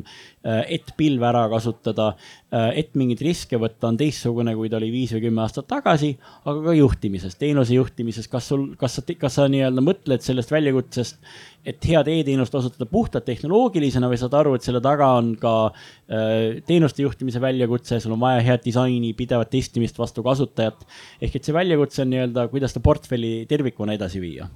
et 0.69 0.93
pilve 0.97 1.27
ära 1.29 1.47
kasutada, 1.53 2.13
äh, 2.53 2.71
et 2.83 2.95
mingeid 2.99 3.25
riske 3.27 3.59
võtta, 3.61 3.91
on 3.91 3.99
teistsugune, 4.01 4.55
kui 4.59 4.71
ta 4.73 4.81
oli 4.81 4.93
viis 4.95 5.15
või 5.17 5.27
kümme 5.27 5.45
aastat 5.45 5.69
tagasi, 5.71 6.15
aga 6.45 6.63
ka 6.69 6.77
juhtimises, 6.79 7.39
teenuse 7.41 7.77
juhtimises, 7.77 8.31
kas 8.31 8.53
sul, 8.53 8.69
kas 8.81 8.99
sa, 8.99 9.07
kas 9.19 9.39
sa 9.41 9.49
nii-öelda 9.53 9.85
mõtled 9.85 10.25
sellest 10.27 10.55
väljakutsest 10.55 11.21
et 11.67 11.87
head 11.91 12.09
e-teenust 12.11 12.55
osutada 12.55 12.87
puhtalt 12.91 13.27
tehnoloogilisena 13.27 14.11
või 14.11 14.19
saad 14.21 14.37
aru, 14.39 14.55
et 14.57 14.67
selle 14.67 14.81
taga 14.85 15.09
on 15.19 15.33
ka 15.41 15.55
äh, 15.67 16.61
teenuste 16.69 17.03
juhtimise 17.03 17.43
väljakutse, 17.43 17.99
sul 18.03 18.15
on 18.15 18.23
vaja 18.23 18.45
head 18.47 18.63
disaini, 18.67 19.11
pidevat 19.19 19.51
testimist 19.51 19.99
vastu 19.99 20.23
kasutajat. 20.27 20.87
ehk 21.21 21.37
et 21.37 21.49
see 21.49 21.57
väljakutse 21.57 22.05
on 22.05 22.15
nii-öelda, 22.15 22.47
kuidas 22.53 22.75
seda 22.75 22.85
portfelli 22.87 23.35
tervikuna 23.51 23.99
edasi 23.99 24.23
viia. 24.23 24.47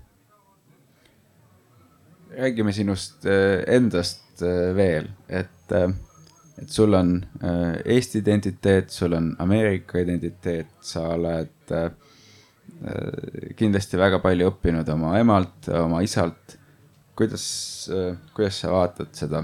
Räägime 2.36 2.72
sinust 2.72 3.26
äh, 3.26 3.62
endast 3.66 4.42
äh, 4.42 4.74
veel, 4.76 5.10
et, 5.28 5.72
äh, 5.72 5.88
et 6.60 6.70
sul 6.70 6.94
on 6.94 7.14
Eesti 7.84 8.20
identiteet, 8.20 8.90
sul 8.90 9.14
on 9.16 9.34
Ameerika 9.38 9.98
identiteet, 9.98 10.68
sa 10.84 11.06
oled 11.14 11.72
kindlasti 13.56 13.98
väga 14.00 14.20
palju 14.24 14.50
õppinud 14.52 14.88
oma 14.92 15.14
emalt, 15.20 15.68
oma 15.76 16.02
isalt 16.04 16.56
kuidas, 17.16 17.44
kuidas 18.36 18.60
sa 18.62 18.72
vaatad 18.72 19.10
seda 19.16 19.42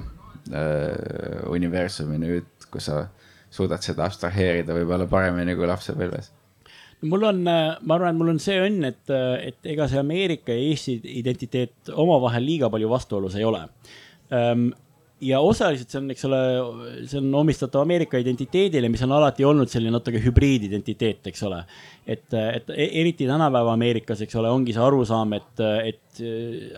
universumi 1.53 2.20
nüüd, 2.20 2.68
kui 2.70 2.84
sa 2.84 3.07
suudad 3.53 3.84
seda 3.84 4.07
abstraheerida 4.07 4.76
võib-olla 4.76 5.09
paremini 5.11 5.57
kui 5.57 5.68
lapsepõlves? 5.68 6.30
Mul 7.03 7.28
on, 7.28 7.42
äh, 7.51 7.76
ma 7.82 7.99
arvan, 7.99 8.14
et 8.14 8.20
mul 8.20 8.32
on 8.34 8.40
see 8.42 8.57
õnn, 8.62 8.88
et, 8.88 9.12
et 9.51 9.70
ega 9.74 9.88
see 9.90 10.01
Ameerika 10.01 10.55
ja 10.55 10.70
Eesti 10.70 10.99
identiteet 11.18 11.92
omavahel 11.92 12.47
liiga 12.47 12.70
palju 12.72 12.90
vastuolus 12.90 13.36
ei 13.36 13.44
ole 13.44 13.66
ja 15.24 15.40
osaliselt 15.40 15.92
see 15.92 16.00
on, 16.02 16.08
eks 16.12 16.24
ole, 16.28 16.38
see 17.08 17.20
on 17.22 17.30
omistatav 17.40 17.84
Ameerika 17.86 18.18
identiteedile, 18.20 18.90
mis 18.92 19.02
on 19.06 19.14
alati 19.16 19.46
olnud 19.48 19.70
selline 19.72 19.94
natuke 19.94 20.20
hübriididentiteet, 20.20 21.30
eks 21.30 21.44
ole. 21.48 21.62
et, 22.06 22.26
et 22.36 22.68
e-, 22.74 22.90
eriti 23.00 23.28
tänapäeva 23.28 23.72
Ameerikas, 23.72 24.20
eks 24.26 24.36
ole, 24.36 24.50
ongi 24.52 24.74
see 24.76 24.82
arusaam, 24.84 25.32
et, 25.38 25.62
et 25.88 26.20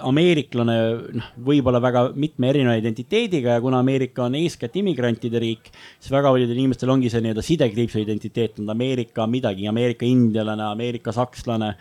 ameeriklane, 0.06 0.76
noh, 1.18 1.32
võib 1.48 1.66
olla 1.70 1.80
väga 1.82 2.04
mitme 2.18 2.50
erineva 2.52 2.78
identiteediga 2.78 3.56
ja 3.56 3.64
kuna 3.64 3.82
Ameerika 3.82 4.26
on 4.26 4.38
eeskätt 4.38 4.78
immigrantide 4.80 5.42
riik, 5.42 5.72
siis 5.98 6.12
väga 6.14 6.30
paljudel 6.34 6.62
inimestel 6.62 6.94
ongi 6.94 7.10
see 7.12 7.24
nii-öelda 7.24 7.44
sidekriipsu 7.44 8.02
identiteet, 8.04 8.62
nad 8.62 8.76
Ameerika 8.76 9.26
midagi, 9.30 9.66
Ameerika 9.70 10.06
indialane, 10.06 10.70
Ameerika 10.70 11.14
sakslane 11.16 11.74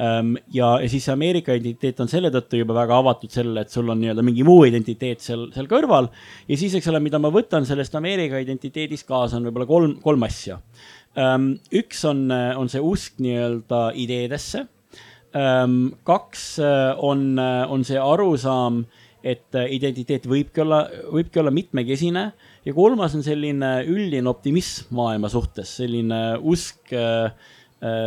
ja, 0.00 0.68
ja 0.80 0.88
siis 0.88 1.08
Ameerika 1.12 1.54
identiteet 1.56 2.00
on 2.00 2.08
selle 2.08 2.30
tõttu 2.32 2.60
juba 2.60 2.76
väga 2.78 3.00
avatud 3.02 3.32
sellele, 3.32 3.64
et 3.64 3.74
sul 3.74 3.90
on 3.92 4.00
nii-öelda 4.00 4.24
mingi 4.24 4.44
muu 4.46 4.62
identiteet 4.68 5.20
seal, 5.24 5.48
seal 5.54 5.68
kõrval. 5.70 6.08
ja 6.48 6.58
siis, 6.60 6.74
eks 6.78 6.88
ole, 6.92 7.02
mida 7.04 7.20
ma 7.20 7.32
võtan 7.34 7.66
sellest 7.68 7.94
Ameerika 7.98 8.40
identiteedist 8.40 9.08
kaasa, 9.08 9.36
on 9.36 9.48
võib-olla 9.48 9.68
kolm, 9.68 9.96
kolm 10.04 10.24
asja. 10.28 10.60
Ehm, 11.18 11.52
üks 11.82 12.04
on, 12.08 12.28
on 12.30 12.72
see 12.72 12.80
usk 12.80 13.20
nii-öelda 13.20 13.82
ideedesse. 14.00 14.64
Ehm, 15.36 15.76
kaks 16.08 16.46
on, 17.04 17.28
on 17.68 17.86
see 17.86 18.00
arusaam, 18.00 18.84
et 19.20 19.52
identiteet 19.52 20.24
võibki 20.24 20.62
olla, 20.62 20.86
võibki 21.12 21.42
olla 21.42 21.50
mitmekesine 21.52 22.22
ja 22.64 22.72
kolmas 22.72 23.12
on 23.18 23.20
selline 23.20 23.82
üldine 23.84 24.30
optimism 24.32 24.94
maailma 24.96 25.28
suhtes, 25.28 25.74
selline 25.82 26.38
usk 26.40 26.94
Äh, 26.96 27.30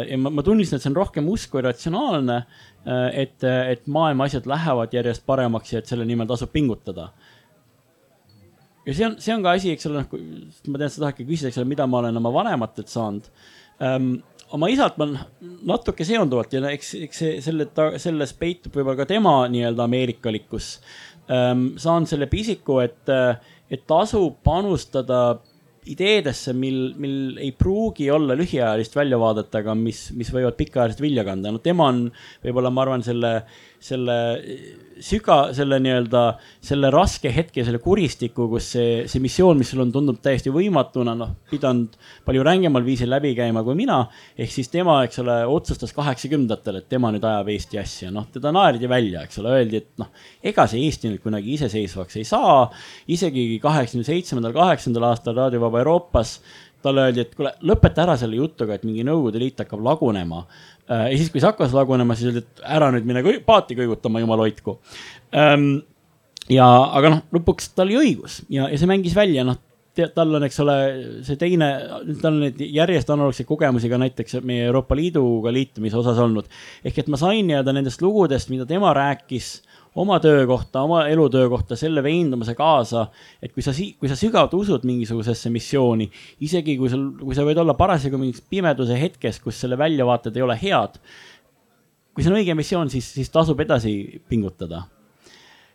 ja 0.09 0.17
ma, 0.21 0.29
ma 0.29 0.45
tunnistan, 0.45 0.77
et 0.77 0.85
see 0.85 0.91
on 0.91 0.97
rohkem 0.99 1.29
usk 1.33 1.53
kui 1.53 1.63
ratsionaalne. 1.65 2.43
Äh, 2.83 3.05
et, 3.23 3.37
et 3.43 3.87
maailma 3.87 4.27
asjad 4.27 4.49
lähevad 4.49 4.93
järjest 4.93 5.25
paremaks 5.29 5.73
ja 5.73 5.81
et 5.81 5.89
selle 5.89 6.05
nimel 6.07 6.29
tasub 6.29 6.51
pingutada. 6.53 7.11
ja 8.85 8.93
see 8.93 9.07
on, 9.07 9.17
see 9.23 9.33
on 9.35 9.45
ka 9.45 9.55
asi, 9.55 9.71
eks 9.71 9.87
ole, 9.87 10.03
noh, 10.03 10.23
ma 10.67 10.81
tean, 10.81 10.91
sa 10.91 11.05
tahadki 11.05 11.25
küsida, 11.27 11.49
eks 11.49 11.61
ole, 11.61 11.69
mida 11.71 11.87
ma 11.87 12.01
olen 12.03 12.19
oma 12.19 12.33
vanematelt 12.35 12.91
saanud 12.91 13.29
um, 13.79 14.09
oma 14.53 14.69
isalt 14.71 14.99
ma 15.01 15.07
natuke 15.65 16.05
seonduvalt 16.07 16.53
ja 16.53 16.61
eks, 16.73 16.93
eks 17.07 17.21
see, 17.23 17.37
selle, 17.45 17.69
selles 18.01 18.35
peitub 18.37 18.75
võib-olla 18.75 18.99
ka 18.99 19.09
tema 19.09 19.37
nii-öelda 19.53 19.87
ameerikalikkus 19.87 20.75
um,. 21.31 21.71
saan 21.81 22.07
selle 22.09 22.27
pisiku, 22.31 22.81
et, 22.83 23.09
et 23.71 23.87
tasub 23.89 24.37
panustada 24.45 25.39
ideedesse, 25.91 26.53
mil, 26.57 26.93
mil 26.99 27.37
ei 27.41 27.51
pruugi 27.57 28.09
olla 28.13 28.37
lühiajalist 28.39 28.95
väljavaadet, 28.95 29.53
aga 29.59 29.75
mis, 29.77 30.05
mis 30.17 30.31
võivad 30.33 30.57
pikaajaliselt 30.59 31.03
vilja 31.03 31.25
kanda. 31.27 31.51
no 31.51 31.61
tema 31.63 31.89
on 31.91 32.05
võib-olla, 32.43 32.71
ma 32.73 32.85
arvan, 32.85 33.05
selle, 33.05 33.33
selle 33.83 34.17
süga, 35.01 35.37
selle 35.55 35.79
nii-öelda, 35.81 36.21
selle 36.63 36.89
raske 36.93 37.31
hetke, 37.33 37.63
selle 37.65 37.79
kuristiku, 37.83 38.47
kus 38.51 38.69
see, 38.75 38.89
see 39.09 39.21
missioon, 39.23 39.57
mis 39.59 39.71
sul 39.73 39.83
on, 39.83 39.91
tundub 39.93 40.19
täiesti 40.23 40.53
võimatuna, 40.53 41.15
noh, 41.17 41.35
pidanud 41.51 41.95
palju 42.27 42.43
rängemal 42.45 42.85
viisil 42.85 43.11
läbi 43.13 43.33
käima 43.37 43.63
kui 43.65 43.77
mina. 43.79 44.01
ehk 44.37 44.51
siis 44.51 44.69
tema, 44.73 44.99
eks 45.07 45.21
ole, 45.23 45.37
otsustas 45.49 45.93
kaheksakümnendatel, 45.95 46.81
et 46.81 46.89
tema 46.91 47.13
nüüd 47.13 47.23
ajab 47.27 47.53
Eesti 47.53 47.79
asja, 47.81 48.11
noh, 48.13 48.27
teda 48.33 48.51
naerdi 48.55 48.89
välja, 48.89 49.23
eks 49.23 49.41
ole, 49.43 49.55
öeldi, 49.59 49.81
et 49.83 50.03
noh, 50.03 50.11
ega 50.43 50.67
see 50.69 50.83
Eesti 50.87 51.13
nüüd 51.13 51.23
kunagi 51.23 51.55
iseseisvaks 51.57 52.19
ei 52.21 52.27
saa. 52.27 52.69
isegi 53.07 53.59
kaheksakümne 53.63 54.05
seitsmendal, 54.07 54.53
kaheksandal 54.55 55.09
aastal 55.11 55.35
Raadio 55.37 55.61
Vaba 55.63 55.81
Euroopas 55.83 56.39
talle 56.83 57.07
öeldi, 57.07 57.23
et 57.23 57.35
kuule, 57.37 57.53
lõpeta 57.63 58.03
ära 58.03 58.15
selle 58.19 58.37
jutuga, 58.39 58.75
et 58.75 58.85
mingi 58.87 59.05
Nõukogude 59.07 59.41
Liit 59.41 59.61
hakkab 59.63 59.83
lagunema 59.85 60.43
ja 60.89 61.17
siis, 61.17 61.31
kui 61.31 61.41
see 61.41 61.49
hakkas 61.49 61.75
lagunema, 61.75 62.15
siis 62.17 62.31
öeldi, 62.31 62.43
et 62.43 62.63
ära 62.77 62.89
nüüd 62.93 63.07
mine 63.07 63.23
paati 63.45 63.77
kõigutama, 63.77 64.21
jumal 64.23 64.43
hoidku. 64.43 64.77
Ähm, 65.35 65.69
ja, 66.51 66.67
aga 66.99 67.15
noh, 67.15 67.21
lõpuks 67.35 67.71
tal 67.75 67.87
oli 67.87 67.99
õigus 68.01 68.41
ja, 68.51 68.67
ja 68.71 68.79
see 68.79 68.89
mängis 68.89 69.15
välja, 69.17 69.45
noh 69.47 69.61
tal 69.93 70.33
on, 70.33 70.43
eks 70.47 70.57
ole, 70.63 70.75
see 71.25 71.37
teine, 71.37 71.67
tal 72.21 72.31
on 72.31 72.39
neid 72.47 72.61
järjest 72.65 73.11
analoogseid 73.13 73.47
kogemusi 73.49 73.91
ka 73.91 73.99
näiteks 74.01 74.39
meie 74.45 74.65
Euroopa 74.65 74.97
Liiduga 74.97 75.53
liitumise 75.53 75.99
osas 75.99 76.17
olnud. 76.23 76.49
ehk 76.83 77.03
et 77.03 77.11
ma 77.13 77.19
sain 77.21 77.45
nii-öelda 77.47 77.75
nendest 77.75 78.01
lugudest, 78.01 78.49
mida 78.49 78.65
tema 78.69 78.93
rääkis 78.97 79.59
oma 79.95 80.19
töö 80.19 80.45
kohta, 80.47 80.81
oma 80.81 81.03
elutöö 81.07 81.49
kohta 81.49 81.75
selle 81.77 82.03
veendumuse 82.03 82.55
kaasa, 82.57 83.07
et 83.43 83.53
kui 83.53 83.65
sa, 83.65 83.73
kui 83.99 84.09
sa 84.09 84.17
sügavalt 84.17 84.55
usud 84.57 84.87
mingisugusesse 84.89 85.51
missiooni, 85.53 86.09
isegi 86.45 86.77
kui 86.79 86.89
sul, 86.91 87.11
kui 87.21 87.37
sa 87.37 87.45
võid 87.45 87.61
olla 87.61 87.75
parasjagu 87.77 88.17
mingis 88.21 88.41
pimeduse 88.49 88.97
hetkes, 88.99 89.39
kus 89.43 89.61
selle 89.63 89.77
väljavaated 89.79 90.37
ei 90.37 90.45
ole 90.45 90.57
head. 90.61 90.99
kui 92.13 92.21
see 92.21 92.29
on 92.29 92.37
õige 92.37 92.53
missioon, 92.53 92.91
siis, 92.93 93.07
siis 93.15 93.31
tasub 93.33 93.59
edasi 93.61 94.21
pingutada. 94.29 94.83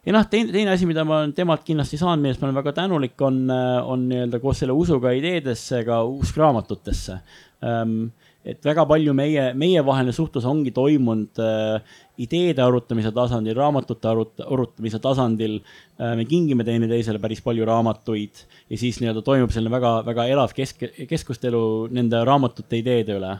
ja 0.06 0.14
noh, 0.14 0.26
teine, 0.30 0.52
teine 0.52 0.74
asi, 0.74 0.86
mida 0.86 1.04
ma 1.04 1.20
olen 1.22 1.34
temalt 1.34 1.64
kindlasti 1.66 1.98
saanud, 1.98 2.22
millest 2.22 2.42
ma 2.42 2.50
olen 2.50 2.58
väga 2.58 2.72
tänulik, 2.72 3.20
on, 3.22 3.44
on 3.50 4.08
nii-öelda 4.10 4.40
koos 4.42 4.64
selle 4.64 4.74
usuga 4.74 5.14
ideedesse 5.14 5.84
ka 5.86 6.02
usk 6.06 6.38
raamatutesse 6.38 7.20
um, 7.62 8.10
et 8.46 8.64
väga 8.64 8.84
palju 8.88 9.12
meie, 9.16 9.48
meievaheline 9.58 10.14
suhtlus 10.14 10.46
ongi 10.48 10.70
toimunud 10.74 11.40
äh, 11.42 11.96
ideede 12.22 12.62
arutamise 12.62 13.10
tasandil, 13.14 13.56
raamatute 13.58 14.10
arut-, 14.10 14.44
arutamise 14.44 15.00
tasandil 15.02 15.58
äh,. 15.58 16.14
me 16.18 16.26
kingime 16.28 16.66
teineteisele 16.66 17.20
päris 17.22 17.42
palju 17.44 17.66
raamatuid 17.68 18.44
ja 18.70 18.78
siis 18.78 19.00
nii-öelda 19.02 19.24
toimub 19.26 19.54
selline 19.54 19.74
väga, 19.74 19.92
väga 20.06 20.28
elav 20.34 20.54
kesk, 20.56 20.86
keskustelu 21.10 21.62
nende 21.94 22.22
raamatute 22.28 22.80
ideede 22.80 23.18
üle. 23.18 23.36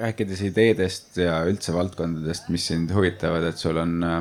rääkides 0.00 0.40
ideedest 0.48 1.18
ja 1.20 1.42
üldse 1.44 1.74
valdkondadest, 1.76 2.48
mis 2.48 2.64
sind 2.70 2.92
huvitavad, 2.94 3.44
et 3.44 3.60
sul 3.60 3.76
on 3.76 3.98
äh, 4.06 4.20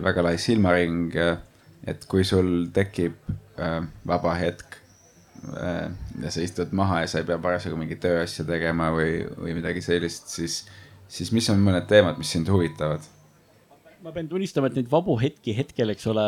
väga 0.00 0.24
lai 0.24 0.38
silmaring, 0.40 1.12
et 1.90 2.06
kui 2.08 2.24
sul 2.24 2.70
tekib 2.72 3.18
äh, 3.60 3.82
vaba 4.08 4.34
hetk 4.40 4.79
Äh, 4.79 4.79
ja 5.48 6.30
sa 6.30 6.42
istud 6.44 6.74
maha 6.76 7.02
ja 7.04 7.10
sa 7.10 7.20
ei 7.20 7.28
pea 7.28 7.38
parasjagu 7.40 7.78
mingit 7.80 8.02
tööasja 8.02 8.44
tegema 8.48 8.90
või, 8.94 9.22
või 9.40 9.56
midagi 9.56 9.82
sellist, 9.84 10.28
siis, 10.32 10.62
siis 11.08 11.32
mis 11.32 11.48
on 11.52 11.62
mõned 11.64 11.86
teemad, 11.90 12.18
mis 12.20 12.32
sind 12.36 12.50
huvitavad? 12.52 13.06
ma 14.04 14.12
pean 14.16 14.28
tunnistama, 14.30 14.70
et 14.70 14.78
neid 14.78 14.90
vabu 14.92 15.16
hetki 15.20 15.54
hetkel, 15.56 15.92
eks 15.92 16.06
ole 16.12 16.26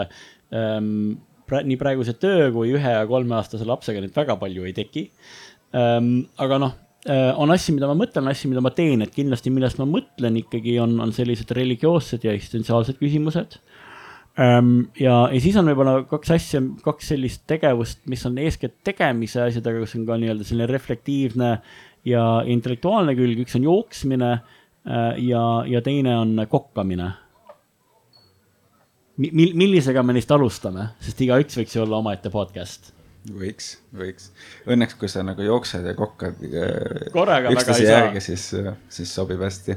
ähm,, 0.53 1.19
pra, 1.49 1.63
nii 1.65 1.79
praeguse 1.81 2.17
töö 2.21 2.51
kui 2.55 2.73
ühe 2.77 2.95
ja 2.97 3.05
kolmeaastase 3.09 3.69
lapsega 3.69 4.03
neid 4.03 4.17
väga 4.17 4.37
palju 4.41 4.67
ei 4.69 4.75
teki 4.77 5.07
ähm,. 5.77 6.27
aga 6.41 6.61
noh 6.61 6.75
äh,, 7.09 7.33
on 7.41 7.53
asju, 7.55 7.77
mida 7.77 7.89
ma 7.89 7.97
mõtlen, 7.99 8.29
asju, 8.33 8.53
mida 8.53 8.65
ma 8.65 8.73
teen, 8.77 9.05
et 9.05 9.15
kindlasti, 9.15 9.53
millest 9.55 9.81
ma 9.81 9.89
mõtlen 9.89 10.41
ikkagi 10.43 10.79
on, 10.85 10.99
on 11.05 11.15
sellised 11.17 11.53
religioossed 11.57 12.25
ja 12.29 12.37
eksistentsiaalsed 12.37 13.01
küsimused 13.01 13.57
ähm, 13.57 13.82
ja, 14.37 15.17
ja 15.29 15.41
siis 15.43 15.57
on 15.61 15.69
võib-olla 15.69 16.03
kaks 16.09 16.31
asja, 16.33 16.63
kaks 16.85 17.13
sellist 17.13 17.43
tegevust, 17.51 18.01
mis 18.09 18.23
on 18.29 18.39
eeskätt 18.41 18.79
tegemise 18.85 19.43
asjadega, 19.45 19.83
kus 19.83 19.97
on 19.99 20.07
ka 20.09 20.17
nii-öelda 20.21 20.47
selline 20.49 20.69
reflektiivne 20.71 21.51
ja 22.09 22.25
intellektuaalne 22.49 23.15
külg, 23.19 23.43
üks 23.45 23.59
on 23.59 23.69
jooksmine 23.69 24.31
äh, 24.33 25.21
ja, 25.27 25.45
ja 25.69 25.83
teine 25.85 26.17
on 26.19 26.47
kokkamine. 26.49 27.13
Mil,. 29.23 29.53
millisega 29.59 30.03
me 30.03 30.17
neist 30.17 30.33
alustame, 30.33 30.95
sest 31.05 31.21
igaüks 31.21 31.61
võiks 31.61 31.77
ju 31.77 31.85
olla 31.85 32.01
omaette 32.01 32.33
podcast. 32.33 32.95
Võiks, 33.29 33.77
võiks. 33.95 34.33
Õnneks, 34.67 34.97
kui 34.99 35.13
sa 35.13 35.21
nagu 35.23 35.45
jooksed 35.45 35.85
ja 35.87 35.93
kokkad 35.95 36.41
äh, 36.49 37.53
üksteise 37.53 37.85
järgi, 37.85 38.25
siis, 38.25 38.49
siis 38.91 39.13
sobib 39.15 39.45
hästi 39.45 39.77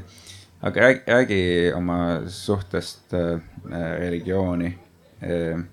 aga 0.62 0.80
räägi, 0.80 1.00
räägi 1.06 1.72
oma 1.76 2.20
suhtest 2.28 3.14
äh, 3.14 3.40
religiooni 3.98 4.78
äh,. 5.22 5.64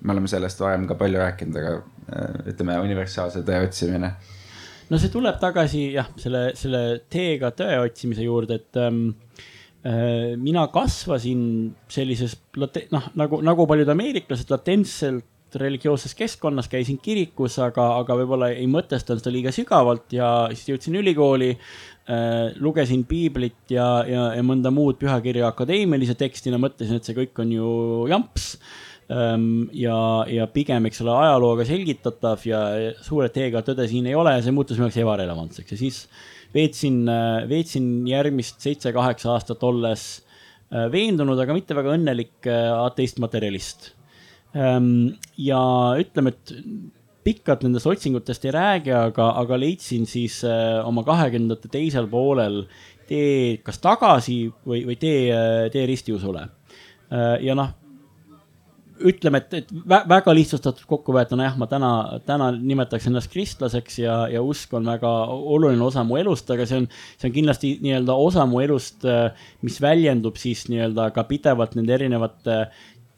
me 0.00 0.12
oleme 0.12 0.28
sellest 0.28 0.60
varem 0.60 0.86
ka 0.88 0.94
palju 0.94 1.18
rääkinud, 1.20 1.56
aga 1.60 1.72
äh, 1.76 2.36
ütleme, 2.52 2.78
universaalse 2.80 3.42
tõe 3.44 3.58
otsimine. 3.66 4.12
no 4.90 4.98
see 4.98 5.10
tuleb 5.12 5.40
tagasi 5.40 5.90
jah, 5.96 6.08
selle, 6.16 6.50
selle 6.56 7.00
teega 7.10 7.50
tõe 7.56 7.80
otsimise 7.82 8.24
juurde, 8.24 8.60
et 8.62 8.80
ähm, 8.80 9.10
äh, 9.84 10.36
mina 10.36 10.68
kasvasin 10.72 11.74
sellises, 11.88 12.38
noh, 12.56 13.10
nagu, 13.14 13.42
nagu 13.44 13.66
paljud 13.66 13.92
ameeriklased, 13.92 14.50
latentselt 14.50 15.26
religioosses 15.58 16.14
keskkonnas, 16.14 16.68
käisin 16.70 17.00
kirikus, 17.02 17.56
aga, 17.58 17.88
aga 17.98 18.14
võib-olla 18.20 18.52
ei 18.54 18.68
mõtestanud 18.70 19.18
seda 19.18 19.32
liiga 19.34 19.50
sügavalt 19.52 20.12
ja 20.14 20.30
siis 20.54 20.70
jõudsin 20.70 21.02
ülikooli 21.02 21.56
äh,. 21.56 21.89
Lugesin 22.60 23.04
piiblit 23.06 23.70
ja, 23.70 24.02
ja, 24.08 24.24
ja 24.34 24.44
mõnda 24.46 24.72
muud 24.74 24.98
pühakirja 24.98 25.50
akadeemilise 25.52 26.16
tekstina, 26.18 26.58
mõtlesin, 26.58 26.98
et 26.98 27.06
see 27.06 27.16
kõik 27.16 27.38
on 27.44 27.52
ju 27.54 27.68
jamps 28.10 28.54
ähm,. 29.10 29.68
ja, 29.76 29.96
ja 30.30 30.48
pigem, 30.50 30.88
eks 30.88 31.02
ole, 31.04 31.14
ajalooga 31.14 31.66
selgitatav 31.68 32.42
ja 32.48 32.60
suure 33.04 33.30
teega 33.34 33.62
tõde 33.66 33.86
siin 33.90 34.08
ei 34.10 34.18
ole 34.18 34.36
see 34.42 34.54
muutus 34.54 34.78
minu 34.78 34.88
jaoks 34.88 35.00
ebarelevantseks 35.04 35.76
ja 35.76 35.80
siis 35.80 36.02
veetsin, 36.54 37.02
äh, 37.08 37.48
veetsin 37.50 37.88
järgmist 38.08 38.60
seitse-kaheksa 38.64 39.34
aastat 39.34 39.62
olles 39.66 40.06
äh, 40.72 40.88
veendunud, 40.92 41.38
aga 41.38 41.56
mitte 41.56 41.76
väga 41.78 41.96
õnnelik 41.98 42.50
äh, 42.50 42.70
ateist 42.86 43.20
materialist 43.22 43.92
ähm,. 44.56 45.12
ja 45.38 45.60
ütleme, 46.00 46.34
et 46.34 46.54
pikalt 47.24 47.64
nendest 47.66 47.88
otsingutest 47.90 48.46
ei 48.48 48.54
räägi, 48.54 48.94
aga, 48.96 49.32
aga 49.42 49.58
leidsin 49.60 50.06
siis 50.08 50.40
äh, 50.48 50.80
oma 50.86 51.04
kahekümnendate 51.06 51.68
teisel 51.72 52.08
poolel 52.10 52.62
tee 53.10 53.58
kas 53.64 53.80
tagasi 53.82 54.44
või, 54.66 54.84
või 54.88 54.96
tee, 55.00 55.28
äh, 55.34 55.66
tee 55.72 55.84
ristiusule 55.90 56.46
äh,. 56.46 57.36
ja 57.44 57.56
noh, 57.58 57.74
ütleme, 59.00 59.40
et, 59.40 59.54
et 59.62 59.70
väga 59.88 60.32
lihtsustatud 60.36 60.84
kokkuvõetuna 60.88 61.46
jah, 61.48 61.58
ma 61.60 61.68
täna, 61.68 61.90
täna 62.28 62.50
nimetaks 62.56 63.08
ennast 63.08 63.32
kristlaseks 63.32 64.00
ja, 64.02 64.16
ja 64.32 64.42
usk 64.44 64.72
on 64.76 64.88
väga 64.88 65.10
oluline 65.28 65.84
osa 65.84 66.04
mu 66.04 66.18
elust, 66.20 66.50
aga 66.52 66.66
see 66.68 66.82
on, 66.82 66.88
see 67.16 67.30
on 67.30 67.36
kindlasti 67.36 67.74
nii-öelda 67.84 68.16
osa 68.28 68.44
mu 68.48 68.60
elust, 68.64 69.06
mis 69.64 69.80
väljendub 69.80 70.36
siis 70.40 70.66
nii-öelda 70.68 71.08
ka 71.16 71.24
pidevalt 71.28 71.78
nende 71.78 71.96
erinevate 71.96 72.58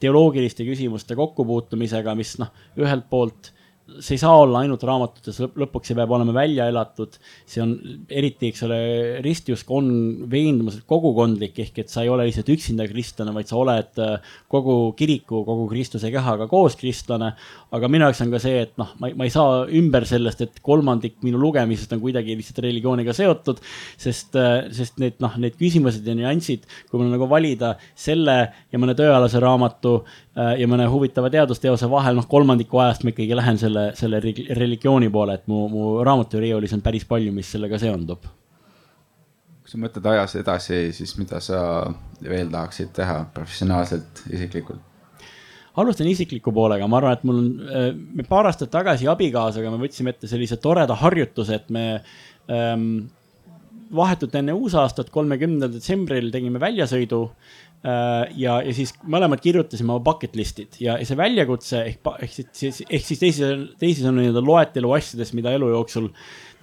teoloogiliste 0.03 0.65
küsimuste 0.67 1.15
kokkupuutumisega, 1.19 2.15
mis 2.15 2.35
noh, 2.41 2.51
ühelt 2.79 3.07
poolt 3.11 3.52
see 3.99 4.15
ei 4.15 4.21
saa 4.21 4.33
olla 4.41 4.61
ainult 4.63 4.83
raamatutes, 4.87 5.39
lõpuks 5.59 5.89
see 5.89 5.97
peab 5.97 6.11
olema 6.15 6.33
välja 6.35 6.67
elatud. 6.71 7.17
see 7.49 7.61
on 7.63 7.73
eriti, 8.09 8.49
eks 8.49 8.63
ole, 8.67 8.77
ristiusk 9.25 9.69
on 9.73 9.89
veendumuselt 10.31 10.85
kogukondlik, 10.89 11.59
ehk 11.65 11.83
et 11.83 11.91
sa 11.91 12.03
ei 12.03 12.11
ole 12.13 12.27
lihtsalt 12.27 12.49
üksinda 12.53 12.87
kristlane, 12.89 13.33
vaid 13.35 13.49
sa 13.49 13.59
oled 13.59 14.01
äh, 14.01 14.33
kogu 14.51 14.93
kiriku, 14.99 15.43
kogu 15.47 15.67
Kristuse 15.71 16.11
kehaga 16.13 16.47
koos 16.51 16.77
kristlane. 16.79 17.33
aga 17.73 17.89
minu 17.89 18.05
jaoks 18.05 18.21
on 18.21 18.33
ka 18.33 18.41
see, 18.41 18.63
et 18.67 18.75
noh, 18.77 18.91
ma, 19.01 19.09
ma 19.17 19.27
ei 19.27 19.33
saa 19.33 19.63
ümber 19.65 20.05
sellest, 20.09 20.43
et 20.45 20.59
kolmandik 20.65 21.19
minu 21.25 21.41
lugemisest 21.41 21.93
on 21.95 22.01
kuidagi 22.03 22.37
lihtsalt 22.37 22.63
religiooniga 22.65 23.13
seotud. 23.17 23.61
sest, 23.97 24.35
äh, 24.39 24.69
sest 24.73 24.99
need 25.03 25.19
noh, 25.23 25.37
need 25.41 25.57
küsimused 25.59 26.05
ja 26.07 26.17
nüansid, 26.17 26.67
kui 26.89 27.01
mul 27.01 27.11
nagu 27.13 27.29
valida 27.29 27.75
selle 27.95 28.37
ja 28.71 28.81
mõne 28.81 28.95
tööalase 28.97 29.41
raamatu 29.43 29.95
äh, 30.01 30.55
ja 30.61 30.69
mõne 30.69 30.87
huvitava 30.89 31.31
teadusteose 31.33 31.89
vahel, 31.91 32.17
noh, 32.17 32.29
kolmandiku 32.29 32.81
ajast 32.83 33.03
ma 33.03 33.13
ikkagi 33.13 33.37
lähen 33.37 33.59
selle 33.61 33.82
selle, 33.97 34.21
selle 34.21 34.55
religiooni 34.57 35.09
poole, 35.13 35.37
et 35.39 35.49
mu, 35.51 35.65
mu 35.71 35.89
raamaturiiulis 36.05 36.73
on 36.77 36.83
päris 36.85 37.05
palju, 37.09 37.33
mis 37.35 37.51
sellega 37.55 37.79
seondub. 37.81 38.25
kui 39.63 39.71
sa 39.71 39.79
mõtled 39.79 40.07
ajas 40.11 40.35
edasi, 40.41 40.79
siis 40.95 41.13
mida 41.15 41.39
sa 41.39 41.59
veel 42.23 42.49
tahaksid 42.51 42.91
teha 42.95 43.21
professionaalselt, 43.35 44.25
isiklikult? 44.33 44.81
alustan 45.79 46.07
isikliku 46.07 46.51
poolega, 46.53 46.87
ma 46.87 46.99
arvan, 46.99 47.17
et 47.17 47.23
mul 47.25 47.39
on, 47.39 47.49
äh, 47.65 47.89
me 47.95 48.25
paar 48.27 48.45
aastat 48.45 48.69
tagasi 48.73 49.07
abikaasaga 49.09 49.71
me 49.73 49.81
võtsime 49.81 50.13
ette 50.13 50.29
sellise 50.29 50.59
toreda 50.61 50.93
harjutuse, 50.99 51.57
et 51.57 51.71
me 51.73 51.85
ähm, 52.51 53.07
vahetult 53.93 54.35
enne 54.37 54.53
uusaastat, 54.57 55.09
kolmekümnendal 55.13 55.73
detsembril 55.73 56.29
tegime 56.33 56.61
väljasõidu 56.61 57.23
ja, 57.83 58.53
ja 58.63 58.73
siis 58.75 58.93
mõlemad 59.03 59.41
kirjutasime 59.43 59.91
oma 59.91 60.03
bucket 60.05 60.37
list'id 60.39 60.77
ja, 60.79 60.95
ja 60.99 61.07
see 61.07 61.17
väljakutse 61.19 61.81
ehk, 61.83 62.11
ehk 62.23 62.37
siis, 62.55 62.79
ehk 62.87 63.03
siis 63.03 63.19
teisi, 63.19 63.49
teisisõnu 63.81 64.21
nii-öelda 64.21 64.43
loetelu 64.45 64.93
asjadest, 64.95 65.35
mida 65.35 65.51
elu 65.51 65.67
jooksul 65.73 66.07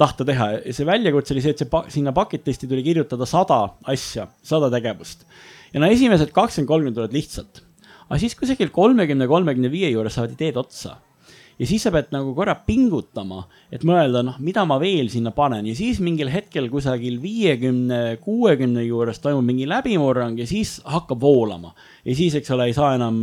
tahta 0.01 0.25
teha 0.25 0.47
ja 0.57 0.73
see 0.77 0.89
väljakutse 0.89 1.35
oli 1.37 1.45
see, 1.45 1.53
et 1.53 1.61
see 1.61 1.83
sinna 1.99 2.15
bucket 2.17 2.49
list'i 2.49 2.71
tuli 2.71 2.85
kirjutada 2.87 3.29
sada 3.29 3.61
asja, 3.93 4.31
sada 4.41 4.73
tegevust. 4.73 5.27
ja 5.75 5.85
no 5.85 5.91
esimesed 5.93 6.33
kakskümmend, 6.33 6.71
kolmkümmend 6.73 6.97
tulevad 6.97 7.19
lihtsalt, 7.19 7.63
aga 8.09 8.23
siis 8.23 8.39
kusagil 8.39 8.73
kolmekümne, 8.73 9.29
kolmekümne 9.29 9.73
viie 9.73 9.93
juures 9.93 10.17
saavad 10.17 10.33
ideed 10.39 10.57
otsa 10.63 10.97
ja 11.61 11.69
siis 11.69 11.85
sa 11.85 11.93
pead 11.93 12.09
nagu 12.15 12.33
korra 12.37 12.55
pingutama, 12.65 13.43
et 13.73 13.85
mõelda, 13.87 14.23
noh, 14.25 14.39
mida 14.41 14.65
ma 14.69 14.79
veel 14.81 15.11
sinna 15.13 15.33
panen 15.37 15.69
ja 15.69 15.75
siis 15.77 16.01
mingil 16.05 16.31
hetkel 16.33 16.71
kusagil 16.73 17.19
viiekümne, 17.21 18.17
kuuekümne 18.25 18.85
juures 18.87 19.21
toimub 19.21 19.45
mingi 19.45 19.69
läbimurrang 19.69 20.41
ja 20.41 20.49
siis 20.49 20.79
hakkab 20.89 21.21
voolama. 21.21 21.75
ja 22.05 22.17
siis, 22.17 22.35
eks 22.41 22.51
ole, 22.57 22.71
ei 22.71 22.77
saa 22.77 22.95
enam, 22.97 23.21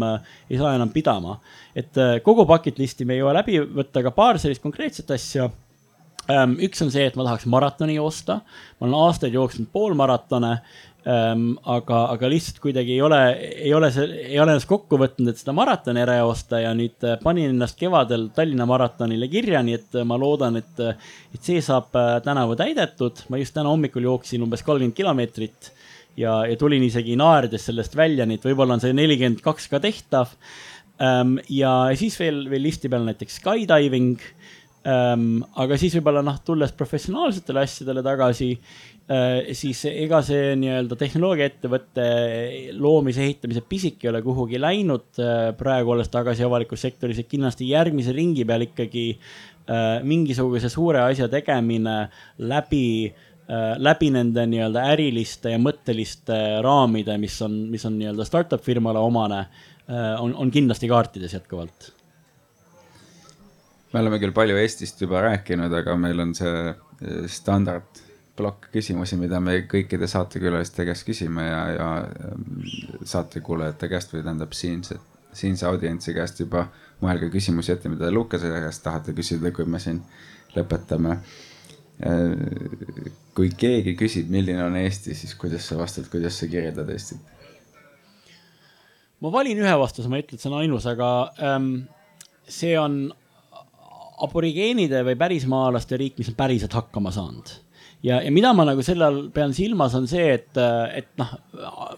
ei 0.50 0.58
saa 0.58 0.76
enam 0.78 0.94
pidama. 0.94 1.40
et 1.76 1.98
äh, 1.98 2.20
kogu 2.24 2.46
bucket 2.46 2.78
list'i 2.78 3.06
me 3.06 3.18
ei 3.18 3.24
jõua 3.24 3.34
läbi 3.42 3.58
võtta, 3.62 4.04
aga 4.04 4.14
paar 4.14 4.40
sellist 4.40 4.62
konkreetset 4.62 5.12
asja 5.18 5.50
ähm, 6.32 6.58
üks 6.64 6.82
on 6.86 6.92
see, 6.94 7.08
et 7.08 7.18
ma 7.18 7.26
tahaks 7.28 7.48
maratoni 7.50 7.98
joosta. 7.98 8.42
ma 8.78 8.88
olen 8.88 9.00
aastaid 9.08 9.34
jooksnud 9.34 9.72
poolmaratone. 9.74 10.60
Aga, 11.08 12.00
aga 12.12 12.30
lihtsalt 12.32 12.60
kuidagi 12.60 12.98
ei 12.98 13.02
ole, 13.06 13.20
ei 13.64 13.74
ole 13.74 13.90
see, 13.96 14.08
ei 14.28 14.40
ole 14.44 14.56
ennast 14.56 14.68
kokku 14.68 15.00
võtnud, 15.00 15.30
et 15.32 15.40
seda 15.40 15.54
maratoni 15.56 16.02
ära 16.04 16.18
joosta 16.20 16.60
ja 16.60 16.74
nüüd 16.76 17.06
äh, 17.08 17.16
panin 17.24 17.54
ennast 17.54 17.78
kevadel 17.80 18.28
Tallinna 18.36 18.68
maratonile 18.68 19.30
kirja, 19.32 19.62
nii 19.64 19.78
et 19.78 19.96
äh, 20.02 20.08
ma 20.08 20.18
loodan, 20.20 20.60
et, 20.60 20.74
äh, 20.84 20.98
et 21.32 21.44
see 21.44 21.62
saab 21.64 21.96
tänavu 22.26 22.58
täidetud. 22.60 23.24
ma 23.32 23.40
just 23.40 23.56
täna 23.56 23.72
hommikul 23.72 24.04
jooksin 24.04 24.44
umbes 24.44 24.66
kolmkümmend 24.68 24.98
kilomeetrit 24.98 25.72
ja, 26.18 26.42
ja 26.50 26.58
tulin 26.60 26.84
isegi 26.84 27.16
naerdes 27.20 27.70
sellest 27.70 27.96
välja, 27.96 28.28
nii 28.28 28.42
et 28.42 28.50
võib-olla 28.50 28.76
on 28.76 28.84
see 28.84 28.96
nelikümmend 28.98 29.44
kaks 29.46 29.70
ka 29.72 29.80
tehtav 29.84 30.34
ähm,. 31.00 31.38
ja 31.48 31.94
siis 31.96 32.20
veel, 32.20 32.44
veel 32.52 32.68
listi 32.68 32.92
peal 32.92 33.08
näiteks 33.08 33.40
skydiving. 33.40 34.18
Aga 34.88 35.78
siis 35.80 35.98
võib-olla 35.98 36.22
noh, 36.24 36.38
tulles 36.48 36.72
professionaalsetele 36.72 37.66
asjadele 37.66 38.04
tagasi 38.06 38.54
Äh, 39.08 39.54
siis 39.56 39.86
ega 39.88 40.18
see 40.26 40.50
nii-öelda 40.60 40.98
tehnoloogiaettevõtte 41.00 42.08
loomise, 42.76 43.22
ehitamise 43.24 43.62
pisik 43.64 44.02
ei 44.04 44.10
ole 44.12 44.20
kuhugi 44.26 44.60
läinud. 44.60 45.06
Äh, 45.24 45.54
praegu 45.56 45.94
olles 45.94 46.12
tagasi 46.12 46.44
avalikus 46.44 46.84
sektoris, 46.84 47.22
et 47.22 47.30
kindlasti 47.32 47.70
järgmise 47.70 48.12
ringi 48.16 48.44
peal 48.48 48.66
ikkagi 48.66 49.06
äh, 49.16 50.04
mingisuguse 50.04 50.68
suure 50.74 51.06
asja 51.06 51.30
tegemine 51.32 52.02
läbi 52.44 53.14
läbi 53.80 54.10
nende 54.12 54.44
nii-öelda 54.52 54.82
äriliste 54.92 55.54
ja 55.54 55.60
mõtteliste 55.64 56.36
raamide, 56.66 57.14
mis 57.16 57.38
on, 57.46 57.54
mis 57.72 57.86
on 57.88 57.94
nii-öelda 57.96 58.26
startup 58.28 58.60
firmale 58.60 59.00
omane, 59.00 59.38
on, 60.20 60.34
on 60.36 60.52
kindlasti 60.52 60.90
kaartides 60.92 61.38
jätkuvalt. 61.38 61.88
Me 63.98 64.04
oleme 64.04 64.20
küll 64.22 64.34
palju 64.36 64.58
Eestist 64.62 65.02
juba 65.02 65.24
rääkinud, 65.26 65.74
aga 65.74 65.96
meil 65.98 66.22
on 66.22 66.36
see 66.38 67.26
standard 67.34 68.04
plokk 68.38 68.70
küsimusi, 68.70 69.18
mida 69.18 69.40
me 69.42 69.64
kõikide 69.70 70.06
saatekülaliste 70.10 70.86
käest 70.86 71.06
küsime 71.08 71.48
ja, 71.48 71.62
ja 71.74 71.88
ähm, 72.06 72.60
saatekuulajate 73.10 73.90
käest 73.90 74.14
või 74.14 74.22
tähendab 74.22 74.54
siinse, 74.54 75.00
siinse 75.34 75.66
audientsi 75.70 76.14
käest 76.14 76.44
juba 76.44 76.68
mõelge 77.02 77.32
küsimusi 77.34 77.74
ette, 77.74 77.90
mida 77.90 78.12
Lukase 78.14 78.52
käest 78.54 78.86
tahate 78.86 79.18
küsida, 79.18 79.50
kui 79.56 79.66
me 79.66 79.82
siin 79.82 80.04
lõpetame. 80.54 81.18
Äh, 82.06 83.10
kui 83.34 83.50
keegi 83.58 83.96
küsib, 83.98 84.30
milline 84.30 84.62
on 84.68 84.78
Eesti, 84.78 85.18
siis 85.18 85.34
kuidas 85.40 85.66
sa 85.66 85.80
vastad, 85.82 86.06
kuidas 86.14 86.38
sa 86.38 86.50
kirjeldad 86.52 86.94
Eestit? 86.94 87.34
ma 89.18 89.32
valin 89.34 89.58
ühe 89.58 89.78
vastuse, 89.82 90.06
ma 90.14 90.20
ei 90.20 90.28
ütle, 90.28 90.38
et 90.38 90.44
see 90.44 90.52
on 90.52 90.60
ainus, 90.60 90.86
aga 90.86 91.08
ähm, 91.42 91.72
see 92.46 92.76
on 92.78 93.08
aborigeenide 94.24 95.04
või 95.06 95.18
pärismaalaste 95.20 95.98
riik, 96.00 96.18
mis 96.18 96.32
on 96.32 96.38
päriselt 96.38 96.74
hakkama 96.78 97.14
saanud. 97.14 97.54
Ja, 98.06 98.20
ja 98.22 98.32
mida 98.32 98.52
ma 98.54 98.66
nagu 98.68 98.84
selle 98.86 99.06
all 99.08 99.22
pean 99.34 99.54
silmas, 99.58 99.96
on 99.98 100.06
see, 100.10 100.28
et, 100.36 100.58
et 100.94 101.08
noh, 101.18 101.32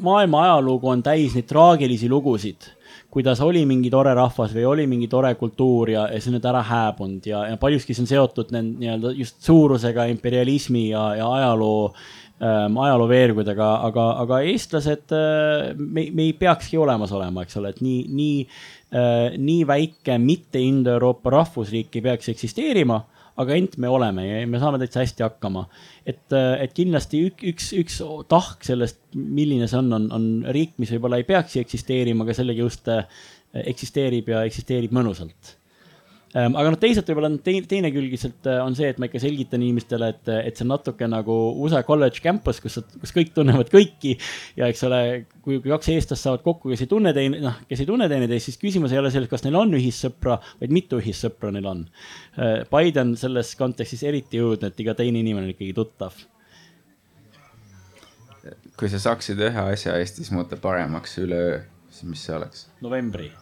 maailma 0.05 0.45
ajalugu 0.45 0.93
on 0.93 1.03
täis 1.03 1.35
neid 1.35 1.49
traagilisi 1.49 2.07
lugusid, 2.11 2.69
kuidas 3.11 3.41
oli 3.43 3.65
mingi 3.67 3.91
tore 3.91 4.13
rahvas 4.15 4.53
või 4.55 4.63
oli 4.69 4.85
mingi 4.87 5.09
tore 5.11 5.33
kultuur 5.35 5.91
ja, 5.91 6.05
ja 6.13 6.21
see 6.21 6.31
on 6.31 6.37
nüüd 6.37 6.47
ära 6.47 6.63
hääbunud 6.65 7.27
ja, 7.27 7.43
ja 7.51 7.59
paljuski 7.59 7.95
see 7.95 8.05
on 8.05 8.11
seotud 8.13 8.55
nii-öelda 8.55 9.11
just 9.17 9.41
suurusega, 9.43 10.07
imperialismi 10.13 10.87
ja, 10.93 11.03
ja 11.19 11.29
ajaloo 11.39 11.89
ähm, 11.89 12.79
ajaloo 12.79 13.09
veergudega, 13.09 13.69
aga, 13.89 14.09
aga 14.23 14.41
eestlased 14.53 15.15
äh,, 15.15 15.73
me, 15.75 16.07
me 16.15 16.29
ei 16.29 16.35
peakski 16.37 16.79
olemas 16.79 17.11
olema, 17.15 17.43
eks 17.43 17.59
ole, 17.59 17.73
et 17.73 17.83
nii, 17.83 18.05
nii 18.13 18.45
nii 18.89 19.67
väike 19.69 20.15
mitte 20.17 20.57
Indo-Euroopa 20.65 21.29
rahvusriik 21.29 21.93
ei 21.99 22.01
peaks 22.01 22.31
eksisteerima 22.31 22.95
aga 23.39 23.55
ent 23.55 23.77
me 23.79 23.89
oleme 23.91 24.25
ja 24.25 24.39
me 24.49 24.59
saame 24.61 24.79
täitsa 24.81 25.03
hästi 25.03 25.23
hakkama. 25.23 25.65
et, 26.05 26.25
et 26.33 26.73
kindlasti 26.75 27.21
üks, 27.29 27.45
üks, 27.51 27.69
üks 27.83 27.99
tahk 28.31 28.65
sellest, 28.67 28.99
milline 29.13 29.69
see 29.69 29.79
on, 29.79 29.93
on, 29.95 30.09
on 30.15 30.27
riik, 30.55 30.75
mis 30.81 30.91
võib-olla 30.95 31.21
ei 31.21 31.27
peaks 31.27 31.55
eksisteerima, 31.61 32.25
aga 32.25 32.35
sellega 32.35 32.65
just 32.65 32.89
äh, 32.91 33.05
eksisteerib 33.69 34.33
ja 34.33 34.43
eksisteerib 34.47 34.93
mõnusalt 34.95 35.58
aga 36.37 36.69
noh, 36.69 36.77
teisalt 36.77 37.07
võib-olla 37.09 37.31
teine, 37.41 37.63
teine 37.69 37.89
külg 37.93 38.11
lihtsalt 38.13 38.47
äh, 38.49 38.59
on 38.61 38.75
see, 38.77 38.89
et 38.91 38.99
ma 39.01 39.07
ikka 39.09 39.21
selgitan 39.23 39.63
inimestele, 39.65 40.11
et, 40.13 40.29
et 40.45 40.59
see 40.59 40.65
on 40.65 40.71
natuke 40.75 41.07
nagu 41.09 41.37
USA 41.65 41.81
college 41.87 42.21
campus, 42.21 42.59
kus, 42.61 42.77
kus 43.01 43.13
kõik 43.15 43.31
tunnevad 43.33 43.71
kõiki. 43.73 44.13
ja 44.59 44.69
eks 44.69 44.85
ole, 44.85 45.01
kui, 45.41 45.57
kui 45.57 45.73
kaks 45.73 45.89
eestlast 45.95 46.27
saavad 46.27 46.45
kokku, 46.45 46.69
kes 46.69 46.85
ei 46.85 46.91
tunne 46.91 47.13
teine, 47.17 47.41
noh, 47.41 47.57
kes 47.69 47.81
ei 47.81 47.89
tunne 47.89 48.09
teineteist, 48.11 48.51
siis 48.51 48.61
küsimus 48.61 48.93
ei 48.93 49.01
ole 49.01 49.13
selles, 49.13 49.31
kas 49.31 49.45
neil 49.47 49.57
on 49.57 49.73
ühissõpra, 49.79 50.37
vaid 50.61 50.75
mitu 50.75 51.01
ühissõpra 51.01 51.53
neil 51.55 51.69
on. 51.71 51.83
Äh, 52.37 52.61
Biden 52.69 53.15
selles 53.19 53.55
kontekstis 53.57 54.05
eriti 54.05 54.41
õudne, 54.43 54.69
et 54.69 54.85
iga 54.85 54.93
teine 54.97 55.23
inimene 55.23 55.49
on 55.49 55.55
ikkagi 55.55 55.73
tuttav. 55.77 56.25
kui 58.79 58.87
sa 58.87 59.01
saaksid 59.01 59.41
ühe 59.43 59.65
asja 59.73 59.97
Eestis 59.99 60.29
muuta 60.31 60.57
paremaks 60.61 61.17
üleöö, 61.19 61.59
siis 61.91 62.07
mis 62.07 62.23
see 62.23 62.37
oleks? 62.37 62.67
novembri 62.85 63.33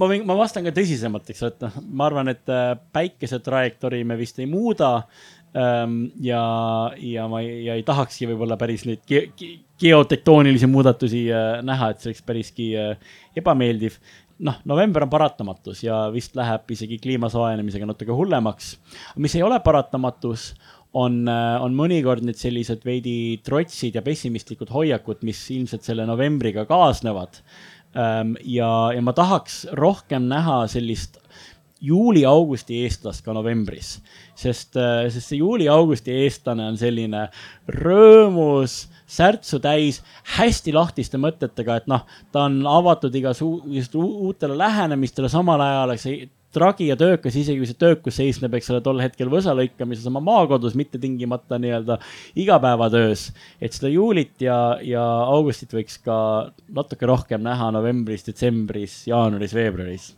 ma 0.00 0.08
võin, 0.10 0.26
ma 0.28 0.36
vastan 0.38 0.66
ka 0.66 0.74
tõsisemalt, 0.76 1.30
eks, 1.32 1.42
et 1.48 1.64
noh, 1.64 1.80
ma 1.98 2.10
arvan, 2.10 2.30
et 2.32 2.52
äh, 2.52 2.74
päikese 2.94 3.40
trajektoori 3.44 4.02
me 4.08 4.18
vist 4.20 4.38
ei 4.42 4.48
muuda 4.50 4.92
ähm,. 5.56 6.12
ja, 6.20 6.42
ja 7.00 7.26
ma 7.32 7.40
ei, 7.44 7.64
ja 7.68 7.78
ei 7.78 7.86
tahakski 7.86 8.28
võib-olla 8.32 8.58
päris 8.60 8.86
neid 8.88 9.04
ge 9.08 9.28
ge 9.36 9.54
geotektoonilisi 9.80 10.68
muudatusi 10.72 11.26
äh, 11.32 11.58
näha, 11.64 11.90
et 11.92 12.00
see 12.00 12.12
oleks 12.12 12.24
päriski 12.28 12.70
äh, 12.80 13.18
ebameeldiv 13.36 13.98
noh, 14.46 14.60
november 14.68 15.04
on 15.06 15.12
paratamatus 15.12 15.82
ja 15.84 16.06
vist 16.12 16.36
läheb 16.36 16.72
isegi 16.72 17.00
kliima 17.00 17.30
soojenemisega 17.32 17.88
natuke 17.88 18.16
hullemaks. 18.16 18.74
mis 19.16 19.36
ei 19.36 19.44
ole 19.44 19.60
paratamatus, 19.64 20.50
on, 20.96 21.24
on 21.28 21.74
mõnikord 21.76 22.24
need 22.24 22.38
sellised 22.40 22.84
veidi 22.84 23.36
trotsid 23.44 23.96
ja 23.98 24.02
pessimistlikud 24.04 24.70
hoiakud, 24.72 25.20
mis 25.28 25.42
ilmselt 25.52 25.84
selle 25.84 26.06
novembriga 26.08 26.64
kaasnevad 26.68 27.40
ja, 27.96 28.70
ja 28.92 29.02
ma 29.02 29.12
tahaks 29.16 29.64
rohkem 29.72 30.26
näha 30.28 30.66
sellist 30.68 31.16
juuli-augusti 31.80 32.80
eestlast 32.84 33.24
ka 33.24 33.34
novembris, 33.36 33.96
sest, 34.38 34.76
äh, 34.80 35.06
sest 35.12 35.32
see 35.32 35.40
juuli-augusti 35.42 36.14
eestlane 36.24 36.64
on 36.70 36.78
selline 36.80 37.26
rõõmus, 37.68 38.86
särtsu 39.06 39.60
täis, 39.62 40.00
hästi 40.38 40.72
lahtiste 40.74 41.20
mõtetega, 41.20 41.80
et 41.80 41.90
noh, 41.90 42.06
ta 42.32 42.46
on 42.48 42.62
avatud 42.70 43.14
igasugustele 43.20 44.08
uutele 44.26 44.56
lähenemistele, 44.58 45.30
samal 45.32 45.62
ajal 45.62 45.94
tragi 46.54 46.88
ja 46.88 46.96
töökas, 46.98 47.36
isegi 47.36 47.60
kui 47.60 47.68
see 47.68 47.78
töökus 47.78 48.16
seisneb, 48.20 48.54
eks 48.56 48.70
ole, 48.72 48.80
tol 48.84 49.00
hetkel 49.02 49.30
võsa 49.32 49.54
lõikamises 49.56 50.06
oma 50.10 50.22
maakodus, 50.24 50.76
mitte 50.78 51.00
tingimata 51.02 51.58
nii-öelda 51.60 51.98
igapäevatöös. 52.38 53.30
et 53.60 53.76
seda 53.76 53.90
juulit 53.92 54.40
ja, 54.40 54.78
ja 54.82 55.04
augustit 55.26 55.74
võiks 55.74 55.98
ka 56.04 56.16
natuke 56.68 57.08
rohkem 57.08 57.44
näha 57.44 57.70
novembris, 57.74 58.24
detsembris, 58.26 59.02
jaanuaris, 59.10 59.54
veebruaris. 59.56 60.10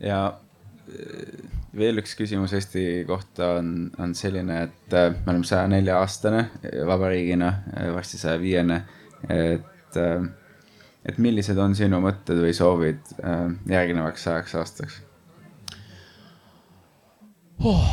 ja 0.00 0.20
äh, 0.28 1.52
veel 1.76 2.00
üks 2.02 2.14
küsimus 2.16 2.54
Eesti 2.56 3.04
kohta 3.08 3.56
on, 3.60 3.90
on 3.98 4.14
selline, 4.14 4.62
et 4.68 4.96
äh, 4.96 5.12
me 5.24 5.34
oleme 5.34 5.48
saja 5.48 5.66
nelja 5.72 6.00
aastane 6.00 6.48
vabariigina, 6.86 7.52
äh, 7.74 7.92
varsti 7.96 8.20
saja 8.22 8.40
viiene, 8.40 8.82
et 9.32 9.98
et 11.06 11.18
millised 11.22 11.58
on 11.62 11.74
sinu 11.78 12.00
mõtted 12.02 12.40
või 12.42 12.54
soovid 12.56 13.14
äh, 13.22 13.46
järgnevaks 13.70 14.26
sajaks 14.26 14.56
aastaks 14.60 15.00
oh.? 17.64 17.86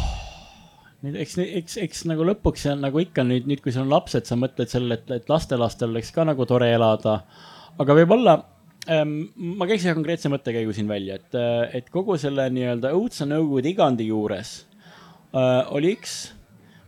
nüüd 1.03 1.17
eks, 1.19 1.35
eks, 1.43 1.77
eks 1.83 2.05
nagu 2.09 2.25
lõpuks 2.27 2.65
on 2.71 2.83
nagu 2.85 3.01
ikka 3.03 3.25
nüüd, 3.27 3.47
nüüd 3.49 3.61
kui 3.63 3.73
sul 3.75 3.85
on 3.85 3.91
lapsed, 3.91 4.25
sa 4.27 4.37
mõtled 4.39 4.71
sellele, 4.71 5.01
et, 5.01 5.11
et 5.19 5.31
lastelastel 5.31 5.91
oleks 5.91 6.13
ka 6.15 6.25
nagu 6.27 6.47
tore 6.47 6.69
elada. 6.71 7.19
aga 7.79 7.97
võib-olla 7.97 8.37
ähm, 8.91 9.17
ma 9.59 9.67
käiks 9.69 9.87
ühe 9.87 9.95
konkreetse 9.97 10.31
mõttekäigu 10.31 10.75
siin 10.75 10.87
välja, 10.87 11.19
et, 11.19 11.41
et 11.81 11.91
kogu 11.93 12.15
selle 12.21 12.47
nii-öelda 12.55 12.93
õudse 12.95 13.27
Nõukogude 13.27 13.73
igandi 13.73 14.07
juures 14.09 14.55
äh, 15.35 15.59
oli 15.75 15.97
üks 15.97 16.15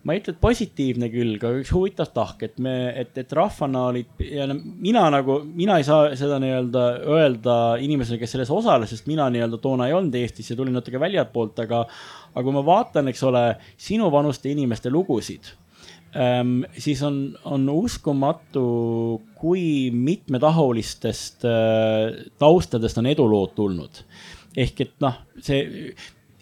ma 0.06 0.14
ei 0.14 0.22
ütle, 0.22 0.36
et 0.36 0.42
positiivne 0.42 1.10
külg, 1.10 1.42
aga 1.42 1.62
üks 1.64 1.72
huvitav 1.74 2.12
tahk, 2.14 2.44
et 2.46 2.60
me, 2.62 2.76
et, 3.02 3.16
et 3.18 3.36
rahvana 3.36 3.88
olid 3.90 4.22
ja 4.22 4.46
mina 4.54 5.08
nagu, 5.14 5.40
mina 5.58 5.80
ei 5.82 5.88
saa 5.88 6.12
seda 6.18 6.38
nii-öelda 6.42 6.86
öelda 7.16 7.58
inimesele, 7.82 8.20
kes 8.22 8.36
selles 8.36 8.54
osales, 8.54 8.94
sest 8.94 9.10
mina 9.10 9.28
nii-öelda 9.34 9.60
toona 9.64 9.90
ei 9.90 9.98
olnud 9.98 10.16
Eestis 10.20 10.52
ja 10.52 10.58
tulin 10.60 10.78
natuke 10.78 11.02
väljapoolt, 11.02 11.64
aga, 11.66 11.84
aga 12.34 12.46
kui 12.46 12.56
ma 12.56 12.66
vaatan, 12.68 13.10
eks 13.10 13.26
ole, 13.26 13.46
sinu 13.82 14.12
vanuste 14.14 14.54
inimeste 14.54 14.94
lugusid 14.94 15.50
ähm,, 16.14 16.62
siis 16.78 17.02
on, 17.04 17.20
on 17.50 17.66
uskumatu, 17.74 18.66
kui 19.42 19.90
mitmetahulistest 19.92 21.50
äh, 21.50 22.26
taustadest 22.42 23.02
on 23.02 23.10
edulood 23.10 23.58
tulnud. 23.58 24.06
Ehk 24.56 24.86
et 24.86 24.94
noh, 25.04 25.18
see 25.44 25.66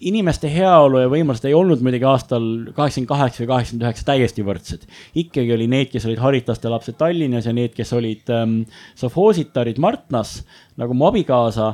inimeste 0.10 0.50
heaolu 0.52 1.02
ja 1.04 1.10
võimalused 1.12 1.46
ei 1.48 1.56
olnud 1.58 1.84
muidugi 1.84 2.08
aastal 2.08 2.46
kaheksakümmend 2.76 3.10
kaheksa 3.12 3.44
või 3.44 3.50
kaheksakümmend 3.52 3.86
üheksa 3.88 4.08
täiesti 4.08 4.46
võrdsed. 4.46 4.88
ikkagi 5.24 5.54
oli 5.56 5.68
need, 5.72 5.92
kes 5.94 6.08
olid 6.10 6.22
haritlaste 6.24 6.72
lapsed 6.72 6.98
Tallinnas 7.00 7.48
ja 7.50 7.54
need, 7.56 7.74
kes 7.78 7.94
olid 7.96 8.30
ähm, 8.34 8.62
sovhoositarid 9.00 9.82
Martnas, 9.84 10.42
nagu 10.80 10.98
mu 10.98 11.10
abikaasa. 11.10 11.74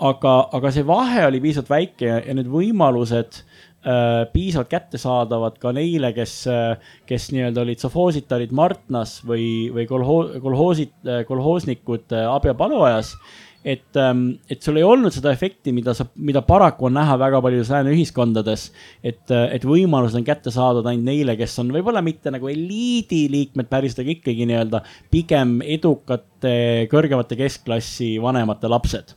aga, 0.00 0.34
aga 0.56 0.70
see 0.72 0.86
vahe 0.86 1.26
oli 1.26 1.42
piisavalt 1.44 1.70
väike 1.70 2.06
ja, 2.08 2.34
need 2.34 2.48
võimalused 2.48 3.42
äh, 3.42 4.24
piisavalt 4.32 4.70
kättesaadavad 4.72 5.60
ka 5.60 5.74
neile, 5.76 6.14
kes 6.16 6.46
äh,, 6.48 6.90
kes 7.06 7.30
nii-öelda 7.34 7.66
olid 7.66 7.82
sovhoositarid 7.82 8.52
Martnas 8.56 9.20
või, 9.26 9.68
või 9.74 9.86
kolhoo-, 9.90 10.40
kolhoosid 10.40 11.14
kolhoosnikud 11.28 12.16
äh, 12.16 12.26
Abja 12.30 12.56
paluajas 12.56 13.16
et, 13.64 13.96
ähm, 13.96 14.38
et 14.48 14.62
sul 14.62 14.78
ei 14.80 14.84
olnud 14.86 15.12
seda 15.12 15.32
efekti, 15.34 15.72
mida 15.76 15.92
sa, 15.96 16.06
mida 16.16 16.42
paraku 16.46 16.88
on 16.88 16.96
näha 16.96 17.16
väga 17.20 17.42
paljudes 17.44 17.70
lääne 17.72 17.92
ühiskondades. 17.94 18.70
et, 19.04 19.30
äh, 19.30 19.48
et 19.54 19.64
võimalused 19.64 20.16
on 20.16 20.24
kätte 20.24 20.50
saadud 20.50 20.86
ainult 20.86 21.04
neile, 21.04 21.36
kes 21.36 21.58
on 21.58 21.72
võib-olla 21.74 22.02
mitte 22.02 22.30
nagu 22.30 22.48
eliidi 22.48 23.26
liikmed 23.30 23.68
päriselt, 23.68 24.04
aga 24.04 24.16
ikkagi 24.16 24.46
nii-öelda 24.48 24.82
pigem 25.10 25.60
edukate, 25.62 26.88
kõrgemate 26.90 27.36
keskklassi 27.36 28.16
vanemate 28.22 28.68
lapsed 28.68 29.16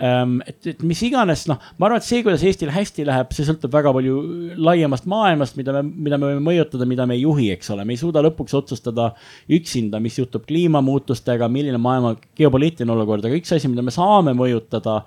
et, 0.00 0.66
et 0.66 0.80
mis 0.86 0.98
iganes, 1.06 1.44
noh, 1.50 1.58
ma 1.78 1.86
arvan, 1.86 2.00
et 2.00 2.06
see, 2.06 2.22
kuidas 2.24 2.42
Eestil 2.46 2.72
hästi 2.72 3.04
läheb, 3.06 3.34
see 3.36 3.46
sõltub 3.46 3.72
väga 3.74 3.92
palju 3.94 4.16
laiemast 4.58 5.06
maailmast, 5.10 5.58
mida 5.58 5.74
me, 5.76 5.82
mida 6.08 6.18
me 6.18 6.30
võime 6.30 6.44
mõjutada, 6.48 6.88
mida 6.88 7.06
me 7.06 7.18
ei 7.18 7.22
juhi, 7.26 7.50
eks 7.54 7.70
ole, 7.74 7.84
me 7.86 7.94
ei 7.94 8.00
suuda 8.00 8.22
lõpuks 8.24 8.56
otsustada 8.58 9.12
üksinda, 9.52 10.00
mis 10.02 10.18
juhtub 10.18 10.46
kliimamuutustega, 10.48 11.50
milline 11.52 11.78
maailma 11.82 12.16
geopoliitiline 12.38 12.94
olukord, 12.94 13.28
aga 13.28 13.38
üks 13.38 13.54
asi, 13.54 13.70
mida 13.70 13.84
me 13.86 13.94
saame 13.94 14.34
mõjutada, 14.38 15.02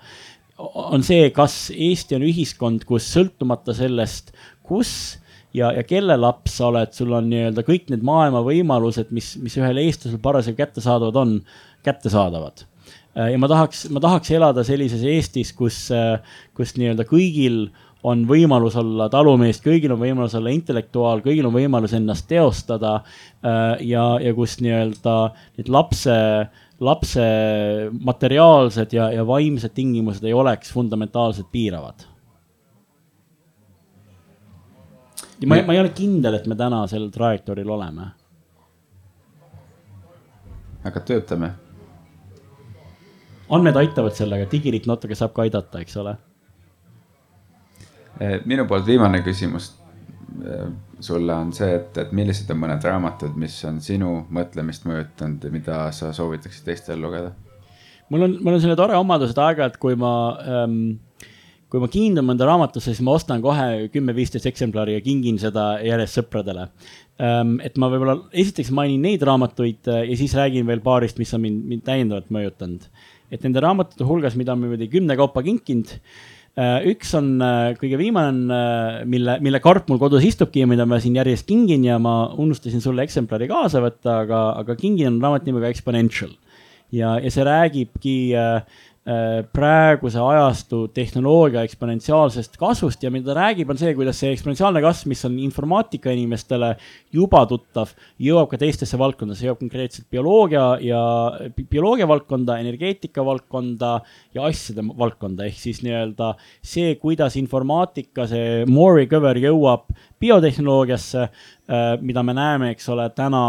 on 0.56 1.04
see, 1.04 1.28
kas 1.36 1.66
Eesti 1.74 2.16
on 2.16 2.24
ühiskond, 2.30 2.86
kus 2.88 3.10
sõltumata 3.12 3.74
sellest, 3.76 4.32
kus 4.64 5.18
ja, 5.56 5.74
ja 5.76 5.82
kelle 5.84 6.16
laps 6.20 6.56
sa 6.60 6.70
oled, 6.70 6.94
sul 6.96 7.12
on 7.16 7.28
nii-öelda 7.32 7.66
kõik 7.66 7.90
need 7.92 8.06
maailma 8.06 8.40
võimalused, 8.46 9.12
mis, 9.16 9.34
mis 9.42 9.58
ühel 9.60 9.82
eestlasel 9.82 10.22
parasjagu 10.24 10.62
kättesaadavad 10.62 11.20
on, 11.20 11.36
kättesaadavad 11.84 12.64
ja 13.16 13.38
ma 13.40 13.48
tahaks, 13.48 13.86
ma 13.92 14.00
tahaks 14.02 14.30
elada 14.36 14.64
sellises 14.66 15.04
Eestis, 15.06 15.52
kus, 15.56 15.86
äh, 15.94 16.18
kus 16.56 16.74
nii-öelda 16.76 17.06
kõigil 17.08 17.66
on 18.06 18.26
võimalus 18.28 18.76
olla 18.78 19.08
talumees, 19.10 19.58
kõigil 19.64 19.94
on 19.94 20.00
võimalus 20.02 20.36
olla 20.38 20.52
intellektuaal, 20.54 21.22
kõigil 21.24 21.48
on 21.48 21.54
võimalus 21.56 21.96
ennast 21.96 22.28
teostada. 22.30 22.98
Äh, 23.40 23.86
ja, 23.88 24.04
ja 24.22 24.34
kus 24.36 24.58
nii-öelda 24.60 25.16
need 25.56 25.72
lapse, 25.72 26.18
lapse 26.84 27.24
materiaalsed 27.96 28.92
ja, 28.94 29.08
ja 29.16 29.24
vaimsed 29.26 29.74
tingimused 29.74 30.24
ei 30.26 30.36
oleks 30.36 30.74
fundamentaalselt 30.76 31.50
piiravad. 31.52 32.06
ma, 35.46 35.58
ma 35.64 35.74
ei 35.74 35.80
ole 35.80 35.90
kindel, 35.96 36.36
et 36.38 36.46
me 36.48 36.56
täna 36.56 36.86
sel 36.88 37.10
trajektooril 37.12 37.68
oleme. 37.68 38.12
aga 40.86 41.00
töötame 41.02 41.48
andmed 43.50 43.76
aitavad 43.76 44.16
sellega, 44.16 44.48
digiriik 44.50 44.88
natuke 44.90 45.18
saab 45.18 45.34
ka 45.36 45.44
aidata, 45.46 45.82
eks 45.84 45.96
ole. 46.02 46.16
Eh, 48.20 48.40
minu 48.48 48.66
poolt 48.66 48.86
viimane 48.86 49.22
küsimus. 49.26 49.74
sulle 51.00 51.32
on 51.32 51.52
see, 51.52 51.68
et, 51.76 51.96
et 51.98 52.10
millised 52.12 52.50
on 52.52 52.58
mõned 52.60 52.82
raamatud, 52.84 53.36
mis 53.40 53.54
on 53.68 53.78
sinu 53.80 54.26
mõtlemist 54.32 54.84
mõjutanud 54.88 55.44
ja 55.44 55.50
mida 55.52 55.76
sa 55.92 56.10
soovitaksid 56.12 56.64
teistel 56.64 57.00
lugeda? 57.00 57.32
mul 58.10 58.26
on, 58.26 58.36
mul 58.40 58.54
on 58.54 58.60
selline 58.60 58.76
tore 58.78 58.96
omadus, 58.96 59.32
et 59.32 59.40
aeg-ajalt, 59.40 59.78
kui 59.82 59.96
ma 59.98 60.12
ähm, 60.40 60.76
kui 61.72 61.82
ma 61.82 61.88
kiindun 61.90 62.26
mõnda 62.26 62.46
raamatusse, 62.46 62.92
siis 62.92 63.02
ma 63.04 63.16
ostan 63.18 63.42
kohe 63.42 63.88
kümme-viisteist 63.92 64.46
eksemplari 64.48 64.94
ja 64.96 65.02
kingin 65.02 65.40
seda 65.42 65.74
järjest 65.82 66.20
sõpradele. 66.20 66.68
Ähm, 67.18 67.56
et 67.64 67.78
ma 67.80 67.90
võib-olla 67.90 68.20
esiteks 68.30 68.70
mainin 68.76 69.02
neid 69.02 69.24
raamatuid 69.26 69.90
äh, 69.90 70.04
ja 70.12 70.18
siis 70.20 70.36
räägin 70.38 70.68
veel 70.68 70.82
paarist, 70.84 71.18
mis 71.18 71.34
on 71.34 71.42
mind, 71.42 71.64
mind 71.72 71.84
täiendavalt 71.86 72.30
mõjutanud. 72.34 72.86
Et 73.30 73.42
nende 73.42 73.60
raamatute 73.62 74.06
hulgas, 74.06 74.36
mida 74.38 74.54
ma 74.54 74.66
niimoodi 74.66 74.90
kümne 74.92 75.16
kaupa 75.18 75.42
kinkinud 75.46 75.96
Äh, 76.56 76.86
üks 76.88 77.10
on 77.12 77.34
äh, 77.44 77.74
kõige 77.76 77.98
viimane, 78.00 78.46
äh, 78.48 79.02
mille, 79.04 79.34
mille 79.44 79.58
karp 79.60 79.90
mul 79.92 79.98
kodus 80.00 80.24
istubki 80.24 80.62
ja 80.62 80.68
mida 80.70 80.86
ma 80.88 80.96
siin 81.04 81.18
järjest 81.18 81.44
kingin 81.44 81.82
ja 81.84 81.98
ma 82.00 82.30
unustasin 82.32 82.80
sulle 82.80 83.04
eksemplari 83.04 83.44
kaasa 83.50 83.82
võtta, 83.84 84.22
aga, 84.22 84.40
aga 84.62 84.76
kingin 84.80 85.10
on 85.10 85.18
raamat 85.20 85.44
nimega 85.44 85.68
Exponential. 85.68 86.32
ja, 86.96 87.18
ja 87.20 87.32
see 87.34 87.44
räägibki 87.44 88.16
Äh, 88.40 88.62
praeguse 89.54 90.18
ajastu 90.18 90.80
tehnoloogia 90.90 91.62
eksponentsiaalsest 91.62 92.56
kasvust 92.58 93.04
ja 93.04 93.10
mida 93.14 93.30
ta 93.30 93.36
räägib, 93.38 93.68
on 93.70 93.78
see, 93.78 93.92
kuidas 93.94 94.18
see 94.18 94.32
eksponentsiaalne 94.34 94.80
kasv, 94.82 95.06
mis 95.12 95.20
on 95.28 95.36
informaatika 95.38 96.10
inimestele 96.10 96.72
juba 97.14 97.44
tuttav, 97.46 97.92
jõuab 98.18 98.50
ka 98.50 98.58
teistesse 98.58 98.98
valdkondadesse, 98.98 99.46
jõuab 99.46 99.60
konkreetselt 99.60 100.08
bioloogia 100.10 100.64
ja 100.82 101.02
bioloogia 101.70 102.08
valdkonda, 102.10 102.58
energeetika 102.64 103.22
valdkonda 103.26 103.92
ja 104.34 104.48
asjade 104.48 104.82
valdkonda, 104.98 105.46
ehk 105.46 105.60
siis 105.60 105.84
nii-öelda 105.86 106.32
see, 106.58 106.96
kuidas 106.98 107.38
informaatika, 107.38 108.26
see 108.26 108.64
more 108.66 109.04
recover 109.04 109.38
jõuab 109.38 109.86
biotehnoloogiasse, 110.22 111.28
äh, 111.70 111.86
mida 112.02 112.26
me 112.26 112.34
näeme, 112.34 112.72
eks 112.74 112.90
ole, 112.90 113.06
täna 113.14 113.44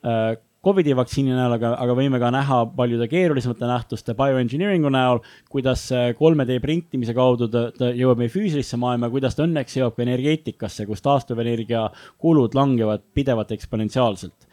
äh, 0.00 0.40
Covidi 0.62 0.92
vaktsiini 0.94 1.32
näol, 1.34 1.56
aga, 1.56 1.72
aga 1.82 1.94
võime 1.98 2.20
ka 2.22 2.28
näha 2.30 2.60
paljude 2.76 3.08
keerulisemate 3.10 3.66
nähtuste 3.66 4.14
bioengineering'u 4.14 4.92
näol, 4.94 5.18
kuidas 5.50 5.88
3D 5.90 6.58
printimise 6.62 7.14
kaudu 7.16 7.48
ta, 7.50 7.64
ta 7.74 7.88
jõuab 7.98 8.20
meie 8.22 8.30
füüsilisse 8.30 8.78
maailma, 8.78 9.08
kuidas 9.10 9.34
ta 9.34 9.42
õnneks 9.42 9.74
jõuab 9.80 9.96
ka 9.96 10.04
energeetikasse, 10.04 10.86
kus 10.86 11.02
taastuvenergia 11.02 11.88
kulud 12.22 12.54
langevad 12.54 13.02
pidevalt 13.10 13.50
eksponentsiaalselt 13.56 14.46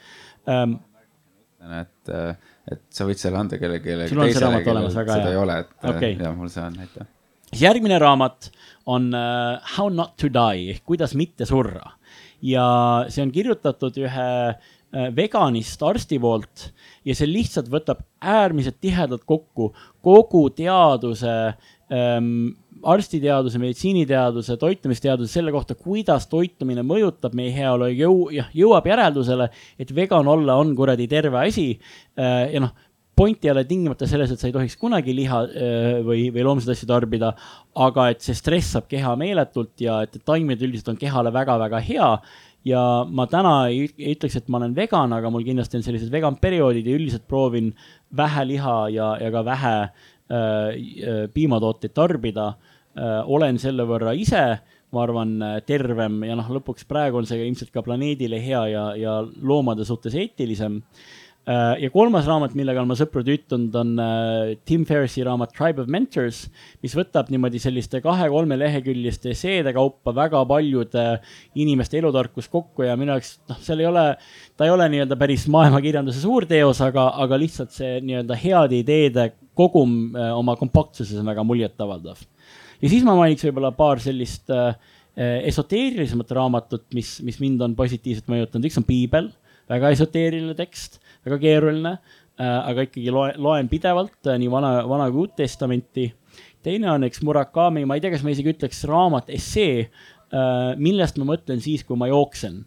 ähm,. 0.49 0.79
et, 1.77 2.13
et 2.73 2.81
sa 2.89 3.05
võid 3.05 3.21
selle 3.21 3.37
anda 3.43 3.61
kellelegi, 3.61 3.91
kellelegi 3.91 4.17
teisele, 4.17 4.63
kellel 4.65 4.89
seda 4.95 5.19
hea. 5.19 5.29
ei 5.35 5.39
ole, 5.43 5.59
et 5.61 5.87
okay. 5.93 6.17
ja 6.17 6.33
mul 6.33 6.49
see 6.49 6.65
on, 6.65 6.79
aitäh. 6.87 7.11
järgmine 7.67 8.01
raamat 8.01 8.49
on 8.89 9.11
uh, 9.13 9.61
How 9.75 9.93
not 9.93 10.17
to 10.17 10.33
die 10.33 10.73
ehk 10.73 10.89
kuidas 10.89 11.13
mitte 11.13 11.45
surra 11.45 11.93
ja 12.41 12.65
see 13.13 13.21
on 13.21 13.35
kirjutatud 13.35 14.01
ühe 14.01 14.27
uh, 14.49 14.67
Äh, 14.78 14.78
veganist 15.15 15.83
arsti 15.85 16.17
poolt 16.21 16.69
ja 17.05 17.13
see 17.13 17.27
lihtsalt 17.29 17.69
võtab 17.69 18.01
äärmiselt 18.21 18.79
tihedalt 18.81 19.25
kokku 19.29 19.69
kogu 20.01 20.47
teaduse 20.55 21.35
ähm,, 21.93 22.49
arstiteaduse, 22.79 23.59
meditsiiniteaduse, 23.59 24.55
toitumisteaduse 24.57 25.33
selle 25.33 25.51
kohta, 25.51 25.75
kuidas 25.75 26.29
toitumine 26.31 26.83
mõjutab 26.87 27.33
meie 27.35 27.51
heaolu 27.51 27.89
ja 27.89 28.05
jõu-, 28.05 28.29
jah, 28.31 28.47
jõuab 28.55 28.87
järeldusele, 28.87 29.49
et 29.79 29.91
vegan 29.95 30.27
olla 30.31 30.55
on 30.61 30.71
kuradi 30.77 31.09
terve 31.11 31.41
asi 31.43 31.73
äh,. 31.75 32.53
ja 32.53 32.63
noh, 32.63 32.71
point 33.19 33.43
ei 33.43 33.51
ole 33.51 33.65
tingimata 33.67 34.07
selles, 34.07 34.31
et 34.31 34.39
sa 34.39 34.47
ei 34.47 34.55
tohiks 34.55 34.77
kunagi 34.79 35.11
liha 35.15 35.41
äh, 35.43 35.87
või, 36.07 36.29
või 36.31 36.45
loomseid 36.47 36.71
asju 36.71 36.87
tarbida, 36.87 37.33
aga 37.83 38.09
et 38.13 38.23
see 38.23 38.37
stressab 38.37 38.87
keha 38.91 39.15
meeletult 39.19 39.75
ja 39.83 39.99
et 40.05 40.15
taimed 40.23 40.61
üldiselt 40.63 40.93
on 40.93 41.01
kehale 41.01 41.33
väga-väga 41.35 41.83
hea 41.83 42.13
ja 42.67 42.81
ma 43.07 43.25
täna 43.31 43.53
ei, 43.69 43.87
ei 43.97 44.15
ütleks, 44.15 44.39
et 44.39 44.49
ma 44.51 44.59
olen 44.59 44.75
vegan, 44.75 45.13
aga 45.15 45.31
mul 45.31 45.45
kindlasti 45.47 45.79
on 45.79 45.85
sellised 45.85 46.11
vegan 46.11 46.39
perioodid 46.41 46.87
ja 46.87 46.97
üldiselt 46.97 47.27
proovin 47.27 47.71
vähe 48.15 48.45
liha 48.49 48.79
ja, 48.95 49.13
ja 49.21 49.31
ka 49.33 49.45
vähe 49.47 49.75
äh, 49.83 49.93
äh, 50.33 51.23
piimatooteid 51.33 51.95
tarbida 51.95 52.51
äh,. 52.97 53.21
olen 53.25 53.59
selle 53.61 53.85
võrra 53.87 54.15
ise, 54.17 54.43
ma 54.91 55.03
arvan, 55.05 55.37
tervem 55.69 56.23
ja 56.25 56.35
noh, 56.35 56.47
lõpuks 56.57 56.87
praegu 56.89 57.19
on 57.19 57.27
see 57.29 57.43
ilmselt 57.45 57.69
ka 57.71 57.83
planeedile 57.85 58.39
hea 58.41 58.63
ja, 58.71 58.85
ja 58.97 59.19
loomade 59.21 59.85
suhtes 59.85 60.15
eetilisem 60.17 60.79
äh, 60.79 60.79
Äh, 60.81 61.18
ja 61.47 61.89
kolmas 61.89 62.27
raamat, 62.29 62.53
millega 62.57 62.81
olen 62.81 62.91
ma 62.91 62.97
sõprade 62.97 63.33
ütelnud, 63.33 63.73
on 63.79 63.93
äh, 64.03 64.51
Tim 64.67 64.83
Ferrisi 64.85 65.23
raamat 65.25 65.53
Tribe 65.55 65.81
of 65.81 65.89
Mentors, 65.89 66.43
mis 66.83 66.93
võtab 66.97 67.31
niimoodi 67.33 67.61
selliste 67.61 68.01
kahe-kolme 68.03 68.57
leheküljeliste 68.59 69.31
esseede 69.33 69.73
kaupa 69.73 70.13
väga 70.15 70.43
paljude 70.49 71.05
inimeste 71.57 71.97
elutarkus 72.01 72.49
kokku 72.51 72.85
ja 72.85 72.97
minu 72.99 73.15
jaoks, 73.15 73.37
noh, 73.49 73.61
seal 73.65 73.81
ei 73.81 73.89
ole, 73.89 74.05
ta 74.59 74.67
ei 74.67 74.75
ole 74.75 74.89
nii-öelda 74.93 75.17
päris 75.19 75.47
maailmakirjanduse 75.49 76.21
suur 76.21 76.45
teos, 76.49 76.83
aga, 76.85 77.09
aga 77.25 77.41
lihtsalt 77.41 77.73
see 77.73 77.97
nii-öelda 78.05 78.37
heade 78.43 78.83
ideede 78.83 79.31
kogum 79.57 80.13
äh, 80.13 80.29
oma 80.37 80.57
kompaktsuses 80.59 81.17
on 81.23 81.33
väga 81.33 81.47
muljetavaldav. 81.47 82.21
ja 82.79 82.93
siis 82.93 83.03
ma 83.07 83.17
mainiks 83.17 83.47
võib-olla 83.47 83.73
paar 83.75 84.03
sellist 84.03 84.53
äh, 84.53 84.75
esoteerilisemat 85.49 86.29
raamatut, 86.37 86.85
mis, 86.95 87.17
mis 87.25 87.41
mind 87.41 87.65
on 87.65 87.73
positiivselt 87.75 88.29
mõjutanud, 88.31 88.69
üks 88.69 88.77
on 88.79 88.85
piibel, 88.87 89.33
väga 89.69 89.89
esoteeriline 89.97 90.53
tekst 90.57 91.01
väga 91.27 91.39
keeruline 91.41 91.93
äh,, 91.95 92.45
aga 92.45 92.87
ikkagi 92.87 93.13
loen, 93.13 93.37
loen 93.41 93.69
pidevalt 93.71 94.29
äh, 94.29 94.39
nii 94.41 94.51
vana, 94.51 94.73
vana 94.89 95.09
kui 95.11 95.25
uut 95.25 95.35
testamenti. 95.39 96.09
teine 96.63 96.91
on 96.91 97.07
eks 97.07 97.23
Murakami, 97.23 97.85
ma 97.87 97.97
ei 97.97 98.03
tea, 98.03 98.13
kas 98.15 98.25
ma 98.25 98.33
isegi 98.33 98.53
ütleks 98.55 98.83
raamat, 98.89 99.31
essee 99.35 99.85
äh,, 99.85 100.75
millest 100.77 101.19
ma 101.19 101.31
mõtlen 101.33 101.63
siis, 101.63 101.85
kui 101.87 101.99
ma 101.99 102.09
jooksen 102.11 102.61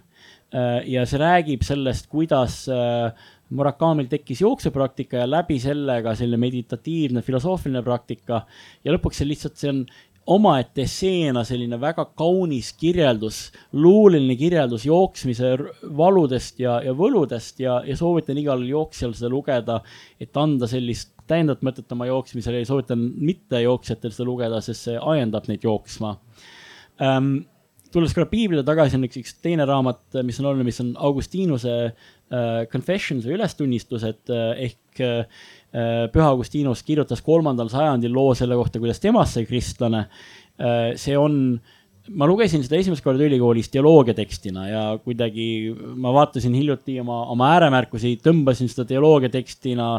äh,. 0.52 0.80
ja 0.94 1.06
see 1.08 1.22
räägib 1.22 1.64
sellest, 1.66 2.10
kuidas 2.12 2.64
äh, 2.72 3.12
Murakamil 3.52 4.06
tekkis 4.08 4.40
jooksupraktika 4.40 5.20
ja 5.20 5.26
läbi 5.28 5.58
selle 5.60 5.98
ka 6.04 6.14
selline 6.16 6.40
meditatiivne 6.40 7.20
filosoofiline 7.24 7.82
praktika 7.84 8.46
ja 8.84 8.94
lõpuks 8.94 9.20
see 9.20 9.28
lihtsalt, 9.28 9.58
see 9.60 9.72
on 9.72 9.82
omaette 10.31 10.85
esseena 10.86 11.43
selline 11.47 11.78
väga 11.81 12.05
kaunis 12.19 12.73
kirjeldus, 12.78 13.51
luuleline 13.74 14.36
kirjeldus 14.39 14.86
jooksmise 14.86 15.53
valudest 15.99 16.61
ja, 16.62 16.78
ja 16.85 16.94
võludest 16.97 17.61
ja, 17.62 17.81
ja 17.86 17.97
soovitan 17.99 18.39
igal 18.39 18.62
jooksjal 18.66 19.16
seda 19.19 19.32
lugeda, 19.32 19.81
et 20.23 20.36
anda 20.39 20.69
sellist 20.70 21.11
täiendavat 21.31 21.65
mõtet 21.66 21.94
oma 21.94 22.07
jooksmisele 22.11 22.62
ja 22.62 22.69
soovitan 22.69 23.03
mittejooksjatel 23.19 24.15
seda 24.15 24.28
lugeda, 24.28 24.61
sest 24.62 24.89
see 24.89 24.99
ajendab 24.99 25.49
neid 25.51 25.65
jooksma. 25.66 26.16
Ähm, 27.03 27.35
tulles 27.93 28.15
korra 28.15 28.28
piiblile 28.31 28.65
tagasi, 28.66 28.99
on 28.99 29.07
üks, 29.09 29.19
üks 29.20 29.35
teine 29.43 29.66
raamat, 29.69 30.05
mis 30.27 30.39
on 30.40 30.51
oluline, 30.51 30.69
mis 30.69 30.81
on 30.85 30.94
Augustinuse 31.03 31.74
uh, 31.90 32.62
Confessions 32.73 33.27
või 33.27 33.36
ülestunnistused 33.39 34.32
uh, 34.32 34.53
ehk 34.55 35.03
uh, 35.03 35.43
Püha 35.73 36.24
Augustinus 36.28 36.82
kirjutas 36.85 37.23
kolmandal 37.24 37.70
sajandil 37.73 38.12
loo 38.12 38.35
selle 38.36 38.59
kohta, 38.59 38.81
kuidas 38.82 39.01
temast 39.01 39.39
sai 39.39 39.47
kristlane 39.49 40.03
uh,. 40.05 40.90
see 41.01 41.15
on, 41.16 41.57
ma 42.12 42.28
lugesin 42.28 42.65
seda 42.65 42.77
esimest 42.81 43.05
korda 43.05 43.24
ülikoolis 43.24 43.70
teoloogia 43.73 44.15
tekstina 44.19 44.66
ja 44.69 44.82
kuidagi 45.05 45.47
ma 45.73 46.12
vaatasin 46.12 46.53
hiljuti 46.59 46.99
oma, 47.01 47.23
oma 47.32 47.55
ääremärkusi, 47.55 48.19
tõmbasin 48.24 48.69
seda 48.69 48.85
teoloogia 48.90 49.32
tekstina 49.32 49.94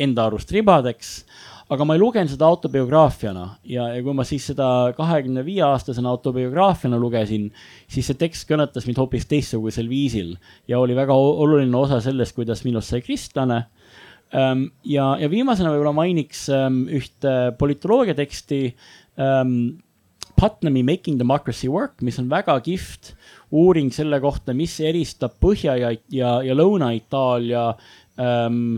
enda 0.00 0.26
arust 0.30 0.50
ribadeks 0.52 1.12
aga 1.72 1.86
ma 1.86 1.96
ei 1.96 2.00
lugenud 2.00 2.30
seda 2.30 2.46
autobiograafiana 2.46 3.44
ja, 3.66 3.88
ja 3.96 4.02
kui 4.04 4.14
ma 4.14 4.24
siis 4.26 4.44
seda 4.52 4.92
kahekümne 4.96 5.42
viie 5.46 5.64
aastasena 5.66 6.12
autobiograafiana 6.14 6.98
lugesin, 7.02 7.48
siis 7.90 8.06
see 8.06 8.18
tekst 8.20 8.46
kõnetas 8.48 8.86
mind 8.86 9.00
hoopis 9.02 9.26
teistsugusel 9.30 9.88
viisil 9.90 10.36
ja 10.70 10.78
oli 10.78 10.94
väga 10.98 11.14
oluline 11.16 11.74
osa 11.78 11.98
sellest, 12.04 12.36
kuidas 12.38 12.62
minust 12.66 12.94
sai 12.94 13.02
kristlane 13.02 13.64
ja, 14.32 15.06
ja 15.20 15.28
viimasena 15.30 15.70
võib-olla 15.70 15.94
mainiks 15.96 16.46
ähm, 16.52 16.84
ühte 16.90 17.34
politoloogia 17.60 18.16
teksti 18.18 18.60
ähm, 19.22 19.52
Putnami 20.36 20.82
Making 20.84 21.20
Democracy 21.20 21.70
Work, 21.72 22.02
mis 22.04 22.18
on 22.20 22.26
väga 22.28 22.58
kihvt 22.64 23.14
uuring 23.56 23.92
selle 23.94 24.18
kohta, 24.20 24.52
mis 24.52 24.74
eristab 24.84 25.38
Põhja- 25.40 25.78
ja, 25.78 25.94
ja, 26.12 26.34
ja 26.44 26.58
Lõuna-Itaalia 26.58 27.70
ähm, 28.20 28.76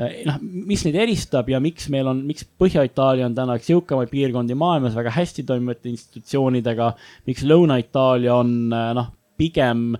Eh, 0.00 0.22
noh, 0.24 0.38
mis 0.40 0.80
neid 0.86 0.96
eristab 1.02 1.48
ja 1.50 1.58
miks 1.60 1.90
meil 1.92 2.08
on, 2.08 2.22
miks 2.24 2.46
Põhja-Itaalia 2.60 3.26
on 3.26 3.34
täna 3.36 3.56
üks 3.58 3.68
jõukamaid 3.68 4.08
piirkondi 4.12 4.56
maailmas 4.56 4.94
väga 4.96 5.12
hästi 5.12 5.44
toimivate 5.48 5.90
institutsioonidega, 5.90 6.92
miks 7.28 7.44
Lõuna-Itaalia 7.44 8.36
on 8.38 8.54
eh, 8.70 8.86
noh, 8.96 9.10
pigem 9.40 9.90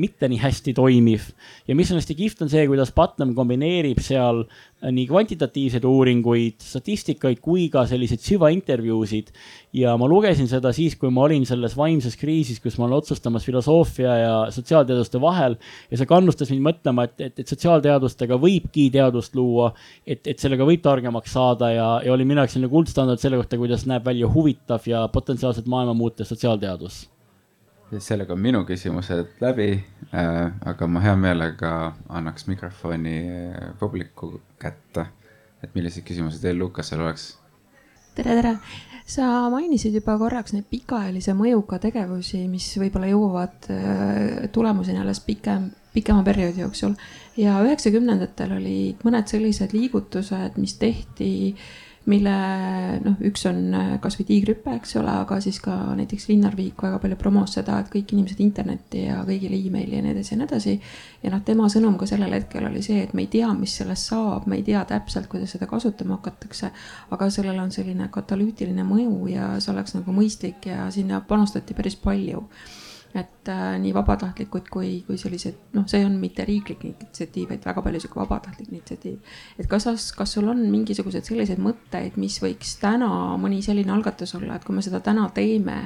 mitte 0.00 0.28
nii 0.30 0.38
hästi 0.40 0.72
toimiv. 0.74 1.30
ja 1.68 1.74
mis 1.76 1.90
on 1.92 1.98
hästi 2.00 2.14
kihvt, 2.16 2.42
on 2.42 2.50
see, 2.52 2.62
kuidas 2.70 2.92
Putnam 2.96 3.34
kombineerib 3.36 3.98
seal 4.00 4.44
äh, 4.44 4.88
nii 4.88 5.04
kvantitatiivseid 5.10 5.84
uuringuid, 5.84 6.56
statistikaid 6.64 7.42
kui 7.44 7.66
ka 7.72 7.84
selliseid 7.88 8.22
süvaintervjuusid. 8.24 9.28
ja 9.76 9.96
ma 10.00 10.08
lugesin 10.08 10.48
seda 10.48 10.72
siis, 10.76 10.96
kui 10.96 11.12
ma 11.12 11.26
olin 11.26 11.44
selles 11.46 11.76
vaimses 11.76 12.16
kriisis, 12.20 12.60
kus 12.62 12.78
ma 12.78 12.86
olen 12.86 12.98
otsustamas 13.02 13.44
filosoofia 13.44 14.16
ja 14.16 14.34
sotsiaalteaduste 14.54 15.20
vahel. 15.20 15.58
ja 15.90 16.00
see 16.00 16.08
kannustas 16.08 16.50
mind 16.54 16.66
mõtlema, 16.70 17.06
et, 17.10 17.20
et, 17.20 17.44
et 17.44 17.54
sotsiaalteadustega 17.54 18.40
võibki 18.40 18.88
teadust 18.94 19.36
luua, 19.36 19.72
et, 20.06 20.24
et 20.26 20.38
sellega 20.38 20.66
võib 20.66 20.82
targemaks 20.84 21.36
saada 21.36 21.72
ja, 21.74 21.88
ja 22.04 22.16
oli 22.16 22.24
minu 22.24 22.40
jaoks 22.40 22.56
selline 22.56 22.72
kuldstandard 22.72 23.20
selle 23.20 23.40
kohta, 23.40 23.60
kuidas 23.60 23.86
näeb 23.90 24.06
välja 24.06 24.30
huvitav 24.32 24.88
ja 24.88 25.06
potentsiaalselt 25.12 25.68
maailma 25.70 25.94
muutev 25.98 26.28
sotsiaalteadus 26.30 27.04
sellega 27.98 28.34
on 28.34 28.40
minu 28.40 28.62
küsimused 28.68 29.40
läbi 29.42 29.70
äh,, 30.14 30.52
aga 30.66 30.86
ma 30.86 31.02
hea 31.02 31.16
meelega 31.18 31.72
annaks 32.08 32.46
mikrofoni 32.46 33.16
äh, 33.26 33.72
publiku 33.78 34.40
kätte. 34.58 35.06
et 35.62 35.74
millised 35.74 36.06
küsimused 36.06 36.40
teil 36.40 36.58
Lukasel 36.58 37.00
oleks? 37.00 37.34
tere, 38.14 38.36
tere 38.36 38.54
sa 39.10 39.26
mainisid 39.50 39.94
juba 39.98 40.16
korraks 40.18 40.54
neid 40.54 40.68
pikaajalise 40.70 41.34
mõjuga 41.34 41.80
tegevusi, 41.82 42.46
mis 42.48 42.68
võib-olla 42.78 43.10
jõuavad 43.10 43.70
äh, 43.74 44.48
tulemuseni 44.52 45.02
alles 45.02 45.20
pikem, 45.26 45.70
pikema 45.94 46.22
perioodi 46.22 46.62
jooksul. 46.62 46.94
ja 47.36 47.58
üheksakümnendatel 47.66 48.54
olid 48.60 49.02
mõned 49.04 49.26
sellised 49.26 49.74
liigutused, 49.74 50.58
mis 50.62 50.78
tehti 50.78 51.30
äh, 51.50 51.70
mille 52.08 52.32
noh, 53.04 53.16
üks 53.28 53.42
on 53.50 53.58
äh, 53.76 53.88
kasvõi 54.00 54.24
tiigrihüpe, 54.30 54.72
eks 54.78 54.94
ole, 54.96 55.12
aga 55.22 55.36
siis 55.44 55.58
ka 55.60 55.74
näiteks 55.98 56.30
Linnar 56.30 56.56
Viik 56.56 56.80
väga 56.80 56.96
palju 57.02 57.18
promos 57.20 57.52
seda, 57.58 57.76
et 57.82 57.90
kõik 57.92 58.14
inimesed 58.14 58.40
internetti 58.40 59.04
ja 59.04 59.20
kõigile 59.28 59.58
emaili 59.58 59.98
ja 59.98 60.04
nii 60.06 60.14
edasi 60.14 60.34
ja 60.34 60.40
nii 60.40 60.48
edasi. 60.48 60.74
ja 61.22 61.34
noh, 61.34 61.44
tema 61.44 61.68
sõnum 61.72 61.98
ka 62.00 62.08
sellel 62.08 62.32
hetkel 62.38 62.66
oli 62.70 62.82
see, 62.86 63.04
et 63.04 63.12
me 63.14 63.26
ei 63.26 63.30
tea, 63.32 63.52
mis 63.56 63.76
sellest 63.82 64.08
saab, 64.14 64.48
me 64.48 64.56
ei 64.56 64.64
tea 64.66 64.82
täpselt, 64.88 65.28
kuidas 65.28 65.52
seda 65.56 65.68
kasutama 65.68 66.16
hakatakse. 66.16 66.72
aga 67.10 67.30
sellel 67.30 67.60
on 67.60 67.72
selline 67.74 68.08
katalüütiline 68.12 68.86
mõju 68.88 69.28
ja 69.34 69.52
see 69.60 69.74
oleks 69.74 69.98
nagu 69.98 70.16
mõistlik 70.16 70.72
ja 70.72 70.88
sinna 70.94 71.20
panustati 71.20 71.76
päris 71.76 72.00
palju 72.00 72.46
et 73.14 73.48
äh, 73.50 73.74
nii 73.82 73.90
vabatahtlikud 73.94 74.68
kui, 74.70 74.90
kui 75.06 75.16
sellised, 75.18 75.56
noh, 75.74 75.86
see 75.90 76.04
on 76.06 76.14
mitte 76.22 76.44
riiklik 76.46 76.84
initsiatiiv, 76.86 77.48
vaid 77.50 77.64
väga 77.66 77.82
palju 77.82 78.02
sihuke 78.04 78.20
vabatahtlik 78.20 78.68
initsiatiiv. 78.70 79.32
et 79.58 79.66
kas, 79.70 79.86
kas 80.14 80.34
sul 80.36 80.46
on 80.52 80.60
mingisuguseid 80.70 81.26
selliseid 81.26 81.58
mõtteid, 81.62 82.18
mis 82.22 82.38
võiks 82.42 82.76
täna 82.82 83.08
mõni 83.42 83.58
selline 83.66 83.90
algatus 83.90 84.36
olla, 84.38 84.54
et 84.56 84.66
kui 84.66 84.76
me 84.76 84.84
seda 84.86 85.00
täna 85.02 85.26
teeme, 85.34 85.78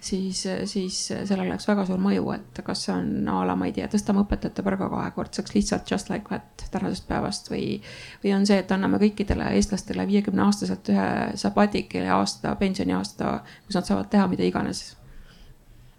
siis, 0.00 0.42
siis 0.70 0.98
sellel 1.12 1.46
oleks 1.46 1.68
väga 1.70 1.86
suur 1.86 2.02
mõju, 2.02 2.24
et 2.34 2.62
kas 2.66 2.86
see 2.88 2.96
on 2.96 3.30
a 3.30 3.44
la, 3.46 3.54
ma 3.58 3.68
ei 3.70 3.76
tea, 3.76 3.86
tõstame 3.92 4.24
õpetajate 4.24 4.64
palga 4.66 4.88
kahekordseks 4.90 5.54
lihtsalt 5.54 5.90
just 5.90 6.10
like 6.10 6.26
that 6.32 6.66
tänasest 6.72 7.06
päevast 7.06 7.50
või, 7.52 7.76
või 8.24 8.34
on 8.34 8.48
see, 8.48 8.58
et 8.58 8.74
anname 8.74 8.98
kõikidele 9.02 9.52
eestlastele 9.54 10.06
viiekümne 10.08 10.42
aastaselt 10.48 10.90
ühe 10.90 11.06
sabatikili 11.38 12.10
aasta, 12.10 12.56
pensioniaasta, 12.58 13.38
kus 13.68 13.78
nad 13.78 13.86
saavad 13.86 14.10
teha 14.10 14.26
mida 14.32 14.46
iganes 14.48 14.82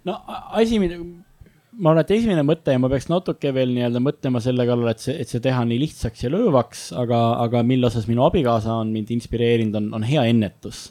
no 0.08 0.18
asi, 0.60 0.80
ma 0.80 1.92
arvan, 1.92 2.02
et 2.04 2.14
esimene 2.16 2.44
mõte 2.46 2.74
ja 2.74 2.80
ma 2.80 2.90
peaks 2.92 3.08
natuke 3.10 3.52
veel 3.54 3.72
nii-öelda 3.74 4.02
mõtlema 4.02 4.42
selle 4.44 4.66
kallal, 4.68 4.92
et 4.92 5.04
see, 5.04 5.16
et 5.20 5.30
see 5.30 5.42
teha 5.44 5.64
nii 5.68 5.80
lihtsaks 5.86 6.26
ja 6.26 6.32
löövaks, 6.34 6.90
aga, 7.00 7.24
aga 7.44 7.64
mille 7.66 7.90
osas 7.90 8.08
minu 8.10 8.26
abikaasa 8.28 8.80
on 8.82 8.92
mind 8.94 9.14
inspireerinud, 9.16 9.80
on, 9.80 9.88
on 9.98 10.06
hea 10.06 10.26
ennetus 10.30 10.86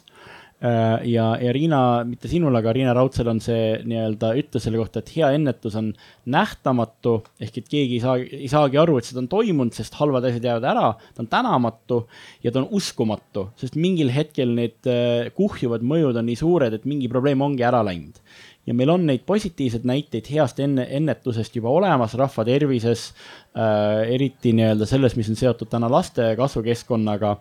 äh, 0.60 1.00
ja, 1.08 1.30
ja 1.40 1.54
Riina, 1.56 1.80
mitte 2.08 2.28
sinul, 2.28 2.56
aga 2.60 2.74
Riina 2.76 2.92
Raudsel 2.96 3.30
on 3.32 3.40
see 3.44 3.78
nii-öelda 3.88 4.34
ütlus 4.42 4.66
selle 4.66 4.80
kohta, 4.82 5.00
et 5.00 5.12
hea 5.16 5.32
ennetus 5.38 5.78
on 5.80 5.92
nähtamatu 6.34 7.16
ehk 7.40 7.62
et 7.62 7.70
keegi 7.70 8.00
ei 8.00 8.04
saa, 8.04 8.18
ei 8.20 8.50
saagi 8.52 8.80
aru, 8.82 8.98
et 9.00 9.08
seda 9.08 9.22
on 9.24 9.30
toimunud, 9.32 9.76
sest 9.76 9.96
halvad 10.00 10.28
asjad 10.28 10.50
jäävad 10.50 10.68
ära. 10.74 10.88
ta 11.14 11.24
on 11.24 11.30
tänamatu 11.32 12.04
ja 12.44 12.52
ta 12.52 12.60
on 12.60 12.68
uskumatu, 12.76 13.48
sest 13.60 13.78
mingil 13.80 14.12
hetkel 14.12 14.52
need 14.58 14.90
äh, 14.90 15.30
kuhjuvad 15.38 15.86
mõjud 15.86 16.20
on 16.20 16.28
nii 16.28 16.42
suured, 16.42 16.76
et 16.76 16.84
mingi 16.88 17.08
probleem 17.12 17.46
ongi 17.46 17.64
ära 17.64 17.80
läinud 17.86 18.20
ja 18.66 18.74
meil 18.74 18.90
on 18.90 19.06
neid 19.06 19.24
positiivseid 19.26 19.84
näiteid 19.88 20.28
heast 20.32 20.60
enne, 20.60 20.86
ennetusest 20.96 21.56
juba 21.56 21.72
olemas 21.72 22.14
rahva 22.18 22.44
tervises 22.48 23.10
äh,, 23.10 24.04
eriti 24.14 24.54
nii-öelda 24.56 24.88
selles, 24.88 25.16
mis 25.16 25.30
on 25.32 25.38
seotud 25.40 25.70
täna 25.72 25.90
laste 25.92 26.32
kasvukeskkonnaga 26.38 27.36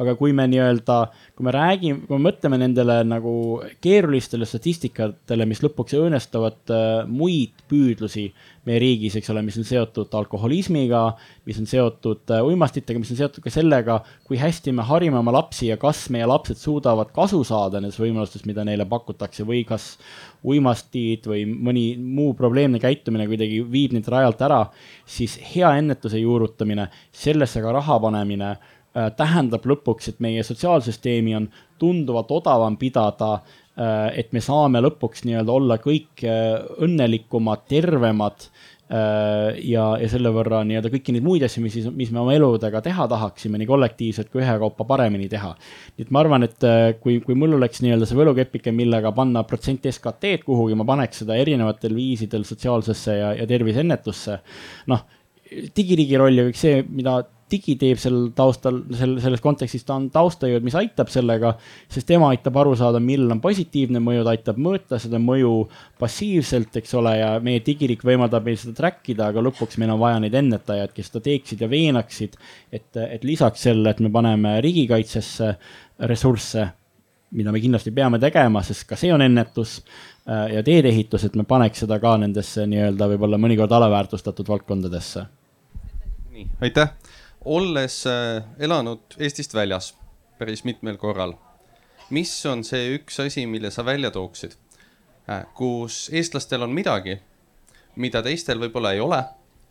aga 0.00 0.14
kui 0.16 0.32
me 0.36 0.46
nii-öelda, 0.50 0.98
kui 1.36 1.46
me 1.46 1.52
räägime, 1.54 2.04
kui 2.06 2.16
me 2.16 2.30
mõtleme 2.30 2.58
nendele 2.60 3.00
nagu 3.08 3.34
keerulistele 3.84 4.48
statistikatele, 4.48 5.46
mis 5.48 5.60
lõpuks 5.64 5.98
õõnestavad 5.98 6.72
äh, 6.72 6.86
muid 7.10 7.60
püüdlusi 7.70 8.30
meie 8.68 8.80
riigis, 8.82 9.16
eks 9.16 9.30
ole, 9.32 9.42
mis 9.44 9.56
on 9.60 9.66
seotud 9.68 10.12
alkoholismiga, 10.16 11.02
mis 11.48 11.60
on 11.60 11.68
seotud 11.68 12.32
äh, 12.32 12.42
uimastitega, 12.44 13.00
mis 13.02 13.12
on 13.14 13.20
seotud 13.20 13.44
ka 13.44 13.52
sellega, 13.52 14.00
kui 14.28 14.40
hästi 14.40 14.74
me 14.76 14.86
harime 14.88 15.20
oma 15.20 15.34
lapsi 15.36 15.70
ja 15.70 15.78
kas 15.80 16.06
meie 16.12 16.28
lapsed 16.28 16.60
suudavad 16.60 17.12
kasu 17.16 17.42
saada 17.46 17.80
nendest 17.80 18.00
võimalustest, 18.02 18.48
mida 18.48 18.64
neile 18.68 18.88
pakutakse 18.88 19.46
või 19.48 19.62
kas 19.68 19.94
uimastid 20.46 21.28
või 21.28 21.44
mõni 21.50 21.84
muu 22.00 22.32
probleemne 22.36 22.80
käitumine 22.80 23.28
kuidagi 23.28 23.60
viib 23.68 23.96
neid 23.96 24.08
rajalt 24.12 24.44
ära, 24.48 24.60
siis 25.08 25.36
hea 25.54 25.72
ennetuse 25.80 26.20
juurutamine, 26.20 26.88
sellesse 27.12 27.60
ka 27.64 27.72
raha 27.76 28.00
panemine 28.00 28.54
tähendab 28.92 29.66
lõpuks, 29.70 30.10
et 30.10 30.20
meie 30.22 30.42
sotsiaalsüsteemi 30.46 31.36
on 31.38 31.46
tunduvalt 31.80 32.32
odavam 32.34 32.76
pidada, 32.80 33.38
äh, 33.78 34.10
et 34.18 34.34
me 34.36 34.42
saame 34.44 34.82
lõpuks 34.82 35.24
nii-öelda 35.28 35.54
olla 35.54 35.78
kõik 35.82 36.24
äh, 36.26 36.58
õnnelikumad, 36.82 37.66
tervemad 37.70 38.50
ja, 38.90 39.82
ja 40.02 40.06
selle 40.10 40.32
võrra 40.34 40.64
nii-öelda 40.66 40.90
kõiki 40.90 41.12
neid 41.14 41.22
muid 41.22 41.44
asju, 41.46 41.60
mis 41.62 41.76
siis, 41.76 41.84
mis 41.94 42.08
me 42.10 42.18
oma 42.24 42.32
eludega 42.34 42.80
teha 42.82 43.04
tahaksime, 43.12 43.60
nii 43.60 43.68
kollektiivselt 43.70 44.32
kui 44.32 44.42
ühekaupa 44.42 44.82
paremini 44.88 45.28
teha. 45.30 45.52
nii 45.94 46.08
et 46.08 46.10
ma 46.10 46.24
arvan, 46.24 46.42
et 46.42 46.66
kui, 46.98 47.20
kui 47.22 47.38
mul 47.38 47.54
oleks 47.54 47.84
nii-öelda 47.84 48.08
see 48.10 48.18
võlukepike, 48.18 48.74
millega 48.74 49.12
panna 49.14 49.44
protsent 49.46 49.86
SKT-d 49.86 50.42
kuhugi, 50.42 50.74
ma 50.74 50.88
paneks 50.88 51.22
seda 51.22 51.38
erinevatel 51.38 51.94
viisidel 51.94 52.42
sotsiaalsesse 52.48 53.14
ja, 53.14 53.30
ja 53.38 53.46
terviseennetusse. 53.46 54.40
noh, 54.90 55.06
digiriigi 55.78 56.18
roll 56.18 56.42
ja 56.42 56.50
kõik 56.50 56.58
see, 56.58 56.82
mida 56.90 57.20
digi 57.50 57.74
teeb 57.80 57.98
sel 58.00 58.18
taustal, 58.36 58.80
sel, 58.96 59.16
selles 59.22 59.42
kontekstis 59.42 59.84
ta 59.86 59.96
on 59.98 60.08
taustajõud, 60.12 60.64
mis 60.66 60.76
aitab 60.78 61.10
sellega, 61.12 61.52
sest 61.90 62.08
tema 62.08 62.30
aitab 62.32 62.56
aru 62.62 62.74
saada, 62.78 63.00
millal 63.02 63.36
on 63.36 63.42
positiivne 63.42 64.02
mõju, 64.04 64.24
ta 64.26 64.34
aitab 64.34 64.60
mõõta 64.62 65.00
seda 65.02 65.20
mõju 65.22 65.52
passiivselt, 66.00 66.76
eks 66.80 66.94
ole, 67.00 67.14
ja 67.20 67.30
meie 67.44 67.62
digirik 67.66 68.04
võimaldab 68.06 68.46
meil 68.46 68.58
seda 68.60 68.76
track 68.78 69.12
ida, 69.14 69.30
aga 69.30 69.44
lõpuks 69.44 69.80
meil 69.80 69.94
on 69.94 70.02
vaja 70.02 70.20
neid 70.22 70.36
ennetajaid, 70.40 70.94
kes 70.96 71.10
seda 71.10 71.24
teeksid 71.26 71.64
ja 71.64 71.70
veenaksid, 71.70 72.36
et, 72.72 72.90
et 73.00 73.26
lisaks 73.26 73.66
sellele, 73.68 73.94
et 73.94 74.04
me 74.04 74.12
paneme 74.14 74.56
riigikaitsesse 74.64 75.54
ressursse, 76.10 76.68
mida 77.36 77.52
me 77.54 77.60
kindlasti 77.62 77.92
peame 77.94 78.18
tegema, 78.22 78.62
sest 78.66 78.88
ka 78.90 78.98
see 78.98 79.12
on 79.14 79.22
ennetus 79.22 79.78
äh, 79.80 80.56
ja 80.56 80.64
teedeehitus, 80.66 81.28
et 81.28 81.36
me 81.38 81.46
paneks 81.46 81.84
seda 81.84 82.00
ka 82.02 82.16
nendesse 82.18 82.66
nii-öelda 82.66 83.06
võib-olla 83.12 83.38
mõnikord 83.38 83.70
alaväärtustatud 83.78 84.50
valdkondadesse. 84.50 85.26
nii, 86.30 86.48
aitäh 86.66 86.90
olles 87.44 88.02
äh, 88.06 88.42
elanud 88.58 89.16
Eestist 89.18 89.54
väljas 89.54 89.94
päris 90.38 90.64
mitmel 90.64 90.96
korral, 91.00 91.34
mis 92.10 92.32
on 92.48 92.64
see 92.64 92.94
üks 92.96 93.20
asi, 93.22 93.46
mille 93.46 93.70
sa 93.70 93.84
välja 93.84 94.10
tooksid, 94.14 94.56
äh, 95.28 95.44
kus 95.56 96.08
eestlastel 96.12 96.64
on 96.64 96.74
midagi, 96.76 97.18
mida 97.96 98.22
teistel 98.24 98.60
võib-olla 98.60 98.94
ei 98.96 99.00
ole 99.04 99.22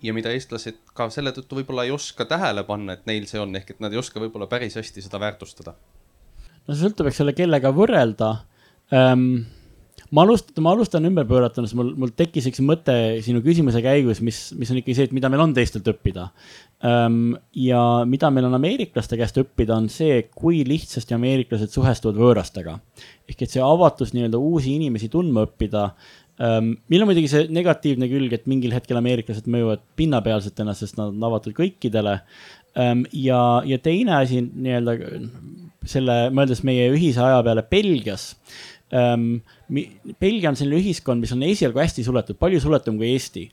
ja 0.06 0.14
mida 0.16 0.32
eestlased 0.32 0.82
ka 0.96 1.10
selle 1.14 1.34
tõttu 1.36 1.60
võib-olla 1.60 1.86
ei 1.88 1.94
oska 1.94 2.26
tähele 2.30 2.64
panna, 2.68 2.96
et 2.96 3.06
neil 3.10 3.28
see 3.30 3.42
on, 3.42 3.56
ehk 3.56 3.76
et 3.76 3.84
nad 3.84 3.94
ei 3.94 4.02
oska 4.02 4.22
võib-olla 4.22 4.48
päris 4.52 4.78
hästi 4.80 5.06
seda 5.06 5.22
väärtustada? 5.22 5.76
no 6.66 6.74
see 6.74 6.84
sõltub, 6.86 7.10
eks 7.10 7.24
ole, 7.26 7.38
kellega 7.38 7.74
võrrelda 7.76 8.34
ähm 8.94 9.59
ma 10.16 10.24
alustan, 10.26 10.62
ma 10.64 10.74
alustan 10.76 11.08
ümberpööratuna, 11.10 11.70
sest 11.70 11.78
mul, 11.80 11.92
mul 12.00 12.14
tekkis 12.18 12.50
üks 12.52 12.62
mõte 12.66 12.96
sinu 13.26 13.44
küsimuse 13.46 13.82
käigus, 13.86 14.22
mis, 14.26 14.42
mis 14.60 14.72
on 14.74 14.80
ikkagi 14.82 14.98
see, 14.98 15.10
et 15.10 15.16
mida 15.16 15.32
meil 15.32 15.44
on 15.44 15.56
teistelt 15.58 15.88
õppida. 15.92 16.30
Ja 17.60 17.82
mida 18.08 18.30
meil 18.32 18.48
on 18.48 18.56
ameeriklaste 18.56 19.20
käest 19.20 19.38
õppida, 19.42 19.76
on 19.76 19.90
see, 19.92 20.22
kui 20.32 20.64
lihtsasti 20.68 21.18
ameeriklased 21.18 21.74
suhestuvad 21.76 22.20
võõrastega. 22.22 22.80
ehk 23.30 23.44
et 23.46 23.52
see 23.52 23.62
avatus 23.62 24.16
nii-öelda 24.16 24.40
uusi 24.42 24.74
inimesi 24.80 25.10
tundma 25.14 25.46
õppida 25.46 25.90
meil 26.40 27.04
on 27.04 27.10
muidugi 27.10 27.28
see 27.28 27.50
negatiivne 27.52 28.08
külg, 28.08 28.32
et 28.34 28.48
mingil 28.48 28.72
hetkel 28.72 28.98
ameeriklased 29.00 29.50
mõjuvad 29.52 29.82
pinnapealsetena, 30.00 30.74
sest 30.78 30.96
nad 30.96 31.12
on 31.12 31.26
avatud 31.28 31.54
kõikidele 31.58 32.16
ja, 33.12 33.42
ja 33.66 33.80
teine 33.84 34.16
asi 34.22 34.42
nii-öelda 34.48 34.96
selle, 35.90 36.18
mõeldes 36.36 36.64
meie 36.68 36.90
ühise 36.94 37.22
aja 37.24 37.42
peale 37.44 37.66
Belgias 37.68 38.32
ähm,. 38.96 39.42
Belgia 40.20 40.50
on 40.50 40.58
selline 40.58 40.80
ühiskond, 40.82 41.22
mis 41.22 41.34
on 41.36 41.44
esialgu 41.46 41.78
hästi 41.82 42.06
suletud, 42.08 42.40
palju 42.42 42.62
suletum 42.64 42.98
kui 42.98 43.12
Eesti. 43.14 43.50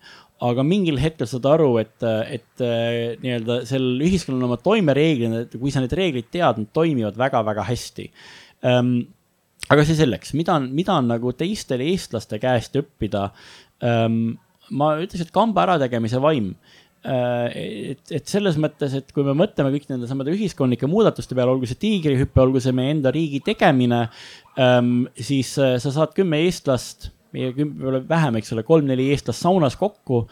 aga 0.46 0.60
mingil 0.64 0.98
hetkel 1.00 1.28
saad 1.28 1.46
aru, 1.48 1.70
et, 1.80 1.96
et 2.28 2.64
äh, 2.64 3.16
nii-öelda 3.22 3.62
sellel 3.68 4.02
ühiskonnal 4.04 4.42
on 4.42 4.48
oma 4.50 4.58
toimereeglid, 4.60 5.36
et 5.46 5.54
kui 5.56 5.72
sa 5.72 5.80
neid 5.80 5.94
reegleid 5.96 6.28
tead, 6.32 6.60
nad 6.60 6.72
toimivad 6.76 7.16
väga-väga 7.20 7.64
hästi 7.68 8.10
ähm,. 8.68 8.96
aga 9.72 9.84
see 9.84 9.96
selleks, 9.98 10.34
mida 10.36 10.58
on, 10.60 10.68
mida 10.76 10.98
on 11.00 11.08
nagu 11.08 11.32
teistel 11.32 11.84
eestlaste 11.84 12.40
käest 12.42 12.76
õppida 12.80 13.30
ähm,? 13.84 14.36
ma 14.70 14.96
ütleks, 15.00 15.24
et 15.24 15.34
kamba 15.34 15.64
ärategemise 15.66 16.20
vaim 16.20 16.54
et, 17.05 18.01
et 18.10 18.31
selles 18.31 18.56
mõttes, 18.60 18.94
et 18.98 19.12
kui 19.14 19.27
me 19.27 19.35
mõtleme 19.39 19.70
kõik 19.74 19.90
nende 19.90 20.09
samade 20.10 20.32
ühiskondlike 20.35 20.89
muudatuste 20.90 21.36
peale, 21.39 21.52
olgu 21.55 21.68
see 21.70 21.78
tiigrihüpe, 21.82 22.40
olgu 22.43 22.62
see 22.62 22.74
meie 22.77 22.94
enda 22.97 23.12
riigi 23.14 23.43
tegemine, 23.47 24.06
ähm, 24.59 25.06
siis 25.14 25.52
äh, 25.62 25.77
sa 25.82 25.93
saad 25.94 26.16
kümme 26.16 26.40
eestlast, 26.47 27.10
meie 27.36 27.52
kümme, 27.55 28.02
vähem, 28.09 28.40
eks 28.40 28.55
ole, 28.56 28.66
kolm-neli 28.66 29.10
eestlast 29.14 29.44
saunas 29.44 29.78
kokku 29.78 30.24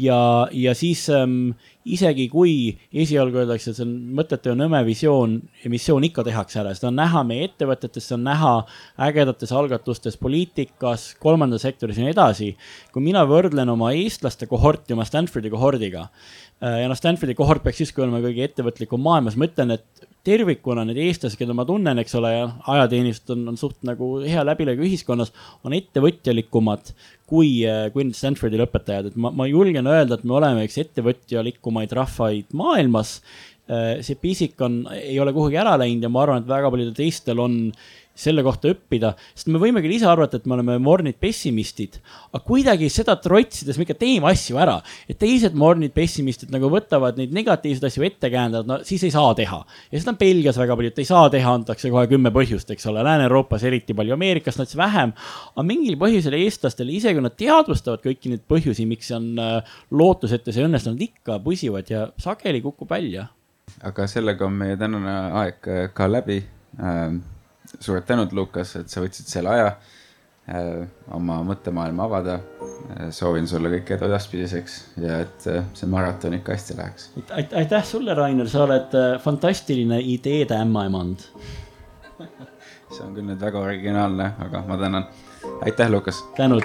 ja, 0.00 0.20
ja 0.52 0.74
siis 0.78 1.06
ähm, 1.14 1.54
isegi 1.94 2.28
kui 2.32 2.54
esialgu 2.92 3.40
öeldakse, 3.42 3.72
et 3.72 3.78
see 3.78 3.86
on 3.86 3.94
mõttetu 4.18 4.52
ja 4.52 4.58
nõme 4.58 4.80
visioon, 4.86 5.38
missioon 5.70 6.06
ikka 6.08 6.24
tehakse 6.26 6.60
ära, 6.62 6.74
seda 6.76 6.90
on 6.90 6.98
näha 7.00 7.22
meie 7.28 7.48
ettevõtetes, 7.48 8.08
seda 8.08 8.18
on 8.18 8.26
näha 8.28 8.52
ägedates 9.08 9.52
algatustes 9.54 10.18
poliitikas, 10.20 11.10
kolmandas 11.22 11.64
sektoris 11.66 12.00
ja 12.00 12.06
nii 12.06 12.14
edasi. 12.16 12.50
kui 12.92 13.04
mina 13.04 13.24
võrdlen 13.28 13.72
oma 13.72 13.92
eestlaste 13.96 14.46
kohorti 14.50 14.96
oma 14.96 15.06
Stanfordi 15.08 15.50
kohordiga 15.50 16.08
ja 16.60 16.88
noh, 16.90 16.98
Stanfordi 16.98 17.36
kohort 17.38 17.62
peaks 17.62 17.84
justkui 17.84 18.02
olema 18.02 18.18
kõige 18.24 18.42
ettevõtlikum 18.48 19.02
maailmas, 19.04 19.36
ma 19.38 19.46
ütlen, 19.46 19.76
et 19.76 20.06
tervikuna 20.26 20.84
need 20.86 20.98
eestlased, 21.00 21.38
keda 21.38 21.54
ma 21.56 21.64
tunnen, 21.68 22.00
eks 22.02 22.16
ole, 22.18 22.32
ja 22.34 22.48
ajateenistus 22.74 23.34
on, 23.36 23.44
on 23.52 23.58
suht 23.60 23.78
nagu 23.86 24.16
hea 24.24 24.42
läbilõige 24.46 24.84
ühiskonnas, 24.88 25.30
on 25.66 25.76
ettevõtjalikumad 25.78 26.92
kui, 27.28 27.52
kui 27.94 28.08
need 28.08 28.18
Stanfordi 28.18 28.60
lõpetajad, 28.60 29.12
et 29.12 29.20
ma, 29.20 29.32
ma 29.34 29.46
julgen 29.48 29.88
öelda, 29.90 30.18
et 30.18 30.26
me 30.28 30.38
oleme 30.40 30.66
üks 30.66 30.80
ettevõtjalikumaid 30.82 31.94
rahvaid 31.98 32.50
maailmas. 32.58 33.18
Äh, 33.68 34.00
see 34.04 34.16
pisik 34.16 34.60
on, 34.64 34.80
ei 34.96 35.18
ole 35.20 35.34
kuhugi 35.36 35.58
ära 35.60 35.74
läinud 35.80 36.06
ja 36.06 36.12
ma 36.12 36.24
arvan, 36.24 36.42
et 36.42 36.50
väga 36.50 36.72
paljudel 36.72 36.96
teistel 36.96 37.42
on 37.44 37.58
selle 38.18 38.42
kohta 38.46 38.72
õppida, 38.72 39.12
sest 39.36 39.50
me 39.52 39.60
võime 39.62 39.82
küll 39.84 39.94
ise 39.94 40.08
arvata, 40.10 40.40
et 40.40 40.46
me 40.48 40.56
oleme 40.56 40.78
mornid 40.82 41.18
pessimistid, 41.22 42.00
aga 42.32 42.40
kuidagi 42.44 42.88
seda 42.92 43.14
trotsides 43.22 43.78
me 43.78 43.86
ikka 43.86 43.94
teeme 44.00 44.30
asju 44.32 44.58
ära, 44.58 44.78
et 45.10 45.20
teised 45.20 45.54
mornid 45.58 45.94
pessimistid 45.94 46.50
nagu 46.54 46.70
võtavad 46.72 47.20
neid 47.20 47.34
negatiivseid 47.36 47.86
asju 47.88 48.06
ette 48.08 48.30
käändavad, 48.32 48.68
no 48.68 48.80
siis 48.86 49.04
ei 49.06 49.14
saa 49.14 49.30
teha. 49.38 49.60
ja 49.92 50.02
seda 50.02 50.14
on 50.14 50.20
Belgias 50.20 50.58
väga 50.58 50.76
palju, 50.80 50.92
et 50.94 51.00
ei 51.04 51.08
saa 51.08 51.30
teha, 51.32 51.54
antakse 51.60 51.92
kohe 51.94 52.06
kümme 52.10 52.34
põhjust, 52.34 52.74
eks 52.74 52.90
ole, 52.90 53.06
Lääne-Euroopas 53.06 53.64
eriti 53.70 53.94
palju, 53.94 54.16
Ameerikas 54.18 54.58
natuke 54.58 54.82
vähem. 54.82 55.14
aga 55.54 55.66
mingil 55.70 55.98
põhjusel 56.00 56.34
eestlastele, 56.42 56.92
isegi 56.98 57.18
kui 57.18 57.26
nad 57.28 57.38
teadvustavad 57.38 58.02
kõiki 58.02 58.34
neid 58.34 58.44
põhjusi, 58.50 58.86
miks 58.90 59.14
on 59.14 59.30
äh, 59.38 59.80
lootus, 59.94 60.34
et 60.34 60.50
see 60.50 60.66
õnnestunud, 60.66 61.00
ikka 61.06 61.38
pusivad 61.44 61.90
ja 61.90 62.08
sageli 62.18 62.62
kukub 62.64 62.90
välja. 62.90 63.28
aga 63.84 64.06
sellega 64.10 64.46
on 64.46 64.54
meie 64.58 64.76
tänane 64.80 65.18
aeg 65.38 65.68
äh, 65.70 65.90
ka 65.94 66.10
läbi 66.10 66.42
ähm 66.82 67.20
suured 67.80 68.06
tänud, 68.06 68.32
Lukas, 68.36 68.76
et 68.80 68.90
sa 68.90 69.02
võtsid 69.04 69.30
selle 69.30 69.52
aja 69.54 69.68
äh, 69.70 70.84
oma 71.14 71.40
mõttemaailma 71.46 72.08
avada 72.08 72.38
äh,. 72.38 73.08
soovin 73.14 73.48
sulle 73.50 73.72
kõike 73.76 73.96
edu 73.96 74.08
edaspidiseks 74.08 74.78
ja 75.04 75.22
et 75.26 75.48
äh, 75.50 75.64
see 75.78 75.90
maraton 75.90 76.36
ikka 76.40 76.56
hästi 76.56 76.78
läheks. 76.78 77.10
aitäh 77.36 77.84
sulle, 77.84 78.14
Rainer, 78.18 78.48
sa 78.48 78.64
oled 78.66 78.98
fantastiline 79.24 80.00
ideede 80.00 80.58
ämmaemand 80.58 81.28
see 82.94 83.04
on 83.04 83.14
küll 83.14 83.28
nüüd 83.28 83.40
väga 83.40 83.60
originaalne, 83.62 84.32
aga 84.44 84.64
ma 84.68 84.78
tänan. 84.80 85.08
aitäh, 85.62 85.90
Lukas. 85.90 86.24
tänud 86.36 86.64